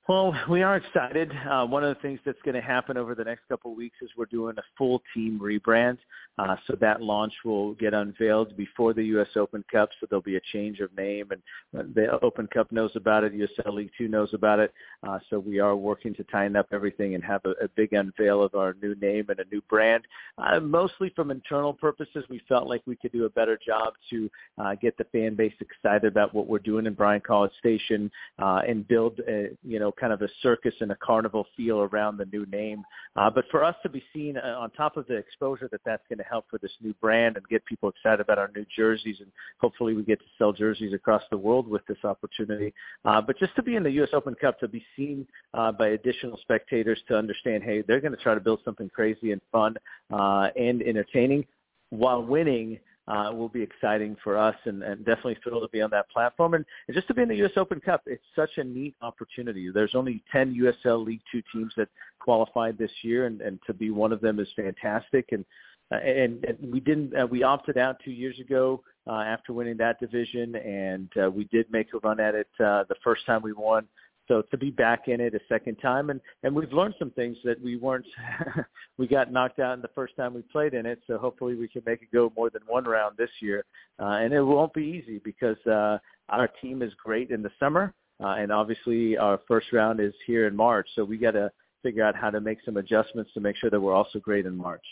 Well, 0.08 0.34
we 0.50 0.64
are 0.64 0.78
excited. 0.78 1.34
Uh, 1.50 1.66
one 1.66 1.84
of 1.84 1.94
the 1.94 2.02
things 2.02 2.22
that's 2.26 2.42
going 2.46 2.56
to 2.56 2.62
happen 2.62 2.96
over 2.96 3.14
the 3.14 3.26
next 3.26 3.42
couple 3.50 3.72
of 3.72 3.78
weeks 3.78 3.98
is 4.02 4.10
we're 4.16 4.24
doing 4.24 4.58
a 4.58 4.62
full 4.78 5.02
team 5.14 5.38
rebrand. 5.38 5.98
Uh, 6.40 6.56
so 6.66 6.78
that 6.80 7.02
launch 7.02 7.34
will 7.44 7.74
get 7.74 7.94
unveiled 7.94 8.56
before 8.56 8.94
the 8.94 9.04
U.S. 9.06 9.28
Open 9.36 9.66
Cup. 9.70 9.90
So 10.00 10.08
there'll 10.10 10.22
be 10.22 10.38
a 10.38 10.42
change 10.54 10.80
of 10.80 10.96
name, 10.96 11.32
and 11.32 11.94
the 11.94 12.20
Open 12.22 12.48
Cup 12.48 12.72
knows 12.72 12.92
about 12.96 13.26
it. 13.26 13.34
USL 13.34 13.74
League 13.74 13.90
Two 13.98 14.08
knows 14.08 14.34
about 14.34 14.60
it. 14.60 14.72
Uh, 15.06 15.20
so 15.30 15.40
we 15.40 15.60
are 15.60 15.76
working 15.76 16.14
to 16.16 16.24
tighten 16.26 16.56
up 16.56 16.68
everything 16.72 17.16
and 17.16 17.24
have 17.24 17.42
a, 17.44 17.52
a 17.64 17.68
big 17.76 17.92
unveil 17.92 18.42
of 18.44 18.56
our 18.56 18.76
new 18.82 18.96
name 18.96 19.26
and 19.30 19.40
a 19.40 19.46
new 19.52 19.62
brand. 19.70 20.06
Uh, 20.38 20.60
mostly 20.60 21.12
from 21.16 21.32
internal 21.32 21.74
purposes, 21.74 22.24
we 22.30 22.40
felt 22.48 22.70
like 22.70 22.82
we 22.86 22.96
could 22.96 23.12
do 23.12 23.26
a 23.26 23.30
better 23.32 23.60
job 23.66 23.94
to 24.10 24.30
uh, 24.60 24.76
get 24.76 24.96
the 24.98 25.06
fan 25.06 25.36
base 25.36 25.54
excited 25.60 26.06
about 26.06 26.34
what 26.34 26.48
we're 26.48 26.60
doing 26.60 26.86
in 26.86 26.94
Bryan 26.94 27.22
College 27.26 27.52
Station 27.60 28.12
uh, 28.40 28.62
and 28.66 28.88
build, 28.88 29.20
a, 29.28 29.50
you 29.64 29.80
know, 29.80 29.92
kind 30.00 30.14
of 30.14 30.22
a 30.22 30.28
circus 30.42 30.74
and 30.80 30.92
a 30.92 30.96
carnival 30.96 31.46
feel 31.56 31.80
around 31.80 32.18
the 32.18 32.26
new 32.26 32.46
name. 32.48 32.84
Uh, 33.16 33.30
but 33.30 33.46
for 33.52 33.64
us 33.64 33.76
to 33.84 33.90
be 33.90 34.04
seen 34.14 34.38
uh, 34.38 34.58
on 34.60 34.70
top 34.72 34.98
of 34.98 35.08
the 35.08 35.16
exposure 35.16 35.68
that 35.72 35.82
that's 35.86 36.04
going 36.10 36.18
to 36.18 36.24
help 36.24 36.46
for 36.50 36.58
this 36.60 36.72
new 36.82 36.94
brand 37.02 37.38
and 37.38 37.48
get 37.48 37.66
people 37.66 37.90
excited 37.90 38.20
about 38.20 38.38
our 38.38 38.50
new 38.56 38.66
jerseys, 38.76 39.18
and 39.20 39.32
hopefully 39.60 39.94
we 39.94 40.04
get 40.04 40.20
to 40.20 40.26
sell 40.38 40.54
jerseys 40.54 40.94
across 40.94 41.24
the 41.32 41.38
world 41.38 41.68
with 41.68 41.86
this 41.88 41.98
opportunity. 42.04 42.74
Uh, 43.06 43.22
but 43.22 43.38
just 43.40 43.56
to 43.56 43.64
be 43.64 43.76
in 43.76 43.84
the 43.84 43.92
U.S. 43.92 44.10
Open 44.14 44.36
Cup, 44.36 44.60
to 44.60 44.68
be 44.68 44.84
seen 44.96 45.28
uh, 45.54 45.72
by 45.72 45.90
additional 45.90 46.38
spectators, 46.42 47.00
to 47.08 47.18
understand, 47.18 47.64
hey, 47.64 47.84
they're 47.88 48.02
going 48.02 48.16
to 48.16 48.22
try 48.22 48.34
to 48.34 48.40
build 48.40 48.60
something 48.64 48.90
crazy 48.90 49.32
and 49.32 49.42
fun 49.52 49.76
uh, 50.12 50.50
and 50.56 50.82
entertaining 50.82 51.46
while 51.90 52.22
winning 52.22 52.80
uh, 53.08 53.32
will 53.34 53.50
be 53.50 53.62
exciting 53.62 54.18
for 54.24 54.38
us 54.38 54.56
and, 54.66 54.84
and 54.84 55.06
definitely 55.06 55.38
thrilled 55.44 55.64
to 55.64 55.70
be 55.70 55.82
on 55.82 55.90
that 55.92 56.10
platform. 56.10 56.54
And, 56.54 56.66
and 56.88 56.96
just 56.96 57.08
to 57.08 57.14
be 57.14 57.22
in 57.22 57.30
the 57.30 57.36
U.S. 57.38 57.52
Open 57.56 57.80
Cup, 57.80 58.04
it's 58.06 58.24
such 58.36 58.58
a 58.58 58.64
neat 58.64 58.96
opportunity. 59.02 59.70
There's 59.74 59.96
only 59.96 60.24
10 60.32 60.56
USL 60.56 61.06
League 61.06 61.22
Two 61.32 61.42
teams 61.54 61.74
that 61.78 61.90
qualified 62.20 62.78
this 62.78 62.92
year, 63.04 63.26
and, 63.26 63.42
and 63.42 63.60
to 63.68 63.74
be 63.74 63.90
one 63.92 64.12
of 64.12 64.22
them 64.22 64.40
is 64.40 64.48
fantastic. 64.56 65.30
And 65.32 65.46
uh, 65.90 65.96
and, 65.96 66.44
and 66.44 66.58
we 66.72 66.82
didn't 66.82 67.16
uh, 67.18 67.26
we 67.26 67.44
opted 67.44 67.78
out 67.78 67.96
two 68.04 68.12
years 68.12 68.38
ago 68.40 68.84
uh, 69.08 69.22
after 69.22 69.54
winning 69.54 69.78
that 69.78 70.00
division, 70.00 70.56
and 70.56 71.10
uh, 71.22 71.32
we 71.32 71.46
did 71.46 71.66
make 71.72 71.88
a 71.94 72.00
run 72.00 72.20
at 72.20 72.36
it 72.36 72.50
uh, 72.60 72.84
the 72.90 72.96
first 73.04 73.26
time 73.26 73.42
we 73.42 73.54
won. 73.54 73.88
So 74.28 74.42
to 74.42 74.58
be 74.58 74.72
back 74.72 75.08
in 75.08 75.22
it 75.22 75.34
a 75.34 75.40
second 75.48 75.76
time, 75.78 76.10
and 76.10 76.20
and 76.44 76.56
we've 76.56 76.72
learned 76.74 76.96
some 77.00 77.12
things 77.12 77.38
that 77.44 77.62
we 77.62 77.78
weren't, 77.78 78.06
we 78.98 79.08
got 79.08 79.32
knocked 79.32 79.60
out 79.60 79.74
in 79.74 79.82
the 79.82 79.90
first 79.96 80.16
time 80.16 80.34
we 80.34 80.42
played 80.42 80.74
in 80.74 80.86
it. 80.86 81.00
So 81.08 81.18
hopefully 81.18 81.56
we 81.56 81.68
can 81.68 81.84
make 81.86 82.02
it 82.02 82.10
go 82.14 82.32
more 82.36 82.50
than 82.50 82.62
one 82.68 82.86
round 82.86 83.18
this 83.18 83.30
year, 83.42 83.64
uh, 84.00 84.20
and 84.22 84.34
it 84.34 84.42
won't 84.42 84.74
be 84.74 84.84
easy 84.84 85.20
because 85.24 85.58
uh, 85.66 85.98
our 86.30 86.48
team 86.62 86.82
is 86.82 86.94
great 87.04 87.32
in 87.32 87.42
the 87.42 87.52
summer, 87.60 87.94
uh, 88.22 88.36
and 88.38 88.52
obviously 88.52 89.18
our 89.18 89.40
first 89.48 89.72
round 89.72 90.00
is 90.00 90.14
here 90.26 90.48
in 90.48 90.56
March. 90.56 90.88
So 90.96 91.04
we 91.04 91.18
got 91.18 91.32
to 91.32 91.52
figure 91.84 92.04
out 92.04 92.16
how 92.16 92.30
to 92.30 92.42
make 92.42 92.60
some 92.66 92.78
adjustments 92.78 93.32
to 93.34 93.40
make 93.40 93.56
sure 93.56 93.70
that 93.70 93.80
we're 93.80 93.94
also 93.94 94.20
great 94.20 94.46
in 94.46 94.56
March. 94.56 94.84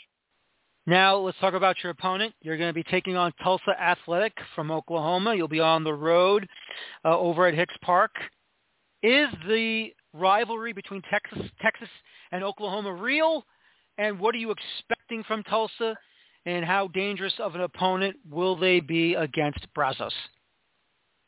Now 0.87 1.17
let's 1.17 1.37
talk 1.39 1.55
about 1.55 1.77
your 1.81 1.89
opponent. 1.89 2.35
You're 2.41 2.57
going 2.57 2.69
to 2.69 2.73
be 2.73 2.83
taking 2.83 3.15
on 3.15 3.33
Tulsa 3.43 3.71
Athletic 3.81 4.33
from 4.53 4.69
Oklahoma. 4.69 5.33
You'll 5.33 5.47
be 5.47 5.59
on 5.59 5.83
the 5.83 5.93
road 5.93 6.47
uh, 7.03 7.17
over 7.17 7.47
at 7.47 7.55
Hicks 7.55 7.75
Park. 7.81 8.11
Is 9.05 9.29
the 9.47 9.93
rivalry 10.13 10.73
between 10.73 11.03
Texas, 11.11 11.47
Texas 11.61 11.89
and 12.31 12.43
Oklahoma 12.43 12.91
real? 12.91 13.45
And 13.99 14.19
what 14.19 14.33
are 14.33 14.39
you 14.39 14.49
expecting 14.49 15.23
from 15.25 15.43
Tulsa? 15.43 15.95
And 16.47 16.65
how 16.65 16.87
dangerous 16.87 17.33
of 17.37 17.53
an 17.53 17.61
opponent 17.61 18.15
will 18.27 18.55
they 18.55 18.79
be 18.79 19.13
against 19.13 19.67
Brazos? 19.75 20.13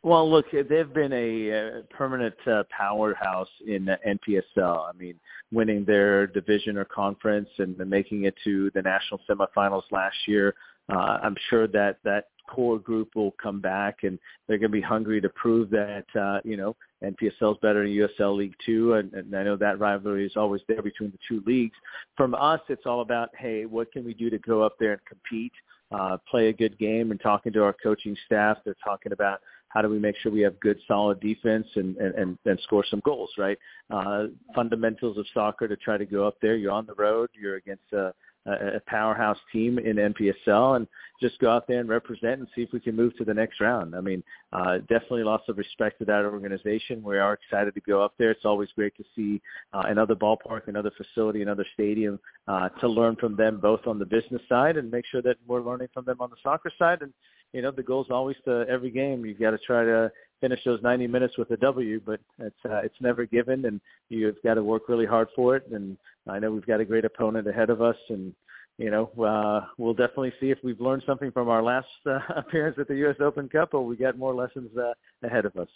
Well, 0.02 0.28
look, 0.30 0.48
they've 0.52 0.91
been 0.91 1.14
a, 1.14 1.49
a 1.49 1.82
permanent 1.91 2.34
uh, 2.48 2.64
powerhouse 2.76 3.49
in 3.68 3.90
uh, 3.90 3.98
NPSL. 4.08 4.90
I 4.90 4.98
mean, 4.98 5.20
winning 5.52 5.86
their 5.86 6.26
division 6.26 6.78
or 6.78 6.86
conference 6.86 7.49
and 7.60 7.78
making 7.78 8.24
it 8.24 8.34
to 8.44 8.72
the 8.74 8.82
national 8.82 9.20
semifinals 9.30 9.84
last 9.91 10.18
year. 10.28 10.56
Uh, 10.91 11.20
I'm 11.22 11.36
sure 11.52 11.68
that 11.68 11.98
that 12.04 12.26
core 12.48 12.80
group 12.80 13.15
will 13.15 13.34
come 13.41 13.60
back 13.60 13.99
and 14.03 14.18
they're 14.48 14.57
going 14.57 14.72
to 14.72 14.78
be 14.78 14.82
hungry 14.82 15.22
to 15.22 15.30
prove 15.30 15.69
that 15.69 16.06
uh, 16.19 16.40
you 16.44 16.57
know 16.57 16.76
NPSL 17.03 17.53
is 17.53 17.57
better 17.61 17.84
than 17.84 17.94
USL 17.94 18.36
League 18.36 18.56
Two, 18.65 18.94
and, 18.94 19.14
and 19.14 19.36
I 19.36 19.44
know 19.44 19.56
that 19.57 19.80
rivalry 19.80 20.26
is 20.26 20.34
always 20.36 20.61
there 20.68 20.82
between 20.82 21.11
the 21.11 21.19
two 21.28 21.44
leagues. 21.45 21.76
From 22.15 22.34
us, 22.34 22.61
it's 22.69 22.86
all 22.86 23.02
about 23.02 23.30
hey, 23.38 23.65
what 23.65 23.91
can 23.91 24.03
we 24.03 24.14
do 24.14 24.30
to 24.30 24.40
go 24.40 24.64
up 24.64 24.76
there 24.80 24.94
and 24.94 25.02
compete, 25.06 25.53
uh, 25.91 26.18
play 26.30 26.48
a 26.48 26.53
good 26.53 26.78
game, 26.80 27.11
and 27.11 27.22
talking 27.22 27.53
to 27.53 27.64
our 27.64 27.76
coaching 27.84 28.18
staff. 28.26 28.57
They're 28.65 28.76
talking 28.84 29.11
about 29.11 29.41
how 29.69 29.82
do 29.82 29.90
we 29.90 29.99
make 29.99 30.15
sure 30.18 30.32
we 30.32 30.41
have 30.41 30.60
good, 30.60 30.80
solid 30.88 31.19
defense 31.19 31.68
and, 31.76 31.98
and, 31.98 32.38
and, 32.45 32.60
score 32.61 32.86
some 32.90 33.02
goals, 33.03 33.30
right? 33.38 33.57
Uh, 33.91 34.28
fundamentals 34.56 35.18
of 35.18 35.26
soccer 35.34 35.68
to 35.68 35.76
try 35.76 35.98
to 35.98 36.06
go 36.06 36.26
up 36.26 36.38
there. 36.41 36.56
You're 36.56 36.72
on 36.72 36.86
the 36.86 36.95
road. 36.95 37.30
You're 37.40 37.57
against 37.57 37.84
a, 37.94 38.14
a 38.52 38.82
powerhouse 38.88 39.38
team 39.52 39.78
in 39.78 39.98
NPSL 39.98 40.78
and 40.78 40.88
just 41.22 41.40
go 41.40 41.49
out 41.49 41.68
there 41.68 41.80
and 41.80 41.90
represent 41.90 42.40
and 42.40 42.48
see 42.56 42.61
if 42.61 42.72
we 42.72 42.80
can 42.80 42.95
move 42.95 43.15
to 43.18 43.26
the 43.26 43.34
next 43.34 43.60
round. 43.60 43.95
I 43.95 44.02
mean, 44.02 44.24
uh, 44.53 44.78
definitely 44.80 45.24
lots 45.24 45.49
of 45.49 45.57
respect 45.57 45.99
to 45.99 46.06
that 46.06 46.24
organization. 46.26 47.03
We 47.03 47.18
are 47.18 47.34
excited 47.34 47.74
to 47.74 47.82
go 47.82 48.02
up 48.02 48.14
there. 48.18 48.32
It's 48.32 48.45
always 48.45 48.69
great 48.76 48.95
to 48.98 49.03
see 49.15 49.41
uh, 49.74 49.84
another 49.88 50.15
ballpark, 50.15 50.68
another 50.68 50.91
facility, 50.95 51.41
another 51.41 51.65
stadium 51.74 52.19
uh, 52.48 52.69
to 52.69 52.88
learn 52.88 53.15
from 53.15 53.36
them 53.36 53.60
both 53.60 53.86
on 53.88 53.99
the 53.99 54.06
business 54.06 54.41
side 54.48 54.78
and 54.78 54.90
make 54.90 55.06
sure 55.06 55.22
that 55.22 55.38
we're 55.48 55.61
learning 55.61 55.90
from 55.94 56.06
them 56.06 56.18
on 56.19 56.30
the 56.30 56.38
soccer 56.44 56.72
side. 56.78 57.02
And 57.02 57.14
you 57.53 57.61
know 57.61 57.72
the 57.72 57.84
goal 57.84 58.03
is 58.03 58.11
always 58.11 58.36
to 58.45 58.65
every 58.69 58.91
game 58.91 59.26
you've 59.26 59.40
got 59.40 59.52
to 59.52 59.57
try 59.57 59.84
to 59.84 60.11
finish 60.41 60.60
those 60.65 60.82
90 60.84 61.07
minutes 61.07 61.38
with 61.38 61.49
a 61.52 61.57
W, 61.57 62.02
but 62.06 62.19
it's 62.40 62.56
uh, 62.65 62.78
it's 62.84 62.95
never 63.02 63.26
given, 63.26 63.65
and 63.65 63.82
you've 64.10 64.36
got 64.44 64.56
to 64.56 64.64
work 64.64 64.84
really 64.88 65.06
hard 65.06 65.30
for 65.36 65.56
it. 65.56 65.68
And 65.72 65.98
I 66.30 66.40
know 66.40 66.52
we've 66.52 66.66
got 66.66 66.80
a 66.80 66.86
great 66.86 67.06
opponent 67.06 67.48
ahead 67.48 67.70
of 67.70 67.82
us, 67.82 67.95
and 68.10 68.34
you 68.78 68.91
know 68.91 69.12
uh, 69.24 69.66
we'll 69.78 69.94
definitely 69.94 70.34
see 70.40 70.52
if 70.52 70.58
we've 70.64 70.82
learned 70.82 71.04
something 71.06 71.32
from 71.32 71.49
our 71.49 71.64
last 71.64 71.88
uh, 72.06 72.20
appearance 72.36 72.78
at 72.80 72.88
the 72.88 72.95
U.S. 72.98 73.16
Open 73.20 73.49
Cup, 73.49 73.74
or 73.74 73.86
we 73.86 73.95
got 73.95 74.18
more 74.18 74.36
lessons 74.36 74.70
uh, 74.78 74.94
ahead 75.26 75.45
of 75.45 75.56
us. 75.58 75.70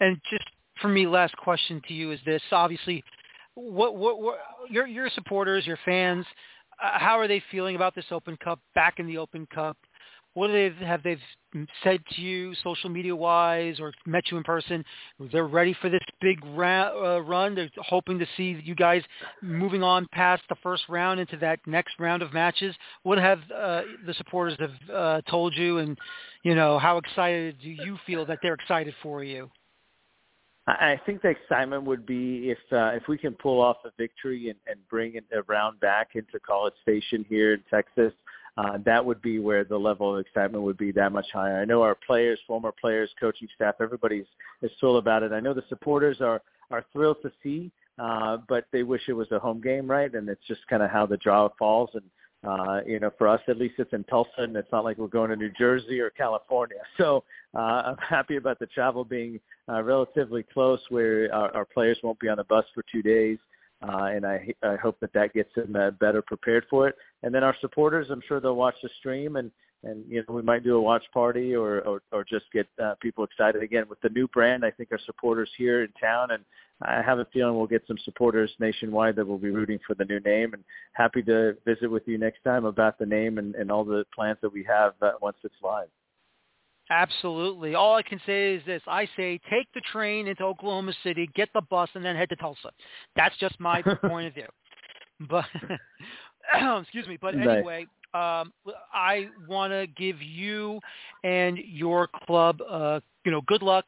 And 0.00 0.20
just 0.30 0.44
for 0.80 0.88
me, 0.88 1.06
last 1.06 1.36
question 1.36 1.80
to 1.88 1.94
you 1.94 2.12
is 2.12 2.20
this: 2.26 2.42
obviously, 2.50 3.02
what 3.54 3.96
what, 3.96 4.20
what 4.20 4.38
your 4.70 4.86
your 4.86 5.08
supporters, 5.14 5.66
your 5.66 5.78
fans, 5.84 6.26
uh, 6.82 6.98
how 6.98 7.18
are 7.18 7.28
they 7.28 7.42
feeling 7.50 7.76
about 7.76 7.94
this 7.94 8.06
Open 8.10 8.36
Cup? 8.42 8.60
Back 8.74 8.98
in 8.98 9.06
the 9.06 9.18
Open 9.18 9.46
Cup, 9.46 9.76
what 10.34 10.46
do 10.46 10.52
they 10.52 10.84
have 10.84 11.02
they 11.02 11.18
said 11.84 12.00
to 12.14 12.22
you 12.22 12.54
social 12.62 12.88
media 12.88 13.14
wise 13.14 13.78
or 13.78 13.92
met 14.06 14.24
you 14.30 14.38
in 14.38 14.42
person? 14.42 14.84
They're 15.30 15.46
ready 15.46 15.76
for 15.80 15.90
this 15.90 16.00
big 16.20 16.42
ra- 16.46 16.92
uh, 16.92 17.18
run. 17.20 17.54
They're 17.54 17.70
hoping 17.76 18.18
to 18.18 18.26
see 18.36 18.60
you 18.64 18.74
guys 18.74 19.02
moving 19.42 19.82
on 19.82 20.06
past 20.12 20.42
the 20.48 20.56
first 20.62 20.84
round 20.88 21.20
into 21.20 21.36
that 21.38 21.60
next 21.66 21.94
round 21.98 22.22
of 22.22 22.32
matches. 22.32 22.74
What 23.02 23.18
have 23.18 23.38
uh, 23.54 23.82
the 24.06 24.14
supporters 24.14 24.56
have 24.58 24.90
uh, 24.94 25.20
told 25.30 25.54
you? 25.54 25.78
And 25.78 25.98
you 26.42 26.54
know 26.54 26.78
how 26.78 26.96
excited 26.98 27.56
do 27.62 27.68
you 27.68 27.98
feel 28.06 28.24
that 28.26 28.38
they're 28.42 28.54
excited 28.54 28.94
for 29.02 29.22
you? 29.22 29.50
I 30.66 31.00
think 31.04 31.22
the 31.22 31.28
excitement 31.28 31.82
would 31.84 32.06
be 32.06 32.50
if 32.50 32.58
uh, 32.70 32.92
if 32.94 33.08
we 33.08 33.18
can 33.18 33.34
pull 33.34 33.60
off 33.60 33.78
a 33.84 33.90
victory 33.98 34.48
and, 34.48 34.58
and 34.68 34.78
bring 34.88 35.16
it 35.16 35.24
around 35.48 35.80
back 35.80 36.10
into 36.14 36.38
College 36.38 36.74
Station 36.82 37.26
here 37.28 37.54
in 37.54 37.62
Texas 37.68 38.12
uh, 38.58 38.78
that 38.84 39.04
would 39.04 39.22
be 39.22 39.38
where 39.38 39.64
the 39.64 39.76
level 39.76 40.14
of 40.14 40.20
excitement 40.20 40.62
would 40.62 40.76
be 40.76 40.92
that 40.92 41.12
much 41.12 41.26
higher. 41.32 41.60
I 41.60 41.64
know 41.64 41.82
our 41.82 41.94
players, 41.94 42.38
former 42.46 42.72
players, 42.72 43.10
coaching 43.18 43.48
staff, 43.54 43.76
everybody's 43.80 44.26
is 44.60 44.70
thrilled 44.78 44.98
about 44.98 45.22
it. 45.22 45.32
I 45.32 45.40
know 45.40 45.54
the 45.54 45.64
supporters 45.68 46.20
are 46.20 46.42
are 46.70 46.84
thrilled 46.92 47.18
to 47.22 47.32
see, 47.42 47.70
uh, 47.98 48.38
but 48.48 48.66
they 48.72 48.82
wish 48.82 49.02
it 49.08 49.12
was 49.14 49.30
a 49.32 49.38
home 49.38 49.60
game, 49.60 49.90
right? 49.90 50.12
And 50.14 50.28
it's 50.28 50.46
just 50.46 50.66
kind 50.68 50.82
of 50.82 50.90
how 50.90 51.06
the 51.06 51.16
draw 51.18 51.48
falls. 51.58 51.90
And 51.94 52.04
uh, 52.44 52.80
you 52.86 53.00
know, 53.00 53.10
for 53.16 53.28
us 53.28 53.40
at 53.48 53.56
least, 53.56 53.74
it's 53.78 53.92
in 53.92 54.04
Tulsa, 54.04 54.30
and 54.38 54.56
it's 54.56 54.72
not 54.72 54.84
like 54.84 54.98
we're 54.98 55.06
going 55.06 55.30
to 55.30 55.36
New 55.36 55.52
Jersey 55.58 56.00
or 56.00 56.10
California. 56.10 56.78
So 56.98 57.24
uh, 57.54 57.82
I'm 57.86 57.96
happy 57.96 58.36
about 58.36 58.58
the 58.58 58.66
travel 58.66 59.04
being 59.04 59.38
uh, 59.68 59.82
relatively 59.82 60.42
close, 60.42 60.80
where 60.88 61.32
our, 61.34 61.54
our 61.54 61.64
players 61.64 61.98
won't 62.02 62.18
be 62.18 62.28
on 62.28 62.38
the 62.38 62.44
bus 62.44 62.64
for 62.74 62.82
two 62.90 63.02
days 63.02 63.38
uh, 63.82 64.04
and 64.04 64.24
I, 64.24 64.54
I 64.62 64.76
hope 64.76 64.98
that 65.00 65.12
that 65.12 65.32
gets 65.34 65.52
them 65.54 65.74
uh, 65.74 65.90
better 65.92 66.22
prepared 66.22 66.64
for 66.70 66.88
it. 66.88 66.96
And 67.22 67.34
then 67.34 67.44
our 67.44 67.56
supporters, 67.60 68.08
I'm 68.10 68.22
sure 68.26 68.40
they'll 68.40 68.56
watch 68.56 68.74
the 68.82 68.90
stream, 68.98 69.36
and 69.36 69.50
and 69.84 70.04
you 70.08 70.22
know 70.28 70.34
we 70.34 70.42
might 70.42 70.64
do 70.64 70.76
a 70.76 70.80
watch 70.80 71.04
party 71.12 71.54
or 71.54 71.80
or, 71.82 72.02
or 72.12 72.24
just 72.24 72.46
get 72.52 72.66
uh, 72.82 72.94
people 73.00 73.24
excited 73.24 73.62
again 73.62 73.84
with 73.88 74.00
the 74.00 74.08
new 74.10 74.28
brand. 74.28 74.64
I 74.64 74.70
think 74.70 74.90
our 74.92 74.98
supporters 75.06 75.50
here 75.56 75.82
in 75.82 75.88
town, 76.00 76.32
and 76.32 76.44
I 76.82 77.02
have 77.02 77.18
a 77.18 77.26
feeling 77.32 77.56
we'll 77.56 77.66
get 77.66 77.84
some 77.86 77.98
supporters 78.04 78.50
nationwide 78.58 79.16
that 79.16 79.26
will 79.26 79.38
be 79.38 79.50
rooting 79.50 79.78
for 79.86 79.94
the 79.94 80.04
new 80.04 80.20
name. 80.20 80.54
And 80.54 80.64
happy 80.92 81.22
to 81.22 81.56
visit 81.64 81.90
with 81.90 82.02
you 82.06 82.18
next 82.18 82.42
time 82.44 82.64
about 82.64 82.98
the 82.98 83.06
name 83.06 83.38
and, 83.38 83.54
and 83.54 83.70
all 83.70 83.84
the 83.84 84.04
plans 84.14 84.38
that 84.42 84.52
we 84.52 84.64
have 84.64 84.94
uh, 85.00 85.12
once 85.20 85.36
it's 85.44 85.54
live. 85.62 85.88
Absolutely. 86.90 87.74
All 87.74 87.94
I 87.94 88.02
can 88.02 88.20
say 88.26 88.54
is 88.54 88.62
this. 88.66 88.82
I 88.86 89.08
say 89.16 89.40
take 89.50 89.66
the 89.74 89.80
train 89.92 90.26
into 90.26 90.42
Oklahoma 90.42 90.92
City, 91.02 91.28
get 91.34 91.48
the 91.54 91.62
bus, 91.62 91.88
and 91.94 92.04
then 92.04 92.16
head 92.16 92.28
to 92.30 92.36
Tulsa. 92.36 92.70
That's 93.16 93.36
just 93.38 93.58
my 93.60 93.82
point 94.02 94.26
of 94.26 94.34
view. 94.34 94.48
But 95.30 95.46
excuse 96.82 97.06
me. 97.06 97.18
But 97.20 97.34
anyway, 97.34 97.86
um, 98.14 98.52
I 98.92 99.28
want 99.48 99.72
to 99.72 99.86
give 99.86 100.20
you 100.20 100.80
and 101.24 101.58
your 101.58 102.08
club, 102.26 102.60
uh, 102.68 103.00
you 103.24 103.32
know, 103.32 103.40
good 103.46 103.62
luck 103.62 103.86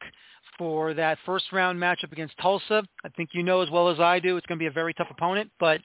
for 0.57 0.93
that 0.93 1.17
first 1.25 1.45
round 1.51 1.79
matchup 1.79 2.11
against 2.11 2.37
Tulsa. 2.41 2.83
I 3.03 3.09
think 3.09 3.29
you 3.33 3.43
know 3.43 3.61
as 3.61 3.69
well 3.69 3.89
as 3.89 3.99
I 3.99 4.19
do 4.19 4.37
it's 4.37 4.45
going 4.47 4.57
to 4.57 4.63
be 4.63 4.67
a 4.67 4.71
very 4.71 4.93
tough 4.93 5.09
opponent, 5.11 5.51
but 5.59 5.81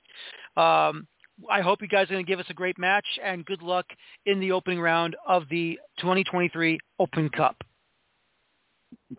um, 0.56 1.06
I 1.51 1.60
hope 1.60 1.82
you 1.82 1.88
guys 1.88 2.05
are 2.05 2.14
going 2.14 2.24
to 2.24 2.30
give 2.30 2.40
us 2.40 2.47
a 2.51 2.55
great 2.55 2.78
match 2.78 3.06
and 3.22 3.44
good 3.44 3.62
luck 3.62 3.86
in 4.26 4.40
the 4.40 4.52
opening 4.52 4.80
round 4.80 5.16
of 5.26 5.44
the 5.51 5.78
2023 5.98 6.78
Open 6.98 7.28
Cup. 7.30 7.56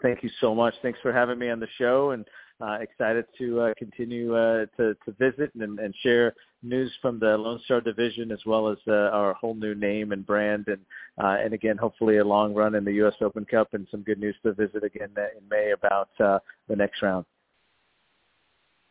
Thank 0.02 0.24
you 0.24 0.30
so 0.40 0.54
much. 0.54 0.74
Thanks 0.82 1.00
for 1.02 1.12
having 1.12 1.40
me 1.40 1.50
on 1.50 1.60
the 1.60 1.68
show 1.78 2.12
and 2.12 2.26
uh, 2.62 2.78
excited 2.82 3.26
to 3.38 3.60
uh, 3.60 3.74
continue 3.78 4.36
uh, 4.36 4.66
to, 4.78 4.96
to 5.06 5.12
visit 5.20 5.52
and, 5.60 5.80
and 5.80 5.94
share 6.02 6.34
news 6.64 6.92
from 7.02 7.20
the 7.20 7.38
Lone 7.38 7.60
Star 7.66 7.82
Division 7.82 8.32
as 8.32 8.40
well 8.46 8.68
as 8.68 8.78
uh, 8.88 9.10
our 9.12 9.34
whole 9.34 9.56
new 9.56 9.74
name 9.74 10.12
and 10.12 10.26
brand 10.26 10.68
and 10.68 10.80
uh, 11.22 11.38
and 11.44 11.54
again 11.54 11.78
hopefully 11.78 12.18
a 12.18 12.24
long 12.24 12.54
run 12.54 12.76
in 12.76 12.86
the 12.86 12.94
U.S. 12.94 13.16
Open 13.22 13.46
Cup 13.46 13.74
and 13.74 13.88
some 13.90 14.02
good 14.04 14.20
news 14.20 14.36
to 14.44 14.54
visit 14.54 14.84
again 14.84 15.10
in 15.18 15.50
May 15.50 15.72
about 15.72 16.10
uh, 16.20 16.40
the 16.68 16.76
next 16.76 17.02
round. 17.02 17.26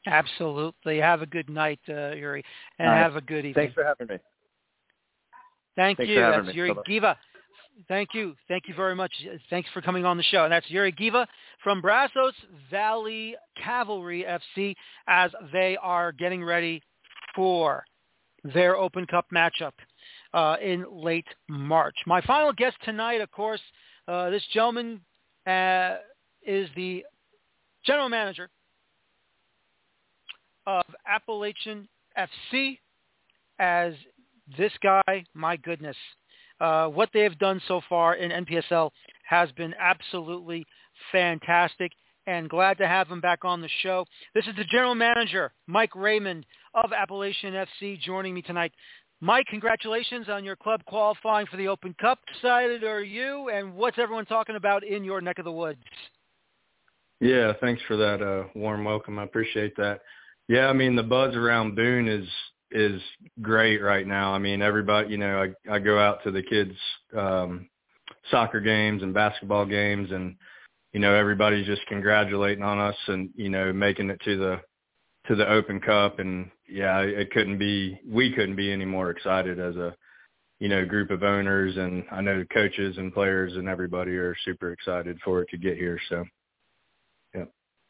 Absolutely. 0.06 0.98
Have 0.98 1.22
a 1.22 1.26
good 1.26 1.50
night, 1.50 1.80
uh, 1.88 2.12
Uri, 2.12 2.42
and 2.78 2.88
have 2.88 3.16
a 3.16 3.20
good 3.20 3.44
evening. 3.44 3.54
Thanks 3.54 3.74
for 3.74 3.84
having 3.84 4.06
me. 4.08 4.16
Thank 5.76 5.98
Thanks 5.98 6.10
you. 6.10 6.20
That's 6.20 6.46
me. 6.46 6.54
Uri. 6.54 6.74
Geva. 6.86 7.16
Thank 7.88 8.10
you. 8.14 8.34
Thank 8.48 8.68
you 8.68 8.74
very 8.74 8.94
much. 8.94 9.12
Thanks 9.48 9.68
for 9.72 9.80
coming 9.80 10.04
on 10.04 10.16
the 10.16 10.22
show. 10.24 10.44
And 10.44 10.52
that's 10.52 10.68
Uri 10.70 10.92
Geva 10.92 11.26
from 11.62 11.80
Brazos 11.80 12.34
Valley 12.70 13.36
Cavalry 13.62 14.24
FC 14.24 14.74
as 15.06 15.30
they 15.52 15.76
are 15.80 16.12
getting 16.12 16.44
ready 16.44 16.82
for 17.34 17.84
their 18.44 18.76
Open 18.76 19.06
Cup 19.06 19.26
matchup 19.32 19.72
uh, 20.34 20.56
in 20.62 20.84
late 20.90 21.26
March. 21.48 21.94
My 22.06 22.20
final 22.22 22.52
guest 22.52 22.76
tonight, 22.84 23.20
of 23.20 23.30
course, 23.30 23.60
uh, 24.08 24.30
this 24.30 24.44
gentleman 24.52 25.00
uh, 25.46 25.96
is 26.42 26.68
the 26.76 27.04
general 27.84 28.08
manager 28.08 28.48
of 30.66 30.84
Appalachian 31.06 31.88
FC. 32.18 32.78
As 33.58 33.92
this 34.56 34.72
guy, 34.82 35.24
my 35.34 35.56
goodness, 35.58 35.96
uh, 36.60 36.86
what 36.88 37.10
they 37.12 37.20
have 37.20 37.38
done 37.38 37.60
so 37.66 37.80
far 37.88 38.14
in 38.14 38.44
NPSL 38.44 38.90
has 39.24 39.50
been 39.52 39.74
absolutely 39.78 40.66
fantastic 41.12 41.92
and 42.26 42.48
glad 42.48 42.78
to 42.78 42.86
have 42.86 43.08
him 43.08 43.20
back 43.20 43.44
on 43.44 43.60
the 43.60 43.68
show. 43.82 44.04
This 44.34 44.46
is 44.46 44.54
the 44.56 44.64
general 44.64 44.94
manager, 44.94 45.52
Mike 45.66 45.94
Raymond 45.94 46.44
of 46.74 46.92
Appalachian 46.92 47.54
FC, 47.54 47.98
joining 48.00 48.34
me 48.34 48.42
tonight. 48.42 48.72
Mike, 49.20 49.46
congratulations 49.50 50.28
on 50.28 50.44
your 50.44 50.56
club 50.56 50.82
qualifying 50.86 51.46
for 51.46 51.56
the 51.56 51.68
Open 51.68 51.94
Cup. 52.00 52.18
Excited 52.34 52.84
are 52.84 53.02
you, 53.02 53.50
and 53.50 53.74
what's 53.74 53.98
everyone 53.98 54.24
talking 54.24 54.56
about 54.56 54.84
in 54.84 55.04
your 55.04 55.20
neck 55.20 55.38
of 55.38 55.44
the 55.44 55.52
woods? 55.52 55.80
Yeah, 57.20 57.52
thanks 57.60 57.82
for 57.86 57.96
that 57.96 58.22
uh, 58.22 58.44
warm 58.54 58.84
welcome. 58.84 59.18
I 59.18 59.24
appreciate 59.24 59.76
that. 59.76 60.00
Yeah, 60.48 60.68
I 60.68 60.72
mean 60.72 60.96
the 60.96 61.02
buzz 61.02 61.34
around 61.34 61.76
Boone 61.76 62.08
is 62.08 62.26
is 62.70 63.00
great 63.40 63.82
right 63.82 64.06
now. 64.06 64.32
I 64.32 64.38
mean 64.38 64.62
everybody, 64.62 65.10
you 65.10 65.18
know, 65.18 65.42
I 65.68 65.74
I 65.74 65.78
go 65.78 65.98
out 65.98 66.22
to 66.24 66.30
the 66.30 66.42
kids 66.42 66.74
um 67.16 67.68
soccer 68.30 68.60
games 68.60 69.02
and 69.02 69.14
basketball 69.14 69.66
games 69.66 70.10
and 70.10 70.36
you 70.92 71.00
know 71.00 71.14
everybody's 71.14 71.66
just 71.66 71.86
congratulating 71.86 72.62
on 72.62 72.78
us 72.78 72.96
and 73.08 73.30
you 73.34 73.48
know 73.48 73.72
making 73.72 74.10
it 74.10 74.20
to 74.24 74.36
the 74.36 74.60
to 75.26 75.34
the 75.34 75.48
Open 75.48 75.80
Cup 75.80 76.18
and 76.18 76.50
yeah, 76.68 77.00
it 77.00 77.30
couldn't 77.30 77.58
be 77.58 78.00
we 78.06 78.32
couldn't 78.32 78.56
be 78.56 78.72
any 78.72 78.84
more 78.84 79.10
excited 79.10 79.58
as 79.58 79.76
a 79.76 79.94
you 80.58 80.68
know 80.68 80.84
group 80.84 81.10
of 81.10 81.22
owners 81.22 81.76
and 81.76 82.04
I 82.10 82.20
know 82.20 82.44
coaches 82.52 82.96
and 82.98 83.12
players 83.12 83.54
and 83.54 83.68
everybody 83.68 84.12
are 84.12 84.36
super 84.44 84.72
excited 84.72 85.18
for 85.24 85.42
it 85.42 85.48
to 85.50 85.58
get 85.58 85.76
here 85.76 86.00
so 86.08 86.24
yeah. 87.34 87.44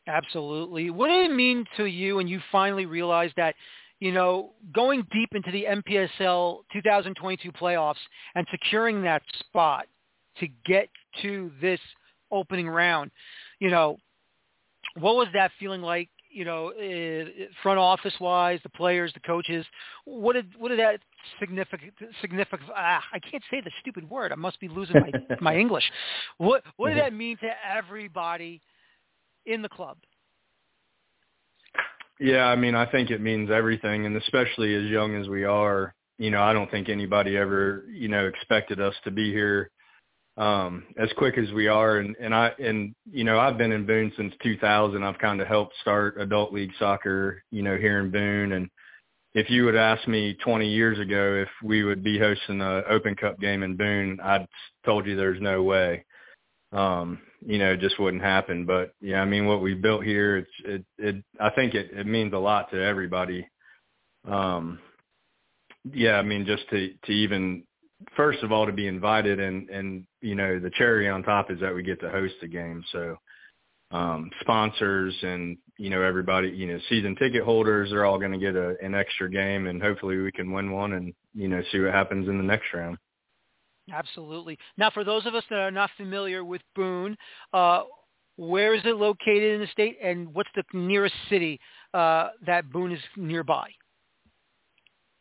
Absolutely. 0.06 0.90
What 0.90 1.08
did 1.08 1.30
it 1.30 1.34
mean 1.34 1.64
to 1.76 1.84
you 1.84 2.16
when 2.16 2.28
you 2.28 2.40
finally 2.50 2.86
realized 2.86 3.34
that 3.36 3.54
you 4.00 4.12
know, 4.12 4.52
going 4.74 5.06
deep 5.12 5.28
into 5.34 5.50
the 5.52 5.64
NPSL 5.64 6.60
2022 6.72 7.52
playoffs 7.52 7.94
and 8.34 8.46
securing 8.50 9.02
that 9.02 9.22
spot 9.38 9.86
to 10.38 10.48
get 10.66 10.88
to 11.22 11.50
this 11.60 11.80
opening 12.32 12.68
round. 12.68 13.10
You 13.58 13.70
know, 13.70 13.98
what 14.98 15.16
was 15.16 15.28
that 15.34 15.52
feeling 15.60 15.82
like? 15.82 16.08
You 16.32 16.44
know, 16.44 16.72
front 17.60 17.80
office 17.80 18.14
wise, 18.20 18.60
the 18.62 18.68
players, 18.68 19.12
the 19.12 19.20
coaches. 19.20 19.66
What 20.04 20.34
did 20.34 20.46
what 20.56 20.68
did 20.68 20.78
that 20.78 21.00
significant 21.40 21.92
significant? 22.20 22.70
Ah, 22.74 23.02
I 23.12 23.18
can't 23.18 23.42
say 23.50 23.60
the 23.60 23.72
stupid 23.80 24.08
word. 24.08 24.30
I 24.30 24.36
must 24.36 24.60
be 24.60 24.68
losing 24.68 25.00
my 25.00 25.10
my 25.40 25.56
English. 25.56 25.84
What 26.38 26.62
what 26.76 26.90
did 26.90 26.98
that 26.98 27.12
mean 27.12 27.36
to 27.38 27.50
everybody 27.68 28.62
in 29.44 29.60
the 29.60 29.68
club? 29.68 29.96
Yeah, 32.20 32.44
I 32.44 32.54
mean, 32.54 32.74
I 32.74 32.84
think 32.84 33.10
it 33.10 33.22
means 33.22 33.50
everything, 33.50 34.04
and 34.04 34.14
especially 34.16 34.74
as 34.74 34.90
young 34.90 35.16
as 35.16 35.28
we 35.28 35.44
are, 35.44 35.94
you 36.18 36.30
know, 36.30 36.42
I 36.42 36.52
don't 36.52 36.70
think 36.70 36.90
anybody 36.90 37.36
ever, 37.38 37.86
you 37.90 38.08
know, 38.08 38.26
expected 38.26 38.78
us 38.78 38.94
to 39.04 39.10
be 39.10 39.32
here 39.32 39.70
um, 40.36 40.84
as 40.98 41.08
quick 41.16 41.38
as 41.38 41.50
we 41.52 41.66
are. 41.66 41.96
And, 41.96 42.14
and 42.20 42.34
I, 42.34 42.52
and, 42.62 42.94
you 43.10 43.24
know, 43.24 43.40
I've 43.40 43.56
been 43.56 43.72
in 43.72 43.86
Boone 43.86 44.12
since 44.18 44.34
2000. 44.42 45.02
I've 45.02 45.18
kind 45.18 45.40
of 45.40 45.48
helped 45.48 45.74
start 45.80 46.20
adult 46.20 46.52
league 46.52 46.72
soccer, 46.78 47.42
you 47.50 47.62
know, 47.62 47.78
here 47.78 48.00
in 48.00 48.10
Boone. 48.10 48.52
And 48.52 48.68
if 49.32 49.48
you 49.48 49.64
would 49.64 49.76
ask 49.76 50.06
me 50.06 50.36
20 50.44 50.68
years 50.68 50.98
ago 50.98 51.42
if 51.42 51.48
we 51.64 51.84
would 51.84 52.04
be 52.04 52.18
hosting 52.18 52.60
an 52.60 52.82
Open 52.90 53.16
Cup 53.16 53.40
game 53.40 53.62
in 53.62 53.76
Boone, 53.76 54.20
I'd 54.22 54.46
told 54.84 55.06
you 55.06 55.16
there's 55.16 55.40
no 55.40 55.62
way. 55.62 56.04
Um, 56.72 57.20
you 57.44 57.58
know, 57.58 57.76
just 57.76 57.98
wouldn't 57.98 58.22
happen. 58.22 58.64
But 58.64 58.94
yeah, 59.00 59.20
I 59.20 59.24
mean, 59.24 59.46
what 59.46 59.62
we 59.62 59.74
built 59.74 60.04
here, 60.04 60.36
it's, 60.38 60.50
it, 60.64 60.84
it, 60.98 61.24
I 61.40 61.50
think 61.50 61.74
it, 61.74 61.90
it 61.92 62.06
means 62.06 62.32
a 62.32 62.38
lot 62.38 62.70
to 62.70 62.82
everybody. 62.82 63.48
Um, 64.28 64.78
yeah, 65.92 66.16
I 66.16 66.22
mean, 66.22 66.46
just 66.46 66.68
to, 66.70 66.92
to 67.06 67.12
even 67.12 67.64
first 68.16 68.42
of 68.42 68.52
all 68.52 68.66
to 68.66 68.72
be 68.72 68.86
invited 68.86 69.40
and 69.40 69.68
and 69.68 70.06
you 70.20 70.34
know 70.34 70.58
the 70.58 70.70
cherry 70.70 71.08
on 71.08 71.22
top 71.22 71.50
is 71.50 71.60
that 71.60 71.74
we 71.74 71.82
get 71.82 72.00
to 72.00 72.10
host 72.10 72.34
the 72.40 72.48
game 72.48 72.82
so 72.92 73.16
um 73.90 74.30
sponsors 74.40 75.14
and 75.22 75.58
you 75.76 75.90
know 75.90 76.00
everybody 76.00 76.48
you 76.48 76.66
know 76.66 76.78
season 76.88 77.14
ticket 77.16 77.42
holders 77.42 77.92
are 77.92 78.04
all 78.04 78.18
going 78.18 78.32
to 78.32 78.38
get 78.38 78.56
a, 78.56 78.74
an 78.82 78.94
extra 78.94 79.28
game 79.28 79.66
and 79.66 79.82
hopefully 79.82 80.16
we 80.16 80.32
can 80.32 80.52
win 80.52 80.70
one 80.70 80.94
and 80.94 81.12
you 81.34 81.48
know 81.48 81.62
see 81.70 81.80
what 81.80 81.92
happens 81.92 82.28
in 82.28 82.38
the 82.38 82.44
next 82.44 82.72
round 82.72 82.96
absolutely 83.92 84.58
now 84.76 84.90
for 84.90 85.04
those 85.04 85.26
of 85.26 85.34
us 85.34 85.44
that 85.50 85.58
are 85.58 85.70
not 85.70 85.90
familiar 85.96 86.44
with 86.44 86.62
boone 86.74 87.16
uh 87.52 87.82
where 88.36 88.74
is 88.74 88.82
it 88.84 88.96
located 88.96 89.54
in 89.54 89.60
the 89.60 89.66
state 89.68 89.98
and 90.02 90.32
what's 90.34 90.50
the 90.54 90.64
nearest 90.72 91.14
city 91.28 91.58
uh 91.94 92.28
that 92.46 92.70
boone 92.70 92.92
is 92.92 93.00
nearby 93.16 93.68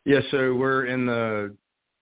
yeah 0.05 0.19
so 0.31 0.53
we're 0.53 0.85
in 0.85 1.05
the 1.05 1.55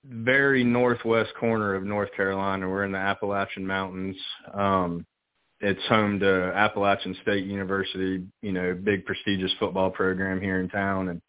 very 0.10 0.64
northwest 0.64 1.32
corner 1.40 1.76
of 1.76 1.84
North 1.84 2.10
Carolina. 2.16 2.68
We're 2.68 2.86
in 2.86 2.92
the 2.92 2.98
Appalachian 2.98 3.66
Mountains. 3.66 4.16
Um, 4.54 5.06
it's 5.60 5.84
home 5.88 6.20
to 6.20 6.52
Appalachian 6.56 7.16
State 7.24 7.46
University, 7.46 8.24
you 8.42 8.52
know, 8.52 8.76
big 8.76 9.06
prestigious 9.06 9.52
football 9.60 9.90
program 9.90 10.40
here 10.40 10.60
in 10.60 10.70
town. 10.70 11.10
And 11.10 11.22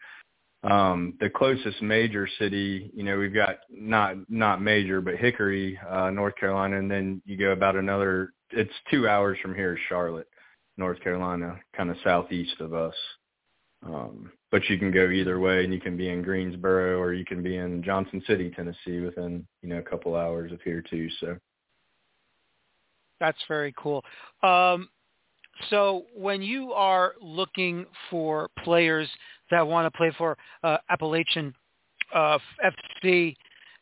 um, 0.64 1.14
the 1.20 1.30
closest 1.30 1.80
major 1.82 2.28
city, 2.38 2.90
you 2.92 3.04
know, 3.04 3.18
we've 3.18 3.34
got 3.34 3.58
not 3.70 4.16
not 4.28 4.60
major, 4.60 5.00
but 5.00 5.16
Hickory, 5.16 5.78
uh, 5.88 6.10
North 6.10 6.34
Carolina, 6.36 6.78
and 6.78 6.90
then 6.90 7.22
you 7.24 7.36
go 7.36 7.52
about 7.52 7.76
another. 7.76 8.32
It's 8.50 8.72
two 8.90 9.08
hours 9.08 9.38
from 9.40 9.54
here, 9.54 9.78
Charlotte, 9.88 10.28
North 10.76 11.00
Carolina, 11.00 11.60
kind 11.76 11.90
of 11.90 11.96
southeast 12.02 12.60
of 12.60 12.74
us. 12.74 12.94
Um, 13.86 14.32
but 14.50 14.68
you 14.68 14.78
can 14.78 14.90
go 14.90 15.08
either 15.08 15.38
way, 15.38 15.62
and 15.62 15.72
you 15.72 15.80
can 15.80 15.96
be 15.96 16.08
in 16.08 16.22
Greensboro 16.22 16.98
or 16.98 17.12
you 17.12 17.24
can 17.24 17.42
be 17.42 17.56
in 17.56 17.82
Johnson 17.82 18.20
City, 18.26 18.50
Tennessee, 18.50 18.98
within 19.00 19.46
you 19.62 19.68
know 19.68 19.78
a 19.78 19.82
couple 19.82 20.16
hours 20.16 20.50
of 20.50 20.60
here 20.62 20.82
too. 20.82 21.08
So 21.20 21.36
that's 23.20 23.38
very 23.46 23.72
cool. 23.76 24.04
Um, 24.42 24.88
so 25.70 26.04
when 26.14 26.42
you 26.42 26.72
are 26.72 27.14
looking 27.20 27.86
for 28.10 28.48
players 28.64 29.08
that 29.50 29.66
want 29.66 29.92
to 29.92 29.96
play 29.96 30.12
for 30.16 30.36
uh, 30.62 30.78
Appalachian 30.90 31.54
uh, 32.14 32.38
FC, 33.02 33.34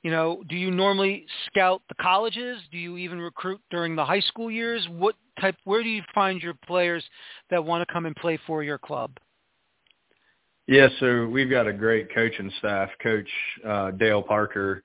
you 0.03 0.11
know, 0.11 0.43
do 0.49 0.57
you 0.57 0.71
normally 0.71 1.27
scout 1.47 1.83
the 1.89 1.95
colleges? 2.01 2.61
Do 2.71 2.79
you 2.79 2.97
even 2.97 3.21
recruit 3.21 3.61
during 3.71 3.97
the 3.97 4.05
high 4.05 4.21
school 4.21 4.51
years? 4.51 4.87
What 4.91 5.17
type? 5.41 5.57
Where 5.65 5.83
do 5.83 5.89
you 5.89 6.03
find 6.15 6.41
your 6.41 6.55
players 6.67 7.05
that 7.51 7.65
want 7.65 7.87
to 7.87 7.93
come 7.93 8.07
and 8.07 8.15
play 8.15 8.39
for 8.47 8.63
your 8.63 8.79
club? 8.79 9.11
Yeah, 10.69 10.89
so 10.99 11.27
we've 11.27 11.51
got 11.51 11.67
a 11.69 11.73
great 11.73 12.13
coaching 12.15 12.51
staff. 12.59 12.91
Coach 13.01 13.29
uh, 13.67 13.93
Dale 13.93 14.23
Parker, 14.23 14.83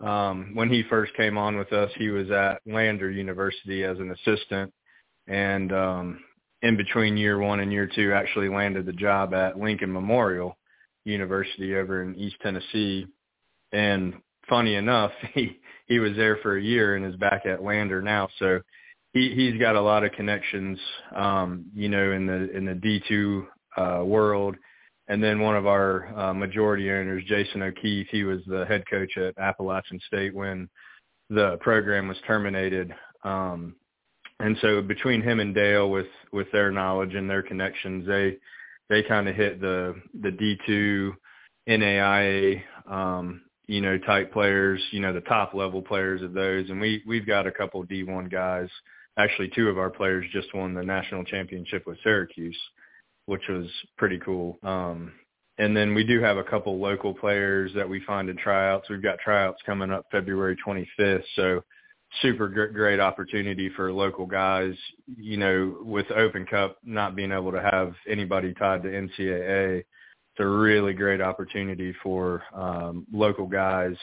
um, 0.00 0.50
when 0.54 0.68
he 0.68 0.82
first 0.84 1.14
came 1.14 1.38
on 1.38 1.56
with 1.56 1.72
us, 1.72 1.90
he 1.96 2.10
was 2.10 2.30
at 2.30 2.60
Lander 2.66 3.10
University 3.10 3.84
as 3.84 3.98
an 3.98 4.10
assistant, 4.10 4.72
and 5.26 5.72
um, 5.72 6.20
in 6.62 6.76
between 6.76 7.16
year 7.16 7.38
one 7.38 7.60
and 7.60 7.72
year 7.72 7.88
two, 7.92 8.12
actually 8.12 8.48
landed 8.48 8.86
the 8.86 8.92
job 8.92 9.34
at 9.34 9.58
Lincoln 9.58 9.92
Memorial 9.92 10.56
University 11.04 11.76
over 11.76 12.02
in 12.02 12.14
East 12.16 12.36
Tennessee. 12.42 13.06
And 13.72 14.14
funny 14.48 14.74
enough, 14.76 15.12
he 15.34 15.58
he 15.86 15.98
was 15.98 16.16
there 16.16 16.38
for 16.42 16.56
a 16.56 16.62
year 16.62 16.96
and 16.96 17.06
is 17.06 17.16
back 17.16 17.46
at 17.46 17.62
Lander 17.62 18.02
now. 18.02 18.28
So 18.38 18.60
he 19.12 19.34
he's 19.34 19.60
got 19.60 19.76
a 19.76 19.80
lot 19.80 20.04
of 20.04 20.12
connections, 20.12 20.78
um, 21.14 21.66
you 21.74 21.88
know, 21.88 22.12
in 22.12 22.26
the 22.26 22.56
in 22.56 22.64
the 22.64 22.74
D 22.74 23.02
two 23.08 23.46
uh, 23.76 24.02
world 24.04 24.56
and 25.08 25.22
then 25.22 25.40
one 25.40 25.56
of 25.56 25.66
our 25.66 26.06
uh, 26.18 26.34
majority 26.34 26.90
owners, 26.90 27.22
Jason 27.26 27.62
O'Keefe, 27.62 28.08
he 28.10 28.24
was 28.24 28.40
the 28.46 28.64
head 28.66 28.84
coach 28.90 29.16
at 29.18 29.36
Appalachian 29.38 30.00
State 30.06 30.34
when 30.34 30.68
the 31.28 31.58
program 31.60 32.08
was 32.08 32.16
terminated. 32.26 32.94
Um, 33.22 33.76
and 34.40 34.56
so 34.60 34.82
between 34.82 35.22
him 35.22 35.40
and 35.40 35.54
Dale, 35.54 35.90
with 35.90 36.06
with 36.32 36.50
their 36.52 36.70
knowledge 36.70 37.14
and 37.14 37.28
their 37.28 37.42
connections, 37.42 38.06
they 38.06 38.38
they 38.88 39.02
kind 39.02 39.28
of 39.28 39.36
hit 39.36 39.60
the 39.60 39.94
the 40.20 40.30
D 40.30 40.56
two 40.66 41.14
NAIA 41.68 42.62
um, 42.86 43.42
you 43.66 43.80
know 43.80 43.98
type 43.98 44.32
players, 44.32 44.82
you 44.90 45.00
know 45.00 45.12
the 45.12 45.20
top 45.22 45.54
level 45.54 45.82
players 45.82 46.22
of 46.22 46.32
those, 46.32 46.70
and 46.70 46.80
we 46.80 47.02
we've 47.06 47.26
got 47.26 47.46
a 47.46 47.52
couple 47.52 47.82
D 47.84 48.02
one 48.04 48.28
guys. 48.28 48.68
Actually, 49.16 49.48
two 49.54 49.68
of 49.68 49.78
our 49.78 49.90
players 49.90 50.26
just 50.32 50.52
won 50.54 50.74
the 50.74 50.82
national 50.82 51.24
championship 51.24 51.86
with 51.86 51.96
Syracuse 52.02 52.58
which 53.26 53.42
was 53.48 53.66
pretty 53.96 54.18
cool. 54.18 54.58
Um, 54.62 55.12
and 55.58 55.76
then 55.76 55.94
we 55.94 56.04
do 56.04 56.20
have 56.20 56.36
a 56.36 56.44
couple 56.44 56.78
local 56.80 57.14
players 57.14 57.72
that 57.74 57.88
we 57.88 58.00
find 58.04 58.28
in 58.28 58.36
tryouts. 58.36 58.88
We've 58.90 59.02
got 59.02 59.18
tryouts 59.18 59.62
coming 59.64 59.90
up 59.90 60.06
February 60.10 60.56
25th, 60.66 61.22
so 61.36 61.62
super 62.22 62.48
great 62.48 63.00
opportunity 63.00 63.70
for 63.70 63.92
local 63.92 64.26
guys. 64.26 64.74
You 65.16 65.36
know, 65.36 65.76
with 65.80 66.10
Open 66.10 66.46
Cup 66.46 66.78
not 66.84 67.16
being 67.16 67.32
able 67.32 67.52
to 67.52 67.62
have 67.62 67.94
anybody 68.08 68.54
tied 68.54 68.82
to 68.82 68.88
NCAA, 68.88 69.78
it's 69.78 70.40
a 70.40 70.46
really 70.46 70.94
great 70.94 71.20
opportunity 71.20 71.94
for 72.02 72.42
um, 72.54 73.06
local 73.12 73.46
guys 73.46 73.96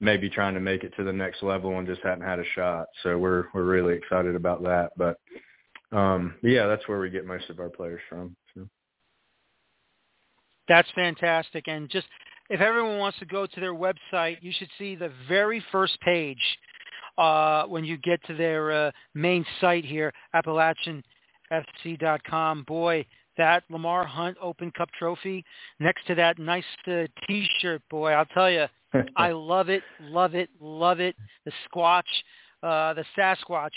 maybe 0.00 0.28
trying 0.28 0.54
to 0.54 0.60
make 0.60 0.84
it 0.84 0.92
to 0.96 1.04
the 1.04 1.12
next 1.12 1.42
level 1.42 1.78
and 1.78 1.86
just 1.86 2.02
hadn't 2.02 2.24
had 2.24 2.38
a 2.38 2.44
shot. 2.54 2.86
So 3.02 3.16
we're 3.18 3.46
we're 3.54 3.64
really 3.64 3.94
excited 3.94 4.34
about 4.34 4.62
that. 4.64 4.92
But 4.96 5.18
um 5.92 6.34
yeah, 6.42 6.66
that's 6.66 6.86
where 6.88 7.00
we 7.00 7.10
get 7.10 7.26
most 7.26 7.48
of 7.50 7.60
our 7.60 7.70
players 7.70 8.00
from. 8.08 8.36
So. 8.54 8.68
That's 10.68 10.88
fantastic. 10.94 11.68
And 11.68 11.88
just 11.88 12.06
if 12.50 12.60
everyone 12.60 12.98
wants 12.98 13.18
to 13.20 13.26
go 13.26 13.46
to 13.46 13.60
their 13.60 13.74
website, 13.74 14.38
you 14.40 14.52
should 14.56 14.70
see 14.78 14.94
the 14.94 15.12
very 15.28 15.62
first 15.72 15.98
page 16.00 16.58
uh, 17.18 17.64
when 17.64 17.84
you 17.84 17.98
get 17.98 18.24
to 18.26 18.34
their 18.34 18.72
uh, 18.72 18.90
main 19.14 19.44
site 19.60 19.84
here, 19.84 20.12
AppalachianFC.com. 20.34 22.64
Boy, 22.66 23.04
that 23.36 23.64
Lamar 23.70 24.04
Hunt 24.04 24.36
Open 24.40 24.70
Cup 24.72 24.88
trophy 24.98 25.44
next 25.80 26.06
to 26.06 26.14
that 26.14 26.38
nice 26.38 26.64
uh, 26.86 27.04
T-shirt, 27.26 27.82
boy, 27.90 28.12
I'll 28.12 28.24
tell 28.26 28.50
you, 28.50 28.66
I 29.16 29.32
love 29.32 29.68
it, 29.68 29.82
love 30.00 30.34
it, 30.34 30.48
love 30.60 31.00
it. 31.00 31.16
The 31.44 31.52
Squatch, 31.68 32.02
uh, 32.62 32.94
the 32.94 33.04
Sasquatch 33.16 33.70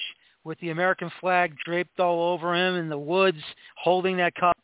with 0.43 0.59
the 0.59 0.69
American 0.69 1.11
flag 1.19 1.55
draped 1.65 1.99
all 1.99 2.33
over 2.33 2.55
him 2.55 2.75
in 2.75 2.89
the 2.89 2.97
woods, 2.97 3.41
holding 3.77 4.17
that 4.17 4.35
cup. 4.35 4.57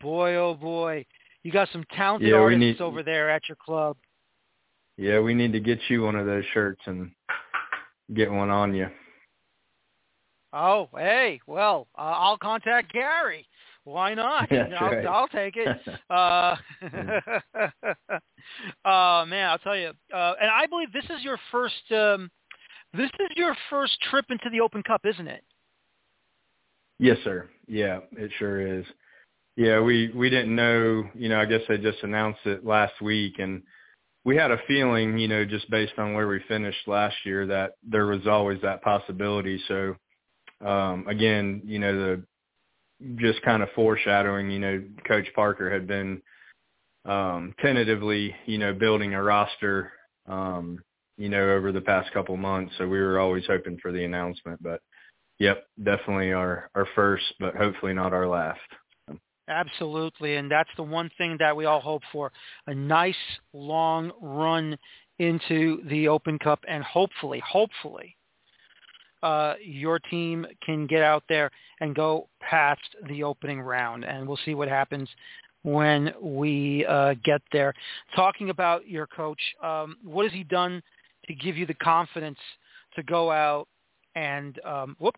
Boy, 0.00 0.34
oh 0.34 0.54
boy, 0.54 1.06
you 1.42 1.52
got 1.52 1.68
some 1.72 1.84
talented 1.94 2.30
yeah, 2.30 2.36
artists 2.36 2.60
need, 2.60 2.80
over 2.80 3.02
there 3.02 3.30
at 3.30 3.42
your 3.48 3.56
club. 3.64 3.96
Yeah, 4.98 5.20
we 5.20 5.32
need 5.32 5.52
to 5.52 5.60
get 5.60 5.78
you 5.88 6.02
one 6.02 6.16
of 6.16 6.26
those 6.26 6.44
shirts 6.52 6.82
and 6.86 7.10
get 8.14 8.30
one 8.30 8.50
on 8.50 8.74
you. 8.74 8.88
Oh, 10.52 10.88
hey, 10.96 11.40
well, 11.46 11.88
uh, 11.98 12.02
I'll 12.02 12.38
contact 12.38 12.92
Gary. 12.92 13.46
Why 13.84 14.14
not? 14.14 14.48
That's 14.50 14.72
I'll, 14.80 14.90
right. 14.90 15.06
I'll 15.06 15.28
take 15.28 15.56
it. 15.56 15.76
uh, 16.10 16.56
uh, 18.88 19.24
man, 19.26 19.50
I'll 19.50 19.58
tell 19.58 19.76
you. 19.76 19.92
Uh, 20.12 20.34
and 20.40 20.50
I 20.50 20.66
believe 20.68 20.92
this 20.92 21.04
is 21.04 21.22
your 21.22 21.38
first. 21.52 21.92
Um, 21.92 22.30
this 22.94 23.10
is 23.20 23.28
your 23.36 23.54
first 23.70 23.96
trip 24.10 24.24
into 24.30 24.48
the 24.50 24.60
Open 24.60 24.82
Cup, 24.82 25.02
isn't 25.04 25.28
it? 25.28 25.44
Yes, 26.98 27.18
sir. 27.24 27.48
Yeah, 27.68 28.00
it 28.12 28.30
sure 28.38 28.78
is. 28.78 28.84
Yeah, 29.56 29.80
we 29.80 30.10
we 30.14 30.30
didn't 30.30 30.54
know. 30.54 31.04
You 31.14 31.28
know, 31.28 31.40
I 31.40 31.44
guess 31.44 31.62
they 31.68 31.78
just 31.78 32.02
announced 32.02 32.40
it 32.44 32.64
last 32.64 33.00
week, 33.00 33.38
and 33.38 33.62
we 34.26 34.36
had 34.36 34.50
a 34.50 34.58
feeling, 34.66 35.18
you 35.18 35.28
know, 35.28 35.44
just 35.44 35.70
based 35.70 35.92
on 35.98 36.12
where 36.12 36.26
we 36.26 36.40
finished 36.48 36.88
last 36.88 37.14
year, 37.24 37.46
that 37.46 37.74
there 37.88 38.06
was 38.06 38.26
always 38.26 38.60
that 38.60 38.82
possibility. 38.82 39.62
So, 39.68 39.94
um, 40.66 41.06
again, 41.06 41.62
you 41.64 41.78
know, 41.78 41.96
the 41.96 42.22
just 43.14 43.40
kind 43.42 43.62
of 43.62 43.68
foreshadowing, 43.76 44.50
you 44.50 44.58
know, 44.58 44.82
Coach 45.06 45.28
Parker 45.36 45.70
had 45.70 45.86
been 45.86 46.20
um, 47.04 47.54
tentatively, 47.62 48.34
you 48.46 48.58
know, 48.58 48.74
building 48.74 49.14
a 49.14 49.22
roster, 49.22 49.92
um, 50.26 50.80
you 51.16 51.28
know, 51.28 51.54
over 51.54 51.70
the 51.70 51.80
past 51.80 52.12
couple 52.12 52.36
months. 52.36 52.74
So 52.78 52.88
we 52.88 52.98
were 52.98 53.20
always 53.20 53.44
hoping 53.46 53.78
for 53.80 53.92
the 53.92 54.04
announcement, 54.04 54.60
but 54.60 54.80
yep, 55.38 55.68
definitely 55.80 56.32
our 56.32 56.68
our 56.74 56.88
first, 56.96 57.26
but 57.38 57.54
hopefully 57.54 57.94
not 57.94 58.12
our 58.12 58.26
last. 58.26 58.58
Absolutely, 59.48 60.36
and 60.36 60.50
that's 60.50 60.70
the 60.76 60.82
one 60.82 61.10
thing 61.18 61.36
that 61.38 61.56
we 61.56 61.66
all 61.66 61.80
hope 61.80 62.02
for: 62.10 62.32
a 62.66 62.74
nice 62.74 63.14
long 63.52 64.10
run 64.20 64.76
into 65.18 65.82
the 65.88 66.08
Open 66.08 66.38
Cup, 66.38 66.60
and 66.66 66.82
hopefully, 66.82 67.40
hopefully, 67.46 68.16
uh, 69.22 69.54
your 69.62 69.98
team 69.98 70.46
can 70.64 70.86
get 70.86 71.02
out 71.02 71.22
there 71.28 71.50
and 71.80 71.94
go 71.94 72.28
past 72.40 72.80
the 73.08 73.22
opening 73.22 73.60
round, 73.60 74.04
and 74.04 74.26
we'll 74.26 74.38
see 74.44 74.54
what 74.54 74.68
happens 74.68 75.08
when 75.62 76.12
we 76.20 76.84
uh, 76.86 77.14
get 77.24 77.40
there. 77.52 77.72
Talking 78.14 78.50
about 78.50 78.88
your 78.88 79.06
coach, 79.06 79.40
um, 79.62 79.96
what 80.04 80.24
has 80.24 80.32
he 80.32 80.44
done 80.44 80.82
to 81.26 81.34
give 81.34 81.56
you 81.56 81.66
the 81.66 81.74
confidence 81.74 82.38
to 82.96 83.02
go 83.04 83.30
out 83.30 83.68
and 84.14 84.58
um, 84.64 84.96
whoop? 84.98 85.16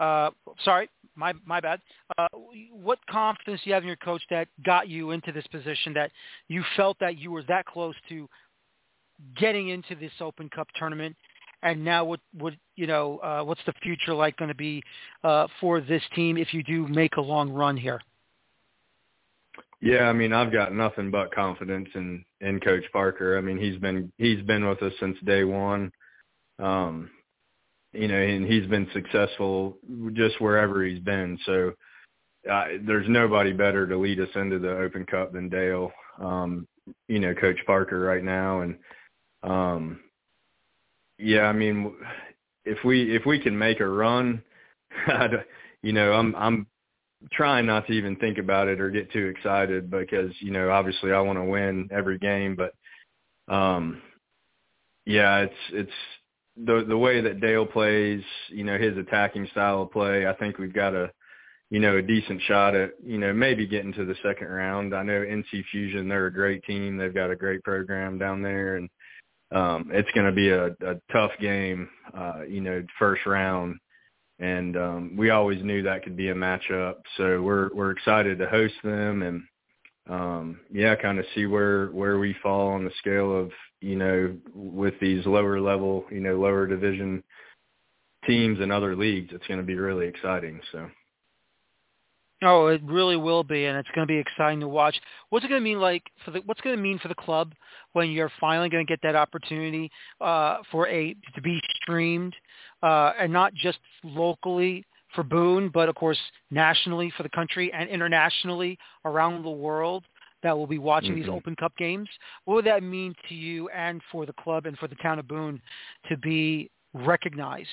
Uh, 0.00 0.30
sorry, 0.64 0.88
my 1.16 1.32
my 1.44 1.60
bad. 1.60 1.80
Uh, 2.18 2.28
what 2.72 2.98
confidence 3.08 3.60
do 3.64 3.70
you 3.70 3.74
have 3.74 3.82
in 3.82 3.86
your 3.86 3.96
coach 3.96 4.22
that 4.30 4.48
got 4.64 4.88
you 4.88 5.10
into 5.10 5.32
this 5.32 5.46
position? 5.48 5.92
That 5.94 6.10
you 6.48 6.62
felt 6.76 6.98
that 7.00 7.18
you 7.18 7.30
were 7.30 7.42
that 7.44 7.66
close 7.66 7.94
to 8.08 8.28
getting 9.36 9.68
into 9.68 9.94
this 9.94 10.12
Open 10.20 10.48
Cup 10.48 10.68
tournament, 10.76 11.16
and 11.62 11.84
now 11.84 12.04
what 12.04 12.20
what 12.38 12.54
you 12.76 12.86
know 12.86 13.18
uh, 13.18 13.42
what's 13.42 13.60
the 13.66 13.74
future 13.82 14.14
like 14.14 14.36
going 14.36 14.48
to 14.48 14.54
be 14.54 14.82
uh, 15.22 15.46
for 15.60 15.80
this 15.80 16.02
team 16.14 16.36
if 16.36 16.52
you 16.52 16.62
do 16.62 16.86
make 16.88 17.16
a 17.16 17.20
long 17.20 17.50
run 17.50 17.76
here? 17.76 18.00
Yeah, 19.80 20.04
I 20.04 20.14
mean, 20.14 20.32
I've 20.32 20.52
got 20.52 20.74
nothing 20.74 21.10
but 21.10 21.34
confidence 21.34 21.88
in 21.94 22.24
in 22.40 22.58
Coach 22.60 22.84
Parker. 22.92 23.36
I 23.36 23.40
mean, 23.40 23.58
he's 23.58 23.78
been 23.78 24.10
he's 24.18 24.42
been 24.42 24.66
with 24.66 24.82
us 24.82 24.92
since 24.98 25.16
day 25.24 25.44
one. 25.44 25.92
Um, 26.58 27.10
you 27.94 28.08
know, 28.08 28.16
and 28.16 28.44
he's 28.44 28.66
been 28.66 28.88
successful 28.92 29.78
just 30.12 30.40
wherever 30.40 30.84
he's 30.84 31.00
been. 31.00 31.38
So 31.46 31.72
uh, 32.50 32.64
there's 32.86 33.08
nobody 33.08 33.52
better 33.52 33.86
to 33.86 33.96
lead 33.96 34.20
us 34.20 34.28
into 34.34 34.58
the 34.58 34.70
Open 34.70 35.06
Cup 35.06 35.32
than 35.32 35.48
Dale. 35.48 35.90
Um, 36.20 36.66
you 37.08 37.20
know, 37.20 37.34
Coach 37.34 37.58
Parker 37.66 38.00
right 38.00 38.22
now, 38.22 38.60
and 38.60 38.76
um, 39.42 40.00
yeah, 41.18 41.42
I 41.42 41.52
mean, 41.52 41.94
if 42.64 42.78
we 42.84 43.14
if 43.14 43.24
we 43.24 43.38
can 43.38 43.56
make 43.56 43.80
a 43.80 43.88
run, 43.88 44.42
you 45.82 45.92
know, 45.92 46.12
I'm 46.12 46.34
I'm 46.36 46.66
trying 47.32 47.66
not 47.66 47.86
to 47.86 47.92
even 47.92 48.16
think 48.16 48.38
about 48.38 48.68
it 48.68 48.80
or 48.80 48.90
get 48.90 49.10
too 49.12 49.26
excited 49.26 49.90
because 49.90 50.30
you 50.40 50.50
know 50.50 50.70
obviously 50.70 51.12
I 51.12 51.20
want 51.20 51.38
to 51.38 51.44
win 51.44 51.88
every 51.90 52.18
game, 52.18 52.56
but 52.56 52.74
um, 53.52 54.02
yeah, 55.06 55.38
it's 55.38 55.54
it's 55.72 55.92
the 56.56 56.84
the 56.86 56.98
way 56.98 57.20
that 57.20 57.40
Dale 57.40 57.66
plays, 57.66 58.22
you 58.48 58.64
know, 58.64 58.78
his 58.78 58.96
attacking 58.96 59.48
style 59.52 59.82
of 59.82 59.92
play, 59.92 60.26
I 60.26 60.34
think 60.34 60.58
we've 60.58 60.72
got 60.72 60.94
a 60.94 61.10
you 61.70 61.80
know, 61.80 61.96
a 61.96 62.02
decent 62.02 62.40
shot 62.42 62.76
at, 62.76 62.92
you 63.04 63.18
know, 63.18 63.32
maybe 63.32 63.66
getting 63.66 63.92
to 63.94 64.04
the 64.04 64.14
second 64.22 64.46
round. 64.48 64.94
I 64.94 65.02
know 65.02 65.22
NC 65.22 65.64
Fusion, 65.72 66.08
they're 66.08 66.26
a 66.26 66.32
great 66.32 66.62
team. 66.64 66.96
They've 66.96 67.12
got 67.12 67.30
a 67.30 67.36
great 67.36 67.64
program 67.64 68.18
down 68.18 68.42
there 68.42 68.76
and 68.76 68.88
um 69.52 69.90
it's 69.92 70.10
going 70.12 70.26
to 70.26 70.32
be 70.32 70.50
a, 70.50 70.66
a 70.66 71.00
tough 71.12 71.32
game, 71.40 71.88
uh, 72.16 72.42
you 72.48 72.60
know, 72.60 72.82
first 72.98 73.26
round. 73.26 73.76
And 74.38 74.76
um 74.76 75.16
we 75.16 75.30
always 75.30 75.62
knew 75.64 75.82
that 75.82 76.04
could 76.04 76.16
be 76.16 76.28
a 76.28 76.34
matchup. 76.34 76.96
So 77.16 77.42
we're 77.42 77.74
we're 77.74 77.90
excited 77.90 78.38
to 78.38 78.46
host 78.46 78.74
them 78.84 79.22
and 79.22 79.42
um 80.08 80.60
yeah, 80.70 80.94
kind 80.94 81.18
of 81.18 81.24
see 81.34 81.46
where 81.46 81.88
where 81.88 82.18
we 82.18 82.36
fall 82.42 82.68
on 82.68 82.84
the 82.84 82.92
scale 82.98 83.36
of, 83.36 83.50
you 83.84 83.96
know, 83.96 84.34
with 84.54 84.94
these 85.00 85.26
lower 85.26 85.60
level, 85.60 86.04
you 86.10 86.20
know, 86.20 86.36
lower 86.36 86.66
division 86.66 87.22
teams 88.26 88.58
and 88.60 88.72
other 88.72 88.96
leagues. 88.96 89.32
It's 89.32 89.46
going 89.46 89.60
to 89.60 89.66
be 89.66 89.74
really 89.74 90.06
exciting. 90.06 90.60
So. 90.72 90.88
Oh, 92.42 92.68
it 92.68 92.82
really 92.84 93.16
will 93.16 93.44
be, 93.44 93.66
and 93.66 93.76
it's 93.78 93.88
going 93.94 94.06
to 94.06 94.12
be 94.12 94.18
exciting 94.18 94.60
to 94.60 94.68
watch. 94.68 94.98
What's 95.28 95.44
it 95.44 95.48
going 95.48 95.60
to 95.60 95.64
mean 95.64 95.80
like 95.80 96.02
for 96.24 96.30
the? 96.30 96.40
What's 96.46 96.60
going 96.62 96.76
to 96.76 96.82
mean 96.82 96.98
for 96.98 97.08
the 97.08 97.14
club 97.14 97.52
when 97.92 98.10
you're 98.10 98.32
finally 98.40 98.70
going 98.70 98.84
to 98.84 98.90
get 98.90 99.00
that 99.02 99.14
opportunity 99.14 99.90
uh, 100.20 100.58
for 100.70 100.88
a 100.88 101.14
to 101.34 101.42
be 101.42 101.60
streamed, 101.82 102.34
uh, 102.82 103.12
and 103.18 103.32
not 103.32 103.54
just 103.54 103.78
locally 104.02 104.84
for 105.14 105.22
Boone, 105.22 105.70
but 105.72 105.88
of 105.88 105.94
course 105.94 106.18
nationally 106.50 107.12
for 107.16 107.22
the 107.22 107.28
country 107.28 107.72
and 107.72 107.88
internationally 107.88 108.78
around 109.04 109.44
the 109.44 109.50
world 109.50 110.04
that 110.44 110.56
will 110.56 110.68
be 110.68 110.78
watching 110.78 111.12
mm-hmm. 111.12 111.22
these 111.22 111.28
Open 111.28 111.56
Cup 111.56 111.76
games. 111.76 112.08
What 112.44 112.54
would 112.54 112.66
that 112.66 112.82
mean 112.84 113.14
to 113.28 113.34
you 113.34 113.68
and 113.70 114.00
for 114.12 114.26
the 114.26 114.34
club 114.34 114.66
and 114.66 114.78
for 114.78 114.86
the 114.86 114.94
town 114.96 115.18
of 115.18 115.26
Boone 115.26 115.60
to 116.08 116.16
be 116.18 116.70
recognized 116.92 117.68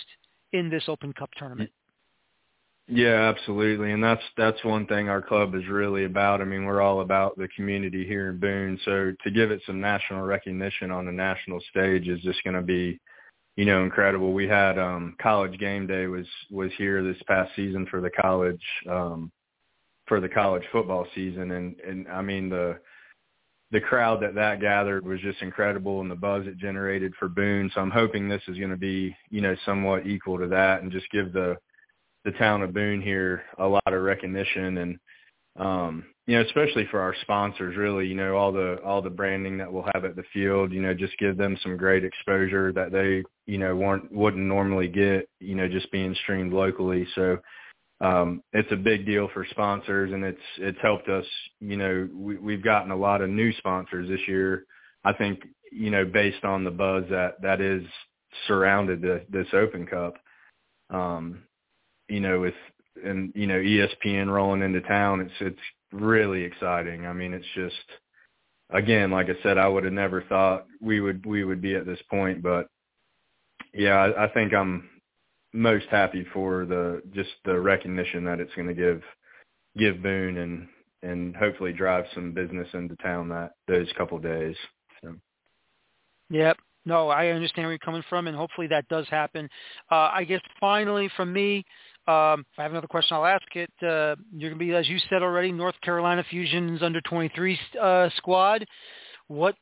in 0.54 0.70
this 0.70 0.86
Open 0.88 1.14
Cup 1.14 1.30
tournament? 1.38 1.70
Yeah, 2.88 3.30
absolutely. 3.30 3.92
And 3.92 4.04
that's 4.04 4.24
that's 4.38 4.64
one 4.64 4.88
thing 4.88 5.08
our 5.08 5.22
club 5.22 5.54
is 5.54 5.68
really 5.68 6.06
about. 6.06 6.42
I 6.42 6.46
mean, 6.46 6.66
we're 6.66 6.82
all 6.82 7.02
about 7.02 7.38
the 7.38 7.48
community 7.56 8.06
here 8.06 8.30
in 8.30 8.40
Boone. 8.40 8.80
So 8.86 9.14
to 9.24 9.32
give 9.32 9.52
it 9.52 9.62
some 9.68 9.80
national 9.80 10.22
recognition 10.22 10.92
on 10.92 11.06
the 11.06 11.12
national 11.12 11.62
stage 11.70 12.08
is 12.08 12.22
just 12.22 12.44
going 12.44 12.56
to 12.56 12.62
be, 12.62 13.00
you 13.56 13.66
know, 13.66 13.84
incredible. 13.84 14.34
We 14.34 14.48
had 14.48 14.80
um 14.80 15.16
college 15.22 15.60
game 15.60 15.88
day 15.88 16.08
was 16.08 16.26
was 16.50 16.72
here 16.78 17.04
this 17.04 17.22
past 17.28 17.52
season 17.56 17.86
for 17.92 18.02
the 18.02 18.10
college 18.10 18.64
um 18.90 19.32
for 20.12 20.20
the 20.20 20.28
college 20.28 20.64
football 20.74 21.08
season 21.16 21.52
and 21.52 21.80
and 21.88 22.06
I 22.10 22.22
mean 22.22 22.50
the 22.50 22.78
the 23.72 23.80
crowd 23.80 24.22
that 24.22 24.36
that 24.36 24.60
gathered 24.60 25.08
was 25.08 25.22
just 25.22 25.42
incredible 25.42 26.02
and 26.02 26.12
the 26.12 26.16
buzz 26.16 26.46
it 26.48 26.58
generated 26.58 27.14
for 27.18 27.30
Boone. 27.30 27.72
So 27.74 27.80
I'm 27.80 27.90
hoping 27.90 28.28
this 28.28 28.42
is 28.50 28.58
going 28.58 28.72
to 28.72 28.76
be, 28.76 29.16
you 29.30 29.40
know, 29.40 29.56
somewhat 29.66 30.06
equal 30.06 30.38
to 30.38 30.48
that 30.48 30.82
and 30.82 30.92
just 30.92 31.10
give 31.12 31.32
the 31.32 31.56
the 32.26 32.32
town 32.32 32.62
of 32.62 32.74
Boone 32.74 33.02
here 33.02 33.44
a 33.58 33.66
lot 33.66 33.82
of 33.88 34.02
recognition 34.02 34.80
and 34.80 35.00
um 35.58 36.04
you 36.28 36.36
know 36.36 36.44
especially 36.44 36.86
for 36.92 37.00
our 37.00 37.16
sponsors 37.22 37.78
really 37.78 38.06
you 38.06 38.16
know 38.16 38.36
all 38.36 38.52
the 38.52 38.82
all 38.84 39.02
the 39.02 39.10
branding 39.10 39.58
that 39.58 39.72
we'll 39.72 39.88
have 39.94 40.04
at 40.04 40.18
the 40.18 40.24
field 40.34 40.74
you 40.74 40.82
know 40.82 40.94
just 40.94 41.18
give 41.20 41.38
them 41.38 41.58
some 41.64 41.78
great 41.78 42.04
exposure 42.04 42.74
that 42.74 42.92
they 42.92 43.24
you 43.52 43.58
know 43.58 43.76
weren't 43.76 44.12
wouldn't 44.12 44.46
normally 44.46 44.90
get 44.90 45.30
you 45.40 45.56
know 45.56 45.70
just 45.70 45.90
being 45.92 46.16
streamed 46.24 46.52
locally 46.52 47.08
so 47.16 47.38
um 48.02 48.44
it's 48.54 48.72
a 48.72 48.76
big 48.76 49.06
deal 49.06 49.30
for 49.34 49.46
sponsors 49.52 50.12
and 50.12 50.24
it's 50.24 50.42
it's 50.58 50.80
helped 50.82 51.08
us 51.08 51.26
you 51.60 51.78
know 51.78 52.10
we 52.14 52.38
we've 52.38 52.64
gotten 52.64 52.92
a 52.92 52.96
lot 52.96 53.22
of 53.22 53.30
new 53.30 53.54
sponsors 53.54 54.10
this 54.10 54.28
year 54.28 54.66
I 55.04 55.14
think 55.14 55.44
you 55.72 55.90
know, 55.90 56.06
based 56.06 56.44
on 56.44 56.64
the 56.64 56.72
buzz 56.72 57.06
that 57.10 57.42
that 57.42 57.62
is 57.62 57.84
surrounded 58.48 59.02
the, 59.02 59.26
this 59.30 59.48
Open 59.54 59.88
Cup. 59.88 60.16
Um, 60.90 61.44
you 62.10 62.20
know, 62.20 62.42
with 62.42 62.54
and 63.04 63.32
you 63.34 63.48
know 63.48 63.56
ESPN 63.56 64.32
rolling 64.32 64.62
into 64.62 64.82
town, 64.82 65.22
it's 65.22 65.34
it's 65.40 65.62
really 65.92 66.44
exciting. 66.44 67.06
I 67.08 67.14
mean, 67.14 67.34
it's 67.34 67.46
just 67.56 67.76
again, 68.70 69.12
like 69.12 69.28
I 69.30 69.42
said, 69.42 69.58
I 69.58 69.68
would 69.68 69.86
have 69.86 69.94
never 69.94 70.24
thought 70.24 70.68
we 70.82 71.00
would 71.00 71.26
we 71.26 71.46
would 71.46 71.62
be 71.62 71.76
at 71.76 71.86
this 71.86 72.02
point, 72.10 72.44
but 72.44 72.68
yeah, 73.74 73.96
I, 73.96 74.26
I 74.26 74.34
think 74.34 74.54
I'm 74.54 74.90
most 75.54 75.86
happy 75.90 76.26
for 76.34 76.66
the 76.66 77.02
just 77.14 77.30
the 77.46 77.60
recognition 77.60 78.24
that 78.26 78.40
it's 78.40 78.54
going 78.56 78.68
to 78.68 78.74
give 78.74 79.02
give 79.78 80.02
Boone 80.02 80.38
and 80.38 80.68
and 81.04 81.36
hopefully 81.36 81.74
drive 81.74 82.06
some 82.14 82.32
business 82.32 82.68
into 82.74 82.96
town 82.98 83.30
that 83.30 83.52
those 83.68 83.92
couple 83.98 84.18
of 84.18 84.24
days. 84.24 84.56
So. 85.02 85.16
Yep. 86.30 86.58
No, 86.84 87.10
I 87.10 87.28
understand 87.28 87.66
where 87.66 87.74
you're 87.74 87.80
coming 87.80 88.04
from, 88.10 88.28
and 88.28 88.36
hopefully 88.36 88.68
that 88.68 88.88
does 88.88 89.08
happen. 89.10 89.48
Uh, 89.92 90.10
I 90.14 90.24
guess 90.24 90.42
finally 90.60 91.12
from 91.16 91.32
me, 91.32 91.58
um, 92.08 92.44
I 92.58 92.64
have 92.64 92.72
another 92.72 92.88
question, 92.88 93.16
I'll 93.16 93.26
ask 93.26 93.44
it. 93.56 93.70
Uh, 93.84 94.16
you're 94.36 94.50
going 94.50 94.54
to 94.54 94.66
be, 94.66 94.74
as 94.74 94.90
you 94.90 94.98
said 95.08 95.22
already, 95.22 95.52
North 95.52 95.80
Carolina 95.84 96.26
Fusion's 96.28 96.82
under 96.82 97.00
23 97.02 97.60
uh, 97.80 98.10
squad. 98.18 98.66
What 99.28 99.56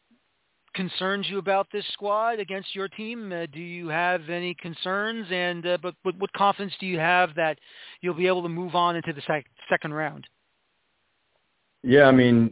concerns 0.73 1.27
you 1.29 1.37
about 1.37 1.67
this 1.71 1.85
squad 1.93 2.39
against 2.39 2.75
your 2.75 2.87
team? 2.87 3.31
Uh, 3.31 3.45
do 3.51 3.59
you 3.59 3.87
have 3.89 4.29
any 4.29 4.53
concerns? 4.55 5.27
And 5.31 5.65
uh, 5.65 5.77
but, 5.81 5.95
but 6.03 6.17
what 6.17 6.31
confidence 6.33 6.73
do 6.79 6.85
you 6.85 6.99
have 6.99 7.35
that 7.35 7.57
you'll 8.01 8.13
be 8.13 8.27
able 8.27 8.43
to 8.43 8.49
move 8.49 8.75
on 8.75 8.95
into 8.95 9.13
the 9.13 9.21
sec- 9.27 9.45
second 9.69 9.93
round? 9.93 10.27
Yeah, 11.83 12.05
I 12.05 12.11
mean, 12.11 12.51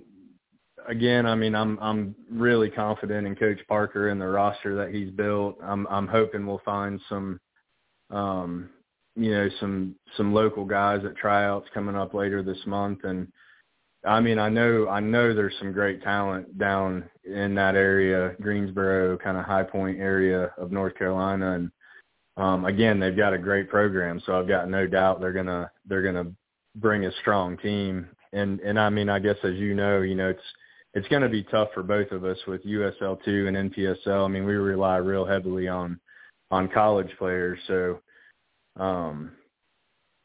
again, 0.88 1.26
I 1.26 1.36
mean, 1.36 1.56
I'm 1.56 1.78
I'm 1.80 2.16
really 2.32 2.70
confident 2.70 3.28
in 3.28 3.36
Coach 3.36 3.60
Parker 3.68 4.10
and 4.10 4.20
the 4.20 4.28
roster 4.28 4.76
that 4.76 4.94
he's 4.94 5.12
built. 5.12 5.58
I'm 5.62 5.86
I'm 5.88 6.08
hoping 6.08 6.46
we'll 6.46 6.62
find 6.64 7.00
some, 7.10 7.40
um, 8.10 8.70
you 9.16 9.32
know, 9.32 9.50
some 9.60 9.96
some 10.16 10.34
local 10.34 10.66
guys 10.66 11.04
at 11.06 11.18
tryouts 11.18 11.68
coming 11.74 11.96
up 11.96 12.14
later 12.14 12.42
this 12.42 12.66
month, 12.66 13.00
and 13.04 13.32
I 14.08 14.20
mean, 14.22 14.40
I 14.40 14.50
know 14.50 14.88
I 14.88 15.00
know 15.00 15.34
there's 15.34 15.56
some 15.60 15.74
great 15.74 16.02
talent 16.02 16.58
down 16.58 17.10
in 17.24 17.56
that 17.56 17.76
area, 17.76 18.36
Greensboro, 18.42 19.18
kind 19.18 19.38
of 19.38 19.46
High 19.46 19.64
Point 19.64 20.00
area 20.00 20.54
of 20.58 20.72
North 20.72 20.96
Carolina, 20.96 21.54
and 21.54 21.72
um, 22.38 22.66
again, 22.66 23.00
they've 23.00 23.18
got 23.18 23.34
a 23.34 23.38
great 23.38 23.70
program, 23.70 24.22
so 24.26 24.40
I've 24.40 24.48
got 24.48 24.70
no 24.70 24.88
doubt 24.88 25.20
they're 25.20 25.34
gonna 25.34 25.72
they're 25.86 26.04
gonna 26.04 26.32
bring 26.76 27.06
a 27.06 27.12
strong 27.22 27.58
team. 27.58 28.08
And 28.34 28.60
and 28.62 28.80
I 28.80 28.90
mean, 28.90 29.10
I 29.10 29.20
guess 29.20 29.38
as 29.44 29.56
you 29.56 29.74
know, 29.74 30.02
you 30.02 30.16
know, 30.16 30.30
it's 30.30 30.44
it's 30.94 31.08
going 31.10 31.22
to 31.22 31.30
be 31.30 31.44
tough 31.44 31.70
for 31.74 31.84
both 31.84 32.12
of 32.12 32.24
us 32.24 32.38
with 32.48 32.66
USL2 32.66 33.48
and 33.48 33.72
NPSL. 33.72 34.26
I 34.26 34.28
mean, 34.28 34.46
we 34.46 34.56
rely 34.56 34.98
real 34.98 35.26
heavily 35.26 35.68
on 35.68 36.00
on 36.50 36.70
college 36.70 37.10
players, 37.18 37.60
so 37.68 38.00
um, 38.78 39.32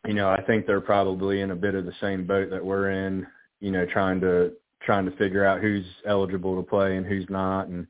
you 0.07 0.15
know, 0.15 0.29
I 0.29 0.43
think 0.43 0.67
they're 0.67 0.81
probably 0.81 1.41
in 1.41 1.51
a 1.51 1.57
bit 1.57 1.75
of 1.75 1.87
the 1.87 1.95
same 2.01 2.27
boat 2.27 2.51
that 2.51 2.65
we're 2.65 2.91
in 2.91 3.27
you 3.63 3.71
know, 3.71 3.87
trying 3.87 4.21
to 4.21 4.53
trying 4.85 5.05
to 5.07 5.17
figure 5.17 5.47
out 5.47 5.61
who's 5.61 5.87
eligible 6.05 6.57
to 6.57 6.69
play 6.69 6.97
and 6.97 7.07
who's 7.07 7.27
not. 7.31 7.69
And, 7.69 7.87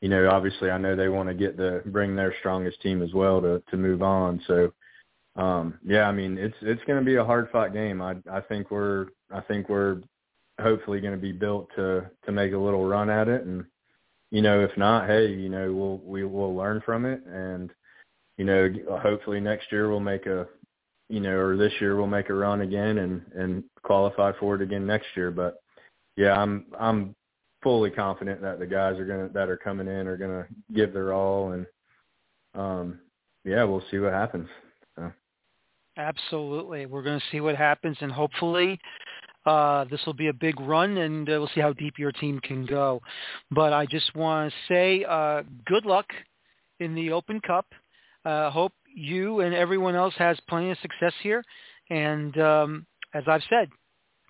you 0.00 0.08
know, 0.08 0.30
obviously 0.30 0.70
I 0.70 0.78
know 0.78 0.94
they 0.94 1.08
want 1.08 1.28
to 1.28 1.34
get 1.34 1.56
the 1.56 1.82
bring 1.86 2.14
their 2.14 2.32
strongest 2.38 2.80
team 2.80 3.02
as 3.02 3.12
well 3.12 3.40
to 3.42 3.62
to 3.70 3.76
move 3.76 4.02
on. 4.02 4.40
So 4.46 4.72
um 5.34 5.78
yeah, 5.84 6.04
I 6.04 6.12
mean 6.12 6.38
it's 6.38 6.56
it's 6.62 6.82
gonna 6.86 7.02
be 7.02 7.16
a 7.16 7.24
hard 7.24 7.50
fought 7.50 7.72
game. 7.72 8.00
I 8.00 8.16
I 8.30 8.40
think 8.40 8.70
we're 8.70 9.06
I 9.30 9.40
think 9.40 9.68
we're 9.68 10.00
hopefully 10.60 11.00
gonna 11.00 11.16
be 11.16 11.32
built 11.32 11.68
to 11.74 12.08
to 12.24 12.32
make 12.32 12.52
a 12.52 12.58
little 12.58 12.86
run 12.86 13.10
at 13.10 13.28
it 13.28 13.42
and 13.42 13.64
you 14.30 14.42
know, 14.42 14.60
if 14.60 14.76
not, 14.76 15.06
hey, 15.06 15.28
you 15.28 15.48
know, 15.48 15.72
we'll 15.72 15.98
we 16.04 16.24
will 16.24 16.54
learn 16.54 16.82
from 16.86 17.04
it 17.04 17.20
and 17.26 17.72
you 18.38 18.44
know, 18.44 18.72
hopefully 19.02 19.40
next 19.40 19.72
year 19.72 19.88
we'll 19.88 19.98
make 19.98 20.26
a 20.26 20.46
you 21.08 21.20
know, 21.20 21.36
or 21.36 21.56
this 21.56 21.72
year 21.80 21.96
we'll 21.96 22.06
make 22.06 22.30
a 22.30 22.34
run 22.34 22.62
again 22.62 22.98
and 22.98 23.22
and 23.34 23.64
qualify 23.82 24.32
for 24.38 24.54
it 24.56 24.62
again 24.62 24.86
next 24.86 25.06
year. 25.14 25.30
But 25.30 25.62
yeah, 26.16 26.34
I'm 26.34 26.66
I'm 26.78 27.14
fully 27.62 27.90
confident 27.90 28.40
that 28.42 28.58
the 28.58 28.66
guys 28.66 28.98
are 28.98 29.04
gonna 29.04 29.28
that 29.32 29.48
are 29.48 29.56
coming 29.56 29.88
in 29.88 30.06
are 30.06 30.16
gonna 30.16 30.46
give 30.74 30.92
their 30.92 31.12
all, 31.12 31.52
and 31.52 31.66
um, 32.54 33.00
yeah, 33.44 33.64
we'll 33.64 33.84
see 33.90 33.98
what 33.98 34.12
happens. 34.12 34.48
So. 34.96 35.12
Absolutely, 35.96 36.86
we're 36.86 37.02
to 37.02 37.20
see 37.30 37.40
what 37.40 37.56
happens, 37.56 37.96
and 38.00 38.12
hopefully. 38.12 38.78
Uh, 39.44 39.84
this 39.84 40.00
will 40.04 40.12
be 40.12 40.26
a 40.26 40.32
big 40.32 40.58
run, 40.58 40.96
and 40.96 41.28
uh, 41.28 41.32
we'll 41.38 41.50
see 41.54 41.60
how 41.60 41.72
deep 41.72 42.00
your 42.00 42.10
team 42.10 42.40
can 42.40 42.66
go. 42.66 43.00
But 43.52 43.72
I 43.72 43.86
just 43.86 44.12
want 44.16 44.52
to 44.52 44.74
say 44.74 45.04
uh, 45.08 45.44
good 45.66 45.86
luck 45.86 46.06
in 46.80 46.96
the 46.96 47.12
Open 47.12 47.40
Cup. 47.40 47.66
Uh, 48.24 48.50
hope 48.50 48.72
you 48.96 49.40
and 49.40 49.54
everyone 49.54 49.94
else 49.94 50.14
has 50.16 50.38
plenty 50.48 50.70
of 50.70 50.78
success 50.78 51.12
here. 51.22 51.44
And 51.90 52.36
um, 52.40 52.86
as 53.14 53.22
I've 53.28 53.42
said, 53.48 53.68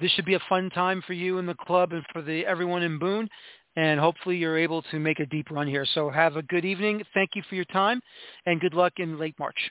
this 0.01 0.11
should 0.13 0.27
be 0.27 0.35
a 0.35 0.43
fun 0.49 0.69
time 0.71 1.03
for 1.07 1.15
you 1.15 1.39
and 1.39 1.49
the 1.49 1.55
club 1.55 1.93
and 1.93 2.05
for 2.13 2.21
the 2.21 2.45
everyone 2.45 2.83
in 2.83 2.99
Boone. 2.99 3.29
And 3.77 4.01
hopefully 4.01 4.37
you're 4.37 4.59
able 4.59 4.83
to 4.83 4.99
make 4.99 5.21
a 5.21 5.27
deep 5.27 5.51
run 5.51 5.67
here. 5.67 5.87
So 5.95 6.11
have 6.11 6.37
a 6.37 6.43
good 6.43 6.65
evening. 6.65 7.03
Thank 7.15 7.31
you 7.35 7.43
for 7.49 7.55
your 7.55 7.67
time, 7.67 8.01
and 8.47 8.59
good 8.61 8.73
luck 8.73 8.95
in 8.97 9.19
late 9.19 9.35
March. 9.39 9.71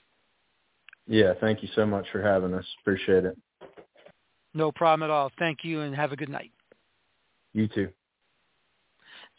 Yeah, 1.07 1.33
thank 1.41 1.63
you 1.63 1.69
so 1.75 1.85
much 1.87 2.05
for 2.11 2.21
having 2.21 2.53
us. 2.53 2.65
Appreciate 2.81 3.25
it. 3.25 3.37
No 4.53 4.71
problem 4.71 5.09
at 5.09 5.11
all. 5.11 5.31
Thank 5.39 5.59
you, 5.63 5.81
and 5.81 5.95
have 5.95 6.11
a 6.11 6.15
good 6.15 6.29
night. 6.29 6.51
You 7.53 7.67
too. 7.67 7.89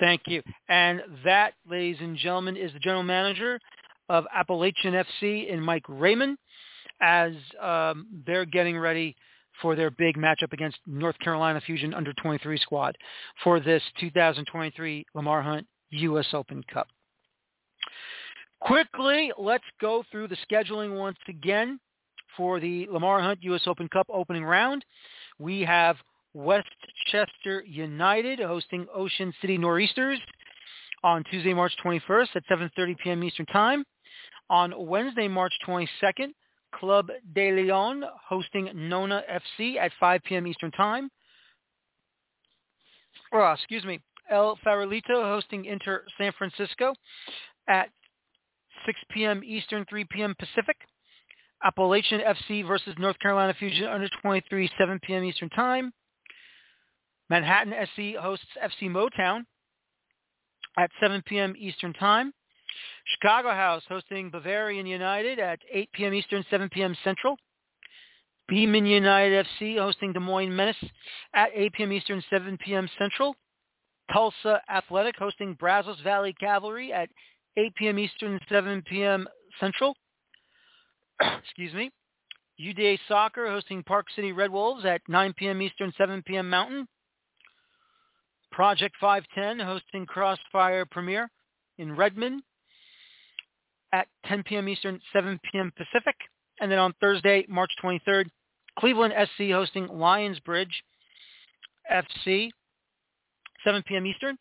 Thank 0.00 0.22
you. 0.26 0.42
And 0.68 1.00
that, 1.24 1.54
ladies 1.68 1.98
and 2.00 2.16
gentlemen, 2.16 2.56
is 2.56 2.72
the 2.72 2.78
general 2.80 3.02
manager 3.02 3.60
of 4.08 4.24
Appalachian 4.34 4.94
FC 4.94 5.52
and 5.52 5.62
Mike 5.62 5.84
Raymond 5.88 6.38
as 7.00 7.32
um, 7.60 8.06
they're 8.26 8.44
getting 8.44 8.78
ready 8.78 9.16
for 9.60 9.74
their 9.74 9.90
big 9.90 10.16
matchup 10.16 10.52
against 10.52 10.78
North 10.86 11.18
Carolina 11.18 11.60
Fusion 11.60 11.94
under 11.94 12.12
23 12.14 12.58
squad 12.58 12.96
for 13.42 13.60
this 13.60 13.82
2023 14.00 15.06
Lamar 15.14 15.42
Hunt 15.42 15.66
U.S. 15.90 16.26
Open 16.32 16.62
Cup. 16.72 16.88
Quickly, 18.60 19.32
let's 19.38 19.64
go 19.80 20.02
through 20.10 20.28
the 20.28 20.36
scheduling 20.50 20.98
once 20.98 21.18
again 21.28 21.78
for 22.36 22.60
the 22.60 22.86
Lamar 22.90 23.20
Hunt 23.20 23.38
U.S. 23.42 23.62
Open 23.66 23.88
Cup 23.88 24.06
opening 24.10 24.44
round. 24.44 24.84
We 25.38 25.62
have 25.62 25.96
Westchester 26.34 27.62
United 27.66 28.40
hosting 28.40 28.86
Ocean 28.94 29.32
City 29.40 29.56
Nor'easters 29.56 30.18
on 31.02 31.24
Tuesday, 31.30 31.54
March 31.54 31.72
21st 31.84 32.28
at 32.34 32.46
7.30 32.46 32.98
p.m. 32.98 33.24
Eastern 33.24 33.46
Time. 33.46 33.84
On 34.48 34.72
Wednesday, 34.86 35.28
March 35.28 35.52
22nd, 35.66 36.32
Club 36.74 37.10
de 37.34 37.52
Lyon 37.52 38.04
hosting 38.28 38.70
Nona 38.74 39.22
FC 39.30 39.76
at 39.76 39.92
5 39.98 40.20
p.m. 40.24 40.46
Eastern 40.46 40.70
Time. 40.72 41.10
Oh, 43.32 43.52
excuse 43.52 43.84
me. 43.84 44.00
El 44.30 44.58
Farolito 44.64 45.22
hosting 45.22 45.64
Inter 45.64 46.04
San 46.18 46.32
Francisco 46.36 46.94
at 47.68 47.88
6 48.84 48.98
p.m. 49.10 49.42
Eastern, 49.44 49.84
3 49.88 50.04
p.m. 50.10 50.34
Pacific. 50.38 50.76
Appalachian 51.64 52.20
FC 52.20 52.66
versus 52.66 52.94
North 52.98 53.18
Carolina 53.18 53.54
Fusion 53.58 53.86
under 53.86 54.08
23, 54.22 54.70
7 54.78 55.00
p.m. 55.02 55.24
Eastern 55.24 55.48
Time. 55.50 55.92
Manhattan 57.30 57.72
SC 57.72 58.16
hosts 58.20 58.46
FC 58.62 58.88
Motown 58.88 59.44
at 60.78 60.90
7 61.00 61.22
p.m. 61.26 61.54
Eastern 61.58 61.92
Time. 61.94 62.32
Chicago 63.06 63.50
House 63.50 63.82
hosting 63.88 64.30
Bavarian 64.30 64.86
United 64.86 65.38
at 65.38 65.60
8 65.72 65.92
p.m. 65.92 66.14
Eastern, 66.14 66.44
7 66.50 66.68
p.m. 66.68 66.96
Central. 67.04 67.36
Beeman 68.48 68.86
United 68.86 69.46
FC 69.46 69.78
hosting 69.78 70.12
Des 70.12 70.20
Moines 70.20 70.54
Menace 70.54 70.76
at 71.34 71.50
8 71.54 71.72
p.m. 71.72 71.92
Eastern, 71.92 72.22
7 72.30 72.58
p.m. 72.58 72.88
Central. 72.98 73.34
Tulsa 74.12 74.60
Athletic 74.70 75.16
hosting 75.16 75.54
Brazos 75.54 75.98
Valley 76.04 76.34
Cavalry 76.38 76.92
at 76.92 77.08
8 77.56 77.74
p.m. 77.74 77.98
Eastern, 77.98 78.38
7 78.48 78.82
p.m. 78.82 79.26
Central. 79.58 79.96
Excuse 81.20 81.74
me. 81.74 81.90
UDA 82.60 82.98
Soccer 83.08 83.48
hosting 83.48 83.82
Park 83.82 84.06
City 84.14 84.32
Red 84.32 84.50
Wolves 84.50 84.84
at 84.84 85.02
9 85.08 85.34
p.m. 85.36 85.60
Eastern, 85.60 85.92
7 85.96 86.22
p.m. 86.22 86.48
Mountain. 86.48 86.86
Project 88.52 88.96
510 89.00 89.64
hosting 89.66 90.06
Crossfire 90.06 90.86
Premier 90.86 91.30
in 91.78 91.94
Redmond 91.94 92.42
at 93.92 94.08
10 94.26 94.42
p.m. 94.44 94.68
Eastern, 94.68 95.00
7 95.12 95.40
p.m. 95.50 95.72
Pacific. 95.76 96.16
And 96.60 96.70
then 96.70 96.78
on 96.78 96.94
Thursday, 97.00 97.44
March 97.48 97.70
23rd, 97.82 98.26
Cleveland 98.78 99.14
SC 99.16 99.50
hosting 99.50 99.88
Lionsbridge 99.88 100.72
FC, 101.90 102.50
7 103.64 103.82
p.m. 103.86 104.06
Eastern. 104.06 104.36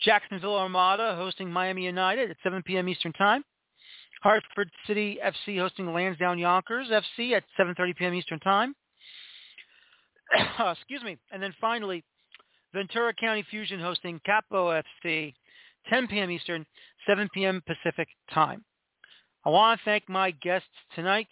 Jacksonville 0.00 0.56
Armada 0.56 1.14
hosting 1.16 1.50
Miami 1.50 1.84
United 1.84 2.30
at 2.30 2.36
7 2.42 2.62
p.m. 2.62 2.88
Eastern 2.88 3.12
Time. 3.12 3.42
Hartford 4.22 4.70
City 4.86 5.18
FC 5.24 5.58
hosting 5.58 5.92
Lansdowne 5.92 6.38
Yonkers 6.38 6.88
FC 6.88 7.32
at 7.32 7.44
7.30 7.58 7.96
p.m. 7.96 8.14
Eastern 8.14 8.40
Time. 8.40 8.74
Excuse 10.72 11.02
me. 11.02 11.16
And 11.32 11.42
then 11.42 11.54
finally, 11.60 12.04
Ventura 12.74 13.14
County 13.14 13.44
Fusion 13.48 13.80
hosting 13.80 14.20
Capo 14.26 14.80
FC 15.04 15.34
10 15.88 16.08
p.m. 16.08 16.30
Eastern, 16.30 16.66
7 17.06 17.28
p.m. 17.32 17.62
Pacific 17.66 18.08
time. 18.32 18.64
I 19.44 19.50
want 19.50 19.78
to 19.78 19.84
thank 19.84 20.08
my 20.08 20.32
guests 20.42 20.68
tonight 20.94 21.28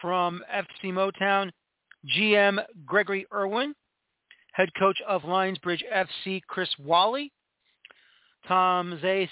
from 0.00 0.42
FC 0.52 0.92
Motown, 0.92 1.50
GM 2.16 2.58
Gregory 2.84 3.26
Irwin, 3.32 3.74
head 4.52 4.68
coach 4.78 4.98
of 5.06 5.22
Lionsbridge 5.22 5.82
FC 5.94 6.40
Chris 6.48 6.68
Whalley, 6.78 7.32
Tom 8.46 8.98
Zaiss, 9.02 9.28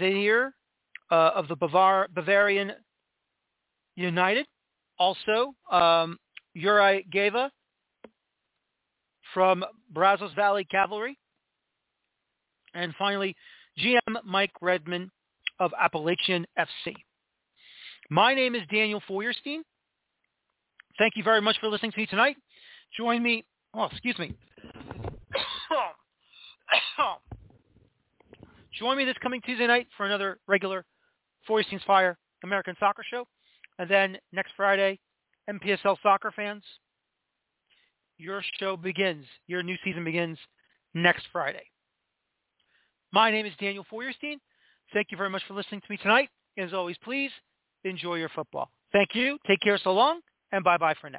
Zaiss 0.00 0.52
uh, 1.10 1.14
of 1.14 1.48
the 1.48 1.56
Bavar, 1.56 2.06
Bavarian 2.14 2.72
United, 3.96 4.46
also 4.98 5.54
um, 5.70 6.18
Uri 6.54 7.06
Geva 7.10 7.50
from 9.34 9.64
Brazos 9.92 10.32
Valley 10.34 10.64
Cavalry, 10.70 11.18
and 12.74 12.94
finally 12.98 13.34
GM 13.78 14.24
Mike 14.24 14.52
Raymond 14.60 15.10
of 15.58 15.72
Appalachian 15.78 16.46
FC. 16.58 16.94
My 18.10 18.34
name 18.34 18.54
is 18.54 18.62
Daniel 18.70 19.02
Feuerstein. 19.06 19.62
Thank 20.98 21.16
you 21.16 21.22
very 21.22 21.40
much 21.40 21.58
for 21.60 21.68
listening 21.68 21.92
to 21.92 21.98
me 21.98 22.06
tonight. 22.06 22.36
Join 22.96 23.22
me, 23.22 23.44
oh, 23.74 23.84
excuse 23.84 24.18
me. 24.18 24.34
Join 28.78 28.96
me 28.96 29.04
this 29.04 29.16
coming 29.22 29.40
Tuesday 29.42 29.66
night 29.66 29.86
for 29.96 30.06
another 30.06 30.38
regular 30.46 30.84
Feuerstein's 31.46 31.82
Fire 31.86 32.18
American 32.42 32.74
Soccer 32.80 33.04
Show. 33.08 33.26
And 33.78 33.88
then 33.88 34.18
next 34.32 34.52
Friday, 34.56 34.98
NPSL 35.48 35.96
soccer 36.02 36.32
fans, 36.34 36.64
your 38.18 38.42
show 38.58 38.76
begins. 38.76 39.24
Your 39.46 39.62
new 39.62 39.76
season 39.84 40.04
begins 40.04 40.38
next 40.92 41.26
Friday. 41.32 41.69
My 43.12 43.30
name 43.30 43.44
is 43.44 43.52
Daniel 43.60 43.84
Feuerstein. 43.90 44.38
Thank 44.92 45.08
you 45.10 45.16
very 45.16 45.30
much 45.30 45.42
for 45.48 45.54
listening 45.54 45.80
to 45.80 45.86
me 45.90 45.96
tonight. 45.96 46.28
As 46.56 46.72
always, 46.72 46.96
please 47.02 47.30
enjoy 47.84 48.16
your 48.16 48.28
football. 48.28 48.70
Thank 48.92 49.10
you. 49.14 49.38
Take 49.46 49.60
care 49.60 49.78
so 49.82 49.92
long, 49.92 50.20
and 50.52 50.62
bye-bye 50.62 50.94
for 51.00 51.10
now. 51.10 51.18